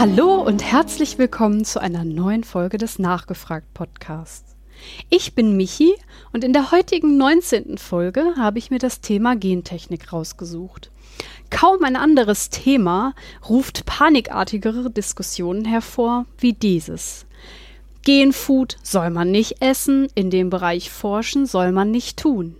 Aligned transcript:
Hallo 0.00 0.36
und 0.36 0.64
herzlich 0.64 1.18
willkommen 1.18 1.62
zu 1.66 1.78
einer 1.78 2.06
neuen 2.06 2.42
Folge 2.42 2.78
des 2.78 2.98
Nachgefragt 2.98 3.74
Podcasts. 3.74 4.56
Ich 5.10 5.34
bin 5.34 5.58
Michi 5.58 5.92
und 6.32 6.42
in 6.42 6.54
der 6.54 6.70
heutigen 6.70 7.18
19. 7.18 7.76
Folge 7.76 8.32
habe 8.38 8.58
ich 8.58 8.70
mir 8.70 8.78
das 8.78 9.02
Thema 9.02 9.36
Gentechnik 9.36 10.10
rausgesucht. 10.10 10.90
Kaum 11.50 11.84
ein 11.84 11.96
anderes 11.96 12.48
Thema 12.48 13.14
ruft 13.46 13.84
panikartigere 13.84 14.90
Diskussionen 14.90 15.66
hervor 15.66 16.24
wie 16.38 16.54
dieses. 16.54 17.26
Genfood 18.00 18.78
soll 18.82 19.10
man 19.10 19.30
nicht 19.30 19.60
essen, 19.60 20.08
in 20.14 20.30
dem 20.30 20.48
Bereich 20.48 20.90
forschen 20.90 21.44
soll 21.44 21.72
man 21.72 21.90
nicht 21.90 22.18
tun. 22.18 22.56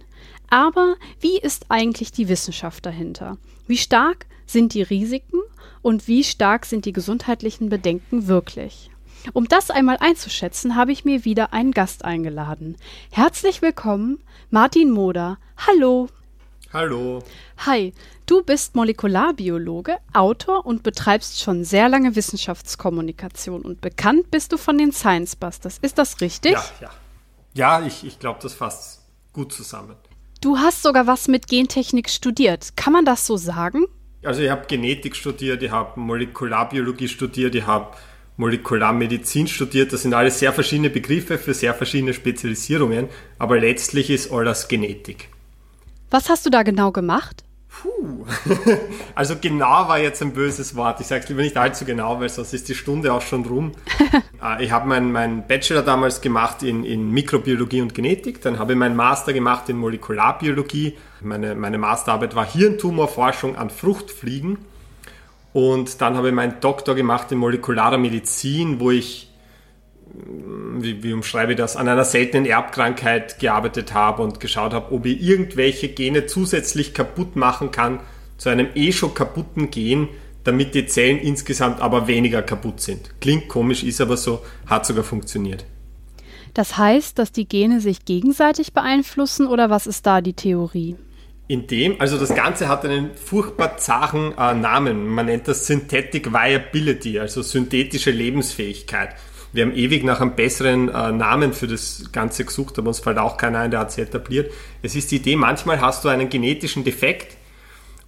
Aber 0.51 0.97
wie 1.21 1.39
ist 1.39 1.65
eigentlich 1.71 2.13
die 2.13 2.29
Wissenschaft 2.29 2.85
dahinter? 2.85 3.39
Wie 3.67 3.79
stark 3.79 4.27
sind 4.53 4.75
die 4.75 4.83
Risiken 4.83 5.41
und 5.83 6.09
wie 6.09 6.25
stark 6.25 6.67
sind 6.67 6.85
die 6.85 6.93
gesundheitlichen 6.93 7.69
Bedenken 7.69 8.27
wirklich? 8.27 8.91
Um 9.33 9.49
das 9.49 9.71
einmal 9.71 9.99
einzuschätzen, 9.99 10.77
habe 10.77 10.93
ich 10.93 11.05
mir 11.05 11.25
wieder 11.25 11.53
einen 11.53 11.73
Gast 11.73 12.05
eingeladen. 12.05 12.77
Herzlich 13.11 13.61
willkommen, 13.63 14.19
Martin 14.51 14.91
Moder. 14.91 15.39
Hallo. 15.59 16.09
Hallo. 16.73 17.23
Hi, 17.67 17.93
du 18.27 18.43
bist 18.43 18.77
Molekularbiologe, 18.77 19.99
Autor 20.15 20.65
und 20.65 20.83
betreibst 20.83 21.41
schon 21.41 21.65
sehr 21.65 21.89
lange 21.89 22.15
Wissenschaftskommunikation 22.15 23.63
und 23.63 23.81
bekannt 23.81 24.31
bist 24.31 24.53
du 24.53 24.57
von 24.57 24.79
den 24.79 24.93
Science 24.93 25.37
Busters. 25.37 25.79
Ist 25.83 25.99
das 25.99 26.21
richtig? 26.21 26.53
Ja, 26.53 26.65
ja. 26.81 26.91
Ja, 27.53 27.85
ich, 27.85 28.05
ich 28.05 28.21
glaube, 28.21 28.39
das 28.41 28.55
fasst 28.55 29.05
gut 29.33 29.53
zusammen. 29.53 29.97
Du 30.41 30.59
hast 30.59 30.83
sogar 30.83 31.07
was 31.07 31.29
mit 31.29 31.49
Gentechnik 31.49 32.09
studiert. 32.09 32.77
Kann 32.77 32.93
man 32.93 33.05
das 33.05 33.27
so 33.27 33.37
sagen? 33.37 33.87
Also 34.23 34.43
ich 34.43 34.51
habe 34.51 34.67
Genetik 34.67 35.17
studiert, 35.17 35.63
ich 35.63 35.71
habe 35.71 35.99
Molekularbiologie 35.99 37.09
studiert, 37.09 37.55
ich 37.55 37.67
habe 37.67 37.97
Molekularmedizin 38.37 39.49
studiert. 39.49 39.93
Das 39.93 40.03
sind 40.03 40.15
alles 40.15 40.39
sehr 40.39 40.53
verschiedene 40.53 40.91
Begriffe 40.91 41.39
für 41.39 41.55
sehr 41.55 41.75
verschiedene 41.75 42.13
Spezialisierungen, 42.13 43.09
aber 43.39 43.61
letztlich 43.61 44.11
ist 44.11 44.31
alles 44.33 44.69
Genetik. 44.69 45.29
Was 46.11 46.29
hast 46.29 46.45
du 46.45 46.51
da 46.51 46.63
genau 46.63 46.91
gemacht? 46.91 47.45
Puh. 47.69 48.27
Also 49.15 49.37
genau 49.41 49.89
war 49.89 49.99
jetzt 49.99 50.23
ein 50.23 50.33
böses 50.33 50.75
Wort. 50.77 51.01
Ich 51.01 51.07
sage 51.07 51.23
es 51.23 51.29
lieber 51.29 51.43
nicht 51.43 51.57
allzu 51.57 51.85
genau, 51.85 52.19
weil 52.21 52.29
sonst 52.29 52.53
ist 52.55 52.69
die 52.69 52.75
Stunde 52.75 53.13
auch 53.13 53.23
schon 53.23 53.45
rum. 53.45 53.73
Äh, 54.43 54.65
ich 54.65 54.71
habe 54.71 54.89
meinen 54.89 55.13
mein 55.13 55.47
Bachelor 55.47 55.83
damals 55.83 56.21
gemacht 56.21 56.63
in, 56.63 56.85
in 56.85 57.11
Mikrobiologie 57.11 57.83
und 57.83 57.95
Genetik. 57.95 58.41
Dann 58.41 58.59
habe 58.59 58.73
ich 58.73 58.79
meinen 58.79 58.97
Master 58.97 59.33
gemacht 59.33 59.69
in 59.69 59.77
Molekularbiologie. 59.77 60.97
Meine, 61.23 61.55
meine 61.55 61.79
Masterarbeit 61.79 62.35
war 62.35 62.47
Hirntumorforschung 62.47 63.57
an 63.57 63.71
Fruchtfliegen. 63.71 64.59
Und 65.53 66.01
dann 66.01 66.17
habe 66.17 66.29
ich 66.29 66.35
meinen 66.35 66.61
Doktor 66.61 66.95
gemacht 66.95 67.33
in 67.33 67.39
molekularer 67.39 67.99
Medizin, 67.99 68.81
wo 68.81 68.91
ich 68.91 69.31
wie, 70.13 71.03
wie 71.03 71.13
umschreibe 71.13 71.53
ich 71.53 71.59
das, 71.59 71.77
an 71.77 71.89
einer 71.89 72.05
seltenen 72.05 72.47
Erbkrankheit 72.47 73.39
gearbeitet 73.39 73.95
habe 73.95 74.23
und 74.23 74.41
geschaut 74.41 74.73
habe, 74.73 74.93
ob 74.93 75.07
ich 75.07 75.23
irgendwelche 75.23 75.89
Gene 75.89 76.27
zusätzlich 76.27 76.95
kaputt 76.95 77.37
machen 77.37 77.71
kann 77.71 78.01
zu 78.37 78.49
einem 78.49 78.69
eh 78.75 78.93
schon 78.93 79.15
kaputten 79.15 79.71
Gen, 79.71 80.09
damit 80.45 80.75
die 80.75 80.87
Zellen 80.87 81.19
insgesamt 81.19 81.81
aber 81.81 82.07
weniger 82.07 82.43
kaputt 82.43 82.81
sind. 82.81 83.21
Klingt 83.21 83.49
komisch, 83.49 83.85
ist 83.85 84.01
aber 84.01 84.17
so, 84.17 84.43
hat 84.67 84.87
sogar 84.87 85.05
funktioniert. 85.05 85.65
Das 86.55 86.79
heißt, 86.79 87.19
dass 87.19 87.31
die 87.33 87.47
Gene 87.47 87.81
sich 87.81 88.05
gegenseitig 88.05 88.73
beeinflussen 88.73 89.47
oder 89.47 89.71
was 89.71 89.87
ist 89.87 90.07
da 90.07 90.21
die 90.21 90.33
Theorie? 90.33 90.97
In 91.51 91.67
dem, 91.67 92.01
also 92.01 92.17
das 92.17 92.33
Ganze 92.33 92.69
hat 92.69 92.85
einen 92.85 93.17
furchtbar 93.17 93.77
zachen 93.77 94.39
äh, 94.39 94.55
Namen. 94.55 95.09
Man 95.09 95.27
nennt 95.27 95.49
das 95.49 95.67
Synthetic 95.67 96.33
Viability, 96.33 97.19
also 97.19 97.43
synthetische 97.43 98.13
Lebensfähigkeit. 98.13 99.17
Wir 99.53 99.65
haben 99.65 99.75
ewig 99.75 100.05
nach 100.05 100.21
einem 100.21 100.37
besseren 100.37 100.89
äh, 100.91 101.11
Namen 101.11 101.53
für 101.53 101.67
das 101.67 102.13
Ganze 102.13 102.45
gesucht, 102.45 102.79
aber 102.79 102.87
uns 102.87 103.01
fällt 103.01 103.19
auch 103.19 103.37
keiner 103.37 103.59
ein, 103.59 103.73
der 103.73 103.81
hat 103.81 103.91
sich 103.91 104.05
etabliert. 104.05 104.53
Es 104.83 104.95
ist 104.95 105.11
die 105.11 105.17
Idee, 105.17 105.35
manchmal 105.35 105.81
hast 105.81 106.05
du 106.05 106.09
einen 106.09 106.29
genetischen 106.29 106.85
Defekt 106.85 107.37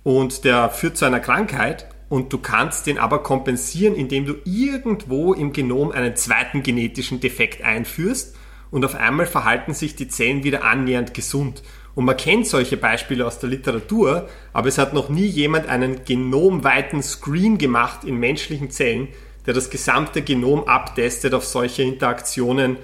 und 0.05 0.45
der 0.45 0.71
führt 0.71 0.97
zu 0.97 1.05
einer 1.05 1.19
Krankheit 1.19 1.89
und 2.09 2.33
du 2.33 2.39
kannst 2.39 2.87
den 2.87 2.97
aber 2.97 3.25
kompensieren, 3.25 3.97
indem 3.97 4.25
du 4.25 4.35
irgendwo 4.45 5.33
im 5.35 5.53
Genom 5.53 5.91
einen 5.91 6.15
zweiten 6.15 6.63
genetischen 6.63 7.19
Defekt 7.19 7.65
einführst 7.65 8.37
und 8.71 8.85
auf 8.85 8.95
einmal 8.95 9.27
verhalten 9.27 9.75
sich 9.75 9.97
die 9.97 10.07
Zellen 10.07 10.45
wieder 10.45 10.63
annähernd 10.63 11.13
gesund. 11.13 11.65
Und 11.95 12.07
man 12.07 12.17
kennt 12.17 12.47
solche 12.47 12.77
Beispiele 12.77 13.27
aus 13.27 13.39
der 13.39 13.51
Literatur, 13.51 14.29
aber 14.53 14.69
es 14.69 14.79
hat 14.79 14.95
noch 14.95 15.09
nie 15.09 15.27
jemand 15.27 15.67
einen 15.67 16.05
genomweiten 16.05 17.03
Screen 17.03 17.59
gemacht 17.59 18.05
in 18.05 18.17
menschlichen 18.17 18.71
Zellen, 18.71 19.09
der 19.47 19.55
das 19.55 19.71
gesamte 19.71 20.23
Genom 20.23 20.65
abtestet 20.65 21.35
auf 21.35 21.45
solche 21.45 21.83
Interaktionen 21.83 22.79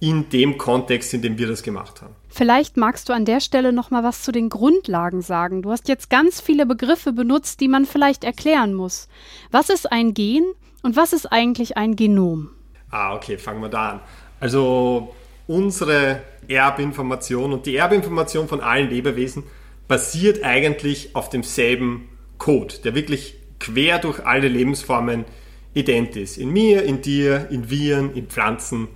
in 0.00 0.28
dem 0.30 0.58
Kontext, 0.58 1.14
in 1.14 1.22
dem 1.22 1.38
wir 1.38 1.46
das 1.46 1.62
gemacht 1.62 2.02
haben. 2.02 2.14
Vielleicht 2.28 2.76
magst 2.76 3.08
du 3.08 3.12
an 3.12 3.24
der 3.24 3.40
Stelle 3.40 3.72
noch 3.72 3.90
mal 3.92 4.02
was 4.02 4.22
zu 4.22 4.32
den 4.32 4.48
Grundlagen 4.48 5.22
sagen. 5.22 5.62
Du 5.62 5.70
hast 5.70 5.86
jetzt 5.86 6.10
ganz 6.10 6.40
viele 6.40 6.66
Begriffe 6.66 7.12
benutzt, 7.12 7.60
die 7.60 7.68
man 7.68 7.86
vielleicht 7.86 8.24
erklären 8.24 8.74
muss. 8.74 9.08
Was 9.52 9.70
ist 9.70 9.92
ein 9.92 10.12
Gen 10.12 10.44
und 10.82 10.96
was 10.96 11.12
ist 11.12 11.26
eigentlich 11.26 11.76
ein 11.76 11.94
Genom? 11.94 12.50
Ah, 12.90 13.14
okay, 13.14 13.38
fangen 13.38 13.62
wir 13.62 13.68
da 13.68 13.90
an. 13.90 14.00
Also 14.40 15.14
unsere 15.46 16.22
Erbinformation 16.48 17.52
und 17.52 17.66
die 17.66 17.76
Erbinformation 17.76 18.48
von 18.48 18.60
allen 18.60 18.90
Lebewesen 18.90 19.44
basiert 19.88 20.42
eigentlich 20.42 21.14
auf 21.14 21.28
demselben 21.28 22.08
Code, 22.38 22.74
der 22.84 22.94
wirklich 22.94 23.36
quer 23.58 23.98
durch 23.98 24.24
alle 24.24 24.48
Lebensformen 24.48 25.24
ident 25.74 26.16
ist. 26.16 26.38
In 26.38 26.50
mir, 26.50 26.82
in 26.84 27.00
dir, 27.02 27.48
in 27.50 27.70
Viren, 27.70 28.14
in 28.14 28.26
Pflanzen, 28.26 28.88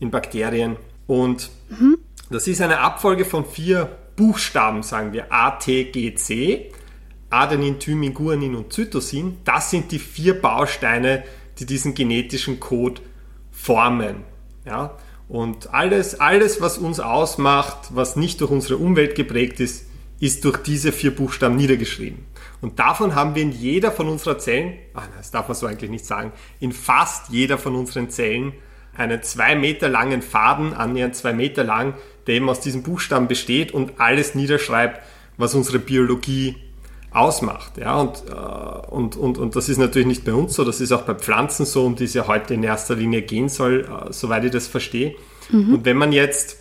in 0.00 0.10
Bakterien. 0.10 0.76
Und 1.06 1.50
mhm. 1.68 1.98
das 2.30 2.46
ist 2.46 2.60
eine 2.60 2.78
Abfolge 2.80 3.24
von 3.24 3.44
vier 3.44 3.90
Buchstaben, 4.16 4.82
sagen 4.82 5.12
wir 5.12 5.32
A, 5.32 5.52
T, 5.52 5.84
G, 5.84 6.14
C. 6.14 6.70
Adenin, 7.30 7.80
Thymin, 7.80 8.14
Guanin 8.14 8.54
und 8.54 8.72
Zytosin. 8.72 9.38
Das 9.44 9.70
sind 9.70 9.90
die 9.90 9.98
vier 9.98 10.40
Bausteine, 10.40 11.24
die 11.58 11.66
diesen 11.66 11.94
genetischen 11.94 12.60
Code 12.60 13.00
formen. 13.50 14.22
Ja? 14.64 14.96
Und 15.28 15.72
alles, 15.72 16.20
alles, 16.20 16.60
was 16.60 16.78
uns 16.78 17.00
ausmacht, 17.00 17.88
was 17.90 18.16
nicht 18.16 18.40
durch 18.40 18.50
unsere 18.50 18.76
Umwelt 18.76 19.14
geprägt 19.14 19.60
ist, 19.60 19.86
ist 20.20 20.44
durch 20.44 20.58
diese 20.58 20.92
vier 20.92 21.14
Buchstaben 21.14 21.56
niedergeschrieben. 21.56 22.26
Und 22.60 22.78
davon 22.78 23.14
haben 23.14 23.34
wir 23.34 23.42
in 23.42 23.52
jeder 23.52 23.90
von 23.90 24.08
unseren 24.08 24.38
Zellen, 24.38 24.74
ach, 24.94 25.08
das 25.16 25.30
darf 25.30 25.48
man 25.48 25.56
so 25.56 25.66
eigentlich 25.66 25.90
nicht 25.90 26.06
sagen, 26.06 26.32
in 26.60 26.72
fast 26.72 27.30
jeder 27.30 27.58
von 27.58 27.74
unseren 27.74 28.10
Zellen 28.10 28.52
einen 28.96 29.22
zwei 29.22 29.54
Meter 29.54 29.88
langen 29.88 30.22
Faden, 30.22 30.72
annähernd 30.72 31.16
zwei 31.16 31.32
Meter 31.32 31.64
lang, 31.64 31.94
der 32.26 32.36
eben 32.36 32.48
aus 32.48 32.60
diesen 32.60 32.82
Buchstaben 32.82 33.28
besteht 33.28 33.72
und 33.72 34.00
alles 34.00 34.34
niederschreibt, 34.34 35.00
was 35.36 35.54
unsere 35.54 35.78
Biologie 35.78 36.56
ausmacht. 37.14 37.78
Ja, 37.78 38.00
und, 38.00 38.24
äh, 38.28 38.90
und, 38.90 39.16
und, 39.16 39.38
und 39.38 39.56
das 39.56 39.68
ist 39.68 39.78
natürlich 39.78 40.08
nicht 40.08 40.24
bei 40.24 40.34
uns 40.34 40.54
so, 40.54 40.64
das 40.64 40.80
ist 40.80 40.92
auch 40.92 41.02
bei 41.02 41.14
Pflanzen 41.14 41.64
so, 41.64 41.86
um 41.86 41.96
die 41.96 42.04
es 42.04 42.14
ja 42.14 42.26
heute 42.26 42.54
in 42.54 42.62
erster 42.62 42.96
Linie 42.96 43.22
gehen 43.22 43.48
soll, 43.48 43.88
äh, 43.88 44.12
soweit 44.12 44.44
ich 44.44 44.50
das 44.50 44.66
verstehe. 44.66 45.14
Mhm. 45.50 45.74
Und 45.74 45.84
wenn 45.84 45.96
man 45.96 46.12
jetzt, 46.12 46.58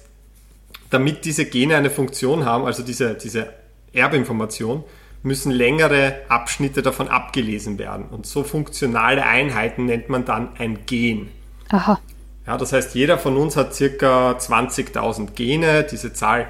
damit 0.90 1.26
diese 1.26 1.46
Gene 1.46 1.76
eine 1.76 1.90
Funktion 1.90 2.46
haben, 2.46 2.66
also 2.66 2.84
diese, 2.84 3.16
diese 3.16 3.48
Erbinformation, 3.94 4.84
müssen 5.24 5.52
längere 5.52 6.18
Abschnitte 6.28 6.82
davon 6.82 7.08
abgelesen 7.08 7.80
werden. 7.80 8.06
Und 8.12 8.26
so 8.26 8.44
funktionale 8.44 9.26
Einheiten 9.26 9.86
nennt 9.86 10.10
man 10.10 10.26
dann 10.26 10.50
ein 10.58 10.86
Gen. 10.86 11.30
Aha. 11.70 12.00
Ja, 12.46 12.58
das 12.58 12.74
heißt, 12.74 12.94
jeder 12.94 13.18
von 13.18 13.38
uns 13.38 13.56
hat 13.56 13.74
circa 13.74 14.32
20.000 14.34 15.32
Gene. 15.32 15.88
Diese 15.90 16.14
Zahl 16.14 16.48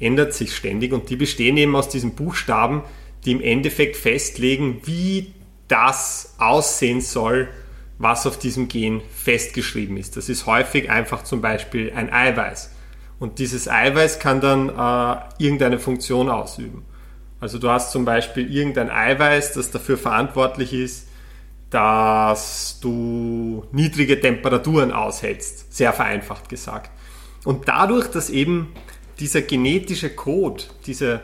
ändert 0.00 0.34
sich 0.34 0.54
ständig 0.54 0.92
und 0.92 1.08
die 1.08 1.16
bestehen 1.16 1.56
eben 1.56 1.76
aus 1.76 1.88
diesen 1.88 2.14
Buchstaben, 2.16 2.82
die 3.26 3.32
im 3.32 3.42
Endeffekt 3.42 3.96
festlegen, 3.96 4.80
wie 4.84 5.34
das 5.68 6.34
aussehen 6.38 7.00
soll, 7.00 7.48
was 7.98 8.26
auf 8.26 8.38
diesem 8.38 8.68
Gen 8.68 9.02
festgeschrieben 9.14 9.96
ist. 9.96 10.16
Das 10.16 10.28
ist 10.28 10.46
häufig 10.46 10.90
einfach 10.90 11.24
zum 11.24 11.40
Beispiel 11.40 11.92
ein 11.94 12.12
Eiweiß. 12.12 12.70
Und 13.18 13.38
dieses 13.38 13.68
Eiweiß 13.68 14.18
kann 14.18 14.40
dann 14.40 14.68
äh, 14.68 15.42
irgendeine 15.42 15.78
Funktion 15.78 16.28
ausüben. 16.28 16.84
Also 17.40 17.58
du 17.58 17.68
hast 17.68 17.90
zum 17.90 18.04
Beispiel 18.04 18.50
irgendein 18.52 18.90
Eiweiß, 18.90 19.54
das 19.54 19.70
dafür 19.70 19.98
verantwortlich 19.98 20.72
ist, 20.72 21.08
dass 21.70 22.78
du 22.80 23.64
niedrige 23.72 24.20
Temperaturen 24.20 24.92
aushältst, 24.92 25.74
sehr 25.74 25.92
vereinfacht 25.92 26.48
gesagt. 26.48 26.90
Und 27.44 27.68
dadurch, 27.68 28.08
dass 28.08 28.30
eben 28.30 28.72
dieser 29.18 29.42
genetische 29.42 30.10
Code 30.10 30.64
diese 30.86 31.20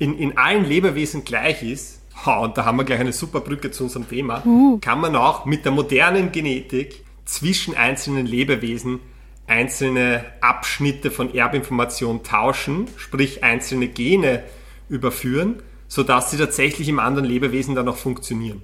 in, 0.00 0.18
in 0.18 0.36
allen 0.36 0.64
Lebewesen 0.64 1.24
gleich 1.24 1.62
ist, 1.62 2.00
und 2.26 2.58
da 2.58 2.64
haben 2.64 2.76
wir 2.76 2.84
gleich 2.84 3.00
eine 3.00 3.12
super 3.12 3.40
Brücke 3.40 3.70
zu 3.70 3.84
unserem 3.84 4.08
Thema, 4.08 4.42
uh. 4.44 4.78
kann 4.80 5.00
man 5.00 5.14
auch 5.14 5.44
mit 5.46 5.64
der 5.64 5.72
modernen 5.72 6.32
Genetik 6.32 7.04
zwischen 7.24 7.76
einzelnen 7.76 8.26
Lebewesen 8.26 8.98
einzelne 9.46 10.24
Abschnitte 10.40 11.10
von 11.10 11.34
Erbinformation 11.34 12.22
tauschen, 12.22 12.88
sprich 12.96 13.42
einzelne 13.42 13.88
Gene 13.88 14.42
überführen, 14.88 15.62
sodass 15.88 16.30
sie 16.30 16.36
tatsächlich 16.36 16.88
im 16.88 16.98
anderen 16.98 17.28
Lebewesen 17.28 17.74
dann 17.74 17.88
auch 17.88 17.96
funktionieren. 17.96 18.62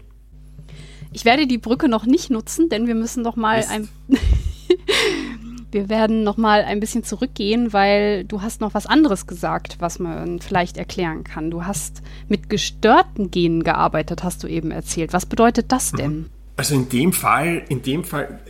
Ich 1.13 1.25
werde 1.25 1.47
die 1.47 1.59
Brücke 1.59 1.89
noch 1.89 2.07
nicht 2.07 2.31
nutzen, 2.31 2.69
denn 2.69 2.87
wir 2.87 2.95
müssen 2.95 3.23
noch 3.23 3.37
mal 3.37 3.59
Mist. 3.59 3.71
ein 3.71 3.89
wir 5.77 5.91
werden 5.91 6.25
noch 6.25 6.39
mal 6.39 6.65
ein 6.65 6.81
bisschen 6.81 7.05
zurückgehen, 7.05 7.75
weil 7.75 8.25
du 8.25 8.41
hast 8.41 8.63
noch 8.63 8.73
was 8.73 8.87
anderes 8.87 9.27
gesagt, 9.27 9.77
was 9.79 9.99
man 9.99 10.41
vielleicht 10.41 10.79
erklären 10.79 11.23
kann. 11.23 11.51
Du 11.51 11.67
hast 11.67 12.03
mit 12.29 12.49
gestörten 12.49 13.31
Genen 13.31 13.63
gearbeitet, 13.63 14.25
hast 14.25 14.43
du 14.43 14.47
eben 14.47 14.71
erzählt. 14.71 15.13
Was 15.13 15.27
bedeutet 15.27 15.71
das 15.73 15.93
denn? 15.93 16.17
Mhm. 16.17 16.31
Also 16.57 16.75
in 16.75 16.89
dem 16.89 17.13
Fall, 17.13 17.63
in 17.69 17.83
dem 17.83 18.05
Fall, 18.05 18.41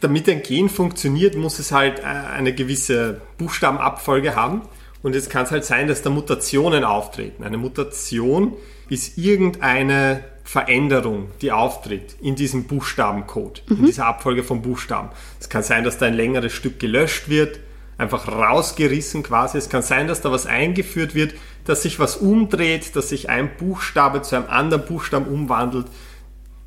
damit 0.00 0.28
ein 0.28 0.42
Gen 0.44 0.68
funktioniert, 0.68 1.34
muss 1.34 1.58
es 1.58 1.72
halt 1.72 1.98
äh, 1.98 2.02
eine 2.04 2.54
gewisse 2.54 3.20
Buchstabenabfolge 3.38 4.36
haben. 4.36 4.62
Und 5.02 5.16
jetzt 5.16 5.28
kann 5.28 5.46
es 5.46 5.50
halt 5.50 5.64
sein, 5.64 5.88
dass 5.88 6.02
da 6.02 6.10
Mutationen 6.10 6.84
auftreten. 6.84 7.42
Eine 7.42 7.58
Mutation 7.58 8.52
ist 8.88 9.18
irgendeine 9.18 10.22
Veränderung, 10.46 11.30
die 11.42 11.50
auftritt 11.50 12.14
in 12.20 12.36
diesem 12.36 12.64
Buchstabencode, 12.64 13.64
mhm. 13.68 13.78
in 13.78 13.86
dieser 13.86 14.06
Abfolge 14.06 14.44
von 14.44 14.62
Buchstaben. 14.62 15.10
Es 15.40 15.48
kann 15.48 15.64
sein, 15.64 15.82
dass 15.82 15.98
da 15.98 16.06
ein 16.06 16.14
längeres 16.14 16.52
Stück 16.52 16.78
gelöscht 16.78 17.28
wird, 17.28 17.58
einfach 17.98 18.28
rausgerissen 18.28 19.24
quasi. 19.24 19.58
Es 19.58 19.68
kann 19.68 19.82
sein, 19.82 20.06
dass 20.06 20.20
da 20.20 20.30
was 20.30 20.46
eingeführt 20.46 21.16
wird, 21.16 21.34
dass 21.64 21.82
sich 21.82 21.98
was 21.98 22.16
umdreht, 22.16 22.94
dass 22.94 23.08
sich 23.08 23.28
ein 23.28 23.56
Buchstabe 23.56 24.22
zu 24.22 24.36
einem 24.36 24.46
anderen 24.48 24.84
Buchstaben 24.84 25.26
umwandelt. 25.26 25.86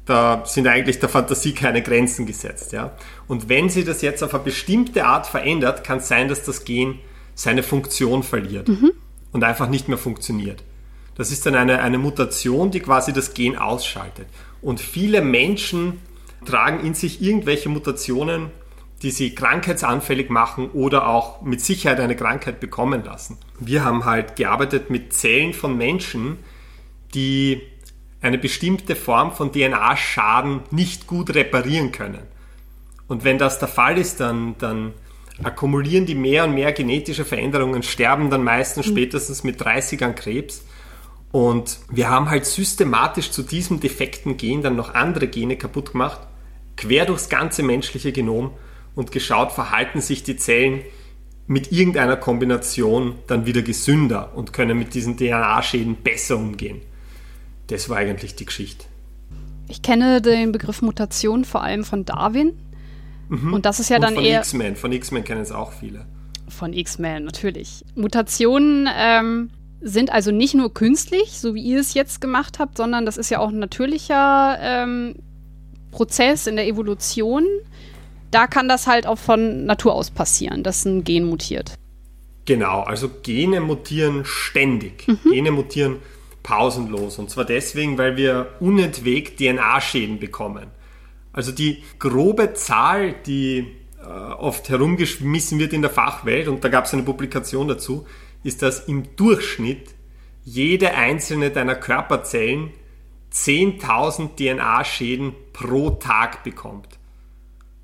Da 0.06 0.44
sind 0.46 0.68
eigentlich 0.68 1.00
der 1.00 1.08
Fantasie 1.08 1.54
keine 1.54 1.82
Grenzen 1.82 2.26
gesetzt. 2.26 2.74
Ja? 2.74 2.98
Und 3.30 3.48
wenn 3.48 3.70
sie 3.70 3.86
das 3.86 4.02
jetzt 4.02 4.24
auf 4.24 4.34
eine 4.34 4.44
bestimmte 4.44 5.06
Art 5.06 5.26
verändert, 5.26 5.86
kann 5.86 6.00
es 6.00 6.10
sein, 6.10 6.28
dass 6.28 6.44
das 6.44 6.66
Gen 6.66 7.00
seine 7.34 7.64
Funktion 7.64 8.24
verliert 8.24 8.68
mhm. 8.68 8.92
und 9.32 9.46
einfach 9.46 9.70
nicht 9.70 9.88
mehr 9.88 9.98
funktioniert. 9.98 10.66
Das 11.20 11.32
ist 11.32 11.46
dann 11.46 11.56
eine, 11.56 11.82
eine 11.82 11.98
Mutation, 11.98 12.72
die 12.72 12.80
quasi 12.80 13.12
das 13.12 13.34
Gen 13.34 13.58
ausschaltet. 13.58 14.30
Und 14.62 14.80
viele 14.80 15.22
Menschen 15.22 16.00
tragen 16.46 16.80
in 16.86 16.94
sich 16.94 17.22
irgendwelche 17.22 17.68
Mutationen, 17.68 18.52
die 19.02 19.12
sie 19.12 19.36
krankheitsanfällig 19.36 20.30
machen 20.30 20.70
oder 20.72 21.10
auch 21.10 21.42
mit 21.42 21.60
Sicherheit 21.60 22.00
eine 22.00 22.16
Krankheit 22.16 22.62
bekommen 22.62 23.04
lassen. 23.04 23.38
Wir 23.60 23.84
haben 23.84 24.06
halt 24.06 24.38
gearbeitet 24.38 24.90
mit 24.90 25.12
Zellen 25.12 25.52
von 25.52 25.78
Menschen, 25.78 26.38
die 27.14 27.64
eine 28.22 28.38
bestimmte 28.38 28.96
Form 28.96 29.34
von 29.34 29.52
DNA-Schaden 29.52 30.62
nicht 30.72 31.06
gut 31.06 31.36
reparieren 31.36 31.92
können. 31.92 32.24
Und 33.10 33.26
wenn 33.26 33.38
das 33.38 33.60
der 33.60 33.68
Fall 33.68 33.98
ist, 33.98 34.22
dann, 34.22 34.56
dann 34.60 34.94
akkumulieren 35.44 36.06
die 36.06 36.16
mehr 36.16 36.46
und 36.46 36.56
mehr 36.56 36.72
genetische 36.72 37.26
Veränderungen, 37.26 37.84
sterben 37.84 38.30
dann 38.30 38.46
meistens 38.46 38.88
mhm. 38.88 38.92
spätestens 38.92 39.44
mit 39.44 39.60
30 39.60 40.02
an 40.02 40.16
Krebs 40.16 40.64
und 41.32 41.80
wir 41.92 42.10
haben 42.10 42.30
halt 42.30 42.46
systematisch 42.46 43.32
zu 43.32 43.44
diesem 43.44 43.80
defekten 43.80 44.38
Gen 44.38 44.62
dann 44.62 44.76
noch 44.76 44.96
andere 44.96 45.28
Gene 45.28 45.58
kaputt 45.58 45.92
gemacht, 45.92 46.22
quer 46.76 47.06
durchs 47.06 47.30
ganze 47.30 47.62
menschliche 47.62 48.12
Genom 48.12 48.52
und 48.96 49.12
geschaut, 49.12 49.52
verhalten 49.52 50.02
sich 50.02 50.24
die 50.24 50.38
Zellen 50.38 50.82
mit 51.46 51.72
irgendeiner 51.72 52.16
Kombination 52.16 53.16
dann 53.28 53.46
wieder 53.46 53.62
gesünder 53.62 54.34
und 54.36 54.54
können 54.54 54.78
mit 54.78 54.94
diesen 54.94 55.18
DNA-Schäden 55.18 55.96
besser 55.96 56.38
umgehen. 56.38 56.82
Das 57.68 57.90
war 57.90 57.98
eigentlich 57.98 58.36
die 58.36 58.46
Geschichte. 58.46 58.86
Ich 59.68 59.82
kenne 59.82 60.22
den 60.22 60.52
Begriff 60.52 60.82
Mutation 60.82 61.46
vor 61.46 61.64
allem 61.64 61.84
von 61.84 62.06
Darwin. 62.06 62.54
Mhm. 63.30 63.54
Und 63.54 63.66
das 63.66 63.80
ist 63.80 63.90
ja 63.90 63.98
und 63.98 64.04
dann 64.04 64.16
von 64.16 64.24
eher. 64.24 64.40
X-Men. 64.40 64.76
Von 64.76 64.92
X-Men 64.92 65.24
kennen 65.24 65.42
es 65.42 65.52
auch 65.52 65.72
viele. 65.72 66.06
Von 66.48 66.74
X-Men, 66.74 67.26
natürlich. 67.26 67.86
Mutationen 67.94 68.90
ähm, 68.96 69.52
sind 69.82 70.12
also 70.12 70.32
nicht 70.32 70.56
nur 70.56 70.74
künstlich, 70.74 71.40
so 71.40 71.56
wie 71.56 71.62
ihr 71.62 71.80
es 71.80 71.94
jetzt 71.94 72.22
gemacht 72.22 72.60
habt, 72.60 72.78
sondern 72.78 73.06
das 73.06 73.18
ist 73.18 73.30
ja 73.30 73.40
auch 73.40 73.50
ein 73.50 73.60
natürlicher 73.60 74.58
ähm, 74.62 75.16
Prozess 75.92 76.48
in 76.48 76.56
der 76.56 76.68
Evolution. 76.68 77.46
Da 78.32 78.48
kann 78.48 78.68
das 78.68 78.88
halt 78.88 79.08
auch 79.08 79.18
von 79.18 79.66
Natur 79.66 79.94
aus 79.94 80.12
passieren, 80.12 80.64
dass 80.64 80.86
ein 80.86 81.04
Gen 81.04 81.26
mutiert. 81.26 81.74
Genau, 82.46 82.82
also 82.82 83.10
Gene 83.22 83.62
mutieren 83.62 84.26
ständig. 84.26 85.08
Mhm. 85.08 85.32
Gene 85.32 85.52
mutieren 85.52 85.98
pausenlos. 86.44 87.20
Und 87.20 87.30
zwar 87.30 87.46
deswegen, 87.46 87.98
weil 87.98 88.18
wir 88.18 88.56
unentwegt 88.60 89.40
DNA-Schäden 89.40 90.20
bekommen. 90.20 90.68
Also 91.32 91.52
die 91.52 91.84
grobe 92.00 92.54
Zahl, 92.54 93.14
die 93.26 93.68
äh, 94.02 94.08
oft 94.08 94.70
herumgeschmissen 94.70 95.60
wird 95.60 95.74
in 95.74 95.82
der 95.82 95.92
Fachwelt, 95.92 96.48
und 96.48 96.64
da 96.64 96.70
gab 96.70 96.86
es 96.86 96.94
eine 96.94 97.04
Publikation 97.04 97.68
dazu, 97.68 98.08
ist, 98.44 98.62
dass 98.62 98.88
im 98.88 99.16
Durchschnitt 99.16 99.96
jede 100.44 100.94
einzelne 100.94 101.52
deiner 101.52 101.76
Körperzellen 101.76 102.72
10.000 103.34 104.36
DNA-Schäden 104.36 105.34
pro 105.54 105.92
Tag 105.92 106.44
bekommt. 106.44 107.00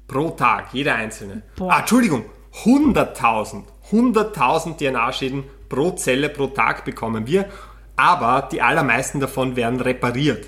Pro 0.07 0.31
Tag, 0.31 0.73
jeder 0.73 0.95
einzelne. 0.95 1.43
Boah. 1.55 1.73
Ah, 1.73 1.79
Entschuldigung, 1.79 2.25
100.000. 2.63 3.63
100.000 3.91 4.77
DNA-Schäden 4.77 5.43
pro 5.69 5.91
Zelle 5.91 6.29
pro 6.29 6.47
Tag 6.47 6.85
bekommen 6.85 7.27
wir, 7.27 7.49
aber 7.95 8.47
die 8.51 8.61
allermeisten 8.61 9.19
davon 9.19 9.55
werden 9.55 9.79
repariert. 9.79 10.47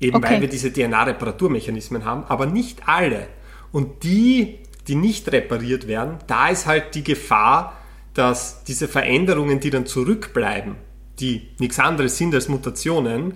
Eben 0.00 0.16
okay. 0.16 0.34
weil 0.34 0.40
wir 0.42 0.48
diese 0.48 0.72
DNA-Reparaturmechanismen 0.72 2.04
haben, 2.04 2.24
aber 2.28 2.46
nicht 2.46 2.88
alle. 2.88 3.28
Und 3.72 4.02
die, 4.04 4.60
die 4.86 4.94
nicht 4.94 5.30
repariert 5.32 5.86
werden, 5.86 6.18
da 6.26 6.48
ist 6.48 6.66
halt 6.66 6.94
die 6.94 7.04
Gefahr, 7.04 7.77
dass 8.14 8.64
diese 8.64 8.88
Veränderungen, 8.88 9.60
die 9.60 9.70
dann 9.70 9.86
zurückbleiben, 9.86 10.76
die 11.20 11.48
nichts 11.58 11.78
anderes 11.78 12.16
sind 12.16 12.34
als 12.34 12.48
Mutationen, 12.48 13.34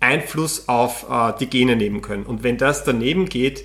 Einfluss 0.00 0.68
auf 0.68 1.06
äh, 1.10 1.32
die 1.40 1.48
Gene 1.48 1.76
nehmen 1.76 2.02
können. 2.02 2.24
Und 2.24 2.42
wenn 2.42 2.56
das 2.56 2.84
daneben 2.84 3.28
geht 3.28 3.64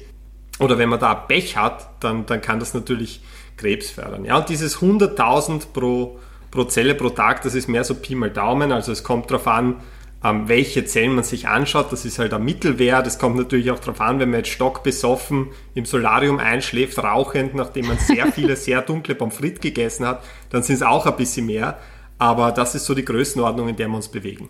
oder 0.59 0.77
wenn 0.77 0.89
man 0.89 0.99
da 0.99 1.13
Pech 1.13 1.57
hat, 1.57 2.03
dann, 2.03 2.25
dann 2.25 2.41
kann 2.41 2.59
das 2.59 2.73
natürlich 2.73 3.21
Krebs 3.57 3.91
fördern. 3.91 4.25
Ja, 4.25 4.37
und 4.37 4.49
dieses 4.49 4.79
100.000 4.79 5.67
pro, 5.73 6.19
pro 6.49 6.63
Zelle 6.65 6.95
pro 6.95 7.09
Tag, 7.09 7.43
das 7.43 7.53
ist 7.55 7.67
mehr 7.67 7.83
so 7.83 7.95
Pi 7.95 8.15
mal 8.15 8.31
Daumen. 8.31 8.71
Also 8.71 8.91
es 8.91 9.03
kommt 9.03 9.29
darauf 9.29 9.47
an, 9.47 9.75
ähm, 10.23 10.47
welche 10.47 10.85
Zellen 10.85 11.15
man 11.15 11.23
sich 11.23 11.47
anschaut. 11.47 11.91
Das 11.91 12.05
ist 12.05 12.19
halt 12.19 12.33
ein 12.33 12.43
Mittelwert. 12.43 13.05
Es 13.07 13.19
kommt 13.19 13.35
natürlich 13.35 13.71
auch 13.71 13.79
darauf 13.79 13.99
an, 14.01 14.19
wenn 14.19 14.29
man 14.29 14.39
jetzt 14.39 14.49
stockbesoffen 14.49 15.49
im 15.73 15.85
Solarium 15.85 16.39
einschläft, 16.39 16.97
rauchend, 16.99 17.55
nachdem 17.55 17.87
man 17.87 17.97
sehr 17.97 18.31
viele, 18.31 18.55
sehr 18.55 18.81
dunkle 18.81 19.15
Pommes 19.15 19.35
frites 19.35 19.59
gegessen 19.61 20.05
hat, 20.05 20.23
dann 20.49 20.63
sind 20.63 20.75
es 20.75 20.81
auch 20.81 21.05
ein 21.05 21.17
bisschen 21.17 21.45
mehr. 21.45 21.77
Aber 22.17 22.51
das 22.51 22.75
ist 22.75 22.85
so 22.85 22.93
die 22.93 23.05
Größenordnung, 23.05 23.69
in 23.69 23.75
der 23.75 23.87
wir 23.87 23.95
uns 23.95 24.07
bewegen. 24.07 24.49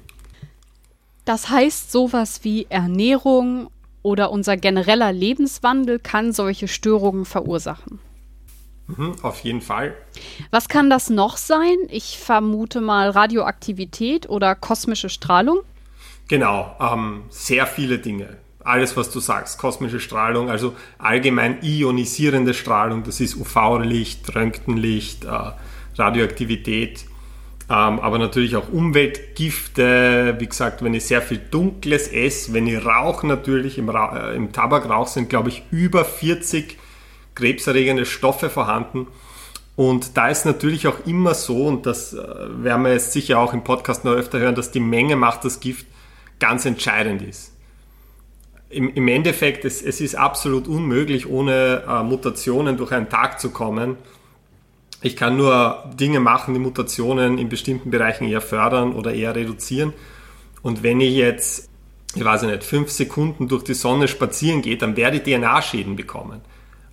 Das 1.26 1.50
heißt, 1.50 1.92
sowas 1.92 2.42
wie 2.44 2.68
Ernährung 2.70 3.70
oder 4.02 4.32
unser 4.32 4.58
genereller 4.58 5.14
Lebenswandel 5.14 5.98
kann 5.98 6.34
solche 6.34 6.68
Störungen 6.68 7.26
verursachen. 7.26 8.00
Mhm, 8.88 9.16
auf 9.22 9.40
jeden 9.40 9.62
Fall. 9.62 9.96
Was 10.52 10.68
kann 10.68 10.90
das 10.90 11.10
noch 11.10 11.38
sein? 11.38 11.78
Ich 11.90 12.20
vermute 12.20 12.82
mal 12.82 13.10
Radioaktivität 13.10 14.30
oder 14.30 14.56
kosmische 14.56 15.10
Strahlung. 15.10 15.62
Genau, 16.28 16.76
ähm, 16.80 17.24
sehr 17.30 17.68
viele 17.68 18.00
Dinge. 18.00 18.38
Alles, 18.64 18.96
was 18.96 19.12
du 19.12 19.20
sagst, 19.20 19.60
kosmische 19.60 20.00
Strahlung, 20.00 20.50
also 20.50 20.74
allgemein 20.98 21.62
ionisierende 21.62 22.54
Strahlung, 22.54 23.04
das 23.04 23.20
ist 23.20 23.36
UV-Licht, 23.36 24.34
Röntgenlicht, 24.34 25.26
äh, 25.26 25.52
Radioaktivität, 25.98 27.06
ähm, 27.70 28.00
aber 28.00 28.20
natürlich 28.20 28.56
auch 28.56 28.70
Umweltgifte. 28.70 30.36
Wie 30.40 30.48
gesagt, 30.48 30.82
wenn 30.82 30.94
ich 30.94 31.06
sehr 31.06 31.22
viel 31.22 31.40
Dunkles 31.40 32.08
esse, 32.08 32.54
wenn 32.54 32.68
ich 32.68 32.86
rauche 32.86 33.28
natürlich, 33.28 33.78
im, 33.78 33.90
Ra 33.90 34.32
äh, 34.32 34.36
im 34.36 34.54
Tabakrauch 34.54 35.08
sind, 35.08 35.30
glaube 35.30 35.50
ich, 35.50 35.64
über 35.72 36.06
40 36.06 36.78
krebserregende 37.36 38.06
Stoffe 38.06 38.50
vorhanden. 38.50 39.08
Und 39.76 40.18
da 40.18 40.30
ist 40.30 40.46
natürlich 40.46 40.88
auch 40.88 41.06
immer 41.06 41.34
so, 41.34 41.66
und 41.66 41.86
das 41.86 42.14
äh, 42.14 42.18
werden 42.64 42.84
wir 42.84 42.94
jetzt 42.94 43.12
sicher 43.12 43.40
auch 43.40 43.54
im 43.54 43.64
Podcast 43.64 44.06
noch 44.06 44.14
öfter 44.14 44.40
hören, 44.40 44.56
dass 44.56 44.72
die 44.72 44.80
Menge 44.80 45.16
macht 45.16 45.44
das 45.44 45.60
Gift 45.60 45.88
ganz 46.44 46.66
entscheidend 46.66 47.22
ist. 47.22 47.54
Im, 48.70 48.94
im 48.94 49.08
Endeffekt, 49.08 49.64
es, 49.64 49.82
es 49.82 50.02
ist 50.02 50.16
absolut 50.16 50.68
unmöglich, 50.68 51.30
ohne 51.30 51.84
äh, 51.88 52.04
Mutationen 52.04 52.76
durch 52.76 52.92
einen 52.92 53.08
Tag 53.08 53.40
zu 53.40 53.52
kommen. 53.52 53.96
Ich 55.02 55.16
kann 55.16 55.38
nur 55.38 55.90
Dinge 55.98 56.20
machen, 56.20 56.54
die 56.54 56.60
Mutationen 56.60 57.38
in 57.38 57.48
bestimmten 57.48 57.92
Bereichen 57.92 58.28
eher 58.28 58.42
fördern 58.42 58.92
oder 58.92 59.14
eher 59.14 59.34
reduzieren. 59.34 59.94
Und 60.62 60.84
wenn 60.84 61.00
ich 61.00 61.16
jetzt, 61.16 61.70
ich 62.14 62.26
weiß 62.26 62.44
nicht, 62.44 62.66
fünf 62.66 62.90
Sekunden 62.90 63.48
durch 63.48 63.64
die 63.64 63.74
Sonne 63.74 64.10
spazieren 64.10 64.62
gehe, 64.62 64.76
dann 64.76 64.98
werde 64.98 65.18
ich 65.18 65.24
DNA-Schäden 65.24 65.96
bekommen. 65.96 66.42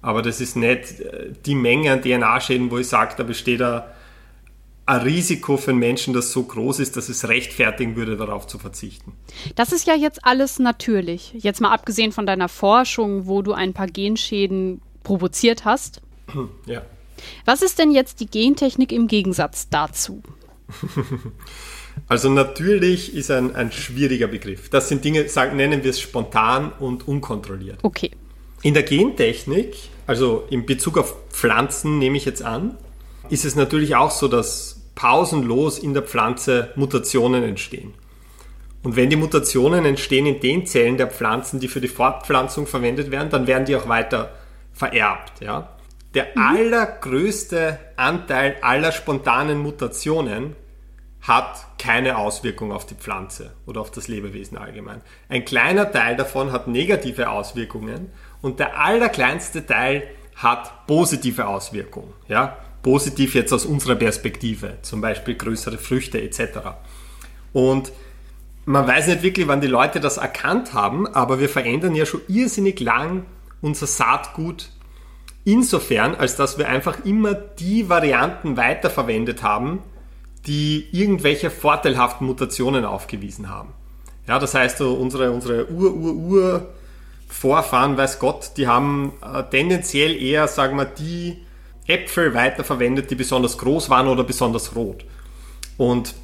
Aber 0.00 0.22
das 0.22 0.40
ist 0.40 0.54
nicht 0.54 1.00
äh, 1.00 1.32
die 1.44 1.56
Menge 1.56 1.90
an 1.90 2.02
DNA-Schäden, 2.02 2.70
wo 2.70 2.78
ich 2.78 2.86
sage, 2.86 3.14
da 3.16 3.24
besteht 3.24 3.62
ein, 3.62 3.82
ein 4.90 5.02
Risiko 5.02 5.56
für 5.56 5.70
einen 5.70 5.78
Menschen, 5.78 6.12
das 6.12 6.32
so 6.32 6.42
groß 6.42 6.80
ist, 6.80 6.96
dass 6.96 7.08
es 7.08 7.28
rechtfertigen 7.28 7.96
würde, 7.96 8.16
darauf 8.16 8.46
zu 8.46 8.58
verzichten. 8.58 9.12
Das 9.54 9.72
ist 9.72 9.86
ja 9.86 9.94
jetzt 9.94 10.24
alles 10.24 10.58
natürlich. 10.58 11.32
Jetzt 11.38 11.60
mal 11.60 11.72
abgesehen 11.72 12.12
von 12.12 12.26
deiner 12.26 12.48
Forschung, 12.48 13.26
wo 13.26 13.42
du 13.42 13.52
ein 13.52 13.72
paar 13.72 13.86
Genschäden 13.86 14.80
provoziert 15.04 15.64
hast. 15.64 16.02
Ja. 16.66 16.82
Was 17.44 17.62
ist 17.62 17.78
denn 17.78 17.90
jetzt 17.90 18.20
die 18.20 18.26
Gentechnik 18.26 18.92
im 18.92 19.06
Gegensatz 19.06 19.68
dazu? 19.68 20.22
Also 22.08 22.30
natürlich 22.30 23.14
ist 23.14 23.30
ein, 23.30 23.54
ein 23.54 23.72
schwieriger 23.72 24.26
Begriff. 24.26 24.70
Das 24.70 24.88
sind 24.88 25.04
Dinge, 25.04 25.28
sagen, 25.28 25.56
nennen 25.56 25.84
wir 25.84 25.90
es 25.90 26.00
spontan 26.00 26.72
und 26.72 27.06
unkontrolliert. 27.06 27.78
Okay. 27.82 28.10
In 28.62 28.74
der 28.74 28.84
Gentechnik, 28.84 29.76
also 30.06 30.44
in 30.50 30.64
Bezug 30.66 30.96
auf 30.98 31.14
Pflanzen 31.30 31.98
nehme 31.98 32.16
ich 32.16 32.24
jetzt 32.24 32.42
an, 32.42 32.78
ist 33.28 33.44
es 33.44 33.54
natürlich 33.54 33.96
auch 33.96 34.10
so, 34.10 34.28
dass 34.28 34.79
pausenlos 34.94 35.78
in 35.78 35.94
der 35.94 36.02
Pflanze 36.02 36.72
Mutationen 36.76 37.42
entstehen. 37.42 37.94
Und 38.82 38.96
wenn 38.96 39.10
die 39.10 39.16
Mutationen 39.16 39.84
entstehen 39.84 40.26
in 40.26 40.40
den 40.40 40.66
Zellen 40.66 40.96
der 40.96 41.08
Pflanzen, 41.08 41.60
die 41.60 41.68
für 41.68 41.80
die 41.80 41.88
Fortpflanzung 41.88 42.66
verwendet 42.66 43.10
werden, 43.10 43.28
dann 43.30 43.46
werden 43.46 43.66
die 43.66 43.76
auch 43.76 43.88
weiter 43.88 44.32
vererbt. 44.72 45.40
Ja? 45.40 45.76
Der 46.14 46.28
mhm. 46.34 46.42
allergrößte 46.42 47.78
Anteil 47.96 48.56
aller 48.62 48.92
spontanen 48.92 49.58
Mutationen 49.58 50.56
hat 51.20 51.66
keine 51.78 52.16
Auswirkung 52.16 52.72
auf 52.72 52.86
die 52.86 52.94
Pflanze 52.94 53.52
oder 53.66 53.82
auf 53.82 53.90
das 53.90 54.08
Lebewesen 54.08 54.56
allgemein. 54.56 55.02
Ein 55.28 55.44
kleiner 55.44 55.92
Teil 55.92 56.16
davon 56.16 56.50
hat 56.50 56.66
negative 56.66 57.28
Auswirkungen 57.28 58.10
und 58.40 58.58
der 58.58 58.80
allerkleinste 58.80 59.66
Teil 59.66 60.04
hat 60.34 60.86
positive 60.86 61.46
Auswirkungen. 61.46 62.14
Ja? 62.26 62.56
Positiv 62.82 63.34
jetzt 63.34 63.52
aus 63.52 63.66
unserer 63.66 63.96
Perspektive, 63.96 64.78
zum 64.82 65.00
Beispiel 65.00 65.34
größere 65.34 65.78
Früchte 65.78 66.20
etc. 66.20 66.58
Und 67.52 67.92
man 68.64 68.86
weiß 68.86 69.08
nicht 69.08 69.22
wirklich, 69.22 69.48
wann 69.48 69.60
die 69.60 69.66
Leute 69.66 70.00
das 70.00 70.16
erkannt 70.16 70.74
haben, 70.74 71.06
aber 71.06 71.40
wir 71.40 71.48
verändern 71.48 71.94
ja 71.94 72.06
schon 72.06 72.20
irrsinnig 72.28 72.80
lang 72.80 73.24
unser 73.60 73.86
Saatgut 73.86 74.70
insofern, 75.44 76.14
als 76.14 76.36
dass 76.36 76.58
wir 76.58 76.68
einfach 76.68 77.04
immer 77.04 77.34
die 77.34 77.88
Varianten 77.88 78.56
weiterverwendet 78.56 79.42
haben, 79.42 79.80
die 80.46 80.86
irgendwelche 80.92 81.50
vorteilhaften 81.50 82.24
Mutationen 82.26 82.84
aufgewiesen 82.84 83.48
haben. 83.48 83.72
Ja, 84.26 84.38
das 84.38 84.54
heißt, 84.54 84.82
unsere, 84.82 85.32
unsere 85.32 85.70
Ur-Ur-Ur-Vorfahren, 85.70 87.96
weiß 87.96 88.18
Gott, 88.18 88.50
die 88.56 88.68
haben 88.68 89.14
äh, 89.22 89.42
tendenziell 89.50 90.20
eher, 90.20 90.48
sagen 90.48 90.76
wir, 90.76 90.84
die 90.84 91.38
Äpfel 91.90 92.34
weiterverwendet, 92.34 93.10
die 93.10 93.14
besonders 93.14 93.58
groß 93.58 93.90
waren 93.90 94.08
oder 94.08 94.24
besonders 94.24 94.74
rot. 94.76 95.04
Und 95.76 96.14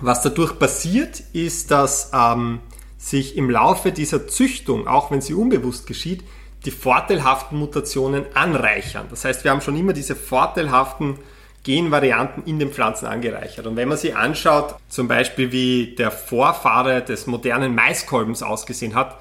was 0.00 0.22
dadurch 0.22 0.58
passiert, 0.58 1.20
ist, 1.32 1.70
dass 1.70 2.10
ähm, 2.12 2.60
sich 2.98 3.36
im 3.36 3.50
Laufe 3.50 3.92
dieser 3.92 4.26
Züchtung, 4.28 4.86
auch 4.88 5.10
wenn 5.10 5.20
sie 5.20 5.34
unbewusst 5.34 5.86
geschieht, 5.86 6.22
die 6.64 6.70
vorteilhaften 6.70 7.58
Mutationen 7.58 8.24
anreichern. 8.34 9.06
Das 9.10 9.24
heißt, 9.24 9.44
wir 9.44 9.50
haben 9.50 9.60
schon 9.60 9.76
immer 9.76 9.92
diese 9.92 10.16
vorteilhaften 10.16 11.18
Genvarianten 11.62 12.44
in 12.44 12.58
den 12.58 12.70
Pflanzen 12.70 13.06
angereichert. 13.06 13.66
Und 13.66 13.76
wenn 13.76 13.88
man 13.88 13.98
sich 13.98 14.16
anschaut, 14.16 14.76
zum 14.88 15.08
Beispiel 15.08 15.52
wie 15.52 15.94
der 15.96 16.10
Vorfahre 16.10 17.02
des 17.02 17.26
modernen 17.26 17.74
Maiskolbens 17.74 18.42
ausgesehen 18.42 18.94
hat, 18.94 19.18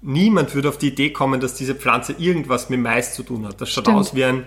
niemand 0.00 0.54
würde 0.54 0.68
auf 0.68 0.78
die 0.78 0.88
Idee 0.88 1.10
kommen, 1.10 1.40
dass 1.40 1.54
diese 1.54 1.74
Pflanze 1.74 2.14
irgendwas 2.18 2.70
mit 2.70 2.80
Mais 2.80 3.14
zu 3.14 3.22
tun 3.22 3.46
hat. 3.46 3.60
Das 3.60 3.70
schaut 3.70 3.84
Stimmt. 3.84 3.98
aus 3.98 4.14
wie 4.14 4.24
ein 4.24 4.46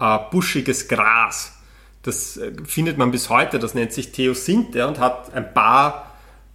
äh, 0.00 0.18
buschiges 0.30 0.88
Gras. 0.88 1.56
Das 2.02 2.36
äh, 2.36 2.52
findet 2.64 2.98
man 2.98 3.10
bis 3.10 3.28
heute, 3.28 3.58
das 3.58 3.74
nennt 3.74 3.92
sich 3.92 4.12
Theosinte 4.12 4.86
und 4.86 4.98
hat 4.98 5.32
ein 5.34 5.52
paar 5.52 6.10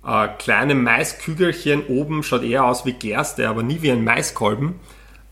äh, 0.06 0.28
kleine 0.40 0.76
Maiskügelchen 0.76 1.86
oben, 1.88 2.24
schaut 2.24 2.44
eher 2.44 2.66
aus 2.66 2.86
wie 2.86 2.94
Gerste, 2.94 3.48
aber 3.48 3.64
nie 3.64 3.82
wie 3.82 3.92
ein 3.92 4.04
Maiskolben. 4.04 4.80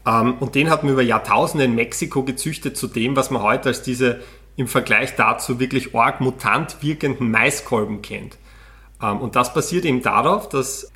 Ähm, 0.06 0.36
und 0.40 0.56
den 0.56 0.70
hat 0.70 0.84
man 0.84 0.94
über 0.94 1.02
Jahrtausende 1.02 1.66
in 1.66 1.76
Mexiko 1.76 2.24
gezüchtet 2.24 2.78
zu 2.78 2.88
dem, 2.88 3.16
was 3.16 3.32
man 3.32 3.42
heute 3.42 3.70
als 3.70 3.82
diese 3.82 4.22
im 4.56 4.68
Vergleich 4.68 5.16
dazu 5.16 5.60
wirklich 5.60 5.96
arg 5.96 6.22
mutant 6.22 6.78
wirkenden 6.82 7.32
Maiskolben 7.32 8.02
kennt. 8.02 8.38
Ähm, 9.02 9.20
und 9.20 9.36
das 9.36 9.54
basiert 9.54 9.86
eben 9.86 10.02
darauf, 10.02 10.50
dass 10.50 10.92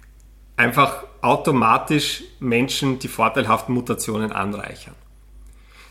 einfach 0.55 1.03
automatisch 1.21 2.23
Menschen 2.39 2.99
die 2.99 3.07
vorteilhaften 3.07 3.73
Mutationen 3.73 4.31
anreichern. 4.31 4.95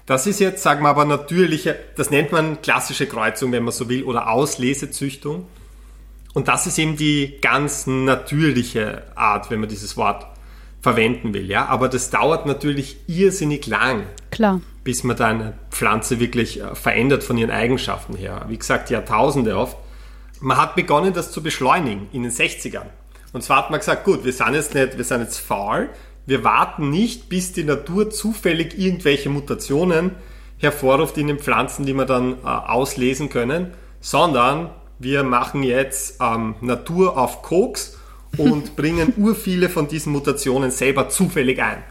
Das 0.07 0.29
ist 0.29 0.39
jetzt, 0.39 0.63
sagen 0.63 0.83
wir 0.83 0.89
aber, 0.89 1.05
natürliche, 1.05 1.77
das 1.97 2.11
nennt 2.11 2.31
man 2.31 2.63
klassische 2.63 3.07
Kreuzung, 3.07 3.51
wenn 3.51 3.65
man 3.65 3.73
so 3.73 3.89
will, 3.89 4.05
oder 4.05 4.31
Auslesezüchtung. 4.31 5.47
Und 6.33 6.49
das 6.49 6.67
ist 6.67 6.79
eben 6.79 6.97
die 6.97 7.39
ganz 7.41 7.87
natürliche 7.87 9.03
Art, 9.17 9.51
wenn 9.51 9.59
man 9.59 9.69
dieses 9.69 9.97
Wort 9.97 10.27
verwenden 10.81 11.35
will. 11.35 11.51
Ja? 11.51 11.67
Aber 11.67 11.89
das 11.89 12.11
dauert 12.11 12.47
natürlich 12.47 12.99
irrsinnig 13.09 13.67
lang. 13.67 14.05
Klar. 14.31 14.61
Bis 14.85 15.03
man 15.03 15.17
da 15.17 15.27
eine 15.27 15.55
Pflanze 15.71 16.21
wirklich 16.21 16.61
äh, 16.61 16.77
verändert 16.77 17.25
von 17.25 17.37
ihren 17.37 17.51
Eigenschaften 17.51 18.15
her. 18.15 18.45
Wie 18.49 18.59
gesagt, 18.59 18.91
Jahrtausende 18.91 19.57
oft. 19.57 19.77
Man 20.39 20.57
hat 20.57 20.77
begonnen, 20.77 21.15
das 21.15 21.33
zu 21.33 21.43
beschleunigen 21.43 22.09
in 22.13 22.23
den 22.23 22.31
60ern. 22.31 22.87
Und 23.33 23.43
zwar 23.43 23.57
hat 23.57 23.71
man 23.71 23.81
gesagt, 23.81 24.05
gut, 24.05 24.25
wir 24.25 24.33
sind 24.33 24.55
jetzt 24.55 24.75
nicht, 24.75 24.97
wir 24.97 25.05
sind 25.05 25.23
jetzt 25.23 25.39
faul, 25.39 25.89
wir 26.27 26.43
warten 26.43 26.91
nicht, 26.91 27.29
bis 27.29 27.53
die 27.53 27.65
Natur 27.65 28.11
zufällig 28.11 28.79
irgendwelche 28.79 29.29
Mutationen 29.29 30.13
hervorruft 30.59 31.19
in 31.19 31.29
den 31.29 31.39
Pflanzen, 31.39 31.87
die 31.87 31.95
wir 31.95 32.05
dann 32.05 32.35
äh, 32.43 32.47
auslesen 32.47 33.29
können, 33.29 33.73
sondern 34.01 34.71
wir 34.99 35.23
machen 35.23 35.63
jetzt 35.63 36.21
ähm, 36.21 36.57
Natur 36.61 37.17
auf 37.17 37.43
Koks 37.43 37.99
und 38.39 38.77
bringen 38.77 39.15
urviele 39.17 39.69
von 39.69 39.89
diesen 39.89 40.13
Mutationen 40.13 40.71
selber 40.71 41.09
zufällig 41.09 41.63
ein. 41.63 41.83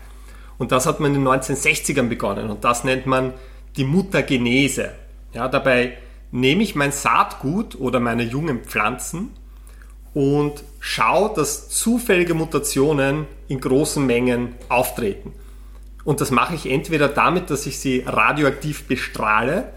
Und 0.57 0.71
das 0.71 0.85
hat 0.85 0.99
man 0.99 1.13
in 1.13 1.23
den 1.23 1.27
1960ern 1.27 2.07
begonnen 2.07 2.49
und 2.49 2.63
das 2.63 2.83
nennt 2.83 3.05
man 3.05 3.33
die 3.77 3.83
Mutagenese. 3.83 4.91
Ja, 5.33 5.47
dabei 5.47 5.97
nehme 6.31 6.63
ich 6.63 6.75
mein 6.75 6.91
Saatgut 6.91 7.75
oder 7.75 7.99
meine 7.99 8.23
jungen 8.23 8.63
Pflanzen 8.63 9.31
und 10.13 10.63
schaue, 10.85 11.33
dass 11.33 11.67
zufällige 11.67 12.35
Mutationen 12.35 13.25
in 13.47 13.59
großen 13.59 14.05
Mengen 14.05 14.53
auftreten. 14.69 15.33
Und 16.03 16.21
das 16.21 16.29
mache 16.29 16.53
ich 16.53 16.69
entweder 16.69 17.07
damit, 17.07 17.49
dass 17.49 17.65
ich 17.65 17.79
sie 17.79 18.03
radioaktiv 18.05 18.83
bestrahle 18.83 19.73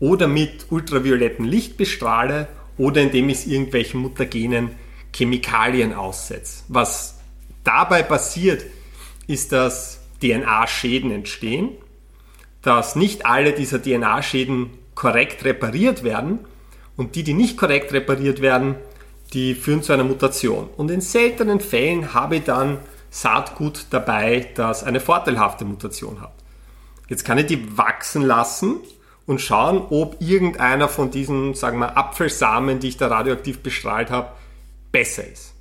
oder 0.00 0.26
mit 0.26 0.66
ultraviolettem 0.70 1.44
Licht 1.44 1.76
bestrahle 1.76 2.48
oder 2.76 3.00
indem 3.00 3.28
ich 3.28 3.38
es 3.38 3.46
irgendwelchen 3.46 4.00
mutagenen 4.00 4.70
Chemikalien 5.14 5.94
aussetze. 5.94 6.64
Was 6.66 7.20
dabei 7.62 8.02
passiert, 8.02 8.64
ist, 9.28 9.52
dass 9.52 10.00
DNA-Schäden 10.20 11.12
entstehen, 11.12 11.68
dass 12.62 12.96
nicht 12.96 13.26
alle 13.26 13.52
dieser 13.52 13.80
DNA-Schäden 13.80 14.70
korrekt 14.96 15.44
repariert 15.44 16.02
werden 16.02 16.40
und 16.96 17.14
die, 17.14 17.22
die 17.22 17.34
nicht 17.34 17.56
korrekt 17.56 17.92
repariert 17.92 18.42
werden, 18.42 18.74
die 19.32 19.54
führen 19.54 19.82
zu 19.82 19.92
einer 19.92 20.04
Mutation. 20.04 20.68
Und 20.76 20.90
in 20.90 21.00
seltenen 21.00 21.60
Fällen 21.60 22.14
habe 22.14 22.36
ich 22.36 22.44
dann 22.44 22.78
Saatgut 23.10 23.86
dabei, 23.90 24.50
das 24.54 24.84
eine 24.84 25.00
vorteilhafte 25.00 25.64
Mutation 25.64 26.20
hat. 26.20 26.32
Jetzt 27.08 27.24
kann 27.24 27.38
ich 27.38 27.46
die 27.46 27.76
wachsen 27.76 28.22
lassen 28.22 28.76
und 29.26 29.40
schauen, 29.40 29.82
ob 29.90 30.16
irgendeiner 30.20 30.88
von 30.88 31.10
diesen, 31.10 31.54
sagen 31.54 31.78
wir, 31.78 31.96
Apfelsamen, 31.96 32.80
die 32.80 32.88
ich 32.88 32.96
da 32.96 33.08
radioaktiv 33.08 33.60
bestrahlt 33.62 34.10
habe, 34.10 34.30
besser 34.92 35.26
ist. 35.26 35.54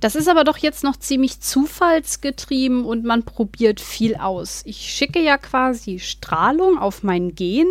Das 0.00 0.14
ist 0.14 0.28
aber 0.28 0.44
doch 0.44 0.58
jetzt 0.58 0.84
noch 0.84 0.96
ziemlich 0.96 1.40
zufallsgetrieben 1.40 2.84
und 2.84 3.04
man 3.04 3.24
probiert 3.24 3.80
viel 3.80 4.16
aus. 4.16 4.62
Ich 4.64 4.78
schicke 4.78 5.20
ja 5.20 5.38
quasi 5.38 5.98
Strahlung 5.98 6.78
auf 6.78 7.02
mein 7.02 7.34
Gen 7.34 7.66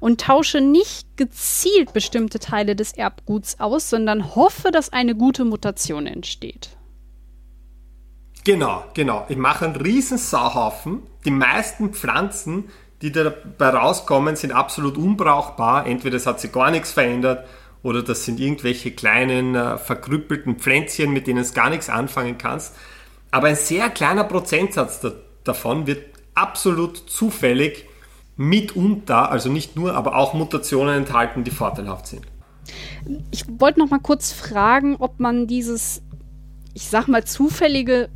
und 0.00 0.20
tausche 0.20 0.60
nicht 0.60 1.16
gezielt 1.16 1.92
bestimmte 1.92 2.38
Teile 2.38 2.76
des 2.76 2.92
Erbguts 2.92 3.60
aus, 3.60 3.90
sondern 3.90 4.34
hoffe, 4.34 4.70
dass 4.70 4.92
eine 4.92 5.14
gute 5.14 5.44
Mutation 5.44 6.06
entsteht. 6.06 6.70
Genau, 8.44 8.84
genau. 8.94 9.26
Ich 9.28 9.36
mache 9.36 9.66
einen 9.66 9.76
riesen 9.76 10.16
Sauhaufen. 10.16 11.02
Die 11.24 11.30
meisten 11.30 11.92
Pflanzen, 11.92 12.70
die 13.02 13.12
dabei 13.12 13.68
rauskommen, 13.68 14.36
sind 14.36 14.52
absolut 14.52 14.96
unbrauchbar. 14.96 15.86
Entweder 15.86 16.16
es 16.16 16.26
hat 16.26 16.40
sich 16.40 16.52
gar 16.52 16.70
nichts 16.70 16.92
verändert 16.92 17.46
oder 17.82 18.02
das 18.02 18.24
sind 18.24 18.40
irgendwelche 18.40 18.90
kleinen 18.90 19.54
äh, 19.54 19.78
verkrüppelten 19.78 20.56
Pflänzchen, 20.56 21.12
mit 21.12 21.26
denen 21.26 21.44
du 21.44 21.52
gar 21.52 21.70
nichts 21.70 21.88
anfangen 21.88 22.38
kannst. 22.38 22.74
Aber 23.30 23.48
ein 23.48 23.56
sehr 23.56 23.90
kleiner 23.90 24.24
Prozentsatz 24.24 25.00
da, 25.00 25.12
davon 25.44 25.86
wird 25.86 26.04
absolut 26.34 26.96
zufällig 26.96 27.84
mitunter, 28.36 29.30
also 29.30 29.50
nicht 29.50 29.76
nur, 29.76 29.94
aber 29.94 30.16
auch 30.16 30.32
Mutationen 30.34 30.98
enthalten, 30.98 31.44
die 31.44 31.50
vorteilhaft 31.50 32.06
sind. 32.06 32.22
Ich 33.30 33.44
wollte 33.48 33.80
noch 33.80 33.90
mal 33.90 34.00
kurz 34.00 34.32
fragen, 34.32 34.96
ob 34.96 35.18
man 35.18 35.46
dieses, 35.46 36.02
ich 36.74 36.88
sag 36.88 37.08
mal, 37.08 37.24
zufällige 37.24 38.08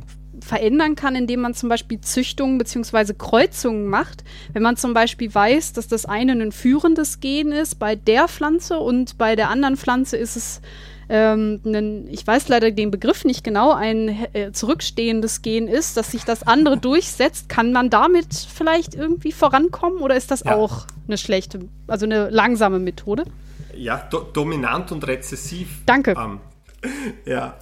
verändern 0.43 0.95
kann, 0.95 1.15
indem 1.15 1.41
man 1.41 1.53
zum 1.53 1.69
Beispiel 1.69 2.01
Züchtungen 2.01 2.57
bzw. 2.57 3.13
Kreuzungen 3.17 3.87
macht. 3.87 4.23
Wenn 4.53 4.63
man 4.63 4.77
zum 4.77 4.93
Beispiel 4.93 5.33
weiß, 5.33 5.73
dass 5.73 5.87
das 5.87 6.05
eine 6.05 6.33
ein 6.33 6.51
führendes 6.51 7.19
Gen 7.19 7.51
ist 7.51 7.79
bei 7.79 7.95
der 7.95 8.27
Pflanze 8.27 8.79
und 8.79 9.17
bei 9.17 9.35
der 9.35 9.49
anderen 9.49 9.77
Pflanze 9.77 10.17
ist 10.17 10.35
es 10.35 10.61
ähm, 11.09 11.61
ein, 11.65 12.07
ich 12.09 12.25
weiß 12.25 12.47
leider 12.47 12.71
den 12.71 12.89
Begriff 12.89 13.25
nicht 13.25 13.43
genau, 13.43 13.73
ein 13.73 14.25
äh, 14.33 14.51
zurückstehendes 14.51 15.41
Gen 15.41 15.67
ist, 15.67 15.97
dass 15.97 16.11
sich 16.11 16.23
das 16.23 16.43
andere 16.43 16.77
durchsetzt, 16.77 17.49
kann 17.49 17.71
man 17.71 17.89
damit 17.89 18.33
vielleicht 18.33 18.95
irgendwie 18.95 19.31
vorankommen 19.31 19.99
oder 19.99 20.15
ist 20.15 20.31
das 20.31 20.43
ja. 20.45 20.55
auch 20.55 20.87
eine 21.07 21.17
schlechte, 21.17 21.59
also 21.87 22.05
eine 22.05 22.29
langsame 22.29 22.79
Methode? 22.79 23.25
ja, 23.75 23.97
do, 24.09 24.19
dominant 24.21 24.91
und 24.91 25.05
rezessiv. 25.07 25.81
Danke. 25.85 26.15
Ähm, 26.17 26.39
ja, 27.25 27.55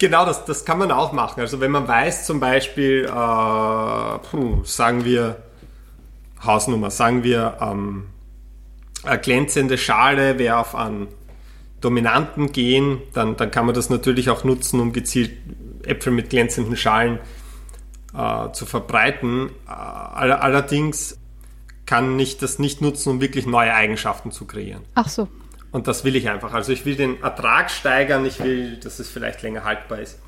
genau, 0.00 0.26
das, 0.26 0.44
das 0.44 0.64
kann 0.64 0.78
man 0.78 0.90
auch 0.90 1.12
machen. 1.12 1.40
Also 1.40 1.60
wenn 1.60 1.70
man 1.70 1.86
weiß 1.86 2.26
zum 2.26 2.40
Beispiel, 2.40 3.04
äh, 3.04 4.18
puh, 4.18 4.64
sagen 4.64 5.04
wir, 5.04 5.36
Hausnummer, 6.44 6.90
sagen 6.90 7.22
wir, 7.22 7.58
ähm, 7.60 8.08
eine 9.04 9.20
glänzende 9.20 9.78
Schale 9.78 10.38
wäre 10.38 10.58
auf 10.58 10.74
einen 10.74 11.08
dominanten 11.80 12.52
Gen, 12.52 13.00
dann, 13.14 13.36
dann 13.36 13.50
kann 13.50 13.66
man 13.66 13.74
das 13.74 13.88
natürlich 13.88 14.28
auch 14.28 14.42
nutzen, 14.42 14.80
um 14.80 14.92
gezielt 14.92 15.32
Äpfel 15.84 16.12
mit 16.12 16.30
glänzenden 16.30 16.76
Schalen 16.76 17.18
äh, 18.14 18.52
zu 18.52 18.66
verbreiten. 18.66 19.50
Äh, 19.66 19.70
allerdings 19.70 21.18
kann 21.86 22.18
ich 22.18 22.38
das 22.38 22.58
nicht 22.58 22.80
nutzen, 22.82 23.10
um 23.10 23.20
wirklich 23.20 23.46
neue 23.46 23.74
Eigenschaften 23.74 24.30
zu 24.32 24.46
kreieren. 24.46 24.82
Ach 24.94 25.08
so. 25.08 25.28
Und 25.72 25.86
das 25.86 26.04
will 26.04 26.16
ich 26.16 26.28
einfach. 26.28 26.52
Also 26.52 26.72
ich 26.72 26.84
will 26.84 26.96
den 26.96 27.22
Ertrag 27.22 27.70
steigern, 27.70 28.26
ich 28.26 28.42
will, 28.42 28.76
dass 28.76 28.98
es 28.98 29.08
vielleicht 29.08 29.42
länger 29.42 29.64
haltbar 29.64 30.00
ist. 30.00 30.18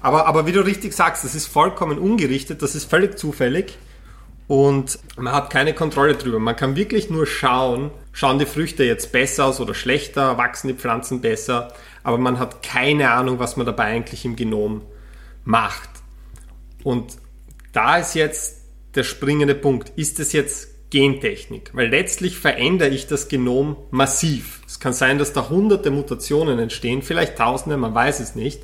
Aber, 0.00 0.26
aber 0.26 0.46
wie 0.46 0.52
du 0.52 0.60
richtig 0.60 0.92
sagst, 0.92 1.24
das 1.24 1.34
ist 1.34 1.46
vollkommen 1.46 1.98
ungerichtet, 1.98 2.62
das 2.62 2.74
ist 2.74 2.88
völlig 2.88 3.18
zufällig 3.18 3.76
und 4.46 4.98
man 5.16 5.34
hat 5.34 5.50
keine 5.50 5.74
Kontrolle 5.74 6.14
drüber. 6.14 6.38
Man 6.38 6.54
kann 6.54 6.76
wirklich 6.76 7.10
nur 7.10 7.26
schauen, 7.26 7.90
schauen 8.12 8.38
die 8.38 8.46
Früchte 8.46 8.84
jetzt 8.84 9.10
besser 9.10 9.46
aus 9.46 9.60
oder 9.60 9.74
schlechter, 9.74 10.38
wachsen 10.38 10.68
die 10.68 10.74
Pflanzen 10.74 11.20
besser, 11.20 11.72
aber 12.04 12.18
man 12.18 12.38
hat 12.38 12.62
keine 12.62 13.10
Ahnung, 13.10 13.40
was 13.40 13.56
man 13.56 13.66
dabei 13.66 13.86
eigentlich 13.86 14.24
im 14.24 14.36
Genom 14.36 14.82
macht. 15.44 15.90
Und 16.84 17.16
da 17.72 17.98
ist 17.98 18.14
jetzt 18.14 18.62
der 18.94 19.02
springende 19.02 19.54
Punkt. 19.54 19.90
Ist 19.96 20.20
es 20.20 20.32
jetzt 20.32 20.68
Gentechnik? 20.90 21.70
Weil 21.74 21.88
letztlich 21.88 22.38
verändere 22.38 22.90
ich 22.90 23.06
das 23.06 23.28
Genom 23.28 23.76
massiv. 23.90 24.62
Es 24.66 24.80
kann 24.80 24.92
sein, 24.92 25.18
dass 25.18 25.32
da 25.32 25.48
hunderte 25.48 25.90
Mutationen 25.90 26.58
entstehen, 26.58 27.02
vielleicht 27.02 27.36
tausende, 27.36 27.76
man 27.76 27.94
weiß 27.94 28.20
es 28.20 28.34
nicht. 28.34 28.62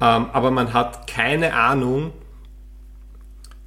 Ähm, 0.00 0.26
aber 0.32 0.50
man 0.50 0.72
hat 0.72 1.06
keine 1.06 1.54
Ahnung, 1.54 2.12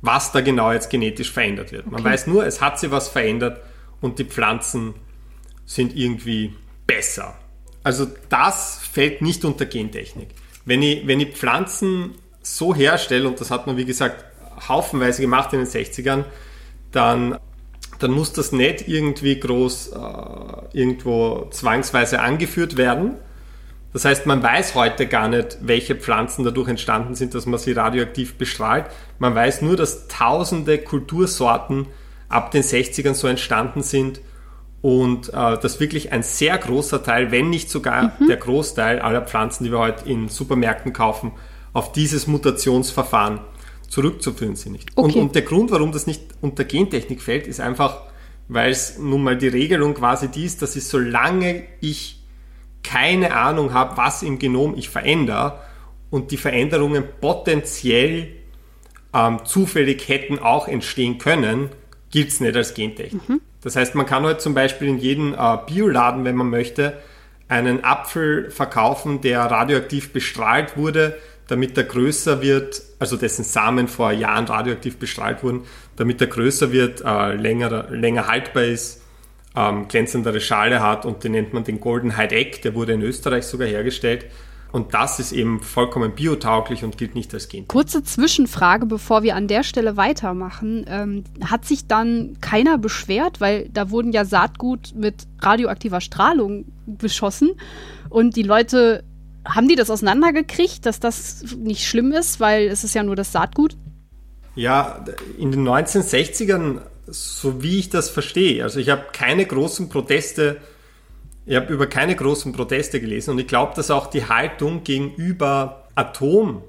was 0.01 0.31
da 0.31 0.41
genau 0.41 0.71
jetzt 0.71 0.89
genetisch 0.89 1.31
verändert 1.31 1.71
wird. 1.71 1.87
Man 1.87 2.01
okay. 2.01 2.11
weiß 2.11 2.27
nur, 2.27 2.45
es 2.45 2.61
hat 2.61 2.79
sich 2.79 2.91
was 2.91 3.09
verändert 3.09 3.61
und 4.01 4.19
die 4.19 4.25
Pflanzen 4.25 4.93
sind 5.65 5.95
irgendwie 5.95 6.55
besser. 6.87 7.37
Also 7.83 8.07
das 8.29 8.79
fällt 8.91 9.21
nicht 9.21 9.43
unter 9.45 9.65
Gentechnik. 9.65 10.29
Wenn 10.65 10.81
ich, 10.81 11.07
wenn 11.07 11.19
ich 11.19 11.35
Pflanzen 11.35 12.15
so 12.41 12.75
herstelle, 12.75 13.27
und 13.27 13.39
das 13.39 13.51
hat 13.51 13.67
man 13.67 13.77
wie 13.77 13.85
gesagt 13.85 14.25
haufenweise 14.67 15.21
gemacht 15.21 15.53
in 15.53 15.59
den 15.59 15.67
60ern, 15.67 16.25
dann, 16.91 17.37
dann 17.99 18.11
muss 18.11 18.33
das 18.33 18.51
nicht 18.51 18.87
irgendwie 18.87 19.39
groß 19.39 19.89
äh, 19.89 20.77
irgendwo 20.77 21.47
zwangsweise 21.51 22.21
angeführt 22.21 22.77
werden, 22.77 23.17
das 23.91 24.05
heißt, 24.05 24.25
man 24.27 24.43
weiß 24.43 24.75
heute 24.75 25.07
gar 25.07 25.27
nicht, 25.27 25.57
welche 25.61 25.95
Pflanzen 25.95 26.43
dadurch 26.43 26.69
entstanden 26.69 27.15
sind, 27.15 27.33
dass 27.33 27.45
man 27.45 27.59
sie 27.59 27.71
radioaktiv 27.71 28.35
bestrahlt. 28.35 28.85
Man 29.17 29.33
weiß 29.33 29.63
nur, 29.63 29.75
dass 29.75 30.07
tausende 30.07 30.77
Kultursorten 30.77 31.87
ab 32.27 32.51
den 32.51 32.61
60ern 32.61 33.15
so 33.15 33.27
entstanden 33.27 33.81
sind 33.81 34.21
und 34.81 35.29
äh, 35.29 35.57
dass 35.57 35.79
wirklich 35.79 36.11
ein 36.11 36.21
sehr 36.21 36.57
großer 36.57 37.03
Teil, 37.03 37.31
wenn 37.31 37.49
nicht 37.49 37.69
sogar 37.69 38.13
mhm. 38.19 38.27
der 38.27 38.37
Großteil 38.37 38.99
aller 38.99 39.23
Pflanzen, 39.23 39.63
die 39.63 39.71
wir 39.71 39.79
heute 39.79 40.07
in 40.07 40.29
Supermärkten 40.29 40.93
kaufen, 40.93 41.31
auf 41.73 41.91
dieses 41.91 42.27
Mutationsverfahren 42.27 43.39
zurückzuführen 43.89 44.55
sind. 44.55 44.73
Nicht. 44.73 44.91
Okay. 44.95 45.17
Und, 45.17 45.21
und 45.21 45.35
der 45.35 45.41
Grund, 45.41 45.71
warum 45.71 45.91
das 45.91 46.07
nicht 46.07 46.21
unter 46.41 46.63
Gentechnik 46.63 47.21
fällt, 47.21 47.47
ist 47.47 47.59
einfach, 47.59 48.01
weil 48.47 48.71
es 48.71 48.97
nun 48.97 49.23
mal 49.23 49.37
die 49.37 49.47
Regelung 49.47 49.93
quasi 49.93 50.29
die 50.29 50.45
ist, 50.45 50.61
dass 50.61 50.75
ich, 50.75 50.85
solange 50.85 51.63
ich 51.81 52.23
keine 52.83 53.35
Ahnung 53.35 53.73
habe, 53.73 53.97
was 53.97 54.23
im 54.23 54.39
Genom 54.39 54.75
ich 54.75 54.89
verändere 54.89 55.59
und 56.09 56.31
die 56.31 56.37
Veränderungen 56.37 57.03
potenziell 57.19 58.29
ähm, 59.13 59.39
zufällig 59.43 60.07
hätten 60.07 60.39
auch 60.39 60.67
entstehen 60.67 61.17
können, 61.17 61.69
gilt 62.11 62.29
es 62.29 62.39
nicht 62.39 62.55
als 62.55 62.73
Gentechnik. 62.73 63.27
Mhm. 63.27 63.41
Das 63.61 63.75
heißt, 63.75 63.95
man 63.95 64.05
kann 64.05 64.23
heute 64.23 64.39
zum 64.39 64.53
Beispiel 64.53 64.87
in 64.87 64.97
jedem 64.97 65.33
äh, 65.33 65.57
Bioladen, 65.67 66.23
wenn 66.23 66.35
man 66.35 66.49
möchte, 66.49 66.97
einen 67.47 67.83
Apfel 67.83 68.51
verkaufen, 68.51 69.21
der 69.21 69.41
radioaktiv 69.41 70.13
bestrahlt 70.13 70.77
wurde, 70.77 71.17
damit 71.49 71.77
er 71.77 71.83
größer 71.83 72.41
wird, 72.41 72.81
also 72.99 73.17
dessen 73.17 73.43
Samen 73.43 73.87
vor 73.87 74.11
Jahren 74.11 74.45
radioaktiv 74.45 74.97
bestrahlt 74.97 75.43
wurden, 75.43 75.63
damit 75.95 76.21
er 76.21 76.27
größer 76.27 76.71
wird, 76.71 77.01
äh, 77.05 77.35
länger, 77.35 77.89
länger 77.89 78.27
haltbar 78.27 78.63
ist 78.63 79.01
ähm, 79.55 79.87
glänzendere 79.87 80.39
Schale 80.39 80.81
hat 80.81 81.05
und 81.05 81.23
den 81.23 81.33
nennt 81.33 81.53
man 81.53 81.63
den 81.63 81.79
Golden 81.79 82.17
Hyde 82.17 82.35
Egg, 82.35 82.61
der 82.63 82.75
wurde 82.75 82.93
in 82.93 83.01
Österreich 83.01 83.45
sogar 83.45 83.67
hergestellt. 83.67 84.25
Und 84.71 84.93
das 84.93 85.19
ist 85.19 85.31
eben 85.31 85.61
vollkommen 85.61 86.13
biotauglich 86.13 86.83
und 86.83 86.95
gilt 86.95 87.15
nicht 87.15 87.33
als 87.33 87.49
Gen. 87.49 87.67
Kurze 87.67 88.03
Zwischenfrage, 88.03 88.85
bevor 88.85 89.23
wir 89.23 89.35
an 89.35 89.47
der 89.47 89.63
Stelle 89.63 89.97
weitermachen. 89.97 90.85
Ähm, 90.87 91.23
hat 91.43 91.65
sich 91.65 91.87
dann 91.87 92.37
keiner 92.39 92.77
beschwert, 92.77 93.41
weil 93.41 93.67
da 93.69 93.89
wurden 93.89 94.11
ja 94.11 94.25
Saatgut 94.25 94.93
mit 94.95 95.23
radioaktiver 95.39 96.01
Strahlung 96.01 96.65
beschossen 96.85 97.53
und 98.09 98.35
die 98.35 98.43
Leute, 98.43 99.03
haben 99.49 99.67
die 99.67 99.75
das 99.75 99.89
auseinandergekriegt, 99.89 100.85
dass 100.85 100.99
das 100.99 101.43
nicht 101.57 101.87
schlimm 101.87 102.11
ist, 102.11 102.39
weil 102.39 102.67
es 102.67 102.83
ist 102.83 102.95
ja 102.95 103.03
nur 103.03 103.15
das 103.15 103.31
Saatgut? 103.31 103.75
Ja, 104.55 105.05
in 105.37 105.51
den 105.51 105.67
1960ern 105.67 106.81
so 107.11 107.63
wie 107.63 107.79
ich 107.79 107.89
das 107.89 108.09
verstehe. 108.09 108.63
Also 108.63 108.79
ich 108.79 108.89
habe 108.89 109.05
keine 109.11 109.45
großen 109.45 109.89
Proteste, 109.89 110.57
ich 111.45 111.55
habe 111.55 111.73
über 111.73 111.87
keine 111.87 112.15
großen 112.15 112.53
Proteste 112.53 113.01
gelesen 113.01 113.31
und 113.31 113.39
ich 113.39 113.47
glaube, 113.47 113.73
dass 113.75 113.91
auch 113.91 114.07
die 114.07 114.27
Haltung 114.27 114.83
gegenüber 114.83 115.87
Atom 115.95 116.63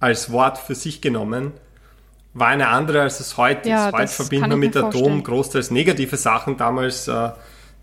als 0.00 0.30
Wort 0.30 0.58
für 0.58 0.74
sich 0.74 1.00
genommen 1.00 1.52
war 2.34 2.48
eine 2.48 2.68
andere, 2.68 3.02
als 3.02 3.20
es 3.20 3.36
heute 3.36 3.68
ja, 3.68 3.88
ist. 3.88 3.94
Heute 3.94 4.08
verbindet 4.08 4.50
man 4.50 4.58
mit 4.60 4.76
Atom 4.76 4.90
vorstellen. 4.92 5.24
großteils 5.24 5.70
negative 5.70 6.16
Sachen. 6.16 6.56
Damals, 6.56 7.08
äh, 7.08 7.30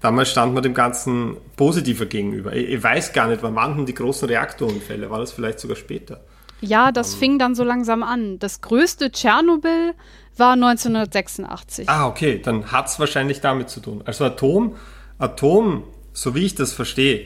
damals 0.06 0.30
stand 0.30 0.54
man 0.54 0.62
dem 0.62 0.76
Ganzen 0.76 1.38
positiver 1.58 2.06
gegenüber. 2.06 2.56
Ich, 2.56 2.70
ich 2.70 2.84
weiß 2.84 3.12
gar 3.12 3.28
nicht, 3.28 3.42
wann 3.42 3.56
waren 3.56 3.86
die 3.88 3.94
großen 3.96 4.28
Reaktorunfälle? 4.28 5.10
War 5.10 5.20
das 5.20 5.32
vielleicht 5.32 5.60
sogar 5.60 5.76
später? 5.76 6.22
Ja, 6.62 6.92
das 6.92 7.16
um, 7.16 7.20
fing 7.20 7.40
dann 7.40 7.56
so 7.56 7.64
langsam 7.64 8.04
an. 8.04 8.38
Das 8.38 8.62
größte 8.62 9.12
Tschernobyl 9.12 9.94
war 10.38 10.54
1986. 10.54 11.90
Ah, 11.90 12.08
okay, 12.08 12.40
dann 12.40 12.72
hat 12.72 12.88
es 12.88 13.00
wahrscheinlich 13.00 13.42
damit 13.42 13.70
zu 13.70 13.80
tun. 13.80 14.04
Also 14.06 14.26
Atom, 14.26 14.76
Atom, 15.18 15.84
so 16.14 16.36
wie 16.36 16.46
ich 16.46 16.54
das 16.54 16.74
verstehe, 16.74 17.26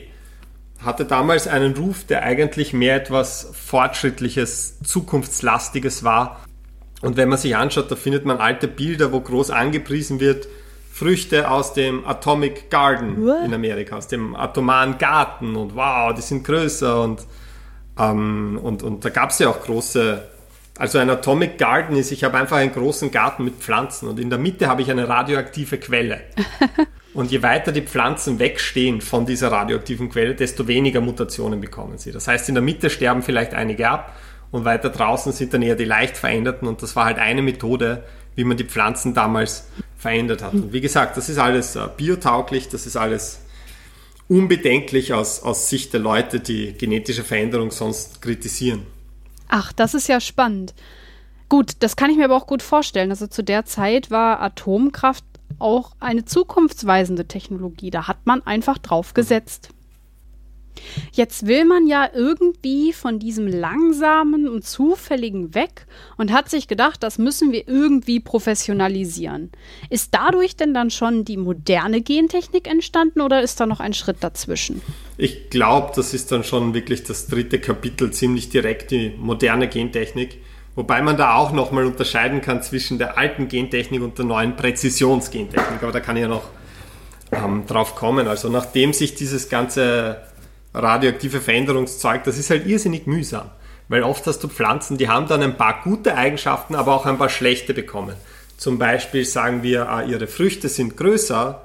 hatte 0.82 1.04
damals 1.04 1.46
einen 1.46 1.76
Ruf, 1.76 2.04
der 2.04 2.22
eigentlich 2.22 2.72
mehr 2.72 2.96
etwas 2.96 3.50
Fortschrittliches, 3.52 4.80
Zukunftslastiges 4.82 6.02
war. 6.02 6.40
Und 7.02 7.18
wenn 7.18 7.28
man 7.28 7.38
sich 7.38 7.56
anschaut, 7.56 7.90
da 7.90 7.96
findet 7.96 8.24
man 8.24 8.38
alte 8.38 8.68
Bilder, 8.68 9.12
wo 9.12 9.20
groß 9.20 9.50
angepriesen 9.50 10.18
wird, 10.18 10.48
Früchte 11.00 11.50
aus 11.50 11.72
dem 11.72 12.06
Atomic 12.06 12.68
Garden 12.68 13.26
What? 13.26 13.46
in 13.46 13.54
Amerika, 13.54 13.96
aus 13.96 14.06
dem 14.06 14.36
atomaren 14.36 14.98
Garten 14.98 15.56
und 15.56 15.74
wow, 15.74 16.12
die 16.12 16.20
sind 16.20 16.44
größer 16.44 17.02
und, 17.02 17.22
ähm, 17.98 18.60
und, 18.62 18.82
und 18.82 19.02
da 19.02 19.08
gab 19.08 19.30
es 19.30 19.38
ja 19.38 19.48
auch 19.48 19.62
große 19.62 20.22
also 20.78 20.98
ein 20.98 21.10
Atomic 21.10 21.58
Garden 21.58 21.96
ist, 21.96 22.10
ich 22.10 22.24
habe 22.24 22.38
einfach 22.38 22.56
einen 22.56 22.72
großen 22.72 23.10
Garten 23.10 23.44
mit 23.44 23.54
Pflanzen 23.56 24.08
und 24.08 24.18
in 24.18 24.30
der 24.30 24.38
Mitte 24.38 24.66
habe 24.66 24.82
ich 24.82 24.90
eine 24.90 25.08
radioaktive 25.08 25.78
Quelle. 25.78 26.20
Und 27.12 27.32
je 27.32 27.42
weiter 27.42 27.72
die 27.72 27.82
Pflanzen 27.82 28.38
wegstehen 28.38 29.00
von 29.00 29.26
dieser 29.26 29.50
radioaktiven 29.50 30.10
Quelle, 30.10 30.36
desto 30.36 30.68
weniger 30.68 31.00
Mutationen 31.00 31.60
bekommen 31.60 31.98
sie. 31.98 32.12
Das 32.12 32.28
heißt, 32.28 32.48
in 32.48 32.54
der 32.54 32.62
Mitte 32.62 32.88
sterben 32.88 33.22
vielleicht 33.22 33.52
einige 33.52 33.90
ab 33.90 34.14
und 34.52 34.64
weiter 34.64 34.90
draußen 34.90 35.32
sind 35.32 35.52
dann 35.52 35.62
eher 35.62 35.74
die 35.74 35.84
leicht 35.84 36.16
veränderten. 36.16 36.68
Und 36.68 36.82
das 36.82 36.94
war 36.94 37.06
halt 37.06 37.18
eine 37.18 37.42
Methode, 37.42 38.04
wie 38.36 38.44
man 38.44 38.56
die 38.56 38.64
Pflanzen 38.64 39.14
damals 39.14 39.66
verändert 39.96 40.42
hat. 40.42 40.54
Und 40.54 40.72
wie 40.72 40.80
gesagt, 40.80 41.16
das 41.16 41.28
ist 41.28 41.38
alles 41.38 41.76
äh, 41.76 41.88
biotauglich, 41.96 42.68
das 42.68 42.86
ist 42.86 42.96
alles 42.96 43.40
unbedenklich 44.28 45.12
aus, 45.12 45.42
aus 45.42 45.68
Sicht 45.68 45.92
der 45.92 46.00
Leute, 46.00 46.40
die 46.40 46.72
genetische 46.72 47.24
Veränderung 47.24 47.70
sonst 47.70 48.22
kritisieren. 48.22 48.86
Ach, 49.48 49.72
das 49.72 49.94
ist 49.94 50.08
ja 50.08 50.20
spannend. 50.20 50.74
Gut, 51.48 51.72
das 51.80 51.96
kann 51.96 52.10
ich 52.10 52.16
mir 52.16 52.26
aber 52.26 52.36
auch 52.36 52.46
gut 52.46 52.62
vorstellen. 52.62 53.10
Also 53.10 53.26
zu 53.26 53.42
der 53.42 53.64
Zeit 53.64 54.10
war 54.10 54.40
Atomkraft 54.40 55.24
auch 55.58 55.92
eine 55.98 56.24
zukunftsweisende 56.24 57.26
Technologie. 57.26 57.90
Da 57.90 58.06
hat 58.06 58.24
man 58.24 58.40
einfach 58.46 58.78
drauf 58.78 59.14
gesetzt. 59.14 59.70
Jetzt 61.12 61.46
will 61.46 61.64
man 61.64 61.86
ja 61.86 62.08
irgendwie 62.12 62.92
von 62.92 63.18
diesem 63.18 63.46
langsamen 63.46 64.48
und 64.48 64.64
zufälligen 64.64 65.54
weg 65.54 65.86
und 66.16 66.32
hat 66.32 66.48
sich 66.48 66.68
gedacht, 66.68 67.02
das 67.02 67.18
müssen 67.18 67.52
wir 67.52 67.68
irgendwie 67.68 68.20
professionalisieren. 68.20 69.50
Ist 69.88 70.14
dadurch 70.14 70.56
denn 70.56 70.74
dann 70.74 70.90
schon 70.90 71.24
die 71.24 71.36
moderne 71.36 72.00
Gentechnik 72.00 72.68
entstanden 72.68 73.20
oder 73.20 73.42
ist 73.42 73.60
da 73.60 73.66
noch 73.66 73.80
ein 73.80 73.92
Schritt 73.92 74.18
dazwischen? 74.20 74.82
Ich 75.16 75.50
glaube, 75.50 75.92
das 75.94 76.14
ist 76.14 76.32
dann 76.32 76.44
schon 76.44 76.74
wirklich 76.74 77.04
das 77.04 77.26
dritte 77.26 77.60
Kapitel, 77.60 78.10
ziemlich 78.12 78.48
direkt 78.48 78.90
die 78.90 79.12
moderne 79.18 79.68
Gentechnik. 79.68 80.38
Wobei 80.76 81.02
man 81.02 81.16
da 81.16 81.34
auch 81.34 81.52
nochmal 81.52 81.84
unterscheiden 81.84 82.40
kann 82.40 82.62
zwischen 82.62 82.98
der 82.98 83.18
alten 83.18 83.48
Gentechnik 83.48 84.02
und 84.02 84.16
der 84.18 84.24
neuen 84.24 84.56
Präzisionsgentechnik. 84.56 85.82
Aber 85.82 85.92
da 85.92 86.00
kann 86.00 86.16
ich 86.16 86.22
ja 86.22 86.28
noch 86.28 86.44
ähm, 87.32 87.66
drauf 87.66 87.96
kommen. 87.96 88.28
Also 88.28 88.48
nachdem 88.48 88.92
sich 88.92 89.14
dieses 89.14 89.48
ganze 89.48 90.22
radioaktive 90.74 91.40
Veränderungszeug, 91.40 92.24
das 92.24 92.38
ist 92.38 92.50
halt 92.50 92.66
irrsinnig 92.66 93.06
mühsam. 93.06 93.50
Weil 93.88 94.04
oft 94.04 94.26
hast 94.26 94.44
du 94.44 94.48
Pflanzen, 94.48 94.98
die 94.98 95.08
haben 95.08 95.26
dann 95.26 95.42
ein 95.42 95.56
paar 95.56 95.80
gute 95.82 96.14
Eigenschaften, 96.16 96.74
aber 96.76 96.94
auch 96.94 97.06
ein 97.06 97.18
paar 97.18 97.28
schlechte 97.28 97.74
bekommen. 97.74 98.14
Zum 98.56 98.78
Beispiel 98.78 99.24
sagen 99.24 99.62
wir, 99.62 99.88
ah, 99.88 100.04
ihre 100.04 100.26
Früchte 100.26 100.68
sind 100.68 100.96
größer, 100.96 101.62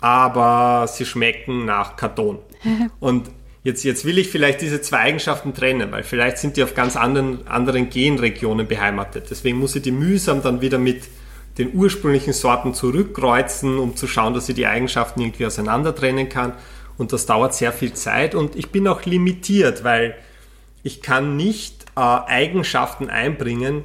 aber 0.00 0.86
sie 0.86 1.06
schmecken 1.06 1.64
nach 1.64 1.96
Karton. 1.96 2.38
Und 3.00 3.30
jetzt, 3.64 3.82
jetzt 3.82 4.04
will 4.04 4.18
ich 4.18 4.28
vielleicht 4.28 4.60
diese 4.60 4.80
zwei 4.80 4.98
Eigenschaften 4.98 5.54
trennen, 5.54 5.90
weil 5.90 6.04
vielleicht 6.04 6.38
sind 6.38 6.56
die 6.56 6.62
auf 6.62 6.74
ganz 6.74 6.94
anderen, 6.94 7.46
anderen 7.48 7.90
Genregionen 7.90 8.68
beheimatet. 8.68 9.26
Deswegen 9.30 9.58
muss 9.58 9.74
ich 9.74 9.82
die 9.82 9.90
mühsam 9.90 10.42
dann 10.42 10.60
wieder 10.60 10.78
mit 10.78 11.02
den 11.58 11.74
ursprünglichen 11.74 12.32
Sorten 12.32 12.74
zurückkreuzen, 12.74 13.78
um 13.78 13.96
zu 13.96 14.06
schauen, 14.06 14.34
dass 14.34 14.48
ich 14.48 14.54
die 14.54 14.66
Eigenschaften 14.66 15.20
irgendwie 15.20 15.46
auseinander 15.46 15.94
trennen 15.94 16.28
kann. 16.28 16.52
Und 16.98 17.12
das 17.12 17.26
dauert 17.26 17.54
sehr 17.54 17.72
viel 17.72 17.92
Zeit 17.92 18.34
und 18.34 18.56
ich 18.56 18.70
bin 18.70 18.88
auch 18.88 19.04
limitiert, 19.04 19.84
weil 19.84 20.14
ich 20.82 21.02
kann 21.02 21.36
nicht 21.36 21.84
äh, 21.96 22.00
Eigenschaften 22.00 23.10
einbringen, 23.10 23.84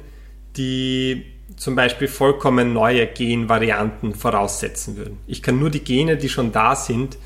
die 0.56 1.26
zum 1.56 1.74
Beispiel 1.74 2.08
vollkommen 2.08 2.72
neue 2.72 3.06
Genvarianten 3.06 4.14
voraussetzen 4.14 4.96
würden. 4.96 5.18
Ich 5.26 5.42
kann 5.42 5.58
nur 5.58 5.70
die 5.70 5.84
Gene, 5.84 6.16
die 6.16 6.28
schon 6.28 6.52
da 6.52 6.74
sind, 6.74 7.18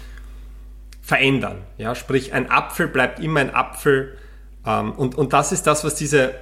verändern. 1.03 1.63
Ja, 1.79 1.95
sprich, 1.95 2.33
ein 2.33 2.51
Apfel 2.51 2.89
bleibt 2.89 3.21
immer 3.21 3.41
ein 3.41 3.55
Apfel. 3.55 4.19
Ähm, 4.67 4.93
und, 4.93 5.15
und 5.15 5.33
das 5.33 5.53
ist 5.53 5.67
das, 5.67 5.85
was 5.85 5.95
diese 5.95 6.35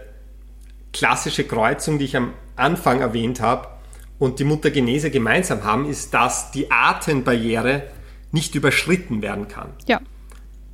klassische 0.92 1.44
Kreuzung, 1.44 1.98
die 1.98 2.06
ich 2.06 2.16
am 2.16 2.32
Anfang 2.56 3.00
erwähnt 3.00 3.40
habe, 3.40 3.68
und 4.18 4.38
die 4.38 4.44
Muttergenese 4.44 5.10
gemeinsam 5.10 5.64
haben, 5.64 5.86
ist, 5.86 6.14
dass 6.14 6.52
die 6.52 6.70
Artenbarriere 6.70 7.82
nicht 8.34 8.54
überschritten 8.56 9.22
werden 9.22 9.48
kann. 9.48 9.70
Ja. 9.86 10.00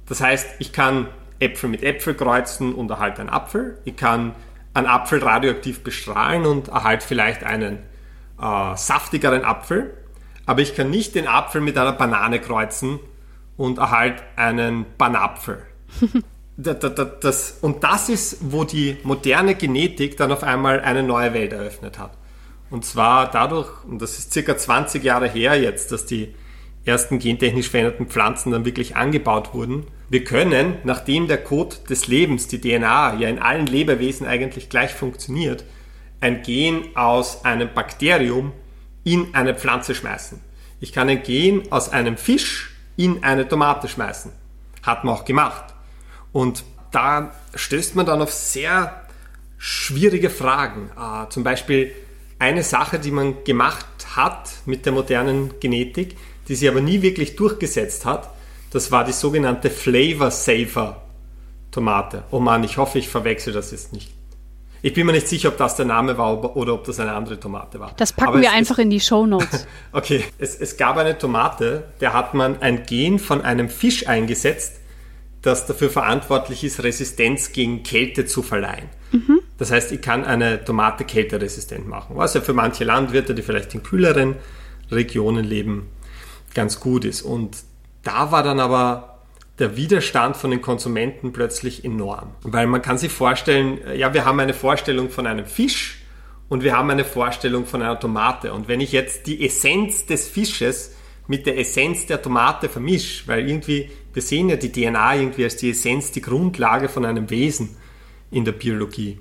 Das 0.06 0.20
heißt, 0.20 0.48
ich 0.58 0.72
kann 0.72 1.08
Äpfel 1.38 1.68
mit 1.68 1.82
Äpfel 1.82 2.14
kreuzen 2.14 2.74
und 2.74 2.90
erhalte 2.90 3.20
einen 3.20 3.28
Apfel. 3.28 3.78
Ich 3.84 3.96
kann 3.96 4.34
einen 4.72 4.86
Apfel 4.86 5.22
radioaktiv 5.22 5.84
bestrahlen 5.84 6.46
und 6.46 6.68
erhalte 6.68 7.06
vielleicht 7.06 7.44
einen 7.44 7.78
äh, 8.40 8.76
saftigeren 8.76 9.44
Apfel. 9.44 9.94
Aber 10.46 10.62
ich 10.62 10.74
kann 10.74 10.90
nicht 10.90 11.14
den 11.14 11.28
Apfel 11.28 11.60
mit 11.60 11.76
einer 11.76 11.92
Banane 11.92 12.40
kreuzen 12.40 12.98
und 13.58 13.78
erhalte 13.78 14.22
einen 14.36 14.86
Banapfel. 14.96 15.62
das, 16.56 16.78
das, 16.94 17.08
das, 17.20 17.58
und 17.60 17.84
das 17.84 18.08
ist, 18.08 18.38
wo 18.40 18.64
die 18.64 18.96
moderne 19.02 19.54
Genetik 19.54 20.16
dann 20.16 20.32
auf 20.32 20.42
einmal 20.42 20.80
eine 20.80 21.02
neue 21.02 21.34
Welt 21.34 21.52
eröffnet 21.52 21.98
hat. 21.98 22.16
Und 22.70 22.86
zwar 22.86 23.30
dadurch, 23.30 23.84
und 23.84 24.00
das 24.00 24.18
ist 24.18 24.32
circa 24.32 24.56
20 24.56 25.04
Jahre 25.04 25.28
her 25.28 25.60
jetzt, 25.60 25.92
dass 25.92 26.06
die 26.06 26.34
ersten 26.84 27.18
gentechnisch 27.18 27.68
veränderten 27.68 28.06
Pflanzen 28.06 28.52
dann 28.52 28.64
wirklich 28.64 28.96
angebaut 28.96 29.54
wurden. 29.54 29.86
Wir 30.08 30.24
können, 30.24 30.76
nachdem 30.84 31.28
der 31.28 31.38
Code 31.38 31.76
des 31.88 32.06
Lebens, 32.08 32.48
die 32.48 32.60
DNA, 32.60 33.14
ja 33.14 33.28
in 33.28 33.38
allen 33.38 33.66
Lebewesen 33.66 34.26
eigentlich 34.26 34.68
gleich 34.68 34.92
funktioniert, 34.92 35.64
ein 36.20 36.42
Gen 36.42 36.96
aus 36.96 37.44
einem 37.44 37.72
Bakterium 37.74 38.52
in 39.04 39.34
eine 39.34 39.54
Pflanze 39.54 39.94
schmeißen. 39.94 40.40
Ich 40.80 40.92
kann 40.92 41.08
ein 41.08 41.22
Gen 41.22 41.70
aus 41.70 41.90
einem 41.90 42.16
Fisch 42.16 42.74
in 42.96 43.22
eine 43.22 43.46
Tomate 43.48 43.88
schmeißen. 43.88 44.32
Hat 44.82 45.04
man 45.04 45.14
auch 45.14 45.24
gemacht. 45.24 45.74
Und 46.32 46.64
da 46.90 47.32
stößt 47.54 47.96
man 47.96 48.06
dann 48.06 48.22
auf 48.22 48.32
sehr 48.32 49.06
schwierige 49.58 50.30
Fragen. 50.30 50.90
Äh, 50.98 51.28
zum 51.28 51.44
Beispiel 51.44 51.92
eine 52.38 52.62
Sache, 52.62 52.98
die 52.98 53.10
man 53.10 53.44
gemacht 53.44 53.86
hat 54.16 54.50
mit 54.64 54.86
der 54.86 54.92
modernen 54.92 55.60
Genetik, 55.60 56.16
die 56.48 56.54
sie 56.54 56.68
aber 56.68 56.80
nie 56.80 57.02
wirklich 57.02 57.36
durchgesetzt 57.36 58.04
hat, 58.04 58.30
das 58.70 58.90
war 58.90 59.04
die 59.04 59.12
sogenannte 59.12 59.70
Flavor 59.70 60.30
Saver 60.30 61.02
Tomate. 61.70 62.24
Oh 62.30 62.40
Mann, 62.40 62.64
ich 62.64 62.76
hoffe, 62.76 62.98
ich 62.98 63.08
verwechsel 63.08 63.52
das 63.52 63.70
jetzt 63.70 63.92
nicht. 63.92 64.12
Ich 64.82 64.94
bin 64.94 65.06
mir 65.06 65.12
nicht 65.12 65.28
sicher, 65.28 65.50
ob 65.50 65.58
das 65.58 65.76
der 65.76 65.84
Name 65.84 66.16
war 66.16 66.56
oder 66.56 66.72
ob 66.74 66.84
das 66.84 66.98
eine 67.00 67.12
andere 67.12 67.38
Tomate 67.38 67.78
war. 67.80 67.92
Das 67.98 68.12
packen 68.12 68.30
Aber 68.30 68.40
wir 68.40 68.52
einfach 68.52 68.78
in 68.78 68.88
die 68.88 69.00
Show 69.00 69.26
Notes. 69.26 69.66
okay, 69.92 70.24
es, 70.38 70.56
es 70.56 70.76
gab 70.76 70.96
eine 70.96 71.18
Tomate, 71.18 71.84
der 72.00 72.14
hat 72.14 72.32
man 72.32 72.62
ein 72.62 72.84
Gen 72.86 73.18
von 73.18 73.42
einem 73.42 73.68
Fisch 73.68 74.06
eingesetzt, 74.08 74.80
das 75.42 75.66
dafür 75.66 75.90
verantwortlich 75.90 76.64
ist, 76.64 76.82
Resistenz 76.82 77.52
gegen 77.52 77.82
Kälte 77.82 78.24
zu 78.24 78.42
verleihen. 78.42 78.88
Mhm. 79.12 79.40
Das 79.58 79.70
heißt, 79.70 79.92
ich 79.92 80.00
kann 80.00 80.24
eine 80.24 80.64
Tomate 80.64 81.04
kälteresistent 81.04 81.86
machen, 81.86 82.16
was 82.16 82.34
ja 82.34 82.40
für 82.40 82.54
manche 82.54 82.84
Landwirte, 82.84 83.34
die 83.34 83.42
vielleicht 83.42 83.74
in 83.74 83.82
kühleren 83.82 84.36
Regionen 84.90 85.44
leben, 85.44 85.88
ganz 86.54 86.80
gut 86.80 87.04
ist. 87.04 87.22
Und 87.22 87.58
da 88.02 88.32
war 88.32 88.42
dann 88.42 88.60
aber 88.60 89.18
der 89.58 89.76
Widerstand 89.76 90.36
von 90.36 90.50
den 90.50 90.62
Konsumenten 90.62 91.32
plötzlich 91.32 91.84
enorm. 91.84 92.30
Weil 92.42 92.66
man 92.66 92.82
kann 92.82 92.98
sich 92.98 93.12
vorstellen, 93.12 93.78
ja, 93.94 94.14
wir 94.14 94.24
haben 94.24 94.40
eine 94.40 94.54
Vorstellung 94.54 95.10
von 95.10 95.26
einem 95.26 95.46
Fisch 95.46 96.02
und 96.48 96.62
wir 96.62 96.76
haben 96.76 96.90
eine 96.90 97.04
Vorstellung 97.04 97.66
von 97.66 97.82
einer 97.82 98.00
Tomate. 98.00 98.52
Und 98.52 98.68
wenn 98.68 98.80
ich 98.80 98.92
jetzt 98.92 99.26
die 99.26 99.44
Essenz 99.44 100.06
des 100.06 100.28
Fisches 100.28 100.96
mit 101.26 101.46
der 101.46 101.58
Essenz 101.58 102.06
der 102.06 102.22
Tomate 102.22 102.68
vermische, 102.68 103.28
weil 103.28 103.48
irgendwie, 103.48 103.90
wir 104.12 104.22
sehen 104.22 104.48
ja 104.48 104.56
die 104.56 104.72
DNA 104.72 105.16
irgendwie 105.16 105.44
als 105.44 105.56
die 105.56 105.70
Essenz, 105.70 106.10
die 106.10 106.22
Grundlage 106.22 106.88
von 106.88 107.04
einem 107.04 107.30
Wesen 107.30 107.76
in 108.30 108.44
der 108.44 108.52
Biologie 108.52 109.18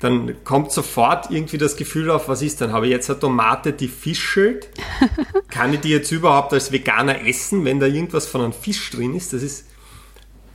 dann 0.00 0.42
kommt 0.44 0.72
sofort 0.72 1.30
irgendwie 1.30 1.58
das 1.58 1.76
Gefühl 1.76 2.10
auf, 2.10 2.26
was 2.26 2.40
ist 2.40 2.60
dann? 2.60 2.72
Habe 2.72 2.86
ich 2.86 2.92
jetzt 2.92 3.10
eine 3.10 3.20
Tomate, 3.20 3.74
die 3.74 3.88
fischelt? 3.88 4.70
Kann 5.50 5.74
ich 5.74 5.80
die 5.80 5.90
jetzt 5.90 6.10
überhaupt 6.10 6.52
als 6.54 6.72
Veganer 6.72 7.26
essen, 7.26 7.64
wenn 7.66 7.80
da 7.80 7.86
irgendwas 7.86 8.26
von 8.26 8.40
einem 8.40 8.54
Fisch 8.54 8.90
drin 8.90 9.14
ist? 9.14 9.34
Das 9.34 9.42
ist 9.42 9.66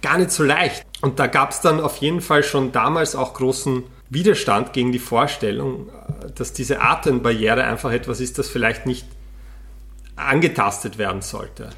gar 0.02 0.18
nicht 0.18 0.32
so 0.32 0.44
leicht. 0.44 0.84
Und 1.02 1.20
da 1.20 1.28
gab 1.28 1.52
es 1.52 1.62
dann 1.62 1.80
auf 1.80 1.98
jeden 1.98 2.22
Fall 2.22 2.44
schon 2.44 2.72
damals 2.72 3.16
auch 3.16 3.36
großen 3.36 3.84
Widerstand 4.10 4.74
gegen 4.74 4.92
die 4.92 5.00
Vorstellung, 5.00 5.90
dass 6.34 6.54
diese 6.54 6.82
Artenbarriere 6.82 7.64
einfach 7.64 7.92
etwas 7.92 8.22
ist, 8.22 8.40
das 8.40 8.50
vielleicht 8.50 8.88
nicht 8.88 9.06
angetastet 10.16 10.98
werden 10.98 11.22
sollte. 11.22 11.70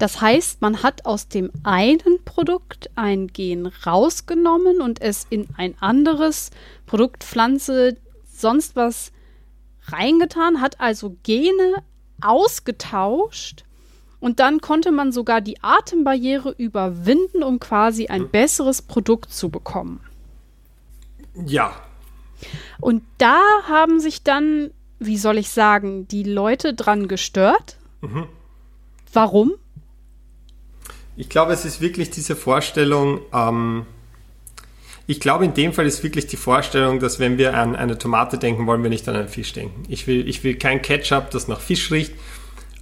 Das 0.00 0.22
heißt, 0.22 0.62
man 0.62 0.82
hat 0.82 1.04
aus 1.04 1.28
dem 1.28 1.50
einen 1.62 2.24
Produkt 2.24 2.88
ein 2.94 3.26
Gen 3.26 3.66
rausgenommen 3.66 4.80
und 4.80 5.02
es 5.02 5.26
in 5.28 5.48
ein 5.58 5.74
anderes 5.78 6.50
Produkt, 6.90 7.22
Pflanze, 7.22 7.96
sonst 8.28 8.74
was 8.74 9.12
reingetan, 9.84 10.60
hat 10.60 10.80
also 10.80 11.16
Gene 11.22 11.84
ausgetauscht 12.20 13.62
und 14.18 14.40
dann 14.40 14.60
konnte 14.60 14.90
man 14.90 15.12
sogar 15.12 15.40
die 15.40 15.62
Atembarriere 15.62 16.52
überwinden, 16.58 17.44
um 17.44 17.60
quasi 17.60 18.08
ein 18.08 18.22
hm. 18.22 18.30
besseres 18.30 18.82
Produkt 18.82 19.32
zu 19.32 19.50
bekommen. 19.50 20.00
Ja. 21.46 21.76
Und 22.80 23.04
da 23.18 23.40
haben 23.68 24.00
sich 24.00 24.24
dann, 24.24 24.72
wie 24.98 25.16
soll 25.16 25.38
ich 25.38 25.50
sagen, 25.50 26.08
die 26.08 26.24
Leute 26.24 26.74
dran 26.74 27.06
gestört. 27.06 27.76
Mhm. 28.00 28.26
Warum? 29.12 29.52
Ich 31.16 31.28
glaube, 31.28 31.52
es 31.52 31.64
ist 31.64 31.80
wirklich 31.80 32.10
diese 32.10 32.34
Vorstellung, 32.34 33.20
ähm, 33.32 33.86
ich 35.06 35.20
glaube, 35.20 35.44
in 35.44 35.54
dem 35.54 35.72
Fall 35.72 35.86
ist 35.86 36.02
wirklich 36.02 36.26
die 36.26 36.36
Vorstellung, 36.36 37.00
dass 37.00 37.18
wenn 37.18 37.38
wir 37.38 37.54
an 37.54 37.74
eine 37.74 37.98
Tomate 37.98 38.38
denken, 38.38 38.66
wollen 38.66 38.82
wir 38.82 38.90
nicht 38.90 39.08
an 39.08 39.16
einen 39.16 39.28
Fisch 39.28 39.52
denken. 39.52 39.82
Ich 39.88 40.06
will, 40.06 40.28
ich 40.28 40.44
will 40.44 40.56
kein 40.56 40.82
Ketchup, 40.82 41.30
das 41.30 41.48
nach 41.48 41.60
Fisch 41.60 41.90
riecht. 41.90 42.12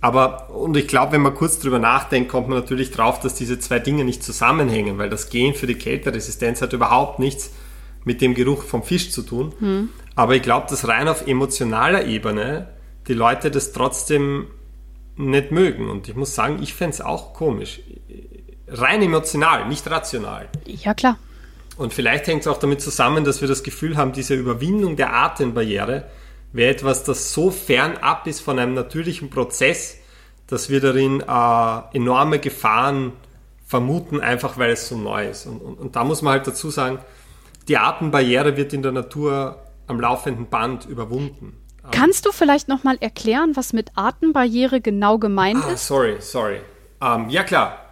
Aber, 0.00 0.50
und 0.50 0.76
ich 0.76 0.86
glaube, 0.86 1.12
wenn 1.12 1.22
man 1.22 1.34
kurz 1.34 1.58
drüber 1.58 1.78
nachdenkt, 1.78 2.30
kommt 2.30 2.48
man 2.48 2.58
natürlich 2.58 2.90
drauf, 2.90 3.18
dass 3.20 3.34
diese 3.34 3.58
zwei 3.58 3.78
Dinge 3.78 4.04
nicht 4.04 4.22
zusammenhängen, 4.22 4.98
weil 4.98 5.10
das 5.10 5.28
Gen 5.30 5.54
für 5.54 5.66
die 5.66 5.74
Kälteresistenz 5.74 6.62
hat 6.62 6.72
überhaupt 6.72 7.18
nichts 7.18 7.52
mit 8.04 8.20
dem 8.20 8.34
Geruch 8.34 8.62
vom 8.62 8.82
Fisch 8.82 9.10
zu 9.10 9.22
tun. 9.22 9.54
Hm. 9.58 9.88
Aber 10.14 10.36
ich 10.36 10.42
glaube, 10.42 10.66
dass 10.70 10.86
rein 10.86 11.08
auf 11.08 11.26
emotionaler 11.26 12.04
Ebene 12.04 12.68
die 13.08 13.14
Leute 13.14 13.50
das 13.50 13.72
trotzdem 13.72 14.46
nicht 15.16 15.50
mögen. 15.50 15.90
Und 15.90 16.08
ich 16.08 16.14
muss 16.14 16.34
sagen, 16.34 16.60
ich 16.62 16.74
fände 16.74 16.94
es 16.94 17.00
auch 17.00 17.32
komisch 17.32 17.80
rein 18.70 19.02
emotional, 19.02 19.66
nicht 19.68 19.88
rational. 19.90 20.48
Ja, 20.66 20.94
klar. 20.94 21.18
Und 21.78 21.94
vielleicht 21.94 22.26
hängt 22.26 22.42
es 22.42 22.48
auch 22.48 22.58
damit 22.58 22.82
zusammen, 22.82 23.24
dass 23.24 23.40
wir 23.40 23.46
das 23.46 23.62
Gefühl 23.62 23.96
haben, 23.96 24.12
diese 24.12 24.34
Überwindung 24.34 24.96
der 24.96 25.14
Atembarriere 25.14 26.10
wäre 26.52 26.70
etwas, 26.72 27.04
das 27.04 27.32
so 27.32 27.52
fernab 27.52 28.26
ist 28.26 28.40
von 28.40 28.58
einem 28.58 28.74
natürlichen 28.74 29.30
Prozess, 29.30 29.96
dass 30.48 30.70
wir 30.70 30.80
darin 30.80 31.20
äh, 31.20 31.96
enorme 31.96 32.40
Gefahren 32.40 33.12
vermuten, 33.64 34.20
einfach 34.20 34.58
weil 34.58 34.72
es 34.72 34.88
so 34.88 34.96
neu 34.96 35.28
ist. 35.28 35.46
Und, 35.46 35.60
und, 35.60 35.78
und 35.78 35.94
da 35.94 36.02
muss 36.02 36.20
man 36.20 36.32
halt 36.32 36.46
dazu 36.48 36.70
sagen, 36.70 36.98
die 37.68 37.76
Atembarriere 37.76 38.56
wird 38.56 38.72
in 38.72 38.82
der 38.82 38.92
Natur 38.92 39.62
am 39.86 40.00
laufenden 40.00 40.48
Band 40.48 40.86
überwunden. 40.86 41.56
Kannst 41.92 42.26
du 42.26 42.32
vielleicht 42.32 42.68
nochmal 42.68 42.96
erklären, 43.00 43.52
was 43.54 43.72
mit 43.72 43.92
Atembarriere 43.94 44.80
genau 44.80 45.18
gemeint 45.18 45.62
ah, 45.64 45.72
ist? 45.72 45.86
Sorry, 45.86 46.16
sorry. 46.18 46.60
Ähm, 47.00 47.30
ja 47.30 47.44
klar, 47.44 47.87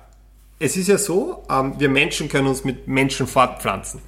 es 0.59 0.77
ist 0.77 0.89
ja 0.89 0.99
so, 0.99 1.45
ähm, 1.51 1.75
wir 1.79 1.89
Menschen 1.89 2.29
können 2.29 2.47
uns 2.47 2.65
mit 2.65 2.89
Menschen 2.89 3.27
fortpflanzen. 3.27 4.01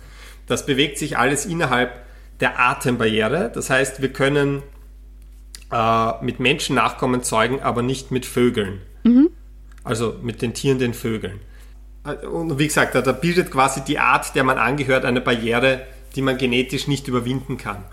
Das 0.46 0.64
bewegt 0.66 0.98
sich 0.98 1.18
alles 1.18 1.44
innerhalb 1.46 2.04
der 2.40 2.58
Atembarriere. 2.58 3.50
Das 3.54 3.70
heißt, 3.70 4.00
wir 4.00 4.12
können 4.12 4.62
äh, 5.70 6.24
mit 6.24 6.40
Menschen 6.40 6.76
Nachkommen 6.76 7.22
zeugen, 7.22 7.60
aber 7.60 7.82
nicht 7.82 8.10
mit 8.10 8.24
Vögeln. 8.24 8.80
Mhm. 9.04 9.30
Also 9.84 10.16
mit 10.22 10.42
den 10.42 10.54
Tieren, 10.54 10.78
den 10.78 10.94
Vögeln. 10.94 11.40
Und 12.30 12.58
wie 12.58 12.66
gesagt, 12.66 12.94
da, 12.94 13.02
da 13.02 13.12
bildet 13.12 13.50
quasi 13.50 13.82
die 13.84 13.98
Art, 13.98 14.34
der 14.34 14.44
man 14.44 14.56
angehört, 14.56 15.04
eine 15.04 15.20
Barriere, 15.20 15.82
die 16.16 16.22
man 16.22 16.38
genetisch 16.38 16.88
nicht 16.88 17.08
überwinden 17.08 17.58
kann. 17.58 17.84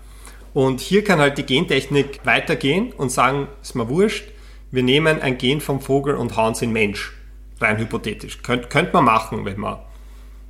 Und 0.54 0.80
hier 0.80 1.04
kann 1.04 1.18
halt 1.18 1.36
die 1.36 1.44
Gentechnik 1.44 2.20
weitergehen 2.24 2.92
und 2.92 3.10
sagen, 3.10 3.48
ist 3.60 3.74
mir 3.74 3.90
wurscht, 3.90 4.24
wir 4.70 4.82
nehmen 4.82 5.20
ein 5.20 5.36
Gen 5.36 5.60
vom 5.60 5.80
Vogel 5.82 6.14
und 6.14 6.36
hauen 6.36 6.52
es 6.52 6.62
in 6.62 6.72
Mensch. 6.72 7.15
Rein 7.60 7.78
hypothetisch. 7.78 8.42
Könnt, 8.42 8.70
könnte 8.70 8.92
man 8.92 9.04
machen, 9.04 9.44
wenn 9.44 9.58
wir, 9.60 9.84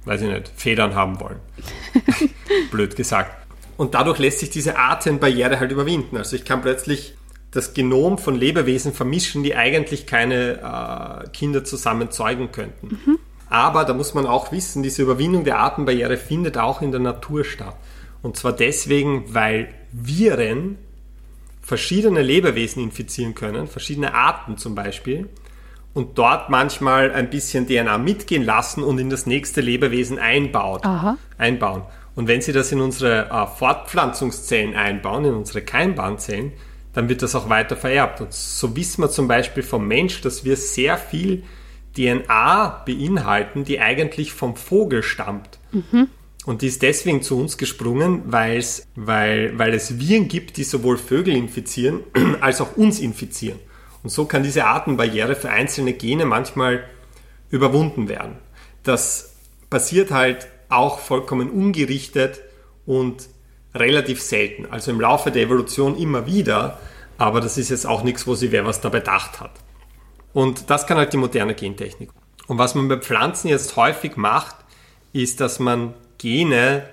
weiß 0.05 0.23
ich 0.23 0.29
nicht, 0.29 0.53
Federn 0.57 0.95
haben 0.95 1.21
wollen. 1.21 1.41
Blöd 2.71 2.97
gesagt. 2.97 3.47
Und 3.77 3.95
dadurch 3.95 4.19
lässt 4.19 4.41
sich 4.41 4.51
diese 4.51 4.79
Artenbarriere 4.79 5.61
halt 5.61 5.71
überwinden. 5.71 6.17
Also 6.17 6.37
ich 6.37 6.45
kann 6.45 6.63
plötzlich 6.63 7.15
das 7.51 7.75
Genom 7.75 8.19
von 8.19 8.35
Lebewesen 8.35 8.93
vermischen, 8.93 9.43
die 9.43 9.55
eigentlich 9.55 10.07
keine 10.07 11.25
äh, 11.25 11.29
Kinder 11.31 11.65
zusammen 11.65 12.11
zeugen 12.11 12.53
könnten. 12.53 12.89
Mhm. 12.89 13.19
Aber 13.49 13.85
da 13.85 13.95
muss 13.95 14.15
man 14.15 14.27
auch 14.27 14.51
wissen, 14.53 14.83
diese 14.83 15.03
Überwindung 15.03 15.45
der 15.45 15.59
Artenbarriere 15.59 16.17
findet 16.17 16.59
auch 16.59 16.83
in 16.83 16.91
der 16.91 17.01
Natur 17.01 17.45
statt. 17.45 17.77
Und 18.23 18.37
zwar 18.37 18.53
deswegen, 18.53 19.35
weil 19.35 19.69
Viren 19.93 20.79
verschiedene 21.63 22.23
Lebewesen 22.23 22.83
infizieren 22.83 23.35
können, 23.35 23.69
verschiedene 23.69 24.15
Arten 24.15 24.57
zum 24.57 24.75
Beispiel, 24.75 25.29
und 25.97 26.19
dort 26.19 26.51
manchmal 26.51 27.11
ein 27.11 27.31
bisschen 27.31 27.67
DNA 27.67 27.97
mitgehen 27.97 28.45
lassen 28.45 28.83
und 28.83 28.99
in 28.99 29.09
das 29.09 29.25
nächste 29.25 29.63
Lebewesen 29.63 30.19
einbaut, 30.19 30.85
einbauen. 31.39 31.85
Und 32.15 32.29
wenn 32.29 32.43
Sie 32.43 32.53
das 32.53 32.71
in 32.71 32.83
unsere 32.83 33.31
äh, 33.31 33.47
Fortpflanzungszellen 33.47 34.75
einbauen, 34.75 35.25
in 35.25 35.33
unsere 35.33 35.63
Keimbahnzellen, 35.63 36.53
dann 36.93 37.09
wird 37.09 37.23
das 37.23 37.35
auch 37.35 37.49
weiter 37.49 37.77
vererbt. 37.77 38.21
Und 38.21 38.35
so 38.35 38.77
wissen 38.77 39.03
wir 39.03 39.09
zum 39.09 39.27
Beispiel 39.27 39.63
vom 39.63 39.89
Mensch, 39.89 40.21
dass 40.21 40.45
wir 40.45 40.59
sehr 40.59 40.99
viel 40.99 41.45
DNA 41.97 42.83
beinhalten, 42.85 43.65
die 43.65 43.81
eigentlich 43.81 44.35
vom 44.35 44.55
Vogel 44.55 45.03
stammt. 45.03 45.59
Mhm. 45.73 46.09
Und 46.45 46.61
die 46.61 46.67
ist 46.67 46.83
deswegen 46.83 47.23
zu 47.23 47.41
uns 47.41 47.57
gesprungen, 47.57 48.21
weil, 48.27 48.63
weil 48.97 49.73
es 49.73 49.99
Viren 49.99 50.29
gibt, 50.29 50.59
die 50.59 50.65
sowohl 50.65 50.99
Vögel 50.99 51.35
infizieren 51.35 52.01
als 52.43 52.61
auch 52.61 52.77
uns 52.77 53.01
infizieren. 53.01 53.59
Und 54.07 54.11
so 54.11 54.25
kann 54.25 54.45
diese 54.45 54.67
Artenbarriere 54.67 55.35
für 55.35 55.51
einzelne 55.51 55.93
Gene 55.93 56.27
manchmal 56.27 56.85
überwunden 57.51 58.09
werden. 58.09 58.37
Das 58.85 59.35
passiert 59.69 60.13
halt 60.13 60.47
auch 60.69 61.01
vollkommen 61.01 61.51
ungerichtet 61.51 62.41
und 62.87 63.29
relativ 63.75 64.23
selten. 64.23 64.67
Also 64.71 64.93
im 64.93 65.01
Laufe 65.01 65.33
der 65.33 65.43
Evolution 65.43 65.99
immer 65.99 66.25
wieder, 66.25 66.79
aber 67.19 67.41
das 67.41 67.59
ist 67.59 67.71
jetzt 67.71 67.85
auch 67.85 68.05
nichts, 68.05 68.29
wo 68.29 68.37
sich 68.37 68.53
wer 68.53 68.65
was 68.65 68.81
dabei 68.81 69.01
gedacht 69.01 69.41
hat. 69.41 69.51
Und 70.33 70.71
das 70.71 70.87
kann 70.87 70.99
halt 70.99 71.13
die 71.13 71.17
moderne 71.17 71.57
Gentechnik. 71.57 72.11
Und 72.47 72.59
was 72.59 72.77
man 72.77 72.87
bei 72.87 72.99
Pflanzen 72.99 73.49
jetzt 73.49 73.75
häufig 73.75 74.17
macht, 74.17 74.55
ist, 75.15 75.41
dass 75.41 75.59
man 75.59 75.95
Gene 76.19 76.89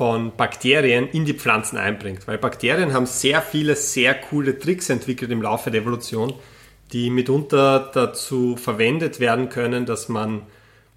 von 0.00 0.34
Bakterien 0.34 1.10
in 1.10 1.26
die 1.26 1.34
Pflanzen 1.34 1.76
einbringt. 1.76 2.26
Weil 2.26 2.38
Bakterien 2.38 2.94
haben 2.94 3.04
sehr 3.04 3.42
viele, 3.42 3.76
sehr 3.76 4.14
coole 4.14 4.58
Tricks 4.58 4.88
entwickelt 4.88 5.30
im 5.30 5.42
Laufe 5.42 5.70
der 5.70 5.82
Evolution, 5.82 6.32
die 6.94 7.10
mitunter 7.10 7.90
dazu 7.92 8.56
verwendet 8.56 9.20
werden 9.20 9.50
können, 9.50 9.84
dass 9.84 10.08
man 10.08 10.40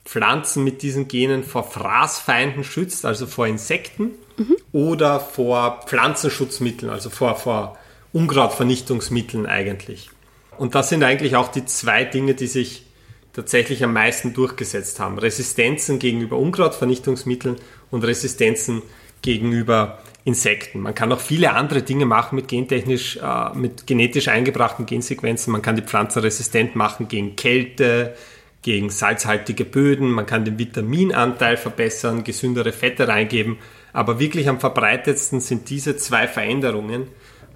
Pflanzen 0.06 0.64
mit 0.64 0.84
diesen 0.84 1.10
Genen 1.10 1.44
vor 1.44 1.70
Fraßfeinden 1.70 2.64
schützt, 2.64 3.04
also 3.04 3.28
vor 3.28 3.46
Insekten 3.46 4.12
mhm. 4.38 4.56
oder 4.72 5.20
vor 5.20 5.82
Pflanzenschutzmitteln, 5.86 6.90
also 6.90 7.10
vor, 7.10 7.36
vor 7.36 7.78
Unkrautvernichtungsmitteln 8.14 9.48
eigentlich. 9.48 10.12
Und 10.58 10.76
das 10.76 10.88
sind 10.88 11.04
eigentlich 11.04 11.36
auch 11.36 11.50
die 11.50 11.66
zwei 11.66 12.06
Dinge, 12.06 12.36
die 12.36 12.48
sich 12.48 12.86
tatsächlich 13.34 13.84
am 13.84 13.92
meisten 13.92 14.34
durchgesetzt 14.34 15.02
haben. 15.02 15.20
Resistenzen 15.20 16.00
gegenüber 16.00 16.38
Unkrautvernichtungsmitteln 16.38 17.58
und 17.94 18.04
Resistenzen 18.04 18.82
gegenüber 19.22 20.00
Insekten. 20.26 20.80
Man 20.80 20.96
kann 20.96 21.12
auch 21.12 21.20
viele 21.20 21.54
andere 21.54 21.82
Dinge 21.82 22.06
machen 22.06 22.36
mit 22.36 22.48
gentechnisch, 22.48 23.18
äh, 23.18 23.56
mit 23.56 23.88
genetisch 23.88 24.30
eingebrachten 24.30 24.86
Gensequenzen. 24.86 25.52
Man 25.52 25.62
kann 25.62 25.76
die 25.76 25.82
Pflanze 25.82 26.24
resistent 26.24 26.76
machen 26.76 27.08
gegen 27.08 27.36
Kälte, 27.36 28.16
gegen 28.62 28.90
salzhaltige 28.90 29.66
Böden. 29.66 30.10
Man 30.10 30.26
kann 30.26 30.46
den 30.46 30.58
Vitaminanteil 30.58 31.58
verbessern, 31.58 32.24
gesündere 32.24 32.72
Fette 32.72 33.08
reingeben. 33.08 33.58
Aber 33.92 34.20
wirklich 34.20 34.50
am 34.50 34.60
verbreitetsten 34.60 35.40
sind 35.40 35.70
diese 35.70 35.98
zwei 35.98 36.28
Veränderungen, 36.28 37.08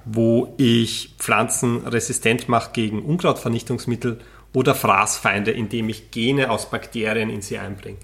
wo 0.06 0.54
ich 0.58 1.15
Pflanzen 1.17 1.88
resistent 1.88 2.47
mache 2.47 2.71
gegen 2.73 3.02
Unkrautvernichtungsmittel 3.02 4.19
oder 4.54 4.76
Fraßfeinde, 4.76 5.52
indem 5.52 5.89
ich 5.89 6.12
Gene 6.12 6.52
aus 6.52 6.69
Bakterien 6.69 7.30
in 7.30 7.41
sie 7.41 7.58
einbringe. 7.58 7.97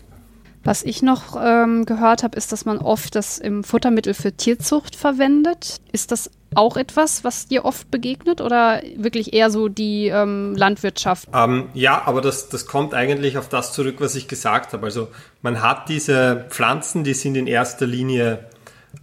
Was 0.63 0.83
ich 0.83 1.01
noch 1.01 1.35
ähm, 1.41 1.85
gehört 1.85 2.23
habe, 2.23 2.37
ist, 2.37 2.53
dass 2.53 2.63
man 2.63 2.77
oft 2.77 3.15
das 3.15 3.37
im 3.37 3.65
Futtermittel 3.65 4.13
für 4.13 4.31
Tierzucht 4.31 4.95
verwendet. 4.95 5.81
Ist 5.91 6.11
das 6.11 6.31
auch 6.55 6.77
etwas, 6.77 7.23
was 7.25 7.47
dir 7.47 7.65
oft 7.65 7.91
begegnet 7.91 8.39
oder 8.39 8.81
wirklich 8.95 9.33
eher 9.33 9.49
so 9.49 9.67
die 9.67 10.07
ähm, 10.07 10.55
Landwirtschaft? 10.55 11.27
Ähm, 11.33 11.69
ja, 11.73 12.03
aber 12.05 12.21
das, 12.21 12.47
das 12.47 12.65
kommt 12.65 12.93
eigentlich 12.93 13.37
auf 13.37 13.49
das 13.49 13.73
zurück, 13.73 13.95
was 13.99 14.15
ich 14.15 14.27
gesagt 14.29 14.71
habe. 14.71 14.85
Also 14.85 15.09
man 15.41 15.61
hat 15.61 15.89
diese 15.89 16.45
Pflanzen, 16.49 17.03
die 17.03 17.13
sind 17.13 17.35
in 17.35 17.47
erster 17.47 17.85
Linie 17.85 18.47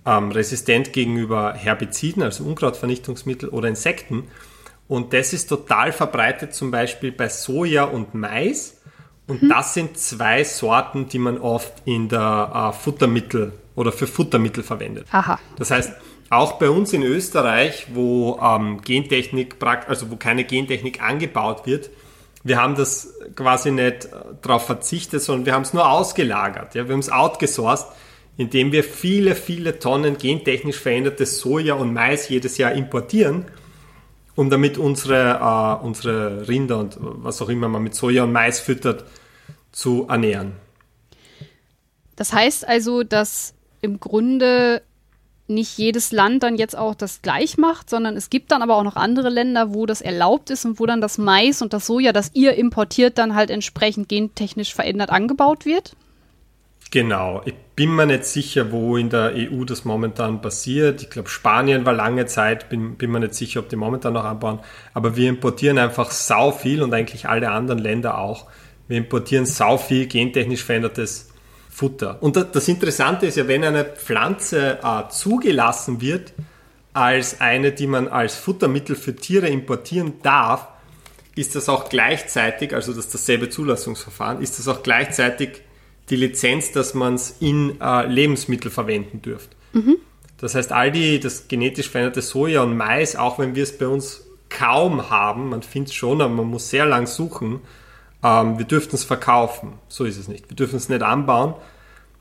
ähm, 0.07 0.31
resistent 0.31 0.93
gegenüber 0.93 1.53
Herbiziden, 1.55 2.23
also 2.23 2.45
Unkrautvernichtungsmittel 2.45 3.51
oder 3.51 3.69
Insekten. 3.69 4.29
Und 4.89 5.13
das 5.13 5.33
ist 5.33 5.49
total 5.49 5.93
verbreitet 5.93 6.55
zum 6.55 6.71
Beispiel 6.71 7.13
bei 7.13 7.29
Soja 7.29 7.85
und 7.85 8.15
Mais. 8.15 8.80
Und 9.31 9.43
mhm. 9.43 9.49
das 9.49 9.75
sind 9.75 9.97
zwei 9.99 10.45
Sorten, 10.45 11.09
die 11.09 11.19
man 11.19 11.39
oft 11.39 11.73
in 11.85 12.09
der 12.09 12.73
äh, 12.73 12.77
Futtermittel 12.77 13.53
oder 13.75 13.93
für 13.93 14.07
Futtermittel 14.07 14.63
verwendet. 14.63 15.07
Aha. 15.13 15.39
Das 15.57 15.71
heißt, 15.71 15.93
auch 16.29 16.59
bei 16.59 16.69
uns 16.69 16.93
in 16.93 17.03
Österreich, 17.03 17.87
wo 17.95 18.39
ähm, 18.43 18.83
Gentechnik, 18.83 19.57
also 19.87 20.11
wo 20.11 20.17
keine 20.17 20.45
Gentechnik 20.45 21.03
angebaut 21.03 21.67
wird, 21.67 21.91
wir 22.43 22.61
haben 22.61 22.75
das 22.75 23.15
quasi 23.37 23.71
nicht 23.71 24.07
äh, 24.07 24.09
darauf 24.43 24.67
verzichtet, 24.67 25.23
sondern 25.23 25.47
wir 25.47 25.55
haben 25.55 25.63
es 25.63 25.73
nur 25.73 25.89
ausgelagert. 25.89 26.75
Ja? 26.75 26.87
Wir 26.87 26.93
haben 26.93 27.01
es 27.01 27.11
outgesourced 27.11 27.87
indem 28.41 28.73
wir 28.73 28.85
viele, 28.85 29.35
viele 29.35 29.79
Tonnen 29.79 30.17
gentechnisch 30.17 30.79
verändertes 30.79 31.41
Soja 31.41 31.75
und 31.75 31.93
Mais 31.93 32.31
jedes 32.31 32.57
Jahr 32.57 32.73
importieren, 32.73 33.45
um 34.35 34.49
damit 34.49 34.79
unsere, 34.79 35.39
äh, 35.83 35.85
unsere 35.85 36.49
Rinder 36.49 36.79
und 36.79 36.97
was 36.99 37.43
auch 37.43 37.51
immer 37.51 37.69
man 37.69 37.83
mit 37.83 37.95
Soja 37.95 38.25
und 38.25 38.33
Mais 38.33 38.59
füttert, 38.59 39.05
zu 39.73 40.07
ernähren. 40.09 40.53
Das 42.17 42.33
heißt 42.33 42.67
also, 42.67 43.03
dass 43.03 43.55
im 43.81 43.99
Grunde 44.01 44.83
nicht 45.51 45.77
jedes 45.79 46.13
Land 46.13 46.43
dann 46.43 46.57
jetzt 46.57 46.77
auch 46.77 46.95
das 46.95 47.23
gleich 47.23 47.59
macht, 47.59 47.91
sondern 47.91 48.17
es 48.17 48.31
gibt 48.31 48.53
dann 48.53 48.63
aber 48.63 48.77
auch 48.77 48.85
noch 48.85 48.97
andere 48.97 49.29
Länder, 49.29 49.75
wo 49.75 49.85
das 49.85 50.01
erlaubt 50.01 50.51
ist 50.51 50.65
und 50.65 50.79
wo 50.79 50.87
dann 50.87 51.01
das 51.01 51.19
Mais 51.19 51.61
und 51.61 51.73
das 51.73 51.87
Soja, 51.87 52.13
das 52.13 52.31
ihr 52.35 52.55
importiert, 52.55 53.19
dann 53.19 53.35
halt 53.35 53.51
entsprechend 53.51 54.09
gentechnisch 54.09 54.75
verändert 54.75 55.11
angebaut 55.11 55.67
wird? 55.67 55.97
Genau. 56.91 57.41
Ich 57.45 57.55
bin 57.77 57.95
mir 57.95 58.07
nicht 58.07 58.25
sicher, 58.25 58.73
wo 58.73 58.97
in 58.97 59.11
der 59.11 59.33
EU 59.37 59.65
das 59.65 59.85
momentan 59.85 60.41
passiert. 60.41 61.03
Ich 61.03 61.11
glaube, 61.11 61.29
Spanien 61.29 61.87
war 61.87 61.93
lange 61.93 62.27
Zeit, 62.27 62.69
bin, 62.69 62.97
bin 62.97 63.13
mir 63.13 63.21
nicht 63.21 63.35
sicher, 63.35 63.61
ob 63.61 63.69
die 63.69 63.77
momentan 63.77 64.15
noch 64.15 64.25
anbauen. 64.25 64.59
Aber 64.93 65.17
wir 65.17 65.29
importieren 65.29 65.79
einfach 65.79 66.11
sau 66.11 66.51
viel 66.51 66.83
und 66.83 66.93
eigentlich 66.93 67.29
alle 67.29 67.51
anderen 67.51 67.79
Länder 67.79 68.19
auch. 68.19 68.47
Wir 68.91 68.97
importieren 68.97 69.47
sau 69.47 69.79
viel 69.79 70.09
gentechnisch 70.09 70.65
verändertes 70.65 71.29
Futter. 71.71 72.21
Und 72.21 72.35
das 72.35 72.67
Interessante 72.67 73.25
ist 73.27 73.37
ja, 73.37 73.47
wenn 73.47 73.63
eine 73.63 73.85
Pflanze 73.85 74.81
äh, 74.83 75.09
zugelassen 75.11 76.01
wird 76.01 76.33
als 76.93 77.41
eine, 77.41 77.71
die 77.71 77.87
man 77.87 78.09
als 78.09 78.35
Futtermittel 78.35 78.97
für 78.97 79.15
Tiere 79.15 79.47
importieren 79.47 80.15
darf, 80.25 80.67
ist 81.37 81.55
das 81.55 81.69
auch 81.69 81.89
gleichzeitig, 81.89 82.75
also 82.75 82.93
das 82.93 83.05
ist 83.05 83.15
dasselbe 83.15 83.49
Zulassungsverfahren, 83.49 84.43
ist 84.43 84.59
das 84.59 84.67
auch 84.67 84.83
gleichzeitig 84.83 85.63
die 86.11 86.17
Lizenz, 86.17 86.73
dass 86.73 86.93
man 86.93 87.15
es 87.15 87.37
in 87.39 87.81
äh, 87.81 88.07
Lebensmittel 88.09 88.73
verwenden 88.73 89.23
dürft. 89.23 89.51
Mhm. 89.73 89.99
Das 90.39 90.57
heißt, 90.57 90.73
all 90.73 90.91
die, 90.91 91.21
das 91.21 91.47
genetisch 91.47 91.89
veränderte 91.89 92.23
Soja 92.23 92.65
und 92.65 92.77
Mais, 92.77 93.15
auch 93.15 93.39
wenn 93.39 93.55
wir 93.55 93.63
es 93.63 93.79
bei 93.79 93.87
uns 93.87 94.27
kaum 94.49 95.11
haben, 95.11 95.51
man 95.51 95.63
findet 95.63 95.91
es 95.91 95.95
schon, 95.95 96.21
aber 96.21 96.35
man 96.35 96.47
muss 96.47 96.71
sehr 96.71 96.87
lang 96.87 97.07
suchen, 97.07 97.61
ähm, 98.23 98.59
wir 98.59 98.65
dürften 98.65 98.97
es 98.97 99.05
verkaufen. 99.05 99.75
So 99.89 100.05
ist 100.05 100.19
es 100.19 100.29
nicht. 100.29 100.49
Wir 100.49 100.57
dürfen 100.57 100.77
es 100.77 100.89
nicht 100.89 101.03
anbauen, 101.03 101.55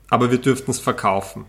aber 0.08 0.30
wir 0.30 0.38
dürften 0.38 0.70
es 0.70 0.78
verkaufen. 0.78 1.44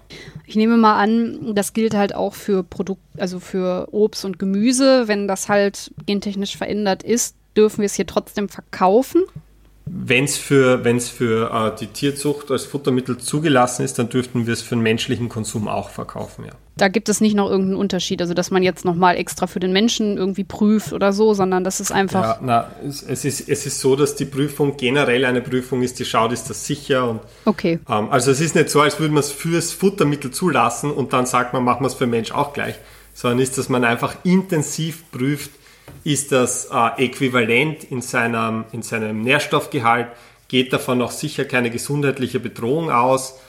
Ich 0.45 0.55
nehme 0.55 0.77
mal 0.77 0.97
an, 0.97 1.55
das 1.55 1.73
gilt 1.73 1.93
halt 1.93 2.13
auch 2.13 2.33
für 2.33 2.63
Produkt, 2.63 3.01
also 3.17 3.39
für 3.39 3.87
Obst 3.91 4.25
und 4.25 4.39
Gemüse. 4.39 5.07
Wenn 5.07 5.27
das 5.27 5.49
halt 5.49 5.93
gentechnisch 6.05 6.57
verändert 6.57 7.03
ist, 7.03 7.35
dürfen 7.55 7.79
wir 7.79 7.85
es 7.85 7.95
hier 7.95 8.07
trotzdem 8.07 8.49
verkaufen? 8.49 9.23
Wenn 9.93 10.23
es 10.23 10.37
für, 10.37 10.85
wenn's 10.85 11.09
für 11.09 11.51
äh, 11.51 11.77
die 11.77 11.87
Tierzucht 11.87 12.49
als 12.49 12.63
Futtermittel 12.63 13.17
zugelassen 13.17 13.83
ist, 13.83 13.99
dann 13.99 14.07
dürften 14.07 14.47
wir 14.47 14.53
es 14.53 14.61
für 14.61 14.75
den 14.75 14.83
menschlichen 14.83 15.27
Konsum 15.27 15.67
auch 15.67 15.89
verkaufen, 15.89 16.45
ja. 16.45 16.53
Da 16.77 16.87
gibt 16.87 17.09
es 17.09 17.19
nicht 17.19 17.35
noch 17.35 17.49
irgendeinen 17.49 17.75
Unterschied, 17.75 18.21
also 18.21 18.33
dass 18.33 18.49
man 18.49 18.63
jetzt 18.63 18.85
nochmal 18.85 19.17
extra 19.17 19.45
für 19.47 19.59
den 19.59 19.73
Menschen 19.73 20.17
irgendwie 20.17 20.45
prüft 20.45 20.93
oder 20.93 21.11
so, 21.11 21.33
sondern 21.33 21.65
das 21.65 21.81
ist 21.81 21.91
einfach. 21.91 22.23
Ja, 22.23 22.39
na, 22.41 22.71
es, 22.87 23.03
es, 23.03 23.25
ist, 23.25 23.49
es 23.49 23.65
ist 23.65 23.81
so, 23.81 23.97
dass 23.97 24.15
die 24.15 24.25
Prüfung 24.25 24.77
generell 24.77 25.25
eine 25.25 25.41
Prüfung 25.41 25.83
ist, 25.83 25.99
die 25.99 26.05
schaut, 26.05 26.31
ist 26.31 26.49
das 26.49 26.65
sicher 26.65 27.09
und. 27.09 27.19
Okay. 27.43 27.79
Ähm, 27.89 28.09
also 28.09 28.31
es 28.31 28.39
ist 28.39 28.55
nicht 28.55 28.69
so, 28.69 28.79
als 28.79 28.99
würde 28.99 29.13
man 29.13 29.19
es 29.19 29.31
fürs 29.31 29.73
Futtermittel 29.73 30.31
zulassen 30.31 30.89
und 30.89 31.11
dann 31.11 31.25
sagt 31.25 31.53
man, 31.53 31.63
machen 31.65 31.83
wir 31.83 31.87
es 31.87 31.95
für 31.95 32.05
den 32.05 32.11
Mensch 32.11 32.31
auch 32.31 32.53
gleich, 32.53 32.75
sondern 33.13 33.39
ist, 33.39 33.57
dass 33.57 33.67
man 33.67 33.83
einfach 33.83 34.15
intensiv 34.23 35.03
prüft, 35.11 35.51
ist 36.03 36.31
das 36.31 36.69
äh, 36.71 37.05
äquivalent 37.05 37.83
in 37.85 38.01
seinem, 38.01 38.65
in 38.71 38.81
seinem 38.81 39.21
Nährstoffgehalt, 39.21 40.07
geht 40.47 40.73
davon 40.73 40.97
noch 40.97 41.11
sicher 41.11 41.45
keine 41.45 41.69
gesundheitliche 41.69 42.39
Bedrohung 42.39 42.91
aus, 42.91 43.39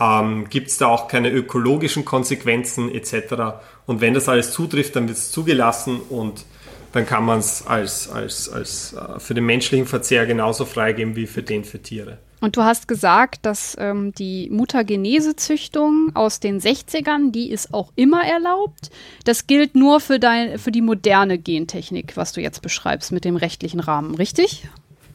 ähm, 0.00 0.48
gibt 0.48 0.68
es 0.68 0.78
da 0.78 0.86
auch 0.86 1.08
keine 1.08 1.30
ökologischen 1.30 2.04
Konsequenzen 2.04 2.94
etc. 2.94 3.56
Und 3.86 4.00
wenn 4.00 4.14
das 4.14 4.28
alles 4.28 4.52
zutrifft, 4.52 4.96
dann 4.96 5.08
wird 5.08 5.18
es 5.18 5.30
zugelassen 5.32 6.00
und 6.08 6.44
dann 6.92 7.06
kann 7.06 7.24
man 7.24 7.38
es 7.38 7.66
als, 7.66 8.08
als, 8.10 8.48
als 8.48 8.94
äh, 8.94 9.18
für 9.18 9.34
den 9.34 9.44
menschlichen 9.44 9.86
Verzehr 9.86 10.26
genauso 10.26 10.64
freigeben 10.64 11.16
wie 11.16 11.26
für 11.26 11.42
den 11.42 11.64
für 11.64 11.80
Tiere. 11.80 12.18
Und 12.40 12.56
du 12.56 12.64
hast 12.64 12.88
gesagt, 12.88 13.46
dass 13.46 13.76
ähm, 13.78 14.12
die 14.14 14.50
Mutagenese-Züchtung 14.50 16.10
aus 16.14 16.40
den 16.40 16.60
60ern, 16.60 17.30
die 17.30 17.50
ist 17.50 17.72
auch 17.72 17.92
immer 17.94 18.24
erlaubt. 18.24 18.90
Das 19.24 19.46
gilt 19.46 19.76
nur 19.76 20.00
für, 20.00 20.18
dein, 20.18 20.58
für 20.58 20.72
die 20.72 20.82
moderne 20.82 21.38
Gentechnik, 21.38 22.16
was 22.16 22.32
du 22.32 22.40
jetzt 22.40 22.60
beschreibst 22.60 23.12
mit 23.12 23.24
dem 23.24 23.36
rechtlichen 23.36 23.78
Rahmen, 23.78 24.16
richtig? 24.16 24.66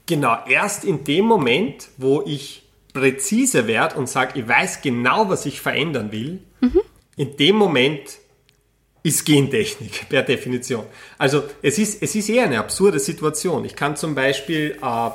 Genau, 0.05 0.37
erst 0.47 0.85
in 0.85 1.03
dem 1.03 1.25
Moment, 1.25 1.89
wo 1.97 2.23
ich 2.25 2.63
präzise 2.93 3.67
werde 3.67 3.97
und 3.97 4.07
sage, 4.07 4.39
ich 4.39 4.47
weiß 4.47 4.81
genau, 4.81 5.27
was 5.27 5.45
ich 5.45 5.59
verändern 5.59 6.13
will, 6.13 6.39
mhm. 6.61 6.79
in 7.17 7.35
dem 7.35 7.57
Moment 7.57 8.19
ist 9.07 9.25
Gentechnik 9.25 10.05
per 10.09 10.23
Definition. 10.23 10.85
Also 11.17 11.43
es 11.61 11.79
ist, 11.79 12.03
es 12.03 12.13
ist 12.15 12.29
eher 12.29 12.43
eine 12.43 12.59
absurde 12.59 12.99
Situation. 12.99 13.63
Ich 13.65 13.75
kann 13.75 13.95
zum 13.95 14.15
Beispiel 14.15 14.77
äh, 14.81 15.09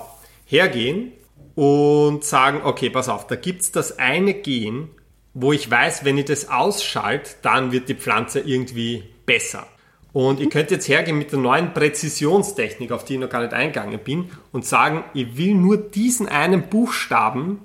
hergehen 0.47 1.13
und 1.55 2.25
sagen, 2.25 2.63
okay, 2.65 2.89
pass 2.89 3.09
auf, 3.09 3.27
da 3.27 3.37
gibt 3.37 3.63
es 3.63 3.73
das 3.73 3.99
eine 3.99 4.35
Gen, 4.35 4.89
wo 5.35 5.53
ich 5.53 5.71
weiß, 5.71 6.05
wenn 6.05 6.19
ich 6.19 6.25
das 6.25 6.49
ausschalte, 6.49 7.33
dann 7.43 7.73
wird 7.73 7.89
die 7.89 7.95
Pflanze 7.95 8.41
irgendwie 8.41 9.05
besser. 9.27 9.67
Und 10.13 10.41
ich 10.41 10.51
könnte 10.51 10.75
jetzt 10.75 10.89
hergehen 10.89 11.17
mit 11.17 11.33
der 11.33 11.39
neuen 11.39 11.73
Präzisionstechnik, 11.73 12.93
auf 12.93 13.05
die 13.05 13.15
ich 13.15 13.21
noch 13.21 13.31
gar 13.31 13.41
nicht 13.41 13.55
eingegangen 13.55 13.99
bin, 13.99 14.31
und 14.53 14.67
sagen, 14.67 15.05
ich 15.15 15.39
will 15.39 15.55
nur 15.55 15.79
diesen 15.79 16.29
einen 16.29 16.69
Buchstaben 16.69 17.61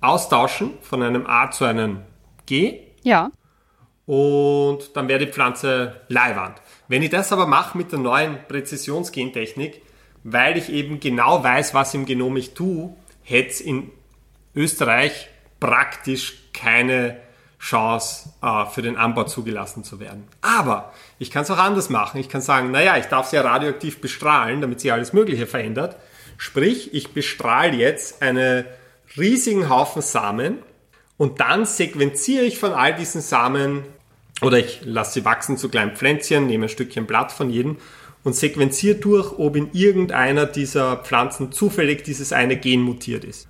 austauschen 0.00 0.72
von 0.82 1.02
einem 1.02 1.26
A 1.26 1.50
zu 1.52 1.64
einem 1.64 2.00
G. 2.46 2.80
Ja. 3.02 3.30
Und 4.06 4.96
dann 4.96 5.08
wäre 5.08 5.24
die 5.24 5.32
Pflanze 5.32 6.00
Leihwand. 6.08 6.60
Wenn 6.88 7.02
ich 7.02 7.10
das 7.10 7.32
aber 7.32 7.46
mache 7.46 7.78
mit 7.78 7.92
der 7.92 7.98
neuen 7.98 8.38
Präzisionsgentechnik, 8.48 9.80
weil 10.24 10.56
ich 10.56 10.70
eben 10.70 11.00
genau 11.00 11.42
weiß, 11.42 11.74
was 11.74 11.94
im 11.94 12.06
Genom 12.06 12.36
ich 12.36 12.54
tue, 12.54 12.94
hätte 13.22 13.50
es 13.50 13.60
in 13.60 13.90
Österreich 14.54 15.28
praktisch 15.60 16.34
keine 16.52 17.18
Chance 17.58 18.30
äh, 18.42 18.66
für 18.66 18.82
den 18.82 18.96
Anbau 18.96 19.24
zugelassen 19.24 19.84
zu 19.84 20.00
werden. 20.00 20.24
Aber 20.42 20.92
ich 21.18 21.30
kann 21.30 21.44
es 21.44 21.50
auch 21.50 21.58
anders 21.58 21.88
machen. 21.88 22.20
Ich 22.20 22.28
kann 22.28 22.42
sagen, 22.42 22.70
naja, 22.70 22.98
ich 22.98 23.06
darf 23.06 23.28
sie 23.28 23.36
ja 23.36 23.42
radioaktiv 23.42 24.00
bestrahlen, 24.00 24.60
damit 24.60 24.80
sie 24.80 24.92
alles 24.92 25.14
Mögliche 25.14 25.46
verändert. 25.46 25.96
Sprich, 26.36 26.92
ich 26.92 27.14
bestrahle 27.14 27.76
jetzt 27.76 28.20
einen 28.20 28.66
riesigen 29.16 29.70
Haufen 29.70 30.02
Samen 30.02 30.58
und 31.16 31.40
dann 31.40 31.64
sequenziere 31.64 32.44
ich 32.44 32.58
von 32.58 32.72
all 32.72 32.94
diesen 32.94 33.22
Samen 33.22 33.84
oder 34.42 34.58
ich 34.58 34.80
lasse 34.84 35.14
sie 35.14 35.24
wachsen 35.24 35.56
zu 35.56 35.68
kleinen 35.68 35.96
Pflänzchen, 35.96 36.46
nehme 36.46 36.66
ein 36.66 36.68
Stückchen 36.68 37.06
Blatt 37.06 37.32
von 37.32 37.50
jedem 37.50 37.78
und 38.24 38.34
sequenziert 38.34 39.04
durch, 39.04 39.38
ob 39.38 39.56
in 39.56 39.70
irgendeiner 39.72 40.46
dieser 40.46 40.96
Pflanzen 40.96 41.52
zufällig 41.52 42.04
dieses 42.04 42.32
eine 42.32 42.56
Gen 42.56 42.80
mutiert 42.80 43.24
ist. 43.24 43.48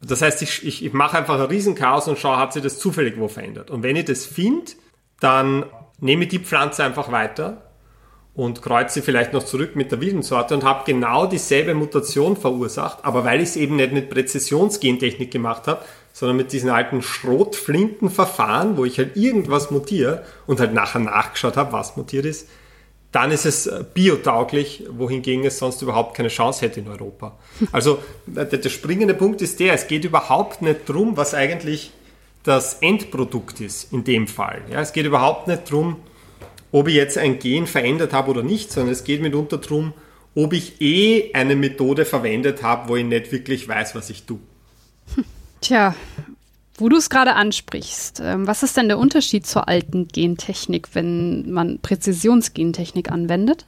Das 0.00 0.22
heißt, 0.22 0.42
ich, 0.42 0.64
ich, 0.64 0.84
ich 0.84 0.92
mache 0.92 1.18
einfach 1.18 1.40
ein 1.40 1.46
Riesenchaos 1.46 2.06
und 2.06 2.18
schaue, 2.18 2.36
hat 2.36 2.52
sich 2.52 2.62
das 2.62 2.78
zufällig 2.78 3.18
wo 3.18 3.28
verändert. 3.28 3.70
Und 3.70 3.82
wenn 3.82 3.96
ich 3.96 4.04
das 4.04 4.24
finde, 4.24 4.72
dann 5.20 5.64
nehme 5.98 6.24
ich 6.24 6.28
die 6.28 6.38
Pflanze 6.38 6.84
einfach 6.84 7.10
weiter 7.10 7.72
und 8.34 8.62
kreuze 8.62 9.00
sie 9.00 9.02
vielleicht 9.02 9.32
noch 9.32 9.42
zurück 9.42 9.74
mit 9.74 9.90
der 9.90 10.00
wilden 10.00 10.22
Sorte 10.22 10.54
und 10.54 10.62
habe 10.62 10.84
genau 10.84 11.26
dieselbe 11.26 11.74
Mutation 11.74 12.36
verursacht, 12.36 12.98
aber 13.02 13.24
weil 13.24 13.40
ich 13.40 13.48
es 13.48 13.56
eben 13.56 13.76
nicht 13.76 13.92
mit 13.92 14.10
Präzisionsgentechnik 14.10 15.30
gemacht 15.30 15.66
habe, 15.66 15.82
sondern 16.16 16.38
mit 16.38 16.50
diesen 16.50 16.70
alten 16.70 17.02
Schrotflintenverfahren, 17.02 18.78
wo 18.78 18.86
ich 18.86 18.96
halt 18.96 19.18
irgendwas 19.18 19.70
mutiere 19.70 20.24
und 20.46 20.60
halt 20.60 20.72
nachher 20.72 20.98
nachgeschaut 20.98 21.58
habe, 21.58 21.74
was 21.74 21.98
mutiert 21.98 22.24
ist, 22.24 22.48
dann 23.12 23.30
ist 23.30 23.44
es 23.44 23.66
äh, 23.66 23.84
biotauglich, 23.92 24.84
wohingegen 24.88 25.44
es 25.44 25.58
sonst 25.58 25.82
überhaupt 25.82 26.16
keine 26.16 26.30
Chance 26.30 26.62
hätte 26.62 26.80
in 26.80 26.88
Europa. 26.88 27.36
Also 27.70 27.98
der, 28.24 28.66
springende 28.70 29.12
Punkt 29.12 29.42
ist 29.42 29.60
der, 29.60 29.74
es 29.74 29.88
geht 29.88 30.06
überhaupt 30.06 30.62
nicht 30.62 30.88
darum, 30.88 31.18
was 31.18 31.34
eigentlich 31.34 31.92
das 32.44 32.78
Endprodukt 32.80 33.60
ist 33.60 33.92
in 33.92 34.02
dem 34.02 34.26
Fall. 34.26 34.62
Ja, 34.72 34.80
es 34.80 34.94
geht 34.94 35.04
überhaupt 35.04 35.48
nicht 35.48 35.70
darum, 35.70 35.96
ob 36.72 36.88
ich 36.88 36.94
jetzt 36.94 37.18
ein 37.18 37.38
Gen 37.40 37.66
verändert 37.66 38.14
habe 38.14 38.30
oder 38.30 38.42
nicht, 38.42 38.72
sondern 38.72 38.92
es 38.94 39.04
geht 39.04 39.20
mitunter 39.20 39.58
darum, 39.58 39.92
ob 40.34 40.54
ich 40.54 40.80
eh 40.80 41.34
eine 41.34 41.56
Methode 41.56 42.06
verwendet 42.06 42.62
habe, 42.62 42.88
wo 42.88 42.96
ich 42.96 43.04
nicht 43.04 43.32
wirklich 43.32 43.68
weiß, 43.68 43.94
was 43.94 44.08
ich 44.08 44.24
tue. 44.24 44.38
Tja, 45.60 45.94
wo 46.78 46.88
du 46.88 46.96
es 46.96 47.08
gerade 47.08 47.34
ansprichst, 47.34 48.20
ähm, 48.22 48.46
was 48.46 48.62
ist 48.62 48.76
denn 48.76 48.88
der 48.88 48.98
Unterschied 48.98 49.46
zur 49.46 49.68
alten 49.68 50.08
Gentechnik, 50.08 50.88
wenn 50.92 51.50
man 51.50 51.78
Präzisionsgentechnik 51.80 53.10
anwendet? 53.10 53.66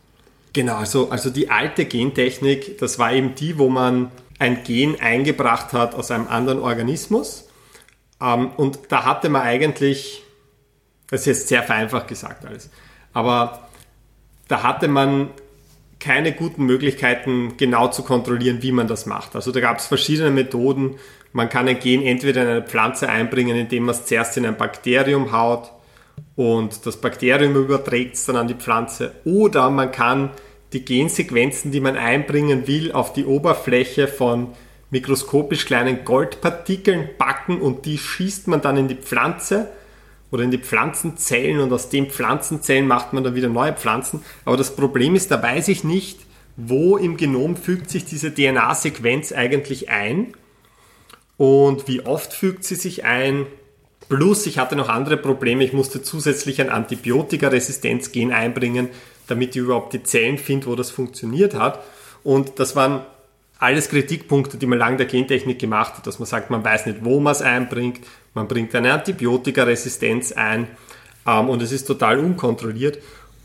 Genau, 0.52 0.76
also, 0.76 1.10
also 1.10 1.30
die 1.30 1.50
alte 1.50 1.86
Gentechnik, 1.86 2.78
das 2.78 2.98
war 2.98 3.12
eben 3.12 3.34
die, 3.34 3.58
wo 3.58 3.68
man 3.68 4.10
ein 4.38 4.62
Gen 4.62 5.00
eingebracht 5.00 5.72
hat 5.72 5.94
aus 5.94 6.10
einem 6.10 6.28
anderen 6.28 6.60
Organismus. 6.60 7.48
Ähm, 8.20 8.50
und 8.56 8.78
da 8.88 9.04
hatte 9.04 9.30
man 9.30 9.42
eigentlich, 9.42 10.22
das 11.08 11.20
ist 11.20 11.26
jetzt 11.26 11.48
sehr 11.48 11.62
vereinfacht 11.62 12.08
gesagt 12.08 12.44
alles, 12.44 12.70
aber 13.12 13.68
da 14.48 14.62
hatte 14.62 14.88
man 14.88 15.30
keine 16.00 16.32
guten 16.32 16.64
Möglichkeiten 16.64 17.56
genau 17.56 17.88
zu 17.88 18.02
kontrollieren, 18.02 18.62
wie 18.62 18.72
man 18.72 18.86
das 18.86 19.06
macht. 19.06 19.34
Also 19.34 19.50
da 19.50 19.60
gab 19.60 19.78
es 19.78 19.86
verschiedene 19.86 20.30
Methoden, 20.30 20.96
man 21.32 21.48
kann 21.48 21.68
ein 21.68 21.78
Gen 21.78 22.02
entweder 22.02 22.42
in 22.42 22.48
eine 22.48 22.62
Pflanze 22.62 23.08
einbringen, 23.08 23.56
indem 23.56 23.84
man 23.84 23.94
es 23.94 24.06
zuerst 24.06 24.36
in 24.36 24.46
ein 24.46 24.56
Bakterium 24.56 25.32
haut 25.32 25.72
und 26.36 26.86
das 26.86 26.96
Bakterium 26.96 27.54
überträgt 27.56 28.14
es 28.14 28.26
dann 28.26 28.36
an 28.36 28.48
die 28.48 28.54
Pflanze. 28.54 29.12
Oder 29.24 29.70
man 29.70 29.92
kann 29.92 30.30
die 30.72 30.84
Gensequenzen, 30.84 31.70
die 31.70 31.80
man 31.80 31.96
einbringen 31.96 32.66
will, 32.66 32.92
auf 32.92 33.12
die 33.12 33.24
Oberfläche 33.24 34.06
von 34.08 34.48
mikroskopisch 34.90 35.66
kleinen 35.66 36.04
Goldpartikeln 36.04 37.10
packen 37.18 37.60
und 37.60 37.84
die 37.84 37.98
schießt 37.98 38.48
man 38.48 38.60
dann 38.60 38.76
in 38.76 38.88
die 38.88 38.94
Pflanze 38.94 39.68
oder 40.30 40.44
in 40.44 40.50
die 40.50 40.58
Pflanzenzellen 40.58 41.58
und 41.60 41.72
aus 41.72 41.88
den 41.88 42.10
Pflanzenzellen 42.10 42.86
macht 42.86 43.12
man 43.12 43.24
dann 43.24 43.34
wieder 43.34 43.48
neue 43.48 43.72
Pflanzen. 43.72 44.22
Aber 44.44 44.56
das 44.56 44.76
Problem 44.76 45.14
ist, 45.14 45.30
da 45.30 45.42
weiß 45.42 45.68
ich 45.68 45.84
nicht, 45.84 46.20
wo 46.56 46.96
im 46.96 47.16
Genom 47.16 47.56
fügt 47.56 47.90
sich 47.90 48.04
diese 48.04 48.34
DNA-Sequenz 48.34 49.32
eigentlich 49.32 49.90
ein 49.90 50.34
und 51.38 51.88
wie 51.88 52.04
oft 52.04 52.34
fügt 52.34 52.64
sie 52.64 52.74
sich 52.74 53.04
ein. 53.04 53.46
Plus, 54.10 54.46
ich 54.46 54.58
hatte 54.58 54.76
noch 54.76 54.88
andere 54.88 55.16
Probleme. 55.16 55.64
Ich 55.64 55.72
musste 55.72 56.02
zusätzlich 56.02 56.60
ein 56.60 56.68
Antibiotikaresistenz-Gen 56.68 58.32
einbringen, 58.32 58.88
damit 59.28 59.54
ich 59.54 59.62
überhaupt 59.62 59.92
die 59.92 60.02
Zellen 60.02 60.36
finde, 60.38 60.66
wo 60.66 60.74
das 60.74 60.90
funktioniert 60.90 61.54
hat. 61.54 61.82
Und 62.24 62.58
das 62.58 62.74
waren 62.74 63.02
alles 63.58 63.88
Kritikpunkte, 63.88 64.56
die 64.56 64.66
man 64.66 64.78
lange 64.78 64.96
der 64.96 65.06
Gentechnik 65.06 65.58
gemacht 65.58 65.96
hat, 65.96 66.06
dass 66.06 66.18
man 66.18 66.26
sagt, 66.26 66.50
man 66.50 66.64
weiß 66.64 66.86
nicht, 66.86 67.04
wo 67.04 67.20
man 67.20 67.32
es 67.32 67.42
einbringt, 67.42 68.00
man 68.34 68.48
bringt 68.48 68.74
eine 68.74 68.92
Antibiotikaresistenz 68.92 70.32
ein 70.32 70.68
ähm, 71.26 71.48
und 71.48 71.62
es 71.62 71.70
ist 71.70 71.84
total 71.84 72.18
unkontrolliert. 72.18 72.98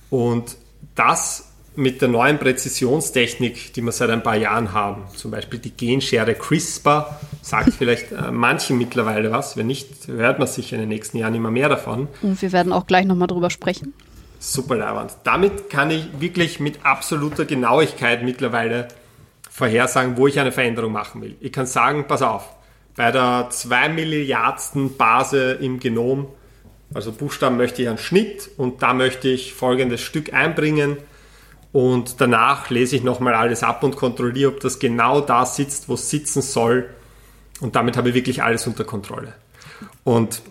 Und 0.09 0.57
das 0.95 1.52
mit 1.75 2.01
der 2.01 2.07
neuen 2.07 2.37
Präzisionstechnik, 2.37 3.73
die 3.73 3.81
wir 3.81 3.91
seit 3.91 4.09
ein 4.09 4.21
paar 4.21 4.35
Jahren 4.35 4.73
haben, 4.73 5.03
zum 5.15 5.31
Beispiel 5.31 5.59
die 5.59 5.71
Genschere 5.71 6.35
CRISPR, 6.35 7.19
sagt 7.41 7.73
vielleicht 7.77 8.11
äh, 8.11 8.31
manchen 8.31 8.77
mittlerweile 8.77 9.31
was. 9.31 9.57
Wenn 9.57 9.67
nicht, 9.67 10.07
hört 10.07 10.39
man 10.39 10.47
sicher 10.47 10.75
in 10.75 10.81
den 10.81 10.89
nächsten 10.89 11.17
Jahren 11.17 11.33
immer 11.33 11.51
mehr 11.51 11.69
davon. 11.69 12.07
Und 12.21 12.41
wir 12.41 12.51
werden 12.51 12.71
auch 12.71 12.85
gleich 12.85 13.05
nochmal 13.05 13.27
drüber 13.27 13.49
sprechen. 13.49 13.93
Super 14.39 14.75
leibend. 14.75 15.15
Damit 15.23 15.69
kann 15.69 15.89
ich 15.89 16.05
wirklich 16.19 16.59
mit 16.59 16.85
absoluter 16.85 17.45
Genauigkeit 17.45 18.23
mittlerweile 18.23 18.89
vorhersagen, 19.49 20.17
wo 20.17 20.27
ich 20.27 20.39
eine 20.39 20.51
Veränderung 20.51 20.91
machen 20.91 21.21
will. 21.21 21.35
Ich 21.39 21.51
kann 21.51 21.65
sagen, 21.65 22.05
pass 22.07 22.21
auf, 22.21 22.49
bei 22.95 23.11
der 23.11 23.47
2 23.49 23.89
Milliardsten 23.89 24.97
Base 24.97 25.53
im 25.53 25.79
Genom, 25.79 26.27
also 26.93 27.11
Buchstaben 27.11 27.57
möchte 27.57 27.81
ich 27.81 27.87
einen 27.87 27.97
Schnitt 27.97 28.49
und 28.57 28.83
da 28.83 28.93
möchte 28.93 29.27
ich 29.27 29.53
folgendes 29.53 30.01
Stück 30.01 30.33
einbringen 30.33 30.97
und 31.73 32.21
danach 32.21 32.69
lese 32.69 32.95
ich 32.95 33.03
nochmal 33.03 33.33
alles 33.33 33.63
ab 33.63 33.83
und 33.83 33.95
kontrolliere, 33.95 34.51
ob 34.51 34.59
das 34.59 34.77
genau 34.77 35.21
da 35.21 35.45
sitzt, 35.45 35.89
wo 35.89 35.95
es 35.95 36.09
sitzen 36.09 36.43
soll. 36.43 36.87
Und 37.59 37.75
damit 37.75 37.97
habe 37.97 38.09
ich 38.09 38.15
wirklich 38.15 38.43
alles 38.43 38.67
unter 38.67 38.83
Kontrolle. 38.83 39.33
Und 40.03 40.43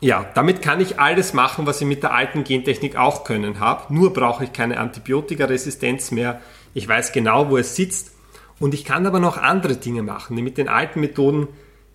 ja, 0.00 0.24
damit 0.34 0.62
kann 0.62 0.80
ich 0.80 0.98
alles 0.98 1.34
machen, 1.34 1.66
was 1.66 1.82
ich 1.82 1.86
mit 1.86 2.02
der 2.02 2.14
alten 2.14 2.42
Gentechnik 2.42 2.96
auch 2.96 3.22
können 3.24 3.60
habe. 3.60 3.92
Nur 3.92 4.14
brauche 4.14 4.44
ich 4.44 4.52
keine 4.54 4.80
Antibiotikaresistenz 4.80 6.10
mehr. 6.10 6.40
Ich 6.72 6.88
weiß 6.88 7.12
genau, 7.12 7.50
wo 7.50 7.58
es 7.58 7.76
sitzt. 7.76 8.12
Und 8.58 8.72
ich 8.72 8.86
kann 8.86 9.06
aber 9.06 9.20
noch 9.20 9.36
andere 9.36 9.76
Dinge 9.76 10.02
machen, 10.02 10.36
die 10.36 10.42
mit 10.42 10.56
den 10.56 10.68
alten 10.68 11.00
Methoden 11.00 11.48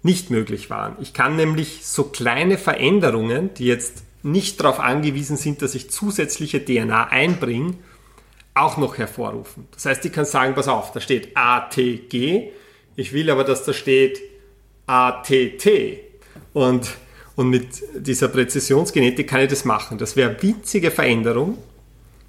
nicht 0.03 0.29
möglich 0.29 0.69
waren. 0.69 0.97
Ich 0.99 1.13
kann 1.13 1.35
nämlich 1.35 1.85
so 1.87 2.03
kleine 2.03 2.59
Veränderungen, 2.59 3.53
die 3.55 3.65
jetzt 3.65 4.03
nicht 4.21 4.59
darauf 4.59 4.79
angewiesen 4.79 5.35
sind, 5.35 5.63
dass 5.63 5.73
ich 5.73 5.89
zusätzliche 5.89 6.63
DNA 6.63 7.05
einbringe, 7.05 7.75
auch 8.53 8.77
noch 8.77 8.97
hervorrufen. 8.97 9.67
Das 9.71 9.85
heißt, 9.85 10.05
ich 10.05 10.13
kann 10.13 10.25
sagen, 10.25 10.53
pass 10.53 10.67
auf, 10.67 10.91
da 10.91 10.99
steht 10.99 11.35
ATG, 11.35 12.51
ich 12.95 13.13
will 13.13 13.29
aber, 13.29 13.43
dass 13.43 13.63
da 13.63 13.73
steht 13.73 14.21
ATT. 14.85 15.67
Und, 16.53 16.91
und 17.35 17.49
mit 17.49 17.67
dieser 17.95 18.27
Präzisionsgenetik 18.27 19.27
kann 19.27 19.41
ich 19.41 19.49
das 19.49 19.65
machen. 19.65 19.97
Das 19.97 20.15
wäre 20.15 20.35
winzige 20.41 20.91
Veränderung, 20.91 21.57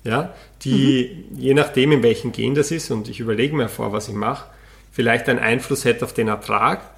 ja, 0.03 0.35
die 0.63 1.27
mhm. 1.31 1.39
je 1.39 1.55
nachdem, 1.55 1.93
in 1.93 2.03
welchem 2.03 2.33
Gen 2.33 2.55
das 2.55 2.71
ist, 2.71 2.91
und 2.91 3.09
ich 3.09 3.21
überlege 3.21 3.55
mir 3.55 3.69
vor, 3.69 3.93
was 3.93 4.09
ich 4.09 4.15
mache, 4.15 4.47
vielleicht 4.93 5.29
einen 5.29 5.39
Einfluss 5.39 5.85
hätte 5.85 6.05
auf 6.05 6.15
den 6.15 6.29
Ertrag. 6.29 6.91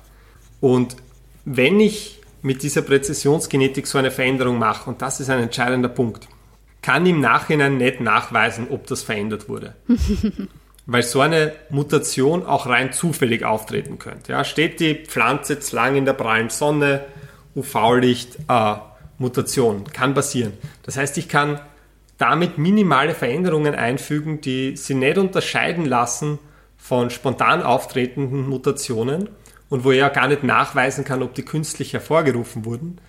Und 0.61 0.97
wenn 1.45 1.81
ich 1.81 2.21
mit 2.43 2.63
dieser 2.63 2.83
Präzisionsgenetik 2.83 3.87
so 3.87 3.99
eine 3.99 4.11
Veränderung 4.11 4.59
mache, 4.59 4.89
und 4.89 5.03
das 5.03 5.19
ist 5.21 5.31
ein 5.31 5.41
entscheidender 5.41 5.89
Punkt, 5.89 6.29
kann 6.87 7.05
im 7.05 7.19
Nachhinein 7.19 7.79
nicht 7.79 8.01
nachweisen, 8.01 8.69
ob 8.71 8.87
das 8.87 9.03
verändert 9.03 9.49
wurde. 9.49 9.75
Weil 10.87 11.03
so 11.03 11.21
eine 11.21 11.53
Mutation 11.69 12.47
auch 12.47 12.69
rein 12.69 12.93
zufällig 12.93 13.45
auftreten 13.45 13.99
könnte. 13.99 14.31
Ja, 14.31 14.45
steht 14.45 14.79
die 14.79 14.95
Pflanze 14.95 15.59
zu 15.59 15.75
lang 15.75 15.97
in 15.97 16.05
der 16.05 16.13
prallen 16.13 16.49
Sonne, 16.49 17.05
UV-Licht, 17.57 18.39
äh, 18.49 18.75
Mutation, 19.19 19.83
kann 19.93 20.15
passieren. 20.15 20.53
Das 20.85 20.97
heißt, 20.97 21.19
ich 21.19 21.29
kann 21.29 21.61
damit 22.19 22.57
minimale 22.57 23.15
Veränderungen 23.15 23.75
einfügen, 23.75 24.41
die 24.41 24.77
sie 24.77 24.95
nicht 24.95 25.19
unterscheiden 25.19 25.87
lassen 25.87 26.39
von 26.77 27.11
spontan 27.11 27.65
auftretenden 27.65 28.49
Mutationen 28.49 29.29
und 29.71 29.83
wo 29.83 29.91
ich 29.91 29.99
ja 29.99 30.09
gar 30.09 30.29
nicht 30.29 30.45
nachweisen 30.45 31.05
kann, 31.05 31.25
ob 31.25 31.35
die 31.35 31.45
künstlich 31.45 31.95
hervorgerufen 31.95 32.65
wurden. 32.65 33.01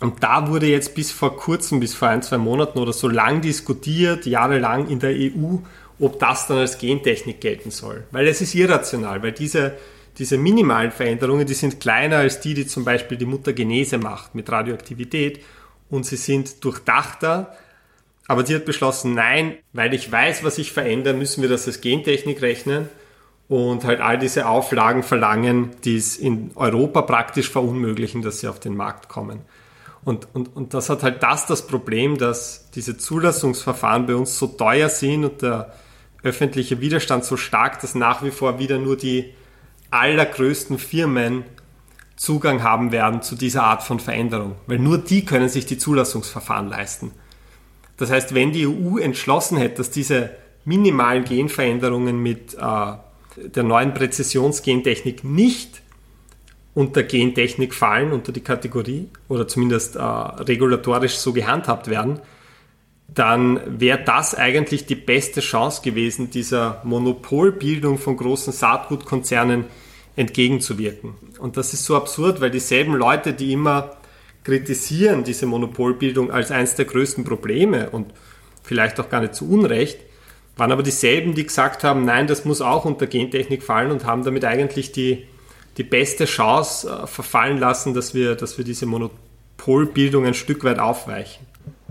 Und 0.00 0.22
da 0.22 0.48
wurde 0.48 0.66
jetzt 0.66 0.94
bis 0.94 1.12
vor 1.12 1.36
kurzem, 1.36 1.80
bis 1.80 1.94
vor 1.94 2.08
ein, 2.08 2.22
zwei 2.22 2.38
Monaten 2.38 2.78
oder 2.78 2.92
so 2.92 3.08
lang 3.08 3.40
diskutiert, 3.40 4.26
jahrelang 4.26 4.88
in 4.88 4.98
der 4.98 5.12
EU, 5.12 5.58
ob 6.00 6.18
das 6.18 6.46
dann 6.46 6.58
als 6.58 6.78
Gentechnik 6.78 7.40
gelten 7.40 7.70
soll. 7.70 8.04
Weil 8.10 8.26
es 8.26 8.40
ist 8.40 8.54
irrational, 8.54 9.22
weil 9.22 9.32
diese, 9.32 9.74
diese 10.18 10.36
minimalen 10.36 10.90
Veränderungen, 10.90 11.46
die 11.46 11.54
sind 11.54 11.80
kleiner 11.80 12.18
als 12.18 12.40
die, 12.40 12.54
die 12.54 12.66
zum 12.66 12.84
Beispiel 12.84 13.16
die 13.16 13.26
Muttergenese 13.26 13.98
macht 13.98 14.34
mit 14.34 14.50
Radioaktivität 14.50 15.40
und 15.90 16.04
sie 16.04 16.16
sind 16.16 16.64
durchdachter. 16.64 17.56
Aber 18.26 18.42
die 18.42 18.54
hat 18.54 18.64
beschlossen, 18.64 19.14
nein, 19.14 19.58
weil 19.72 19.94
ich 19.94 20.10
weiß, 20.10 20.42
was 20.42 20.58
ich 20.58 20.72
verändere, 20.72 21.14
müssen 21.14 21.42
wir 21.42 21.48
das 21.48 21.66
als 21.66 21.80
Gentechnik 21.80 22.42
rechnen 22.42 22.88
und 23.48 23.84
halt 23.84 24.00
all 24.00 24.18
diese 24.18 24.46
Auflagen 24.46 25.02
verlangen, 25.02 25.70
die 25.84 25.96
es 25.96 26.16
in 26.16 26.50
Europa 26.54 27.02
praktisch 27.02 27.50
verunmöglichen, 27.50 28.22
dass 28.22 28.40
sie 28.40 28.48
auf 28.48 28.58
den 28.58 28.76
Markt 28.76 29.08
kommen. 29.08 29.40
Und, 30.04 30.28
und, 30.34 30.54
und 30.54 30.74
das 30.74 30.90
hat 30.90 31.02
halt 31.02 31.22
das 31.22 31.46
das 31.46 31.66
Problem, 31.66 32.18
dass 32.18 32.70
diese 32.74 32.96
Zulassungsverfahren 32.96 34.06
bei 34.06 34.14
uns 34.14 34.38
so 34.38 34.46
teuer 34.46 34.88
sind 34.88 35.24
und 35.24 35.42
der 35.42 35.72
öffentliche 36.22 36.80
Widerstand 36.80 37.24
so 37.24 37.36
stark, 37.36 37.80
dass 37.80 37.94
nach 37.94 38.22
wie 38.22 38.30
vor 38.30 38.58
wieder 38.58 38.78
nur 38.78 38.96
die 38.96 39.32
allergrößten 39.90 40.78
Firmen 40.78 41.44
Zugang 42.16 42.62
haben 42.62 42.92
werden 42.92 43.22
zu 43.22 43.34
dieser 43.34 43.64
Art 43.64 43.82
von 43.82 43.98
Veränderung. 43.98 44.56
Weil 44.66 44.78
nur 44.78 44.98
die 44.98 45.24
können 45.24 45.48
sich 45.48 45.66
die 45.66 45.78
Zulassungsverfahren 45.78 46.68
leisten. 46.68 47.12
Das 47.96 48.10
heißt, 48.10 48.34
wenn 48.34 48.52
die 48.52 48.66
EU 48.66 48.98
entschlossen 48.98 49.56
hätte, 49.56 49.76
dass 49.76 49.90
diese 49.90 50.30
minimalen 50.64 51.24
Genveränderungen 51.24 52.18
mit 52.18 52.54
äh, 52.54 52.58
der 53.36 53.62
neuen 53.62 53.94
Präzisionsgentechnik 53.94 55.24
nicht 55.24 55.82
unter 56.74 57.02
Gentechnik 57.04 57.74
fallen, 57.74 58.12
unter 58.12 58.32
die 58.32 58.40
Kategorie 58.40 59.08
oder 59.28 59.46
zumindest 59.46 59.96
äh, 59.96 60.00
regulatorisch 60.00 61.16
so 61.16 61.32
gehandhabt 61.32 61.88
werden, 61.88 62.20
dann 63.08 63.60
wäre 63.80 64.02
das 64.04 64.34
eigentlich 64.34 64.86
die 64.86 64.96
beste 64.96 65.40
Chance 65.40 65.82
gewesen, 65.82 66.30
dieser 66.30 66.80
Monopolbildung 66.84 67.98
von 67.98 68.16
großen 68.16 68.52
Saatgutkonzernen 68.52 69.66
entgegenzuwirken. 70.16 71.14
Und 71.38 71.56
das 71.56 71.74
ist 71.74 71.84
so 71.84 71.96
absurd, 71.96 72.40
weil 72.40 72.50
dieselben 72.50 72.94
Leute, 72.94 73.32
die 73.32 73.52
immer 73.52 73.96
kritisieren 74.42 75.24
diese 75.24 75.46
Monopolbildung 75.46 76.30
als 76.30 76.50
eines 76.50 76.74
der 76.74 76.84
größten 76.84 77.24
Probleme 77.24 77.90
und 77.90 78.12
vielleicht 78.62 79.00
auch 79.00 79.08
gar 79.08 79.20
nicht 79.20 79.34
zu 79.34 79.48
Unrecht, 79.48 79.98
waren 80.56 80.70
aber 80.70 80.82
dieselben, 80.82 81.34
die 81.34 81.44
gesagt 81.44 81.82
haben, 81.82 82.04
nein, 82.04 82.26
das 82.26 82.44
muss 82.44 82.60
auch 82.60 82.84
unter 82.84 83.06
Gentechnik 83.06 83.62
fallen 83.62 83.90
und 83.90 84.04
haben 84.04 84.24
damit 84.24 84.44
eigentlich 84.44 84.92
die 84.92 85.24
die 85.76 85.82
beste 85.82 86.24
Chance 86.24 86.88
äh, 86.88 87.06
verfallen 87.06 87.58
lassen, 87.58 87.94
dass 87.94 88.14
wir, 88.14 88.34
dass 88.34 88.58
wir 88.58 88.64
diese 88.64 88.86
Monopolbildung 88.86 90.26
ein 90.26 90.34
Stück 90.34 90.64
weit 90.64 90.78
aufweichen. 90.78 91.46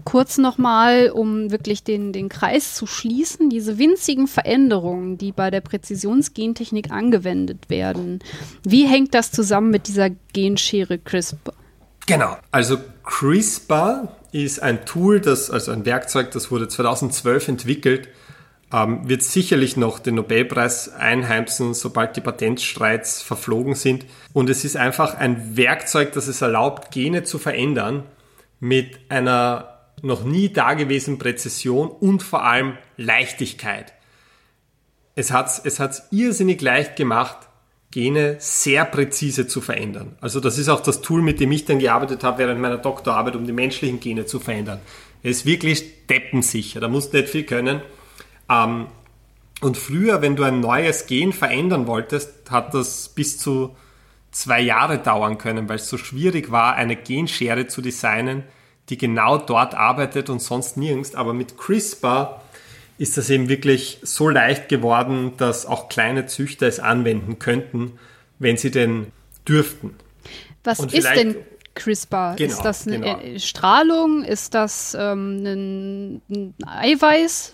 Kurz 0.05 0.37
nochmal, 0.37 1.11
um 1.11 1.49
wirklich 1.51 1.83
den, 1.83 2.11
den 2.11 2.27
Kreis 2.27 2.75
zu 2.75 2.85
schließen, 2.85 3.49
diese 3.49 3.77
winzigen 3.77 4.27
Veränderungen, 4.27 5.17
die 5.17 5.31
bei 5.31 5.49
der 5.49 5.61
Präzisionsgentechnik 5.61 6.91
angewendet 6.91 7.69
werden, 7.69 8.19
wie 8.63 8.85
hängt 8.85 9.13
das 9.13 9.31
zusammen 9.31 9.69
mit 9.69 9.87
dieser 9.87 10.09
Genschere 10.33 10.97
CRISPR? 10.97 11.53
Genau, 12.05 12.35
also 12.51 12.77
CRISPR 13.03 14.09
ist 14.33 14.61
ein 14.61 14.85
Tool, 14.85 15.21
das, 15.21 15.49
also 15.49 15.71
ein 15.71 15.85
Werkzeug, 15.85 16.31
das 16.31 16.51
wurde 16.51 16.67
2012 16.67 17.47
entwickelt, 17.47 18.09
ähm, 18.73 19.07
wird 19.07 19.21
sicherlich 19.21 19.77
noch 19.77 19.99
den 19.99 20.15
Nobelpreis 20.15 20.89
einheimsen, 20.89 21.75
sobald 21.75 22.17
die 22.17 22.21
Patentstreits 22.21 23.21
verflogen 23.21 23.75
sind. 23.75 24.05
Und 24.33 24.49
es 24.49 24.65
ist 24.65 24.75
einfach 24.75 25.15
ein 25.15 25.55
Werkzeug, 25.55 26.11
das 26.13 26.27
es 26.27 26.41
erlaubt, 26.41 26.91
Gene 26.91 27.23
zu 27.23 27.37
verändern 27.37 28.03
mit 28.59 28.99
einer 29.09 29.69
noch 30.01 30.23
nie 30.23 30.51
dagewesenen 30.51 31.19
Präzision 31.19 31.89
und 31.89 32.23
vor 32.23 32.43
allem 32.43 32.77
Leichtigkeit. 32.97 33.93
Es 35.15 35.31
hat 35.31 35.61
es 35.63 35.79
hat's 35.79 36.07
irrsinnig 36.11 36.61
leicht 36.61 36.95
gemacht, 36.95 37.37
Gene 37.91 38.37
sehr 38.39 38.85
präzise 38.85 39.45
zu 39.47 39.61
verändern. 39.61 40.17
Also 40.19 40.39
das 40.39 40.57
ist 40.57 40.67
auch 40.67 40.81
das 40.81 41.01
Tool, 41.01 41.21
mit 41.21 41.39
dem 41.39 41.51
ich 41.51 41.65
dann 41.65 41.77
gearbeitet 41.77 42.23
habe 42.23 42.39
während 42.39 42.59
meiner 42.59 42.79
Doktorarbeit, 42.79 43.35
um 43.35 43.45
die 43.45 43.53
menschlichen 43.53 43.99
Gene 43.99 44.25
zu 44.25 44.39
verändern. 44.39 44.79
Es 45.21 45.37
ist 45.37 45.45
wirklich 45.45 46.07
deppensicher, 46.07 46.79
da 46.79 46.87
musst 46.87 47.13
du 47.13 47.17
nicht 47.17 47.29
viel 47.29 47.43
können. 47.43 47.81
Ähm, 48.53 48.87
und 49.61 49.77
früher, 49.77 50.21
wenn 50.21 50.35
du 50.35 50.43
ein 50.43 50.59
neues 50.59 51.05
Gen 51.07 51.31
verändern 51.31 51.87
wolltest, 51.87 52.51
hat 52.51 52.73
das 52.73 53.09
bis 53.09 53.37
zu 53.37 53.75
zwei 54.31 54.59
Jahre 54.59 54.97
dauern 54.97 55.37
können, 55.37 55.69
weil 55.69 55.77
es 55.77 55.87
so 55.87 55.97
schwierig 55.97 56.51
war, 56.51 56.75
eine 56.75 56.95
Genschere 56.95 57.67
zu 57.67 57.81
designen, 57.81 58.43
die 58.89 58.97
genau 58.97 59.37
dort 59.37 59.73
arbeitet 59.73 60.29
und 60.29 60.41
sonst 60.41 60.75
nirgends. 60.75 61.15
Aber 61.15 61.33
mit 61.33 61.57
CRISPR 61.57 62.41
ist 62.97 63.17
das 63.17 63.29
eben 63.29 63.47
wirklich 63.47 63.99
so 64.01 64.27
leicht 64.27 64.69
geworden, 64.69 65.33
dass 65.37 65.65
auch 65.65 65.87
kleine 65.87 66.25
Züchter 66.25 66.67
es 66.67 66.79
anwenden 66.79 67.39
könnten, 67.39 67.93
wenn 68.39 68.57
sie 68.57 68.71
denn 68.71 69.07
dürften. 69.47 69.95
Was 70.63 70.79
ist 70.79 71.07
denn 71.15 71.37
CRISPR? 71.75 72.35
Genau, 72.37 72.51
ist 72.51 72.61
das 72.61 72.87
eine 72.87 72.99
genau. 72.99 73.39
Strahlung? 73.39 74.23
Ist 74.23 74.53
das 74.53 74.95
ähm, 74.99 76.21
ein 76.27 76.53
Eiweiß? 76.65 77.53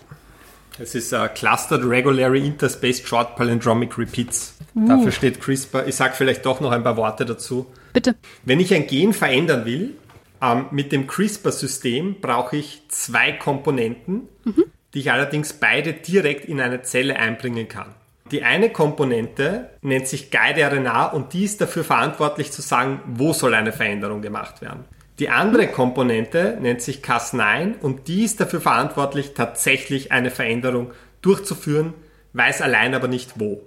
Es 0.78 0.94
ist 0.94 1.12
uh, 1.12 1.28
Clustered 1.34 1.84
Regularly 1.84 2.46
Interspaced 2.46 3.06
Short 3.06 3.36
Palindromic 3.36 3.98
Repeats. 3.98 4.54
Uh. 4.74 4.86
Dafür 4.86 5.12
steht 5.12 5.40
CRISPR. 5.40 5.86
Ich 5.86 5.96
sage 5.96 6.14
vielleicht 6.14 6.46
doch 6.46 6.60
noch 6.60 6.70
ein 6.70 6.82
paar 6.82 6.96
Worte 6.96 7.24
dazu. 7.24 7.66
Bitte. 7.92 8.14
Wenn 8.44 8.60
ich 8.60 8.72
ein 8.72 8.86
Gen 8.86 9.12
verändern 9.12 9.64
will, 9.64 9.96
ähm, 10.42 10.66
mit 10.70 10.92
dem 10.92 11.06
CRISPR-System 11.06 12.20
brauche 12.20 12.56
ich 12.56 12.82
zwei 12.88 13.32
Komponenten, 13.32 14.28
mhm. 14.44 14.64
die 14.94 15.00
ich 15.00 15.12
allerdings 15.12 15.52
beide 15.52 15.92
direkt 15.92 16.46
in 16.46 16.60
eine 16.60 16.82
Zelle 16.82 17.16
einbringen 17.16 17.68
kann. 17.68 17.94
Die 18.30 18.44
eine 18.44 18.70
Komponente 18.70 19.70
nennt 19.82 20.06
sich 20.06 20.30
Guide-RNA 20.30 21.06
und 21.06 21.32
die 21.32 21.44
ist 21.44 21.60
dafür 21.60 21.82
verantwortlich 21.82 22.52
zu 22.52 22.62
sagen, 22.62 23.00
wo 23.06 23.32
soll 23.32 23.54
eine 23.54 23.72
Veränderung 23.72 24.22
gemacht 24.22 24.62
werden. 24.62 24.84
Die 25.20 25.28
andere 25.28 25.68
Komponente 25.68 26.56
nennt 26.62 26.80
sich 26.80 27.02
Cas9 27.02 27.78
und 27.82 28.08
die 28.08 28.24
ist 28.24 28.40
dafür 28.40 28.62
verantwortlich, 28.62 29.34
tatsächlich 29.34 30.12
eine 30.12 30.30
Veränderung 30.30 30.92
durchzuführen, 31.20 31.92
weiß 32.32 32.62
allein 32.62 32.94
aber 32.94 33.06
nicht 33.06 33.38
wo. 33.38 33.60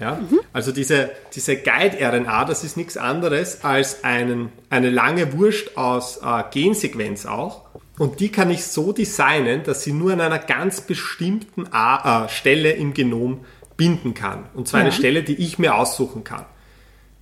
Ja? 0.00 0.16
Mhm. 0.16 0.40
Also 0.52 0.72
diese, 0.72 1.10
diese 1.34 1.56
Guide-RNA, 1.56 2.44
das 2.46 2.64
ist 2.64 2.76
nichts 2.76 2.96
anderes 2.96 3.62
als 3.62 4.02
einen, 4.02 4.50
eine 4.70 4.90
lange 4.90 5.32
Wurst 5.38 5.76
aus 5.76 6.18
äh, 6.18 6.42
Gensequenz 6.50 7.26
auch. 7.26 7.66
Und 7.96 8.18
die 8.18 8.30
kann 8.32 8.50
ich 8.50 8.64
so 8.64 8.92
designen, 8.92 9.62
dass 9.62 9.84
sie 9.84 9.92
nur 9.92 10.12
an 10.12 10.20
einer 10.20 10.40
ganz 10.40 10.80
bestimmten 10.80 11.72
A 11.72 12.24
äh, 12.24 12.28
Stelle 12.28 12.72
im 12.72 12.92
Genom 12.92 13.44
binden 13.76 14.14
kann. 14.14 14.46
Und 14.54 14.66
zwar 14.66 14.80
ja. 14.80 14.86
eine 14.86 14.92
Stelle, 14.92 15.22
die 15.22 15.36
ich 15.36 15.60
mir 15.60 15.76
aussuchen 15.76 16.24
kann. 16.24 16.44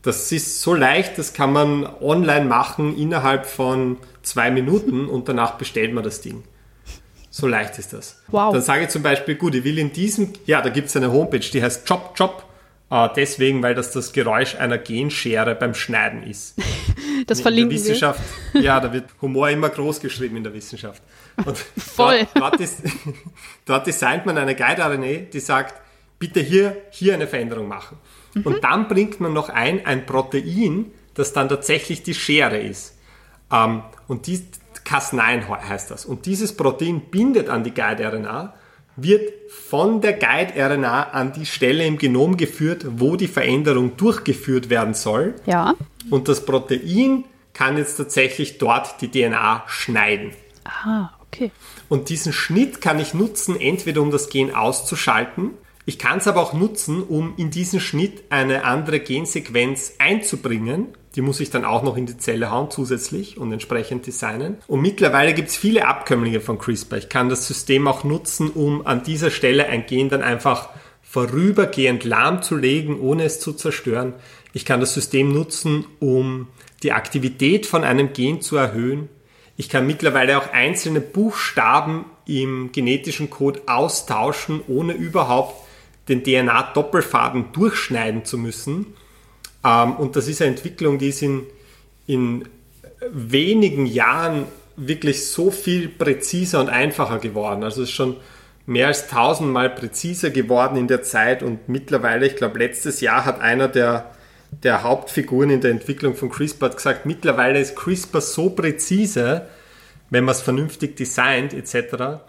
Das 0.07 0.31
ist 0.31 0.63
so 0.63 0.73
leicht, 0.73 1.19
das 1.19 1.33
kann 1.33 1.53
man 1.53 1.85
online 2.01 2.45
machen 2.45 2.97
innerhalb 2.97 3.45
von 3.45 3.97
zwei 4.23 4.53
Minuten 4.53 5.09
und 5.09 5.29
danach 5.29 5.59
bestellt 5.59 5.93
man 5.93 6.05
das 6.05 6.21
Ding. 6.21 6.45
So 7.29 7.49
leicht 7.49 7.77
ist 7.81 7.93
das. 7.93 8.23
Wow. 8.29 8.53
Dann 8.53 8.63
sage 8.63 8.85
ich 8.85 8.91
zum 8.91 9.03
Beispiel, 9.03 9.35
gut, 9.35 9.57
ich 9.57 9.65
will 9.65 9.81
in 9.81 9.93
diesem, 9.93 10.33
ja, 10.45 10.63
da 10.63 10.69
gibt 10.69 10.91
es 10.91 10.97
eine 10.97 11.11
Homepage, 11.11 11.41
die 11.41 11.61
heißt 11.61 11.89
Chop 11.89 12.17
Chop. 12.17 12.45
Äh, 12.89 13.09
deswegen, 13.17 13.65
weil 13.65 13.75
das 13.75 13.91
das 13.91 14.13
Geräusch 14.13 14.55
einer 14.55 14.79
Genschere 14.79 15.57
beim 15.57 15.75
Schneiden 15.75 16.23
ist. 16.23 16.55
Das 17.27 17.41
verlinken 17.41 17.77
in 17.77 17.83
der 17.83 17.91
Wissenschaft, 17.91 18.21
wir. 18.53 18.61
Ja, 18.61 18.79
da 18.79 18.93
wird 18.93 19.07
Humor 19.21 19.51
immer 19.51 19.71
groß 19.71 19.99
geschrieben 19.99 20.37
in 20.37 20.45
der 20.45 20.55
Wissenschaft. 20.55 21.03
Und 21.45 21.59
Voll. 21.77 22.29
Dort, 22.35 22.53
dort, 22.53 22.61
ist, 22.61 22.83
dort 23.65 23.87
designt 23.87 24.27
man 24.27 24.39
eine 24.39 24.55
Guide-RNA, 24.55 25.31
die 25.33 25.41
sagt, 25.41 25.75
bitte 26.21 26.39
hier, 26.39 26.77
hier 26.91 27.15
eine 27.15 27.27
Veränderung 27.27 27.67
machen. 27.67 27.99
Mhm. 28.37 28.43
Und 28.43 28.65
dann 28.65 28.89
bringt 28.89 29.21
man 29.21 29.33
noch 29.33 29.49
ein, 29.49 29.85
ein 29.87 30.07
Protein, 30.07 30.93
das 31.15 31.33
dann 31.33 31.49
tatsächlich 31.49 32.03
die 32.03 32.15
Schere 32.15 32.59
ist. 32.59 32.97
Ähm, 33.51 33.83
und 34.07 34.27
die 34.27 34.43
Cas9 34.85 35.49
heißt 35.49 35.91
das. 35.91 36.05
Und 36.05 36.27
dieses 36.27 36.55
Protein 36.55 37.01
bindet 37.11 37.49
an 37.49 37.65
die 37.65 37.73
Guide-RNA, 37.73 38.55
wird 38.97 39.33
von 39.51 40.01
der 40.01 40.15
Guide-RNA 40.15 41.11
an 41.11 41.33
die 41.33 41.47
Stelle 41.47 41.85
im 41.85 41.99
Genom 41.99 42.37
geführt, 42.37 42.87
wo 42.89 43.17
die 43.17 43.29
Veränderung 43.29 43.97
durchgeführt 43.97 44.71
werden 44.71 44.95
soll. 44.95 45.35
Ja. 45.47 45.75
Und 46.11 46.29
das 46.29 46.45
Protein 46.45 47.25
kann 47.53 47.79
jetzt 47.79 47.97
tatsächlich 47.97 48.59
dort 48.59 49.01
die 49.01 49.11
DNA 49.11 49.65
schneiden. 49.67 50.33
Ah, 50.65 51.11
okay. 51.27 51.51
Und 51.89 52.11
diesen 52.11 52.33
Schnitt 52.33 52.81
kann 52.81 52.99
ich 53.01 53.15
nutzen, 53.15 53.59
entweder 53.59 54.03
um 54.03 54.11
das 54.11 54.29
Gen 54.29 54.55
auszuschalten 54.55 55.53
ich 55.89 56.01
kann 56.01 56.19
es 56.19 56.27
aber 56.27 56.43
auch 56.43 56.53
nutzen, 56.53 57.05
um 57.05 57.35
in 57.37 57.51
diesen 57.51 57.79
Schnitt 57.79 58.25
eine 58.29 58.65
andere 58.65 58.99
Gensequenz 58.99 59.95
einzubringen. 59.99 60.89
Die 61.15 61.21
muss 61.23 61.39
ich 61.39 61.51
dann 61.51 61.65
auch 61.65 61.85
noch 61.85 61.97
in 61.97 62.07
die 62.07 62.19
Zelle 62.19 62.51
hauen 62.51 62.73
zusätzlich 62.73 63.39
und 63.39 63.53
entsprechend 63.53 64.05
designen. 64.05 64.57
Und 64.67 64.83
mittlerweile 64.83 65.33
gibt 65.33 65.49
es 65.49 65.57
viele 65.57 65.87
Abkömmlinge 65.87 66.41
von 66.41 66.59
CRISPR. 66.59 66.97
Ich 66.97 67.09
kann 67.09 67.29
das 67.29 67.47
System 67.47 67.87
auch 67.87 68.03
nutzen, 68.03 68.51
um 68.51 68.85
an 68.85 69.05
dieser 69.05 69.31
Stelle 69.31 69.67
ein 69.67 69.87
Gen 69.87 70.09
dann 70.09 70.23
einfach 70.23 70.71
vorübergehend 71.03 72.03
lahmzulegen, 72.03 72.99
ohne 72.99 73.23
es 73.23 73.39
zu 73.39 73.53
zerstören. 73.53 74.15
Ich 74.53 74.65
kann 74.65 74.81
das 74.81 74.93
System 74.93 75.33
nutzen, 75.33 75.87
um 76.01 76.49
die 76.83 76.91
Aktivität 76.91 77.65
von 77.65 77.85
einem 77.85 78.13
Gen 78.13 78.41
zu 78.41 78.57
erhöhen. 78.57 79.09
Ich 79.57 79.69
kann 79.69 79.87
mittlerweile 79.87 80.37
auch 80.37 80.53
einzelne 80.53 81.01
Buchstaben 81.01 82.07
im 82.27 82.73
genetischen 82.73 83.31
Code 83.31 83.63
austauschen, 83.67 84.61
ohne 84.67 84.93
überhaupt 84.93 85.66
den 86.09 86.23
DNA-Doppelfaden 86.23 87.53
durchschneiden 87.53 88.25
zu 88.25 88.39
müssen. 88.39 88.95
Ähm, 89.65 89.97
und 89.97 90.17
das 90.17 90.29
ist 90.29 90.41
eine 90.41 90.53
Entwicklung, 90.53 90.99
die 90.99 91.09
ist 91.09 91.23
in, 91.23 91.47
in 92.07 92.49
wenigen 93.11 93.87
Jahren 93.87 94.45
wirklich 94.77 95.27
so 95.27 95.51
viel 95.51 95.89
präziser 95.89 96.61
und 96.61 96.69
einfacher 96.69 97.19
geworden. 97.19 97.65
Also 97.65 97.83
es 97.83 97.89
ist 97.89 97.95
schon 97.95 98.17
mehr 98.67 98.89
als 98.89 99.09
tausendmal 99.09 99.71
präziser 99.71 100.31
geworden 100.31 100.77
in 100.77 100.89
der 100.89 101.03
Zeit 101.03 101.43
und 101.43 101.69
mittlerweile, 101.69 102.27
ich 102.27 102.37
glaube, 102.37 102.59
letztes 102.59 103.01
Jahr 103.01 103.25
hat 103.25 103.41
einer 103.41 103.69
der, 103.69 104.11
der 104.51 104.83
Hauptfiguren 104.83 105.51
in 105.51 105.61
der 105.61 105.71
Entwicklung 105.71 106.15
von 106.15 106.31
CRISPR 106.31 106.71
gesagt, 106.71 107.07
mittlerweile 107.07 107.61
ist 107.61 107.77
CRISPR 107.77 108.21
so 108.21 108.51
präzise, 108.51 109.47
wenn 110.11 110.25
man 110.25 110.35
es 110.35 110.43
vernünftig 110.43 110.97
designt 110.97 111.55
etc., 111.55 112.21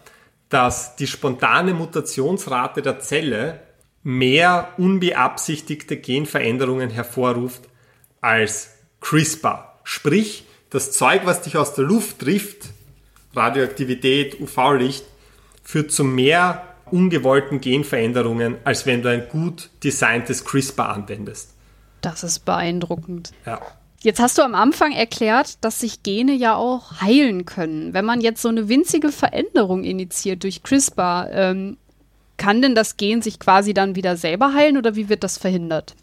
dass 0.49 0.95
die 0.95 1.07
spontane 1.07 1.73
Mutationsrate 1.73 2.81
der 2.81 2.99
Zelle 2.99 3.59
mehr 4.07 4.69
unbeabsichtigte 4.77 5.97
Genveränderungen 5.97 6.89
hervorruft 6.89 7.63
als 8.21 8.69
CRISPR. 9.01 9.79
Sprich, 9.83 10.45
das 10.69 10.93
Zeug, 10.93 11.23
was 11.25 11.41
dich 11.41 11.57
aus 11.57 11.73
der 11.73 11.83
Luft 11.83 12.19
trifft, 12.19 12.69
Radioaktivität, 13.35 14.39
UV-Licht, 14.39 15.03
führt 15.61 15.91
zu 15.91 16.05
mehr 16.05 16.63
ungewollten 16.89 17.59
Genveränderungen, 17.59 18.55
als 18.63 18.85
wenn 18.85 19.01
du 19.01 19.09
ein 19.09 19.27
gut 19.27 19.71
designtes 19.83 20.45
CRISPR 20.45 20.87
anwendest. 20.87 21.49
Das 21.99 22.23
ist 22.23 22.45
beeindruckend. 22.45 23.33
Ja. 23.45 23.59
Jetzt 23.99 24.21
hast 24.21 24.37
du 24.37 24.41
am 24.41 24.55
Anfang 24.55 24.93
erklärt, 24.93 25.61
dass 25.65 25.81
sich 25.81 26.03
Gene 26.03 26.31
ja 26.31 26.55
auch 26.55 27.01
heilen 27.01 27.43
können. 27.43 27.93
Wenn 27.93 28.05
man 28.05 28.21
jetzt 28.21 28.41
so 28.41 28.47
eine 28.47 28.69
winzige 28.69 29.11
Veränderung 29.11 29.83
initiiert 29.83 30.43
durch 30.43 30.63
CRISPR, 30.63 31.27
ähm, 31.29 31.77
kann 32.37 32.61
denn 32.61 32.75
das 32.75 32.97
Gen 32.97 33.21
sich 33.21 33.39
quasi 33.39 33.73
dann 33.73 33.95
wieder 33.95 34.17
selber 34.17 34.53
heilen 34.53 34.77
oder 34.77 34.95
wie 34.95 35.09
wird 35.09 35.23
das 35.23 35.37
verhindert? 35.37 35.95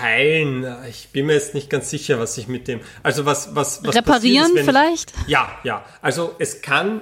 Heilen, 0.00 0.66
ich 0.88 1.08
bin 1.08 1.26
mir 1.26 1.34
jetzt 1.34 1.54
nicht 1.54 1.68
ganz 1.68 1.90
sicher, 1.90 2.18
was 2.20 2.38
ich 2.38 2.48
mit 2.48 2.68
dem. 2.68 2.80
Also 3.02 3.26
was, 3.26 3.54
was, 3.54 3.84
was 3.84 3.94
Reparieren 3.94 4.56
ist, 4.56 4.64
vielleicht? 4.64 5.12
Ich, 5.22 5.28
ja, 5.28 5.50
ja. 5.64 5.84
Also 6.00 6.34
es 6.38 6.62
kann, 6.62 7.00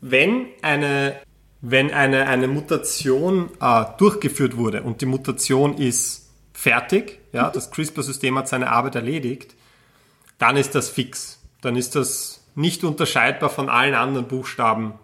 wenn 0.00 0.46
eine, 0.60 1.16
wenn 1.60 1.92
eine, 1.92 2.26
eine 2.26 2.48
Mutation 2.48 3.50
äh, 3.60 3.84
durchgeführt 3.98 4.56
wurde 4.56 4.82
und 4.82 5.00
die 5.00 5.06
Mutation 5.06 5.78
ist 5.78 6.28
fertig, 6.52 7.20
ja, 7.32 7.48
mhm. 7.48 7.52
das 7.52 7.70
CRISPR-System 7.70 8.36
hat 8.38 8.48
seine 8.48 8.70
Arbeit 8.70 8.96
erledigt, 8.96 9.54
dann 10.38 10.56
ist 10.56 10.74
das 10.74 10.88
fix. 10.88 11.38
Dann 11.60 11.76
ist 11.76 11.94
das 11.94 12.42
nicht 12.54 12.82
unterscheidbar 12.82 13.50
von 13.50 13.68
allen 13.68 13.94
anderen 13.94 14.26
Buchstaben 14.26 14.94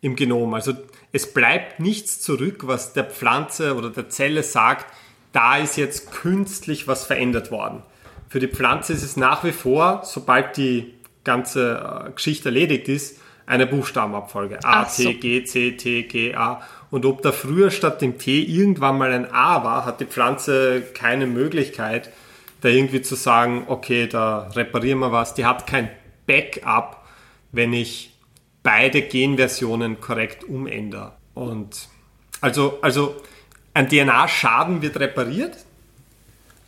im 0.00 0.16
Genom. 0.16 0.52
Also 0.54 0.74
es 1.12 1.32
bleibt 1.32 1.78
nichts 1.78 2.20
zurück, 2.20 2.66
was 2.66 2.94
der 2.94 3.04
Pflanze 3.04 3.76
oder 3.76 3.90
der 3.90 4.08
Zelle 4.08 4.42
sagt, 4.42 4.86
da 5.32 5.58
ist 5.58 5.76
jetzt 5.76 6.10
künstlich 6.10 6.88
was 6.88 7.04
verändert 7.04 7.50
worden. 7.50 7.82
Für 8.28 8.40
die 8.40 8.48
Pflanze 8.48 8.94
ist 8.94 9.02
es 9.02 9.16
nach 9.16 9.44
wie 9.44 9.52
vor, 9.52 10.02
sobald 10.04 10.56
die 10.56 10.94
ganze 11.24 12.06
äh, 12.06 12.10
Geschichte 12.12 12.48
erledigt 12.48 12.88
ist, 12.88 13.20
eine 13.44 13.66
Buchstabenabfolge. 13.66 14.64
A, 14.64 14.86
so. 14.86 15.02
T, 15.02 15.14
G, 15.14 15.44
C, 15.44 15.72
T, 15.72 16.04
G, 16.04 16.34
A. 16.34 16.62
Und 16.90 17.04
ob 17.04 17.22
da 17.22 17.32
früher 17.32 17.70
statt 17.70 18.00
dem 18.00 18.18
T 18.18 18.40
irgendwann 18.42 18.98
mal 18.98 19.12
ein 19.12 19.30
A 19.30 19.64
war, 19.64 19.84
hat 19.84 20.00
die 20.00 20.06
Pflanze 20.06 20.82
keine 20.94 21.26
Möglichkeit, 21.26 22.10
da 22.60 22.68
irgendwie 22.68 23.02
zu 23.02 23.14
sagen, 23.14 23.64
okay, 23.66 24.06
da 24.06 24.48
reparieren 24.54 25.00
wir 25.00 25.12
was. 25.12 25.34
Die 25.34 25.44
hat 25.44 25.66
kein 25.66 25.90
Backup, 26.26 27.04
wenn 27.50 27.72
ich 27.72 28.11
beide 28.62 29.02
Genversionen 29.02 30.00
korrekt 30.00 30.44
umändere. 30.44 31.12
Und 31.34 31.88
also, 32.40 32.78
also 32.82 33.16
ein 33.74 33.88
DNA-Schaden 33.88 34.82
wird 34.82 34.98
repariert 34.98 35.56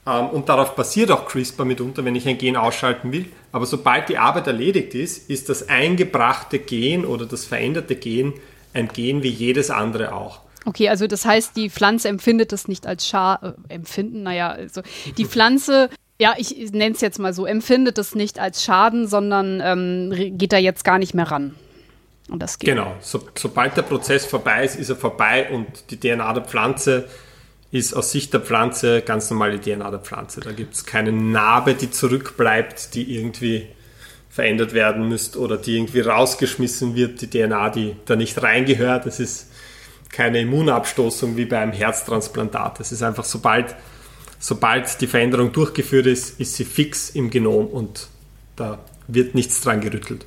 ähm, 0.06 0.28
und 0.28 0.48
darauf 0.48 0.74
basiert 0.74 1.10
auch 1.10 1.26
CRISPR 1.26 1.64
mitunter, 1.64 2.04
wenn 2.04 2.14
ich 2.14 2.26
ein 2.26 2.38
Gen 2.38 2.56
ausschalten 2.56 3.12
will. 3.12 3.26
Aber 3.52 3.66
sobald 3.66 4.08
die 4.08 4.18
Arbeit 4.18 4.46
erledigt 4.46 4.94
ist, 4.94 5.30
ist 5.30 5.48
das 5.48 5.68
eingebrachte 5.68 6.58
Gen 6.58 7.04
oder 7.04 7.26
das 7.26 7.44
veränderte 7.44 7.96
Gen 7.96 8.34
ein 8.72 8.88
Gen 8.88 9.22
wie 9.22 9.28
jedes 9.28 9.70
andere 9.70 10.14
auch. 10.14 10.40
Okay, 10.66 10.88
also 10.88 11.06
das 11.06 11.26
heißt, 11.26 11.56
die 11.56 11.68
Pflanze 11.68 12.08
empfindet 12.08 12.50
das 12.50 12.68
nicht 12.68 12.86
als 12.86 13.06
Schaden, 13.06 13.54
äh, 13.68 13.74
empfinden, 13.74 14.22
naja, 14.22 14.48
also 14.50 14.80
die 15.16 15.26
Pflanze 15.26 15.90
ja, 16.16 16.34
ich 16.38 16.70
nenne 16.72 16.94
es 16.94 17.00
jetzt 17.00 17.18
mal 17.18 17.32
so, 17.32 17.44
empfindet 17.44 17.98
es 17.98 18.14
nicht 18.14 18.38
als 18.38 18.62
Schaden, 18.62 19.08
sondern 19.08 19.60
ähm, 19.60 20.38
geht 20.38 20.52
da 20.52 20.58
jetzt 20.58 20.84
gar 20.84 20.98
nicht 20.98 21.12
mehr 21.12 21.30
ran. 21.30 21.56
Und 22.28 22.40
das 22.40 22.58
geht. 22.58 22.70
Genau, 22.70 22.94
so, 23.00 23.26
sobald 23.34 23.76
der 23.76 23.82
Prozess 23.82 24.24
vorbei 24.24 24.64
ist, 24.64 24.76
ist 24.76 24.88
er 24.88 24.96
vorbei 24.96 25.50
und 25.50 25.90
die 25.90 26.00
DNA 26.00 26.32
der 26.32 26.44
Pflanze 26.44 27.08
ist 27.70 27.92
aus 27.92 28.12
Sicht 28.12 28.32
der 28.32 28.40
Pflanze 28.40 29.02
ganz 29.02 29.30
normal 29.30 29.58
die 29.58 29.72
DNA 29.72 29.90
der 29.90 30.00
Pflanze. 30.00 30.40
Da 30.40 30.52
gibt 30.52 30.74
es 30.74 30.86
keine 30.86 31.12
Narbe, 31.12 31.74
die 31.74 31.90
zurückbleibt, 31.90 32.94
die 32.94 33.16
irgendwie 33.16 33.66
verändert 34.30 34.74
werden 34.74 35.08
müsste 35.08 35.38
oder 35.38 35.56
die 35.56 35.76
irgendwie 35.76 36.00
rausgeschmissen 36.00 36.94
wird, 36.94 37.20
die 37.20 37.28
DNA, 37.28 37.70
die 37.70 37.96
da 38.06 38.16
nicht 38.16 38.42
reingehört. 38.42 39.06
Das 39.06 39.20
ist 39.20 39.48
keine 40.10 40.40
Immunabstoßung 40.40 41.36
wie 41.36 41.44
beim 41.44 41.72
Herztransplantat. 41.72 42.78
Das 42.78 42.92
ist 42.92 43.02
einfach, 43.02 43.24
sobald, 43.24 43.74
sobald 44.38 45.00
die 45.00 45.08
Veränderung 45.08 45.52
durchgeführt 45.52 46.06
ist, 46.06 46.40
ist 46.40 46.54
sie 46.54 46.64
fix 46.64 47.10
im 47.10 47.30
Genom 47.30 47.66
und 47.66 48.08
da 48.54 48.78
wird 49.08 49.34
nichts 49.34 49.60
dran 49.60 49.80
gerüttelt. 49.80 50.26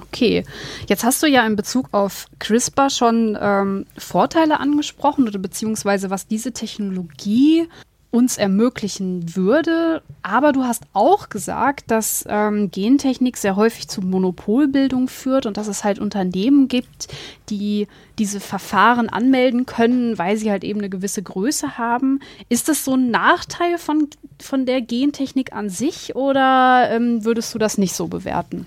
Okay, 0.00 0.44
jetzt 0.88 1.04
hast 1.04 1.22
du 1.22 1.26
ja 1.26 1.46
in 1.46 1.56
Bezug 1.56 1.88
auf 1.92 2.26
CRISPR 2.38 2.88
schon 2.88 3.36
ähm, 3.40 3.86
Vorteile 3.98 4.60
angesprochen 4.60 5.26
oder 5.28 5.38
beziehungsweise 5.38 6.08
was 6.10 6.26
diese 6.26 6.52
Technologie 6.52 7.68
uns 8.12 8.36
ermöglichen 8.36 9.34
würde. 9.34 10.02
Aber 10.20 10.52
du 10.52 10.64
hast 10.64 10.84
auch 10.92 11.30
gesagt, 11.30 11.90
dass 11.90 12.24
ähm, 12.28 12.70
Gentechnik 12.70 13.38
sehr 13.38 13.56
häufig 13.56 13.88
zu 13.88 14.02
Monopolbildung 14.02 15.08
führt 15.08 15.46
und 15.46 15.56
dass 15.56 15.66
es 15.66 15.82
halt 15.82 15.98
Unternehmen 15.98 16.68
gibt, 16.68 17.08
die 17.48 17.88
diese 18.18 18.38
Verfahren 18.38 19.08
anmelden 19.08 19.64
können, 19.64 20.18
weil 20.18 20.36
sie 20.36 20.50
halt 20.50 20.62
eben 20.62 20.80
eine 20.80 20.90
gewisse 20.90 21.22
Größe 21.22 21.78
haben. 21.78 22.20
Ist 22.50 22.68
das 22.68 22.84
so 22.84 22.94
ein 22.94 23.10
Nachteil 23.10 23.78
von, 23.78 24.08
von 24.40 24.66
der 24.66 24.82
Gentechnik 24.82 25.54
an 25.54 25.70
sich 25.70 26.14
oder 26.14 26.90
ähm, 26.90 27.24
würdest 27.24 27.54
du 27.54 27.58
das 27.58 27.78
nicht 27.78 27.94
so 27.94 28.08
bewerten? 28.08 28.66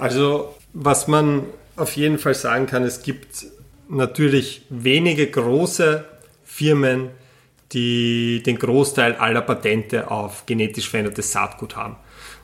Also 0.00 0.54
Was 0.72 1.08
man 1.08 1.44
auf 1.76 1.96
jeden 1.96 2.18
Fall 2.18 2.34
sagen 2.34 2.66
kann, 2.66 2.84
es 2.84 3.02
gibt 3.02 3.46
natürlich 3.88 4.62
wenige 4.70 5.26
große 5.28 6.04
Firmen, 6.44 7.10
die 7.72 8.42
den 8.44 8.58
Großteil 8.58 9.16
aller 9.16 9.40
Patente 9.40 10.10
auf 10.10 10.46
genetisch 10.46 10.88
verändertes 10.88 11.32
Saatgut 11.32 11.76
haben. 11.76 11.96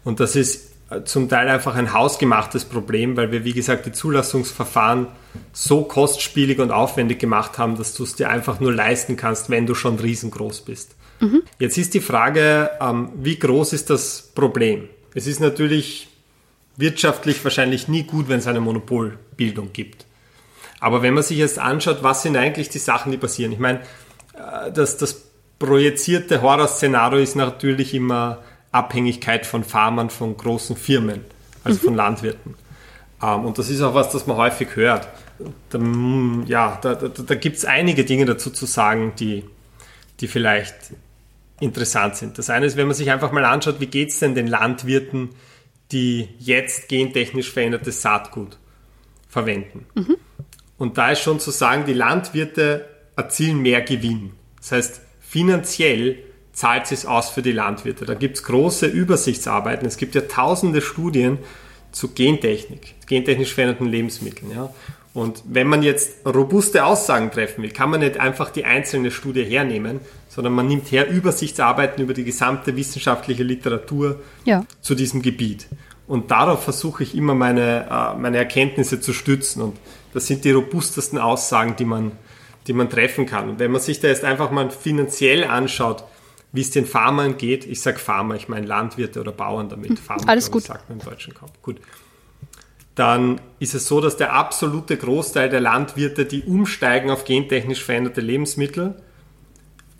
Und 0.04 0.20
das 0.20 0.36
ist 0.36 0.72
zum 1.04 1.28
Teil 1.28 1.48
einfach 1.48 1.74
ein 1.74 1.92
hausgemachtes 1.92 2.64
Problem, 2.64 3.16
weil 3.16 3.32
wir, 3.32 3.44
wie 3.44 3.52
gesagt, 3.52 3.86
die 3.86 3.92
Zulassungsverfahren 3.92 5.08
so 5.52 5.82
kostspielig 5.82 6.60
und 6.60 6.70
aufwendig 6.70 7.18
gemacht 7.18 7.58
haben, 7.58 7.76
dass 7.76 7.94
du 7.94 8.04
es 8.04 8.14
dir 8.14 8.30
einfach 8.30 8.60
nur 8.60 8.72
leisten 8.72 9.16
kannst, 9.16 9.50
wenn 9.50 9.66
du 9.66 9.74
schon 9.74 9.98
riesengroß 9.98 10.60
bist. 10.62 10.94
Mhm. 11.20 11.42
Jetzt 11.58 11.76
ist 11.76 11.94
die 11.94 12.00
Frage, 12.00 12.70
ähm, 12.80 13.10
wie 13.16 13.36
groß 13.36 13.72
ist 13.72 13.90
das 13.90 14.30
Problem? 14.34 14.88
Es 15.14 15.26
ist 15.26 15.40
natürlich 15.40 16.08
wirtschaftlich 16.76 17.42
wahrscheinlich 17.44 17.88
nie 17.88 18.04
gut, 18.04 18.28
wenn 18.28 18.38
es 18.38 18.46
eine 18.46 18.60
Monopolbildung 18.60 19.72
gibt. 19.72 20.06
Aber 20.80 21.02
wenn 21.02 21.14
man 21.14 21.22
sich 21.22 21.38
jetzt 21.38 21.58
anschaut, 21.58 22.02
was 22.02 22.22
sind 22.22 22.36
eigentlich 22.36 22.68
die 22.68 22.78
Sachen, 22.78 23.12
die 23.12 23.18
passieren? 23.18 23.52
Ich 23.52 23.58
meine, 23.58 23.80
äh, 24.34 24.70
das, 24.72 24.96
das 24.96 25.24
projizierte 25.58 26.42
Horrorszenario 26.42 27.18
ist 27.18 27.34
natürlich 27.34 27.94
immer 27.94 28.42
Abhängigkeit 28.72 29.46
von 29.46 29.64
Farmern, 29.64 30.10
von 30.10 30.36
großen 30.36 30.76
Firmen, 30.76 31.24
also 31.64 31.78
mhm. 31.78 31.84
von 31.84 31.94
Landwirten. 31.94 32.54
Ähm, 33.22 33.44
und 33.46 33.58
das 33.58 33.70
ist 33.70 33.80
auch 33.80 33.94
was, 33.94 34.10
das 34.10 34.26
man 34.26 34.36
häufig 34.36 34.76
hört. 34.76 35.08
Da, 35.70 35.78
ja, 36.46 36.78
da, 36.80 36.94
da, 36.94 37.08
da 37.08 37.34
gibt 37.34 37.56
es 37.56 37.64
einige 37.64 38.04
Dinge 38.04 38.24
dazu 38.24 38.50
zu 38.50 38.66
sagen, 38.66 39.12
die, 39.18 39.44
die 40.20 40.28
vielleicht 40.28 40.74
interessant 41.60 42.16
sind. 42.16 42.38
Das 42.38 42.50
eine 42.50 42.66
ist, 42.66 42.76
wenn 42.76 42.86
man 42.86 42.96
sich 42.96 43.10
einfach 43.10 43.32
mal 43.32 43.44
anschaut, 43.44 43.80
wie 43.80 43.86
geht 43.86 44.10
es 44.10 44.18
denn 44.18 44.34
den 44.34 44.46
Landwirten, 44.46 45.30
die 45.92 46.28
jetzt 46.38 46.88
gentechnisch 46.88 47.50
verändertes 47.50 48.02
Saatgut 48.02 48.58
verwenden. 49.28 49.86
Mhm. 49.94 50.16
Und 50.78 50.98
da 50.98 51.12
ist 51.12 51.20
schon 51.20 51.40
zu 51.40 51.50
sagen, 51.50 51.84
die 51.86 51.94
Landwirte 51.94 52.88
erzielen 53.16 53.60
mehr 53.60 53.80
Gewinn. 53.82 54.32
Das 54.58 54.72
heißt, 54.72 55.00
finanziell 55.20 56.18
zahlt 56.52 56.90
es 56.90 57.06
aus 57.06 57.30
für 57.30 57.42
die 57.42 57.52
Landwirte. 57.52 58.04
Da 58.04 58.14
gibt 58.14 58.36
es 58.36 58.42
große 58.42 58.86
Übersichtsarbeiten. 58.86 59.86
Es 59.86 59.96
gibt 59.96 60.14
ja 60.14 60.22
tausende 60.22 60.80
Studien 60.80 61.38
zu 61.92 62.08
Gentechnik, 62.08 62.94
gentechnisch 63.06 63.54
veränderten 63.54 63.86
Lebensmitteln. 63.86 64.50
Ja. 64.50 64.72
Und 65.14 65.42
wenn 65.46 65.66
man 65.66 65.82
jetzt 65.82 66.26
robuste 66.26 66.84
Aussagen 66.84 67.30
treffen 67.30 67.62
will, 67.62 67.70
kann 67.70 67.88
man 67.88 68.00
nicht 68.00 68.20
einfach 68.20 68.50
die 68.50 68.66
einzelne 68.66 69.10
Studie 69.10 69.44
hernehmen, 69.44 70.00
sondern 70.36 70.52
man 70.52 70.68
nimmt 70.68 70.92
her 70.92 71.08
Übersichtsarbeiten 71.08 72.04
über 72.04 72.12
die 72.12 72.22
gesamte 72.22 72.76
wissenschaftliche 72.76 73.42
Literatur 73.42 74.20
ja. 74.44 74.66
zu 74.82 74.94
diesem 74.94 75.22
Gebiet. 75.22 75.66
Und 76.06 76.30
darauf 76.30 76.62
versuche 76.62 77.02
ich 77.02 77.16
immer 77.16 77.34
meine, 77.34 77.86
äh, 77.90 78.18
meine 78.18 78.36
Erkenntnisse 78.36 79.00
zu 79.00 79.14
stützen. 79.14 79.62
Und 79.62 79.78
das 80.12 80.26
sind 80.26 80.44
die 80.44 80.50
robustesten 80.50 81.18
Aussagen, 81.18 81.74
die 81.76 81.86
man, 81.86 82.12
die 82.66 82.74
man 82.74 82.90
treffen 82.90 83.24
kann. 83.24 83.48
Und 83.48 83.58
wenn 83.60 83.70
man 83.70 83.80
sich 83.80 83.98
da 83.98 84.08
jetzt 84.08 84.24
einfach 84.24 84.50
mal 84.50 84.70
finanziell 84.70 85.44
anschaut, 85.44 86.04
wie 86.52 86.60
es 86.60 86.70
den 86.70 86.84
Farmern 86.84 87.38
geht, 87.38 87.64
ich 87.64 87.80
sage 87.80 87.98
Farmer, 87.98 88.34
ich 88.34 88.48
meine 88.48 88.66
Landwirte 88.66 89.20
oder 89.20 89.32
Bauern 89.32 89.70
damit. 89.70 89.98
Farmer, 89.98 90.28
Alles 90.28 90.50
gut. 90.50 90.64
sagt 90.64 90.90
man 90.90 90.98
im 90.98 91.04
deutschen 91.04 91.32
Kaum. 91.32 91.48
Gut 91.62 91.80
dann 92.96 93.42
ist 93.58 93.74
es 93.74 93.86
so, 93.86 94.00
dass 94.00 94.16
der 94.16 94.32
absolute 94.32 94.96
Großteil 94.96 95.50
der 95.50 95.60
Landwirte, 95.60 96.24
die 96.24 96.44
umsteigen 96.44 97.10
auf 97.10 97.26
gentechnisch 97.26 97.84
veränderte 97.84 98.22
Lebensmittel, 98.22 98.94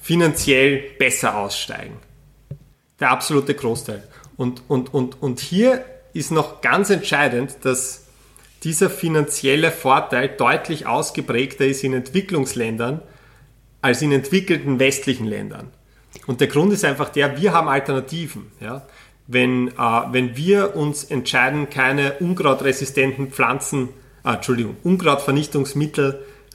finanziell 0.07 0.79
besser 0.99 1.37
aussteigen. 1.37 1.97
Der 3.01 3.11
absolute 3.11 3.55
Großteil. 3.55 4.03
Und, 4.37 4.63
und, 4.69 4.95
und, 4.95 5.21
und 5.23 5.41
hier 5.41 5.85
ist 6.13 6.31
noch 6.31 6.61
ganz 6.61 6.91
entscheidend, 6.91 7.57
dass 7.63 8.05
dieser 8.63 8.89
finanzielle 8.89 9.71
Vorteil 9.71 10.29
deutlich 10.29 10.87
ausgeprägter 10.87 11.67
ist 11.67 11.85
in 11.85 11.93
Entwicklungsländern 11.93 13.03
als 13.83 14.03
in 14.03 14.13
entwickelten 14.13 14.79
westlichen 14.79 15.27
Ländern. 15.27 15.71
Und 16.27 16.41
der 16.41 16.49
Grund 16.49 16.73
ist 16.73 16.85
einfach 16.85 17.11
der, 17.11 17.41
wir 17.41 17.53
haben 17.53 17.69
Alternativen. 17.69 18.51
Ja? 18.61 18.87
wenn, 19.27 19.69
äh, 19.69 19.73
wenn 20.11 20.37
wir 20.37 20.77
uns 20.77 21.05
entscheiden, 21.05 21.69
keine 21.71 22.15
unkrautresistenten 22.15 23.31
Pflanzen, 23.31 23.89
äh, 24.25 24.35
Entschuldigung, 24.35 24.77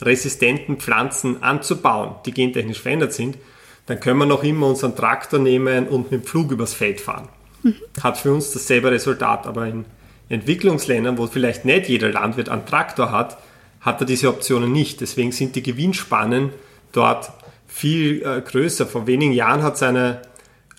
Unkrautvernichtungsmittelresistenten 0.01 0.77
Pflanzen 0.77 1.43
anzubauen, 1.43 2.15
die 2.25 2.31
gentechnisch 2.31 2.81
verändert 2.81 3.13
sind, 3.13 3.37
dann 3.85 3.99
können 3.99 4.19
wir 4.19 4.25
noch 4.25 4.43
immer 4.43 4.67
unseren 4.67 4.95
Traktor 4.95 5.39
nehmen 5.39 5.87
und 5.87 6.11
mit 6.11 6.21
dem 6.21 6.27
Flug 6.27 6.51
übers 6.51 6.73
Feld 6.73 7.01
fahren. 7.01 7.29
Mhm. 7.63 7.75
Hat 8.01 8.17
für 8.17 8.33
uns 8.33 8.51
dasselbe 8.51 8.91
Resultat, 8.91 9.47
aber 9.47 9.67
in 9.67 9.85
Entwicklungsländern, 10.29 11.17
wo 11.17 11.27
vielleicht 11.27 11.65
nicht 11.65 11.89
jeder 11.89 12.11
Landwirt 12.11 12.49
einen 12.49 12.65
Traktor 12.65 13.11
hat, 13.11 13.37
hat 13.81 13.99
er 13.99 14.05
diese 14.05 14.29
Optionen 14.29 14.71
nicht. 14.71 15.01
Deswegen 15.01 15.31
sind 15.31 15.55
die 15.55 15.63
Gewinnspannen 15.63 16.51
dort 16.91 17.31
viel 17.67 18.21
äh, 18.23 18.41
größer. 18.41 18.85
Vor 18.85 19.07
wenigen 19.07 19.33
Jahren 19.33 19.63
hat 19.63 19.75
es 19.75 19.83
eine 19.83 20.21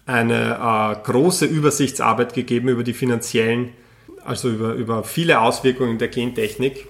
eine 0.07 0.59
äh, 1.01 1.11
große 1.11 1.47
Übersichtsarbeit 1.47 2.35
gegeben 2.35 2.68
über 2.68 2.83
die 2.83 2.93
finanziellen, 2.93 3.70
also 4.25 4.49
über, 4.49 4.75
über 4.75 5.05
viele 5.05 5.41
Auswirkungen 5.41 5.99
der 5.99 6.09
Gentechnik. 6.09 6.87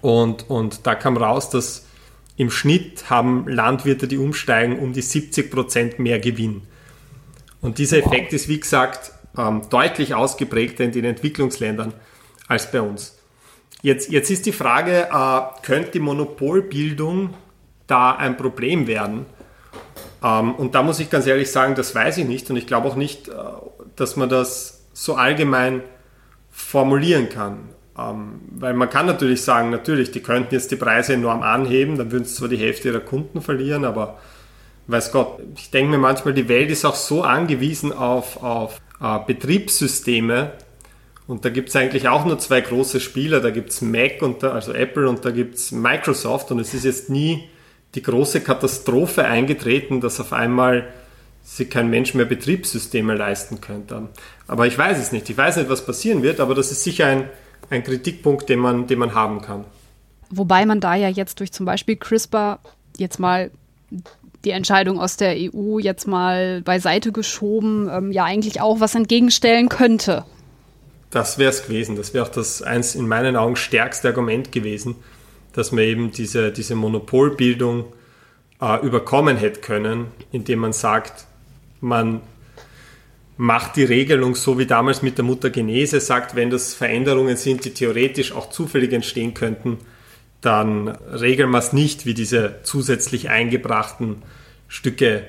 Und, 0.00 0.48
und 0.50 0.86
da 0.86 0.94
kam 0.94 1.16
raus, 1.16 1.50
dass 1.50 1.86
im 2.36 2.50
Schnitt 2.50 3.10
haben 3.10 3.46
Landwirte, 3.46 4.08
die 4.08 4.18
umsteigen, 4.18 4.78
um 4.78 4.92
die 4.92 5.02
70 5.02 5.50
Prozent 5.50 5.98
mehr 5.98 6.18
Gewinn. 6.18 6.62
Und 7.60 7.78
dieser 7.78 7.98
Effekt 7.98 8.32
ist, 8.32 8.48
wie 8.48 8.58
gesagt, 8.58 9.12
ähm, 9.38 9.62
deutlich 9.70 10.14
ausgeprägter 10.14 10.84
in 10.84 10.92
den 10.92 11.04
Entwicklungsländern 11.04 11.94
als 12.48 12.70
bei 12.70 12.80
uns. 12.80 13.18
Jetzt, 13.82 14.10
jetzt 14.10 14.30
ist 14.30 14.46
die 14.46 14.52
Frage, 14.52 15.08
äh, 15.12 15.40
könnte 15.62 15.92
die 15.92 16.00
Monopolbildung 16.00 17.34
da 17.86 18.12
ein 18.12 18.36
Problem 18.36 18.86
werden? 18.86 19.26
Ähm, 20.22 20.54
und 20.54 20.74
da 20.74 20.82
muss 20.82 21.00
ich 21.00 21.10
ganz 21.10 21.26
ehrlich 21.26 21.50
sagen, 21.50 21.74
das 21.74 21.94
weiß 21.94 22.18
ich 22.18 22.26
nicht 22.26 22.48
und 22.50 22.56
ich 22.56 22.66
glaube 22.66 22.88
auch 22.88 22.96
nicht, 22.96 23.28
äh, 23.28 23.32
dass 23.96 24.16
man 24.16 24.28
das 24.28 24.84
so 24.92 25.14
allgemein 25.14 25.82
formulieren 26.50 27.28
kann. 27.28 27.70
Ähm, 27.98 28.40
weil 28.50 28.74
man 28.74 28.88
kann 28.88 29.06
natürlich 29.06 29.42
sagen, 29.42 29.70
natürlich, 29.70 30.10
die 30.10 30.20
könnten 30.20 30.54
jetzt 30.54 30.70
die 30.70 30.76
Preise 30.76 31.14
enorm 31.14 31.42
anheben, 31.42 31.98
dann 31.98 32.10
würden 32.10 32.24
sie 32.24 32.34
zwar 32.34 32.48
die 32.48 32.56
Hälfte 32.56 32.88
ihrer 32.88 33.00
Kunden 33.00 33.42
verlieren, 33.42 33.84
aber 33.84 34.18
weiß 34.86 35.12
Gott, 35.12 35.40
ich 35.56 35.70
denke 35.70 35.92
mir 35.92 35.98
manchmal, 35.98 36.34
die 36.34 36.48
Welt 36.48 36.70
ist 36.70 36.84
auch 36.84 36.94
so 36.94 37.22
angewiesen 37.22 37.92
auf, 37.92 38.42
auf 38.42 38.80
äh, 39.00 39.18
Betriebssysteme, 39.26 40.52
und 41.26 41.44
da 41.44 41.50
gibt 41.50 41.68
es 41.68 41.76
eigentlich 41.76 42.08
auch 42.08 42.24
nur 42.24 42.38
zwei 42.38 42.60
große 42.60 43.00
Spieler. 43.00 43.40
Da 43.40 43.50
gibt 43.50 43.70
es 43.70 43.80
Mac, 43.80 44.22
und 44.22 44.42
da, 44.42 44.52
also 44.52 44.72
Apple, 44.72 45.08
und 45.08 45.24
da 45.24 45.30
gibt 45.30 45.54
es 45.54 45.72
Microsoft. 45.72 46.50
Und 46.50 46.58
es 46.58 46.74
ist 46.74 46.84
jetzt 46.84 47.10
nie 47.10 47.48
die 47.94 48.02
große 48.02 48.40
Katastrophe 48.40 49.24
eingetreten, 49.24 50.00
dass 50.00 50.20
auf 50.20 50.32
einmal 50.32 50.88
sich 51.44 51.70
kein 51.70 51.90
Mensch 51.90 52.14
mehr 52.14 52.26
Betriebssysteme 52.26 53.14
leisten 53.14 53.60
könnte. 53.60 54.08
Aber 54.46 54.66
ich 54.66 54.76
weiß 54.76 54.98
es 54.98 55.12
nicht. 55.12 55.28
Ich 55.30 55.36
weiß 55.36 55.56
nicht, 55.56 55.70
was 55.70 55.84
passieren 55.84 56.22
wird, 56.22 56.40
aber 56.40 56.54
das 56.54 56.70
ist 56.70 56.84
sicher 56.84 57.06
ein, 57.06 57.30
ein 57.70 57.82
Kritikpunkt, 57.82 58.48
den 58.48 58.58
man, 58.58 58.86
den 58.86 58.98
man 58.98 59.14
haben 59.14 59.40
kann. 59.40 59.64
Wobei 60.30 60.66
man 60.66 60.80
da 60.80 60.94
ja 60.94 61.08
jetzt 61.08 61.40
durch 61.40 61.52
zum 61.52 61.66
Beispiel 61.66 61.96
CRISPR 61.96 62.58
jetzt 62.96 63.18
mal 63.18 63.50
die 64.44 64.50
Entscheidung 64.50 64.98
aus 64.98 65.16
der 65.16 65.36
EU 65.36 65.78
jetzt 65.78 66.06
mal 66.06 66.62
beiseite 66.62 67.12
geschoben, 67.12 67.88
ähm, 67.90 68.12
ja 68.12 68.24
eigentlich 68.24 68.60
auch 68.60 68.80
was 68.80 68.94
entgegenstellen 68.94 69.68
könnte. 69.68 70.24
Das 71.10 71.38
wäre 71.38 71.50
es 71.50 71.66
gewesen. 71.66 71.96
Das 71.96 72.14
wäre 72.14 72.24
auch 72.24 72.30
das 72.30 72.62
eins 72.62 72.94
in 72.94 73.06
meinen 73.06 73.36
Augen 73.36 73.56
stärkste 73.56 74.08
Argument 74.08 74.50
gewesen, 74.50 74.96
dass 75.52 75.70
man 75.70 75.84
eben 75.84 76.10
diese, 76.10 76.50
diese 76.50 76.74
Monopolbildung 76.74 77.84
äh, 78.60 78.84
überkommen 78.84 79.36
hätte 79.36 79.60
können, 79.60 80.06
indem 80.32 80.60
man 80.60 80.72
sagt, 80.72 81.26
man 81.80 82.22
macht 83.36 83.76
die 83.76 83.84
Regelung 83.84 84.34
so 84.34 84.58
wie 84.58 84.66
damals 84.66 85.02
mit 85.02 85.18
der 85.18 85.24
Muttergenese, 85.24 86.00
sagt, 86.00 86.36
wenn 86.36 86.50
das 86.50 86.74
Veränderungen 86.74 87.36
sind, 87.36 87.64
die 87.64 87.74
theoretisch 87.74 88.32
auch 88.32 88.50
zufällig 88.50 88.92
entstehen 88.92 89.34
könnten, 89.34 89.78
dann 90.40 90.88
regeln 90.88 91.50
wir 91.50 91.58
es 91.58 91.72
nicht 91.72 92.04
wie 92.04 92.14
diese 92.14 92.56
zusätzlich 92.62 93.30
eingebrachten 93.30 94.22
Stücke 94.68 95.24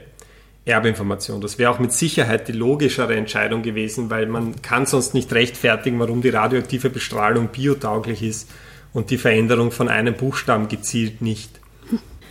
Erbinformation. 0.65 1.41
Das 1.41 1.59
wäre 1.59 1.71
auch 1.71 1.79
mit 1.79 1.91
Sicherheit 1.91 2.47
die 2.47 2.53
logischere 2.53 3.15
Entscheidung 3.15 3.63
gewesen, 3.63 4.09
weil 4.09 4.27
man 4.27 4.61
kann 4.61 4.85
sonst 4.85 5.13
nicht 5.13 5.31
rechtfertigen, 5.33 5.99
warum 5.99 6.21
die 6.21 6.29
radioaktive 6.29 6.89
Bestrahlung 6.89 7.49
biotauglich 7.49 8.23
ist 8.23 8.49
und 8.93 9.09
die 9.09 9.17
Veränderung 9.17 9.71
von 9.71 9.89
einem 9.89 10.15
Buchstaben 10.15 10.67
gezielt 10.67 11.21
nicht. 11.21 11.59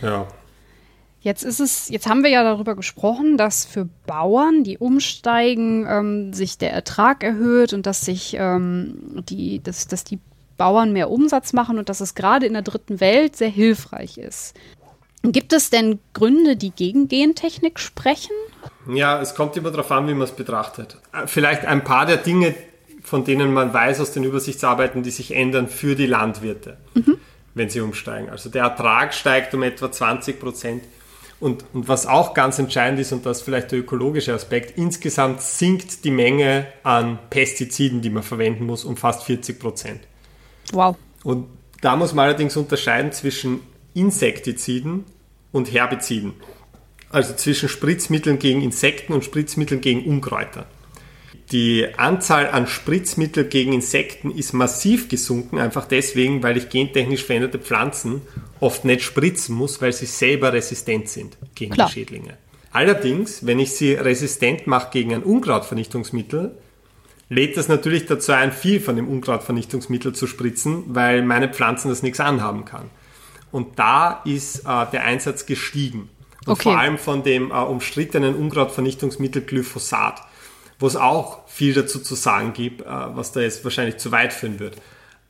Ja. 0.01 0.27
Jetzt 1.23 1.43
ist 1.43 1.61
es, 1.61 1.87
jetzt 1.87 2.05
haben 2.05 2.21
wir 2.21 2.29
ja 2.29 2.43
darüber 2.43 2.75
gesprochen, 2.75 3.37
dass 3.37 3.63
für 3.63 3.87
Bauern, 4.05 4.65
die 4.65 4.77
umsteigen, 4.77 5.87
ähm, 5.89 6.33
sich 6.33 6.57
der 6.57 6.73
Ertrag 6.73 7.23
erhöht 7.23 7.71
und 7.71 7.85
dass 7.85 8.01
sich 8.01 8.35
ähm, 8.37 9.23
die, 9.29 9.63
dass, 9.63 9.87
dass 9.87 10.03
die 10.03 10.19
Bauern 10.57 10.91
mehr 10.91 11.09
Umsatz 11.09 11.53
machen 11.53 11.79
und 11.79 11.87
dass 11.87 12.01
es 12.01 12.13
gerade 12.13 12.45
in 12.45 12.51
der 12.51 12.61
dritten 12.61 12.99
Welt 12.99 13.37
sehr 13.37 13.47
hilfreich 13.47 14.17
ist. 14.17 14.53
Gibt 15.23 15.53
es 15.53 15.69
denn 15.69 15.99
Gründe, 16.11 16.57
die 16.57 16.71
gegen 16.71 17.07
Gentechnik 17.07 17.79
sprechen? 17.79 18.35
Ja, 18.93 19.21
es 19.21 19.33
kommt 19.33 19.55
immer 19.55 19.71
darauf 19.71 19.89
an, 19.93 20.09
wie 20.09 20.13
man 20.13 20.23
es 20.23 20.33
betrachtet. 20.33 20.97
Vielleicht 21.27 21.63
ein 21.63 21.85
paar 21.85 22.05
der 22.05 22.17
Dinge, 22.17 22.53
von 23.01 23.23
denen 23.23 23.53
man 23.53 23.73
weiß 23.73 24.01
aus 24.01 24.11
den 24.11 24.25
Übersichtsarbeiten, 24.25 25.03
die 25.03 25.11
sich 25.11 25.33
ändern 25.33 25.69
für 25.69 25.95
die 25.95 26.05
Landwirte, 26.05 26.75
mhm. 26.95 27.17
wenn 27.53 27.69
sie 27.69 27.79
umsteigen. 27.79 28.29
Also 28.29 28.49
der 28.49 28.63
Ertrag 28.63 29.13
steigt 29.13 29.53
um 29.53 29.63
etwa 29.63 29.89
20 29.89 30.37
Prozent. 30.37 30.83
Und, 31.43 31.65
und 31.73 31.89
was 31.89 32.07
auch 32.07 32.33
ganz 32.33 32.57
entscheidend 32.57 33.01
ist, 33.01 33.11
und 33.11 33.25
das 33.25 33.39
ist 33.39 33.43
vielleicht 33.43 33.73
der 33.73 33.79
ökologische 33.79 34.33
Aspekt, 34.33 34.77
insgesamt 34.77 35.41
sinkt 35.41 36.05
die 36.05 36.09
Menge 36.09 36.67
an 36.83 37.19
Pestiziden, 37.29 38.01
die 38.01 38.09
man 38.09 38.23
verwenden 38.23 38.65
muss, 38.65 38.85
um 38.85 38.95
fast 38.95 39.23
40 39.23 39.59
Prozent. 39.59 39.99
Wow. 40.71 40.95
Und 41.25 41.47
da 41.81 41.97
muss 41.97 42.13
man 42.13 42.27
allerdings 42.27 42.55
unterscheiden 42.55 43.11
zwischen 43.11 43.59
Insektiziden 43.93 45.03
und 45.51 45.73
Herbiziden. 45.73 46.31
Also 47.09 47.33
zwischen 47.33 47.67
Spritzmitteln 47.67 48.39
gegen 48.39 48.61
Insekten 48.61 49.11
und 49.11 49.25
Spritzmitteln 49.25 49.81
gegen 49.81 50.05
Unkräuter. 50.05 50.65
Die 51.53 51.87
Anzahl 51.97 52.49
an 52.49 52.65
Spritzmitteln 52.65 53.47
gegen 53.47 53.73
Insekten 53.73 54.31
ist 54.31 54.53
massiv 54.53 55.07
gesunken, 55.07 55.59
einfach 55.59 55.85
deswegen, 55.85 56.41
weil 56.41 56.57
ich 56.57 56.69
gentechnisch 56.69 57.23
veränderte 57.23 57.59
Pflanzen 57.59 58.23
oft 58.59 58.85
nicht 58.85 59.03
spritzen 59.03 59.55
muss, 59.55 59.79
weil 59.79 59.93
sie 59.93 60.07
selber 60.07 60.51
resistent 60.51 61.09
sind 61.09 61.37
gegen 61.53 61.73
Klar. 61.73 61.87
die 61.87 61.93
Schädlinge. 61.93 62.37
Allerdings, 62.71 63.45
wenn 63.45 63.59
ich 63.59 63.73
sie 63.73 63.93
resistent 63.93 64.65
mache 64.65 64.89
gegen 64.91 65.13
ein 65.13 65.21
Unkrautvernichtungsmittel, 65.21 66.57
lädt 67.29 67.55
das 67.55 67.67
natürlich 67.67 68.07
dazu 68.07 68.31
ein, 68.31 68.51
viel 68.51 68.79
von 68.79 68.95
dem 68.95 69.07
Unkrautvernichtungsmittel 69.07 70.15
zu 70.15 70.25
spritzen, 70.25 70.85
weil 70.87 71.21
meine 71.21 71.49
Pflanzen 71.49 71.89
das 71.89 72.01
nichts 72.01 72.19
anhaben 72.19 72.65
kann. 72.65 72.89
Und 73.51 73.77
da 73.77 74.23
ist 74.25 74.61
äh, 74.61 74.85
der 74.91 75.03
Einsatz 75.03 75.45
gestiegen. 75.45 76.09
Und 76.47 76.53
okay. 76.53 76.63
vor 76.63 76.79
allem 76.79 76.97
von 76.97 77.21
dem 77.21 77.51
äh, 77.51 77.53
umstrittenen 77.53 78.33
Unkrautvernichtungsmittel 78.33 79.43
Glyphosat, 79.43 80.23
wo 80.79 80.87
es 80.87 80.95
auch 80.95 81.42
viel 81.53 81.73
dazu 81.73 81.99
zu 81.99 82.15
sagen 82.15 82.53
gibt, 82.53 82.81
äh, 82.81 82.85
was 82.85 83.31
da 83.31 83.41
jetzt 83.41 83.63
wahrscheinlich 83.63 83.97
zu 83.97 84.11
weit 84.11 84.33
führen 84.33 84.59
wird. 84.59 84.75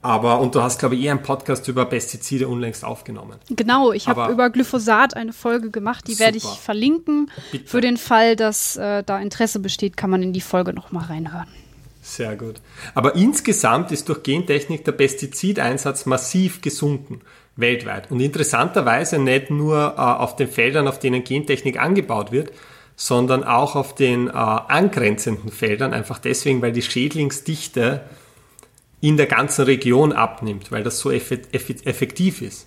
Aber, 0.01 0.41
und 0.41 0.53
du 0.53 0.61
hast, 0.61 0.80
glaube 0.80 0.95
ich, 0.95 1.03
eher 1.03 1.11
einen 1.11 1.21
Podcast 1.21 1.67
über 1.69 1.86
Pestizide 1.86 2.49
unlängst 2.49 2.84
aufgenommen. 2.84 3.39
Genau, 3.49 3.93
ich 3.93 4.07
habe 4.07 4.32
über 4.32 4.49
Glyphosat 4.49 5.15
eine 5.15 5.32
Folge 5.32 5.69
gemacht, 5.69 6.07
die 6.07 6.19
werde 6.19 6.38
ich 6.38 6.43
verlinken. 6.43 7.32
Bitte. 7.53 7.69
Für 7.69 7.80
den 7.80 7.95
Fall, 7.95 8.36
dass 8.36 8.76
äh, 8.76 9.03
da 9.03 9.19
Interesse 9.19 9.59
besteht, 9.59 9.95
kann 9.95 10.09
man 10.09 10.21
in 10.21 10.34
die 10.34 10.41
Folge 10.41 10.74
nochmal 10.74 11.05
reinhören. 11.05 11.47
Sehr 12.01 12.36
gut. 12.36 12.55
Aber 12.95 13.15
insgesamt 13.15 13.93
ist 13.93 14.09
durch 14.09 14.24
Gentechnik 14.24 14.84
der 14.84 14.91
Pestizideinsatz 14.91 16.05
massiv 16.05 16.61
gesunken, 16.61 17.21
weltweit. 17.55 18.11
Und 18.11 18.19
interessanterweise 18.19 19.19
nicht 19.19 19.51
nur 19.51 19.95
äh, 19.97 20.01
auf 20.01 20.36
den 20.36 20.49
Feldern, 20.49 20.89
auf 20.89 20.99
denen 20.99 21.24
Gentechnik 21.24 21.80
angebaut 21.80 22.34
wird, 22.34 22.51
sondern 23.04 23.43
auch 23.43 23.76
auf 23.76 23.95
den 23.95 24.30
äh, 24.30 24.32
angrenzenden 24.32 25.51
Feldern, 25.51 25.91
einfach 25.93 26.20
deswegen, 26.20 26.62
weil 26.62 26.72
die 26.72 26.82
Schädlingsdichte 26.82 27.99
in 29.01 29.18
der 29.18 29.26
ganzen 29.26 29.66
Region 29.66 30.14
abnimmt, 30.14 30.72
weil 30.72 30.84
das 30.84 30.99
so 30.99 31.12
effektiv 31.12 32.41
ist. 32.41 32.66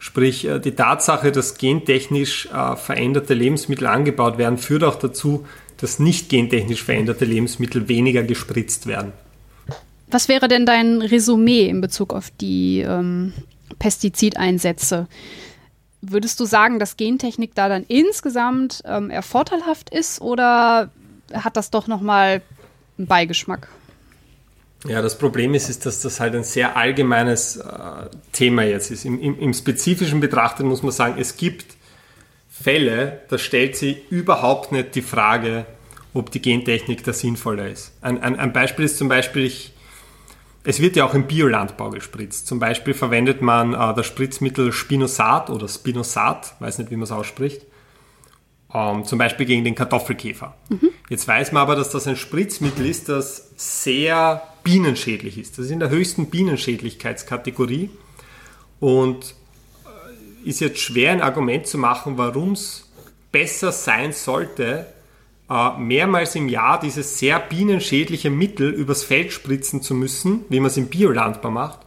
Sprich, 0.00 0.46
äh, 0.46 0.58
die 0.58 0.72
Tatsache, 0.72 1.30
dass 1.30 1.58
gentechnisch 1.58 2.46
äh, 2.46 2.74
veränderte 2.74 3.34
Lebensmittel 3.34 3.86
angebaut 3.86 4.36
werden, 4.36 4.58
führt 4.58 4.82
auch 4.82 4.96
dazu, 4.96 5.46
dass 5.76 6.00
nicht 6.00 6.28
gentechnisch 6.28 6.82
veränderte 6.82 7.24
Lebensmittel 7.24 7.86
weniger 7.86 8.24
gespritzt 8.24 8.88
werden. 8.88 9.12
Was 10.10 10.28
wäre 10.28 10.48
denn 10.48 10.66
dein 10.66 11.02
Resümee 11.02 11.68
in 11.68 11.80
Bezug 11.80 12.14
auf 12.14 12.32
die 12.40 12.80
ähm, 12.80 13.32
Pestizideinsätze? 13.78 15.06
Würdest 16.00 16.38
du 16.38 16.44
sagen, 16.44 16.78
dass 16.78 16.96
Gentechnik 16.96 17.54
da 17.54 17.68
dann 17.68 17.84
insgesamt 17.88 18.82
ähm, 18.84 19.10
eher 19.10 19.22
vorteilhaft 19.22 19.90
ist 19.90 20.20
oder 20.20 20.90
hat 21.32 21.56
das 21.56 21.70
doch 21.70 21.86
nochmal 21.86 22.42
einen 22.96 23.06
Beigeschmack? 23.06 23.68
Ja, 24.86 25.02
das 25.02 25.18
Problem 25.18 25.54
ist, 25.54 25.68
ist, 25.68 25.86
dass 25.86 26.00
das 26.02 26.20
halt 26.20 26.36
ein 26.36 26.44
sehr 26.44 26.76
allgemeines 26.76 27.56
äh, 27.56 27.62
Thema 28.32 28.62
jetzt 28.62 28.92
ist. 28.92 29.04
Im, 29.04 29.20
im, 29.20 29.38
Im 29.38 29.52
Spezifischen 29.52 30.20
betrachtet 30.20 30.66
muss 30.66 30.82
man 30.82 30.92
sagen, 30.92 31.16
es 31.18 31.36
gibt 31.36 31.76
Fälle, 32.48 33.22
da 33.28 33.38
stellt 33.38 33.76
sie 33.76 34.02
überhaupt 34.10 34.70
nicht 34.70 34.94
die 34.94 35.02
Frage, 35.02 35.66
ob 36.14 36.30
die 36.30 36.40
Gentechnik 36.40 37.02
da 37.04 37.12
sinnvoller 37.12 37.68
ist. 37.68 37.92
Ein, 38.00 38.22
ein, 38.22 38.38
ein 38.38 38.52
Beispiel 38.52 38.84
ist 38.84 38.98
zum 38.98 39.08
Beispiel, 39.08 39.46
ich, 39.46 39.72
es 40.68 40.80
wird 40.80 40.96
ja 40.96 41.06
auch 41.06 41.14
im 41.14 41.26
Biolandbau 41.26 41.88
gespritzt. 41.88 42.46
Zum 42.46 42.58
Beispiel 42.58 42.92
verwendet 42.92 43.40
man 43.40 43.72
äh, 43.72 43.94
das 43.94 44.04
Spritzmittel 44.04 44.70
Spinosat 44.70 45.48
oder 45.48 45.66
Spinosat, 45.66 46.56
weiß 46.60 46.76
nicht, 46.76 46.90
wie 46.90 46.96
man 46.96 47.04
es 47.04 47.10
ausspricht, 47.10 47.62
ähm, 48.74 49.06
zum 49.06 49.18
Beispiel 49.18 49.46
gegen 49.46 49.64
den 49.64 49.74
Kartoffelkäfer. 49.74 50.54
Mhm. 50.68 50.90
Jetzt 51.08 51.26
weiß 51.26 51.52
man 51.52 51.62
aber, 51.62 51.74
dass 51.74 51.88
das 51.88 52.06
ein 52.06 52.16
Spritzmittel 52.16 52.84
ist, 52.84 53.08
das 53.08 53.50
sehr 53.56 54.42
bienenschädlich 54.62 55.38
ist. 55.38 55.56
Das 55.56 55.64
ist 55.64 55.70
in 55.70 55.80
der 55.80 55.88
höchsten 55.88 56.28
Bienenschädlichkeitskategorie. 56.28 57.88
Und 58.78 59.34
ist 60.44 60.60
jetzt 60.60 60.80
schwer 60.80 61.12
ein 61.12 61.22
Argument 61.22 61.66
zu 61.66 61.78
machen, 61.78 62.18
warum 62.18 62.52
es 62.52 62.90
besser 63.32 63.72
sein 63.72 64.12
sollte, 64.12 64.64
äh, 64.64 64.97
mehrmals 65.48 66.34
im 66.34 66.48
Jahr 66.48 66.78
dieses 66.78 67.18
sehr 67.18 67.40
bienenschädliche 67.40 68.28
Mittel 68.28 68.70
übers 68.70 69.02
Feld 69.02 69.32
spritzen 69.32 69.80
zu 69.80 69.94
müssen, 69.94 70.44
wie 70.50 70.60
man 70.60 70.66
es 70.66 70.76
im 70.76 70.88
Biolandbau 70.88 71.50
macht, 71.50 71.80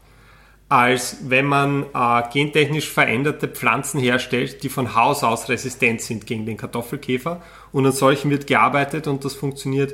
als 0.67 1.17
wenn 1.27 1.45
man 1.45 1.85
äh, 1.93 2.23
gentechnisch 2.33 2.89
veränderte 2.89 3.47
Pflanzen 3.47 3.99
herstellt, 3.99 4.63
die 4.63 4.69
von 4.69 4.95
Haus 4.95 5.23
aus 5.23 5.49
resistent 5.49 6.01
sind 6.01 6.25
gegen 6.25 6.45
den 6.45 6.57
Kartoffelkäfer. 6.57 7.41
Und 7.71 7.85
an 7.85 7.91
solchen 7.91 8.31
wird 8.31 8.47
gearbeitet 8.47 9.05
und 9.07 9.25
das 9.25 9.35
funktioniert 9.35 9.93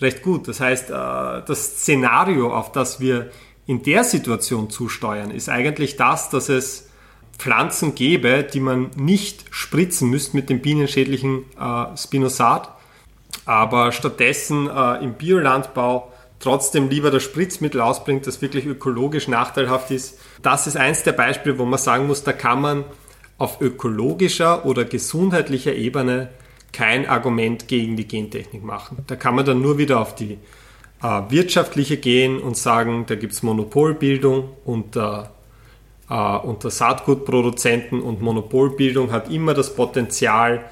recht 0.00 0.22
gut. 0.22 0.46
Das 0.46 0.60
heißt, 0.60 0.90
äh, 0.90 0.92
das 0.92 1.78
Szenario, 1.78 2.54
auf 2.54 2.70
das 2.70 3.00
wir 3.00 3.30
in 3.66 3.82
der 3.82 4.04
Situation 4.04 4.70
zusteuern, 4.70 5.30
ist 5.30 5.48
eigentlich 5.48 5.96
das, 5.96 6.30
dass 6.30 6.48
es 6.48 6.90
Pflanzen 7.38 7.94
gäbe, 7.94 8.44
die 8.44 8.60
man 8.60 8.90
nicht 8.96 9.46
spritzen 9.50 10.10
müsste 10.10 10.36
mit 10.36 10.50
dem 10.50 10.60
bienenschädlichen 10.60 11.44
äh, 11.58 11.96
Spinosat, 11.96 12.76
aber 13.50 13.90
stattdessen 13.90 14.70
äh, 14.70 15.02
im 15.02 15.14
Biolandbau 15.14 16.12
trotzdem 16.38 16.88
lieber 16.88 17.10
das 17.10 17.24
Spritzmittel 17.24 17.80
ausbringt, 17.80 18.24
das 18.28 18.40
wirklich 18.40 18.64
ökologisch 18.64 19.26
nachteilhaft 19.26 19.90
ist. 19.90 20.20
Das 20.40 20.68
ist 20.68 20.76
eins 20.76 21.02
der 21.02 21.14
Beispiele, 21.14 21.58
wo 21.58 21.64
man 21.64 21.80
sagen 21.80 22.06
muss, 22.06 22.22
da 22.22 22.32
kann 22.32 22.60
man 22.60 22.84
auf 23.38 23.60
ökologischer 23.60 24.64
oder 24.66 24.84
gesundheitlicher 24.84 25.74
Ebene 25.74 26.28
kein 26.72 27.08
Argument 27.08 27.66
gegen 27.66 27.96
die 27.96 28.06
Gentechnik 28.06 28.62
machen. 28.62 28.98
Da 29.08 29.16
kann 29.16 29.34
man 29.34 29.44
dann 29.44 29.60
nur 29.60 29.78
wieder 29.78 29.98
auf 29.98 30.14
die 30.14 30.38
äh, 31.02 31.22
wirtschaftliche 31.28 31.96
gehen 31.96 32.38
und 32.38 32.56
sagen, 32.56 33.06
da 33.08 33.16
gibt 33.16 33.32
es 33.32 33.42
Monopolbildung 33.42 34.50
äh, 34.64 35.00
äh, 36.08 36.36
unter 36.38 36.70
Saatgutproduzenten 36.70 38.00
und 38.00 38.22
Monopolbildung 38.22 39.10
hat 39.10 39.28
immer 39.28 39.54
das 39.54 39.74
Potenzial, 39.74 40.70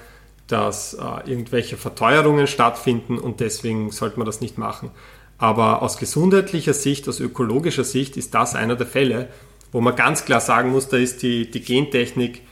dass 0.49 0.95
äh, 0.95 1.31
irgendwelche 1.31 1.77
Verteuerungen 1.77 2.47
stattfinden 2.47 3.19
und 3.19 3.41
deswegen 3.41 3.91
sollte 3.91 4.19
man 4.19 4.27
das 4.27 4.41
nicht 4.41 4.59
machen. 4.59 4.91
Aber 5.37 5.83
aus 5.83 5.99
gesundheitlicher 5.99 6.75
Sicht, 6.75 7.09
aus 7.09 7.21
ökologischer 7.21 7.85
Sicht 7.85 8.17
ist 8.17 8.35
das 8.35 8.57
einer 8.57 8.75
der 8.75 8.87
Fälle, 8.87 9.29
wo 9.71 9.81
man 9.81 9.95
ganz 9.95 10.25
klar 10.25 10.41
sagen 10.41 10.73
muss, 10.73 10.89
da 10.89 10.97
ist 10.97 11.23
die, 11.23 11.51
die 11.51 11.61
Gentechnik 11.61 12.43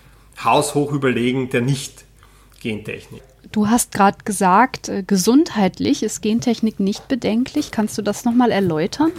haushoch 0.44 0.92
überlegen 0.92 1.48
der 1.48 1.62
Nicht-Gentechnik. 1.62 3.22
Du 3.50 3.68
hast 3.68 3.92
gerade 3.92 4.18
gesagt, 4.24 4.88
äh, 4.88 5.02
gesundheitlich 5.04 6.02
ist 6.02 6.20
Gentechnik 6.20 6.78
nicht 6.78 7.08
bedenklich. 7.08 7.70
Kannst 7.70 7.96
du 7.96 8.02
das 8.02 8.24
nochmal 8.24 8.50
erläutern? 8.50 9.12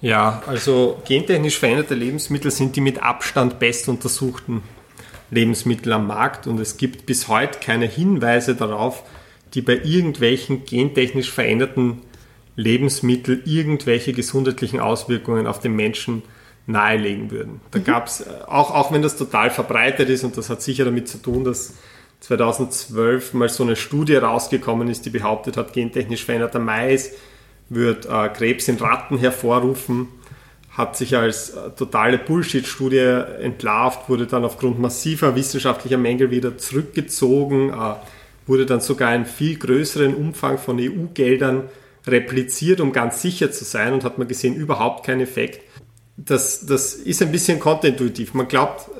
Ja, 0.00 0.42
also 0.46 1.00
gentechnisch 1.06 1.58
veränderte 1.58 1.94
Lebensmittel 1.94 2.50
sind 2.50 2.76
die 2.76 2.82
mit 2.82 3.02
Abstand 3.02 3.58
bestuntersuchten 3.58 4.62
Lebensmittel 5.34 5.92
am 5.92 6.06
Markt 6.06 6.46
und 6.46 6.60
es 6.60 6.76
gibt 6.76 7.06
bis 7.06 7.28
heute 7.28 7.58
keine 7.60 7.86
Hinweise 7.86 8.54
darauf, 8.54 9.02
die 9.54 9.62
bei 9.62 9.80
irgendwelchen 9.82 10.64
gentechnisch 10.64 11.30
veränderten 11.30 12.02
Lebensmitteln 12.56 13.42
irgendwelche 13.44 14.12
gesundheitlichen 14.12 14.80
Auswirkungen 14.80 15.46
auf 15.46 15.60
den 15.60 15.74
Menschen 15.74 16.22
nahelegen 16.66 17.30
würden. 17.30 17.60
Da 17.70 17.78
mhm. 17.78 17.84
gab 17.84 18.06
es, 18.06 18.20
äh, 18.20 18.30
auch, 18.46 18.74
auch 18.74 18.92
wenn 18.92 19.02
das 19.02 19.16
total 19.16 19.50
verbreitet 19.50 20.08
ist 20.08 20.24
und 20.24 20.36
das 20.36 20.48
hat 20.48 20.62
sicher 20.62 20.84
damit 20.84 21.08
zu 21.08 21.18
tun, 21.18 21.44
dass 21.44 21.74
2012 22.20 23.34
mal 23.34 23.48
so 23.48 23.64
eine 23.64 23.76
Studie 23.76 24.16
rausgekommen 24.16 24.88
ist, 24.88 25.04
die 25.04 25.10
behauptet 25.10 25.56
hat, 25.56 25.72
gentechnisch 25.72 26.24
veränderter 26.24 26.58
Mais 26.58 27.12
wird 27.68 28.06
äh, 28.06 28.28
Krebs 28.28 28.68
in 28.68 28.76
Ratten 28.76 29.18
hervorrufen, 29.18 30.08
hat 30.74 30.96
sich 30.96 31.16
als 31.16 31.50
äh, 31.50 31.70
totale 31.76 32.18
Bullshit-Studie 32.18 33.22
entlarvt, 33.40 34.08
wurde 34.08 34.26
dann 34.26 34.44
aufgrund 34.44 34.78
massiver 34.78 35.34
wissenschaftlicher 35.36 35.98
Mängel 35.98 36.30
wieder 36.30 36.58
zurückgezogen, 36.58 37.70
äh, 37.70 37.94
wurde 38.46 38.66
dann 38.66 38.80
sogar 38.80 39.14
in 39.14 39.24
viel 39.24 39.56
größeren 39.56 40.14
Umfang 40.14 40.58
von 40.58 40.78
EU-Geldern 40.78 41.68
repliziert, 42.06 42.80
um 42.80 42.92
ganz 42.92 43.22
sicher 43.22 43.50
zu 43.50 43.64
sein 43.64 43.94
und 43.94 44.04
hat 44.04 44.18
man 44.18 44.28
gesehen, 44.28 44.54
überhaupt 44.54 45.06
keinen 45.06 45.20
Effekt. 45.20 45.62
Das, 46.16 46.66
das 46.66 46.94
ist 46.94 47.22
ein 47.22 47.32
bisschen 47.32 47.58
kontraintuitiv. 47.60 48.34
Man 48.34 48.48
glaubt, 48.48 48.90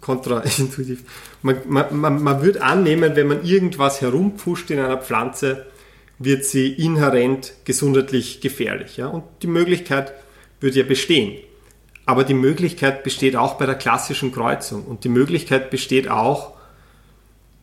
kontraintuitiv, 0.00 1.02
man, 1.40 1.56
man, 1.66 1.96
man, 1.98 2.22
man 2.22 2.42
würde 2.42 2.62
annehmen, 2.62 3.16
wenn 3.16 3.26
man 3.26 3.44
irgendwas 3.44 4.00
herumpfuscht 4.00 4.70
in 4.70 4.78
einer 4.78 4.98
Pflanze, 4.98 5.66
wird 6.18 6.44
sie 6.44 6.72
inhärent 6.72 7.54
gesundheitlich 7.64 8.40
gefährlich. 8.40 8.96
Ja? 8.98 9.08
Und 9.08 9.24
die 9.42 9.48
Möglichkeit 9.48 10.12
würde 10.62 10.80
ja 10.80 10.84
bestehen. 10.84 11.38
Aber 12.04 12.24
die 12.24 12.34
Möglichkeit 12.34 13.04
besteht 13.04 13.36
auch 13.36 13.54
bei 13.54 13.66
der 13.66 13.76
klassischen 13.76 14.32
Kreuzung 14.32 14.84
und 14.84 15.04
die 15.04 15.08
Möglichkeit 15.08 15.70
besteht 15.70 16.08
auch 16.08 16.52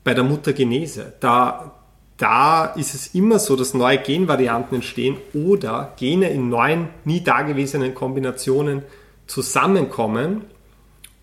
bei 0.03 0.13
der 0.13 0.23
Muttergenese. 0.23 1.13
Da, 1.19 1.73
da 2.17 2.65
ist 2.65 2.95
es 2.95 3.13
immer 3.13 3.39
so, 3.39 3.55
dass 3.55 3.73
neue 3.73 3.97
Genvarianten 3.97 4.75
entstehen 4.75 5.17
oder 5.33 5.93
Gene 5.97 6.29
in 6.29 6.49
neuen, 6.49 6.89
nie 7.03 7.21
dagewesenen 7.21 7.93
Kombinationen 7.93 8.83
zusammenkommen, 9.27 10.45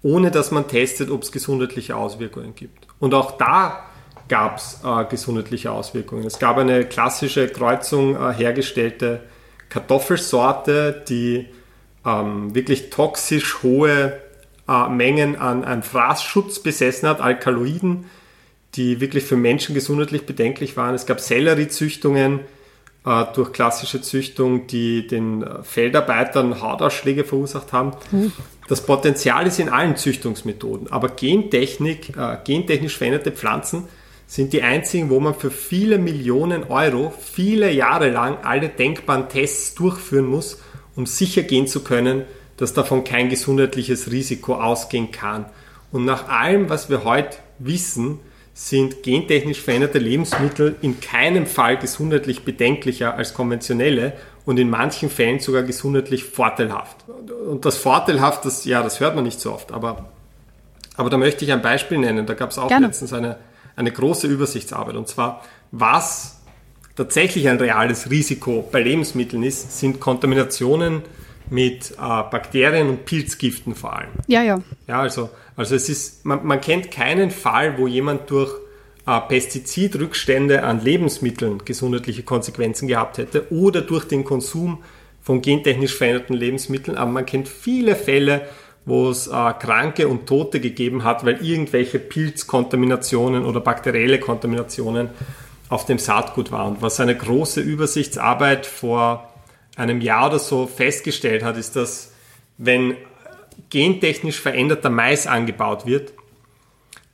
ohne 0.03 0.31
dass 0.31 0.51
man 0.51 0.69
testet, 0.69 1.11
ob 1.11 1.23
es 1.23 1.33
gesundheitliche 1.33 1.97
Auswirkungen 1.97 2.55
gibt. 2.55 2.87
Und 3.01 3.15
auch 3.15 3.39
da 3.39 3.87
gab 4.29 4.59
es 4.59 4.81
äh, 4.85 5.05
gesundheitliche 5.07 5.73
Auswirkungen. 5.73 6.25
Es 6.25 6.39
gab 6.39 6.59
eine 6.59 6.85
klassische 6.85 7.49
Kreuzung 7.49 8.15
äh, 8.15 8.33
hergestellte 8.33 9.21
Kartoffelsorte, 9.69 11.05
die 11.09 11.47
ähm, 12.07 12.55
wirklich 12.55 12.91
toxisch 12.91 13.63
hohe 13.63 14.21
äh, 14.69 14.89
Mengen 14.89 15.37
an, 15.37 15.65
an 15.65 15.83
Fraßschutz 15.83 16.61
besessen 16.61 17.09
hat, 17.09 17.21
Alkaloiden, 17.21 18.07
die 18.75 19.01
wirklich 19.01 19.25
für 19.25 19.37
Menschen 19.37 19.75
gesundheitlich 19.75 20.25
bedenklich 20.25 20.77
waren. 20.77 20.95
Es 20.95 21.07
gab 21.07 21.21
Selleriezüchtungen 21.21 22.41
äh, 23.05 23.25
durch 23.35 23.53
klassische 23.53 24.03
Züchtung, 24.03 24.67
die 24.67 25.07
den 25.07 25.43
äh, 25.43 25.63
Feldarbeitern 25.63 26.61
Hautausschläge 26.61 27.25
verursacht 27.25 27.73
haben. 27.73 27.93
Mhm. 28.13 28.33
Das 28.69 28.83
Potenzial 28.83 29.47
ist 29.47 29.59
in 29.59 29.69
allen 29.69 29.97
Züchtungsmethoden, 29.97 30.91
aber 30.93 31.09
Gentechnik, 31.11 32.17
äh, 32.17 32.37
gentechnisch 32.45 32.99
veränderte 32.99 33.33
Pflanzen 33.33 33.85
sind 34.29 34.53
die 34.53 34.63
einzigen, 34.63 35.09
wo 35.09 35.21
man 35.21 35.37
für 35.37 35.53
viele 35.53 35.99
Millionen 35.99 36.65
Euro 36.65 37.15
viele 37.17 37.71
Jahre 37.71 38.11
lang 38.11 38.39
alle 38.43 38.69
denkbaren 38.69 39.29
Tests 39.29 39.77
durchführen 39.77 40.27
muss, 40.27 40.59
um 40.97 41.07
sicher 41.07 41.43
gehen 41.43 41.67
zu 41.67 41.85
können, 41.85 42.25
dass 42.57 42.73
davon 42.73 43.05
kein 43.05 43.29
gesundheitliches 43.29 44.11
Risiko 44.11 44.55
ausgehen 44.55 45.11
kann. 45.11 45.47
Und 45.93 46.05
nach 46.05 46.29
allem, 46.29 46.69
was 46.69 46.91
wir 46.91 47.05
heute 47.05 47.37
wissen, 47.59 48.19
sind 48.55 49.03
gentechnisch 49.03 49.61
veränderte 49.61 49.99
Lebensmittel 49.99 50.77
in 50.81 50.99
keinem 51.01 51.47
Fall 51.47 51.77
gesundheitlich 51.77 52.43
bedenklicher 52.43 53.15
als 53.15 53.35
konventionelle 53.35 54.15
und 54.47 54.59
in 54.59 54.71
manchen 54.71 55.11
Fällen 55.11 55.41
sogar 55.41 55.63
gesundheitlich 55.63 56.25
vorteilhaft. 56.25 56.97
Und 57.47 57.67
das 57.67 57.77
vorteilhaft, 57.77 58.47
das, 58.47 58.65
ja, 58.65 58.83
das 58.83 58.99
hört 59.01 59.15
man 59.15 59.25
nicht 59.25 59.41
so 59.41 59.53
oft, 59.53 59.73
aber, 59.73 60.07
aber 60.97 61.11
da 61.11 61.19
möchte 61.19 61.45
ich 61.45 61.53
ein 61.53 61.61
Beispiel 61.61 61.99
nennen. 61.99 62.25
Da 62.25 62.33
gab 62.33 62.51
es 62.51 62.59
auch 62.59 62.69
Gerne. 62.69 62.87
letztens 62.87 63.13
eine, 63.13 63.37
eine 63.77 63.93
große 63.93 64.27
Übersichtsarbeit 64.27 64.97
und 64.97 65.07
zwar, 65.07 65.45
was 65.71 66.36
tatsächlich 66.97 67.49
ein 67.49 67.59
reales 67.59 68.11
Risiko 68.11 68.69
bei 68.73 68.83
Lebensmitteln 68.83 69.43
ist, 69.43 69.79
sind 69.79 70.01
Kontaminationen 70.01 71.03
mit 71.51 71.93
äh, 71.93 71.95
Bakterien 71.97 72.89
und 72.89 73.05
Pilzgiften 73.05 73.75
vor 73.75 73.97
allem. 73.97 74.09
Ja, 74.27 74.43
ja. 74.43 74.61
Ja, 74.89 75.01
also, 75.01 75.31
also 75.55 75.77
es 75.77 75.89
ist, 75.89 76.25
man, 76.25 76.45
man 76.45 76.61
kennt 76.61 76.91
keinen 76.91 77.31
Fall, 77.31 77.79
wo 77.79 77.87
jemand 77.87 78.29
durch 78.31 78.53
äh, 79.07 79.21
Pestizidrückstände 79.21 80.65
an 80.65 80.81
Lebensmitteln 80.81 81.63
gesundheitliche 81.65 82.25
Konsequenzen 82.25 82.89
gehabt 82.89 83.19
hätte 83.19 83.53
oder 83.53 83.83
durch 83.83 84.07
den 84.07 84.25
Konsum 84.25 84.83
von 85.23 85.43
gentechnisch 85.43 85.95
veränderten 85.95 86.35
Lebensmitteln. 86.35 86.97
Aber 86.97 87.11
man 87.11 87.27
kennt 87.27 87.49
viele 87.49 87.95
Fälle, 87.95 88.49
wo 88.85 89.11
es 89.11 89.27
äh, 89.27 89.31
Kranke 89.31 90.09
und 90.09 90.27
Tote 90.27 90.61
gegeben 90.61 91.05
hat, 91.05 91.25
weil 91.25 91.45
irgendwelche 91.45 91.99
Pilzkontaminationen 91.99 93.45
oder 93.45 93.61
bakterielle 93.61 94.19
Kontaminationen 94.19 95.11
auf 95.69 95.85
dem 95.85 95.99
Saatgut 95.99 96.53
war. 96.53 96.67
Und 96.67 96.83
was 96.83 97.01
eine 97.01 97.17
große 97.17 97.61
Übersichtsarbeit 97.61 98.67
vor 98.67 99.33
einem 99.77 100.01
Jahr 100.01 100.29
oder 100.29 100.39
so 100.39 100.67
festgestellt 100.67 101.43
hat, 101.43 101.57
ist, 101.57 101.77
dass 101.77 102.13
wenn 102.59 102.97
gentechnisch 103.71 104.41
veränderter 104.41 104.91
Mais 104.91 105.27
angebaut 105.27 105.87
wird, 105.87 106.13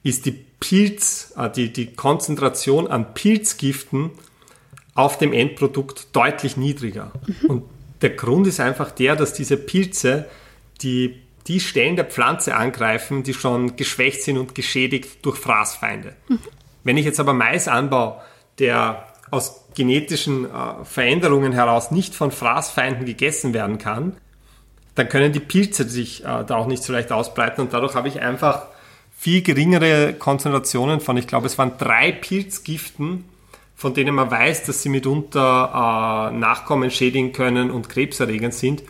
ist 0.03 0.27
die 0.27 0.33
Pilz, 0.33 1.33
äh, 1.37 1.51
die, 1.51 1.73
die 1.73 1.93
Konzentration 1.95 2.87
an 2.87 3.15
Pilzgiften 3.15 4.11
auf 4.95 5.19
dem 5.19 5.33
Endprodukt 5.33 6.09
deutlich 6.13 6.57
niedriger. 6.57 7.13
Mhm. 7.27 7.51
Und 7.51 7.65
der 8.03 8.11
Grund 8.11 8.47
ist 8.47 8.61
einfach 8.61 8.91
der, 8.91 9.17
dass 9.17 9.33
diese 9.33 9.57
Pilze 9.57 10.27
die, 10.83 11.21
die 11.47 11.61
Stellen 11.61 11.97
der 11.97 12.05
Pflanze 12.05 12.55
angreifen, 12.57 13.23
die 13.23 13.35
schon 13.35 13.77
geschwächt 13.77 14.23
sind 14.23 14.39
und 14.39 14.55
geschädigt 14.55 15.25
durch 15.25 15.39
Fraßfeinde. 15.39 16.15
Mhm. 16.29 16.39
Wenn 16.85 16.97
ich 16.97 17.05
jetzt 17.05 17.21
aber 17.21 17.33
Mais 17.33 17.69
anbaue, 17.69 18.21
der 18.59 19.07
aus 19.31 19.65
genetischen 19.75 20.45
äh, 20.45 20.85
Veränderungen 20.85 21.53
heraus 21.53 21.91
nicht 21.91 22.15
von 22.15 22.31
Fraßfeinden 22.31 23.07
gegessen 23.07 23.55
werden 23.55 23.79
kann, 23.79 24.17
dann 24.95 25.09
können 25.09 25.33
die 25.33 25.41
Pilze 25.41 25.89
sich 25.89 26.23
äh, 26.25 26.45
da 26.45 26.57
auch 26.57 26.67
nicht 26.67 26.83
so 26.83 26.93
leicht 26.93 27.13
ausbreiten 27.13 27.63
und 27.63 27.73
dadurch 27.73 27.95
habe 27.95 28.09
ich 28.09 28.21
einfach 28.21 28.67
viel 29.17 29.43
geringere 29.43 30.15
Konzentrationen 30.15 31.01
von, 31.01 31.17
ich 31.17 31.27
glaube, 31.27 31.47
es 31.47 31.57
waren 31.57 31.79
drei 31.79 32.13
Pilzgiften, 32.13 33.25
von 33.77 33.95
denen 33.95 34.15
man 34.15 34.31
weiß, 34.31 34.65
dass 34.65 34.83
sie 34.83 34.89
mitunter 34.89 36.31
äh, 36.33 36.37
Nachkommen 36.37 36.91
schädigen 36.91 37.33
können 37.33 37.71
und 37.71 37.89
krebserregend 37.89 38.53
sind. 38.55 38.83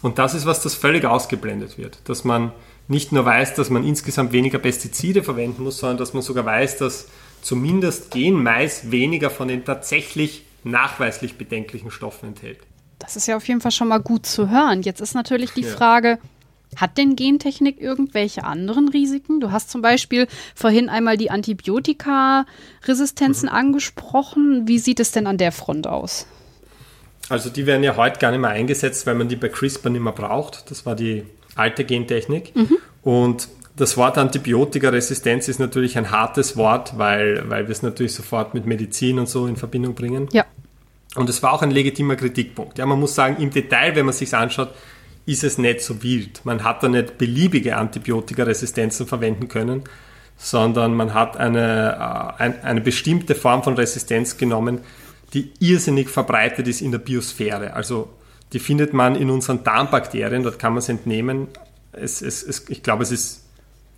Und 0.00 0.18
das 0.18 0.34
ist 0.34 0.46
was, 0.46 0.62
das 0.62 0.74
völlig 0.74 1.04
ausgeblendet 1.04 1.78
wird, 1.78 1.98
dass 2.08 2.24
man 2.24 2.52
nicht 2.88 3.12
nur 3.12 3.24
weiß, 3.24 3.54
dass 3.54 3.70
man 3.70 3.84
insgesamt 3.84 4.32
weniger 4.32 4.58
Pestizide 4.58 5.22
verwenden 5.22 5.62
muss, 5.62 5.78
sondern 5.78 5.98
dass 5.98 6.12
man 6.12 6.22
sogar 6.22 6.44
weiß, 6.44 6.78
dass 6.78 7.08
zumindest 7.42 8.10
Genmais 8.10 8.90
weniger 8.90 9.28
von 9.28 9.48
den 9.48 9.64
tatsächlich 9.64 10.44
nachweislich 10.64 11.36
bedenklichen 11.36 11.90
Stoffen 11.90 12.30
enthält. 12.30 12.58
Das 12.98 13.16
ist 13.16 13.26
ja 13.26 13.36
auf 13.36 13.46
jeden 13.48 13.60
Fall 13.60 13.72
schon 13.72 13.88
mal 13.88 13.98
gut 13.98 14.24
zu 14.26 14.48
hören. 14.48 14.82
Jetzt 14.82 15.00
ist 15.00 15.14
natürlich 15.14 15.50
die 15.50 15.62
ja. 15.62 15.68
Frage, 15.68 16.18
hat 16.76 16.96
denn 16.96 17.16
Gentechnik 17.16 17.80
irgendwelche 17.80 18.44
anderen 18.44 18.88
Risiken? 18.88 19.40
Du 19.40 19.50
hast 19.50 19.70
zum 19.70 19.82
Beispiel 19.82 20.28
vorhin 20.54 20.88
einmal 20.88 21.16
die 21.16 21.28
Antibiotika-Resistenzen 21.30 23.48
mhm. 23.48 23.54
angesprochen. 23.54 24.68
Wie 24.68 24.78
sieht 24.78 25.00
es 25.00 25.10
denn 25.12 25.26
an 25.26 25.36
der 25.36 25.50
Front 25.52 25.88
aus? 25.88 26.26
Also 27.28 27.50
die 27.50 27.66
werden 27.66 27.82
ja 27.82 27.96
heute 27.96 28.20
gar 28.20 28.30
nicht 28.30 28.40
mehr 28.40 28.50
eingesetzt, 28.50 29.04
weil 29.06 29.16
man 29.16 29.28
die 29.28 29.36
bei 29.36 29.48
CRISPR 29.48 29.90
nicht 29.90 30.02
mehr 30.02 30.12
braucht. 30.12 30.70
Das 30.70 30.86
war 30.86 30.94
die 30.94 31.24
alte 31.54 31.84
Gentechnik. 31.84 32.56
Mhm. 32.56 32.78
Und 33.02 33.48
das 33.76 33.96
Wort 33.96 34.18
Antibiotikaresistenz 34.18 35.48
ist 35.48 35.58
natürlich 35.58 35.96
ein 35.96 36.10
hartes 36.10 36.56
Wort, 36.56 36.98
weil, 36.98 37.48
weil 37.48 37.66
wir 37.66 37.72
es 37.72 37.82
natürlich 37.82 38.14
sofort 38.14 38.54
mit 38.54 38.66
Medizin 38.66 39.18
und 39.18 39.28
so 39.28 39.46
in 39.46 39.56
Verbindung 39.56 39.94
bringen. 39.94 40.28
Ja. 40.32 40.44
Und 41.14 41.28
es 41.28 41.42
war 41.42 41.52
auch 41.52 41.62
ein 41.62 41.70
legitimer 41.70 42.16
Kritikpunkt. 42.16 42.78
Ja, 42.78 42.86
man 42.86 43.00
muss 43.00 43.14
sagen, 43.14 43.36
im 43.42 43.50
Detail, 43.50 43.94
wenn 43.96 44.06
man 44.06 44.14
sich 44.14 44.34
anschaut, 44.34 44.70
ist 45.24 45.44
es 45.44 45.58
nicht 45.58 45.80
so 45.80 46.02
wild. 46.02 46.44
Man 46.44 46.64
hat 46.64 46.82
da 46.82 46.88
nicht 46.88 47.18
beliebige 47.18 47.76
Antibiotikaresistenzen 47.76 49.06
verwenden 49.06 49.48
können, 49.48 49.84
sondern 50.36 50.94
man 50.94 51.14
hat 51.14 51.36
eine, 51.36 52.34
äh, 52.38 52.52
eine 52.64 52.80
bestimmte 52.80 53.34
Form 53.34 53.62
von 53.62 53.74
Resistenz 53.74 54.36
genommen, 54.36 54.80
die 55.32 55.52
irrsinnig 55.60 56.08
verbreitet 56.08 56.66
ist 56.68 56.80
in 56.80 56.92
der 56.92 56.98
Biosphäre. 56.98 57.74
Also 57.74 58.10
die 58.52 58.58
findet 58.58 58.92
man 58.92 59.14
in 59.14 59.30
unseren 59.30 59.64
Darmbakterien, 59.64 60.42
dort 60.42 60.58
kann 60.58 60.72
man 60.72 60.78
es 60.78 60.88
entnehmen. 60.88 61.48
Es, 61.92 62.20
es, 62.20 62.42
es, 62.42 62.68
ich 62.68 62.82
glaube, 62.82 63.02
es 63.02 63.12
ist 63.12 63.41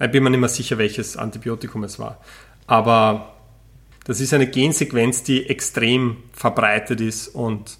ich 0.01 0.11
bin 0.11 0.23
mir 0.23 0.31
nicht 0.31 0.41
mehr 0.41 0.49
sicher, 0.49 0.79
welches 0.79 1.17
Antibiotikum 1.17 1.85
es 1.85 1.99
war. 1.99 2.21
Aber 2.67 3.35
das 4.05 4.21
ist 4.21 4.35
eine 4.35 4.47
Gensequenz, 4.47 5.23
die 5.23 5.49
extrem 5.49 6.19
verbreitet 6.33 7.01
ist 7.01 7.29
und, 7.29 7.79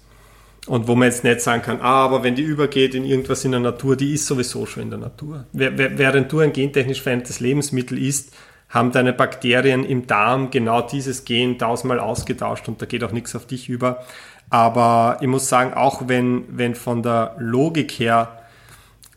und 0.65 0.87
wo 0.87 0.95
man 0.95 1.09
jetzt 1.09 1.23
nicht 1.23 1.41
sagen 1.41 1.61
kann, 1.61 1.81
ah, 1.81 2.03
aber 2.05 2.23
wenn 2.23 2.35
die 2.35 2.41
übergeht 2.41 2.95
in 2.95 3.05
irgendwas 3.05 3.45
in 3.45 3.51
der 3.51 3.59
Natur, 3.59 3.95
die 3.95 4.13
ist 4.13 4.25
sowieso 4.25 4.65
schon 4.65 4.83
in 4.83 4.89
der 4.89 4.99
Natur. 4.99 5.45
Während 5.53 6.31
du 6.31 6.39
ein 6.39 6.53
gentechnisch 6.53 7.01
verändertes 7.01 7.39
Lebensmittel 7.39 7.97
isst, 7.97 8.33
haben 8.69 8.91
deine 8.91 9.13
Bakterien 9.13 9.83
im 9.85 10.07
Darm 10.07 10.49
genau 10.49 10.81
dieses 10.81 11.25
Gen 11.25 11.59
tausendmal 11.59 11.99
ausgetauscht 11.99 12.67
und 12.67 12.81
da 12.81 12.85
geht 12.85 13.03
auch 13.03 13.11
nichts 13.11 13.35
auf 13.35 13.45
dich 13.45 13.69
über. 13.69 14.03
Aber 14.49 15.17
ich 15.21 15.27
muss 15.27 15.47
sagen, 15.47 15.73
auch 15.73 16.07
wenn, 16.07 16.45
wenn 16.49 16.75
von 16.75 17.03
der 17.03 17.35
Logik 17.39 17.91
her 17.91 18.41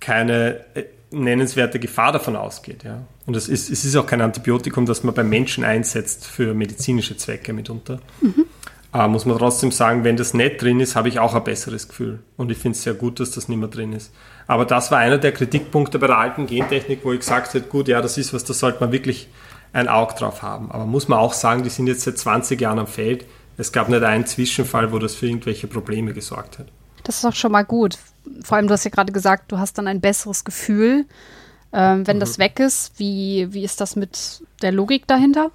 keine 0.01 0.65
nennenswerte 1.11 1.79
Gefahr 1.79 2.13
davon 2.13 2.37
ausgeht. 2.37 2.85
Ja. 2.85 3.03
Und 3.27 3.37
es 3.37 3.49
ist, 3.49 3.71
es 3.71 3.85
ist 3.85 3.97
auch 3.97 4.07
kein 4.07 4.21
Antibiotikum, 4.21 4.87
das 4.87 5.05
man 5.05 5.15
beim 5.15 5.29
Menschen 5.29 5.65
einsetzt 5.65 6.27
für 6.27 6.55
medizinische 6.55 7.17
Zwecke 7.17 7.53
mitunter. 7.53 8.01
Mhm. 8.21 8.47
Aber 8.91 9.09
muss 9.09 9.27
man 9.27 9.37
trotzdem 9.37 9.71
sagen, 9.71 10.05
wenn 10.05 10.17
das 10.17 10.33
nicht 10.33 10.63
drin 10.63 10.81
ist, 10.81 10.97
habe 10.97 11.09
ich 11.09 11.19
auch 11.19 11.35
ein 11.35 11.45
besseres 11.45 11.89
Gefühl. 11.89 12.21
Und 12.37 12.51
ich 12.51 12.59
finde 12.59 12.77
es 12.77 12.83
sehr 12.83 12.95
gut, 12.95 13.21
dass 13.21 13.31
das 13.31 13.49
nicht 13.49 13.59
mehr 13.59 13.69
drin 13.69 13.93
ist. 13.93 14.13
Aber 14.47 14.65
das 14.65 14.91
war 14.91 14.99
einer 14.99 15.19
der 15.19 15.33
Kritikpunkte 15.33 15.99
bei 15.99 16.07
der 16.07 16.17
alten 16.17 16.47
Gentechnik, 16.47 17.01
wo 17.05 17.13
ich 17.13 17.21
gesagt 17.21 17.55
habe, 17.55 17.61
gut, 17.67 17.89
ja, 17.89 18.01
das 18.01 18.17
ist 18.17 18.33
was, 18.33 18.45
da 18.45 18.55
sollte 18.55 18.81
man 18.81 18.91
wirklich 18.91 19.29
ein 19.75 19.89
Auge 19.89 20.15
drauf 20.15 20.43
haben. 20.43 20.71
Aber 20.71 20.87
muss 20.87 21.09
man 21.09 21.19
auch 21.19 21.35
sagen, 21.35 21.63
die 21.63 21.69
sind 21.69 21.87
jetzt 21.87 22.03
seit 22.03 22.17
20 22.17 22.59
Jahren 22.59 22.79
am 22.79 22.87
Feld. 22.87 23.27
Es 23.59 23.73
gab 23.73 23.91
nicht 23.91 24.03
einen 24.03 24.25
Zwischenfall, 24.25 24.91
wo 24.91 24.99
das 24.99 25.15
für 25.15 25.27
irgendwelche 25.27 25.67
Probleme 25.67 26.15
gesorgt 26.15 26.59
hat. 26.59 26.69
Das 27.09 27.17
ist 27.17 27.25
auch 27.25 27.35
schon 27.35 27.53
mal 27.53 27.65
gut, 27.65 27.97
vor 28.43 28.59
allem, 28.59 28.67
du 28.67 28.75
hast 28.75 28.85
ja 28.85 28.91
gerade 28.91 29.15
gesagt, 29.15 29.51
du 29.51 29.59
hast 29.59 29.79
dann 29.79 29.87
ein 29.87 30.03
besseres 30.03 30.45
Gefühl, 30.45 31.07
ähm, 31.73 32.07
wenn 32.07 32.17
mhm. 32.17 32.21
das 32.21 32.39
weg 32.39 32.61
ist. 32.61 32.99
Wie, 32.99 33.49
wie 33.51 33.65
ist 33.65 33.81
das 33.81 33.97
mit 33.97 34.43
der 34.61 34.73
Logik 34.73 35.07
dahinter? 35.07 35.51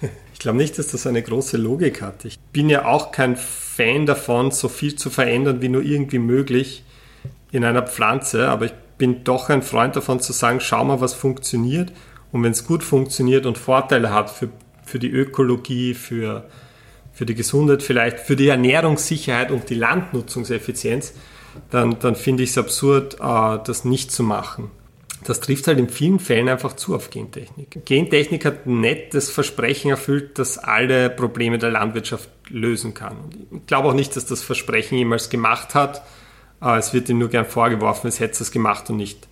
Ich 0.32 0.40
glaube 0.40 0.58
nicht, 0.58 0.78
dass 0.78 0.88
das 0.88 1.06
eine 1.06 1.22
große 1.22 1.56
Logik 1.56 2.02
hat. 2.02 2.26
Ich 2.26 2.38
bin 2.38 2.68
ja 2.68 2.84
auch 2.84 3.10
kein 3.10 3.36
Fan 3.36 4.04
davon, 4.04 4.50
so 4.50 4.68
viel 4.68 4.94
zu 4.94 5.08
verändern 5.08 5.62
wie 5.62 5.70
nur 5.70 5.82
irgendwie 5.82 6.18
möglich 6.18 6.84
in 7.50 7.64
einer 7.64 7.82
Pflanze, 7.82 8.48
aber 8.48 8.66
ich 8.66 8.74
bin 8.98 9.24
doch 9.24 9.48
ein 9.48 9.62
Freund 9.62 9.96
davon 9.96 10.20
zu 10.20 10.34
sagen, 10.34 10.60
schau 10.60 10.84
mal, 10.84 11.00
was 11.00 11.14
funktioniert 11.14 11.90
und 12.32 12.42
wenn 12.42 12.52
es 12.52 12.66
gut 12.66 12.84
funktioniert 12.84 13.46
und 13.46 13.56
Vorteile 13.56 14.12
hat 14.12 14.28
für, 14.30 14.50
für 14.84 14.98
die 14.98 15.10
Ökologie, 15.10 15.94
für, 15.94 16.46
für 17.16 17.24
die 17.24 17.34
Gesundheit 17.34 17.82
vielleicht, 17.82 18.20
für 18.20 18.36
die 18.36 18.48
Ernährungssicherheit 18.48 19.50
und 19.50 19.70
die 19.70 19.74
Landnutzungseffizienz, 19.74 21.14
dann, 21.70 21.98
dann 21.98 22.14
finde 22.14 22.42
ich 22.42 22.50
es 22.50 22.58
absurd, 22.58 23.14
äh, 23.14 23.58
das 23.64 23.86
nicht 23.86 24.12
zu 24.12 24.22
machen. 24.22 24.70
Das 25.24 25.40
trifft 25.40 25.66
halt 25.66 25.78
in 25.78 25.88
vielen 25.88 26.18
Fällen 26.18 26.50
einfach 26.50 26.74
zu 26.74 26.94
auf 26.94 27.08
Gentechnik. 27.08 27.86
Gentechnik 27.86 28.44
hat 28.44 28.66
nicht 28.66 29.14
das 29.14 29.30
Versprechen 29.30 29.90
erfüllt, 29.90 30.38
dass 30.38 30.58
alle 30.58 31.08
Probleme 31.08 31.56
der 31.56 31.70
Landwirtschaft 31.70 32.28
lösen 32.50 32.92
kann. 32.92 33.16
Ich 33.50 33.66
glaube 33.66 33.88
auch 33.88 33.94
nicht, 33.94 34.14
dass 34.14 34.26
das 34.26 34.42
Versprechen 34.42 34.98
jemals 34.98 35.30
gemacht 35.30 35.74
hat. 35.74 36.02
Äh, 36.60 36.76
es 36.76 36.92
wird 36.92 37.08
ihm 37.08 37.16
nur 37.16 37.30
gern 37.30 37.46
vorgeworfen, 37.46 38.08
es 38.08 38.20
hätte 38.20 38.42
es 38.42 38.50
gemacht 38.50 38.90
und 38.90 38.98
nicht 38.98 39.26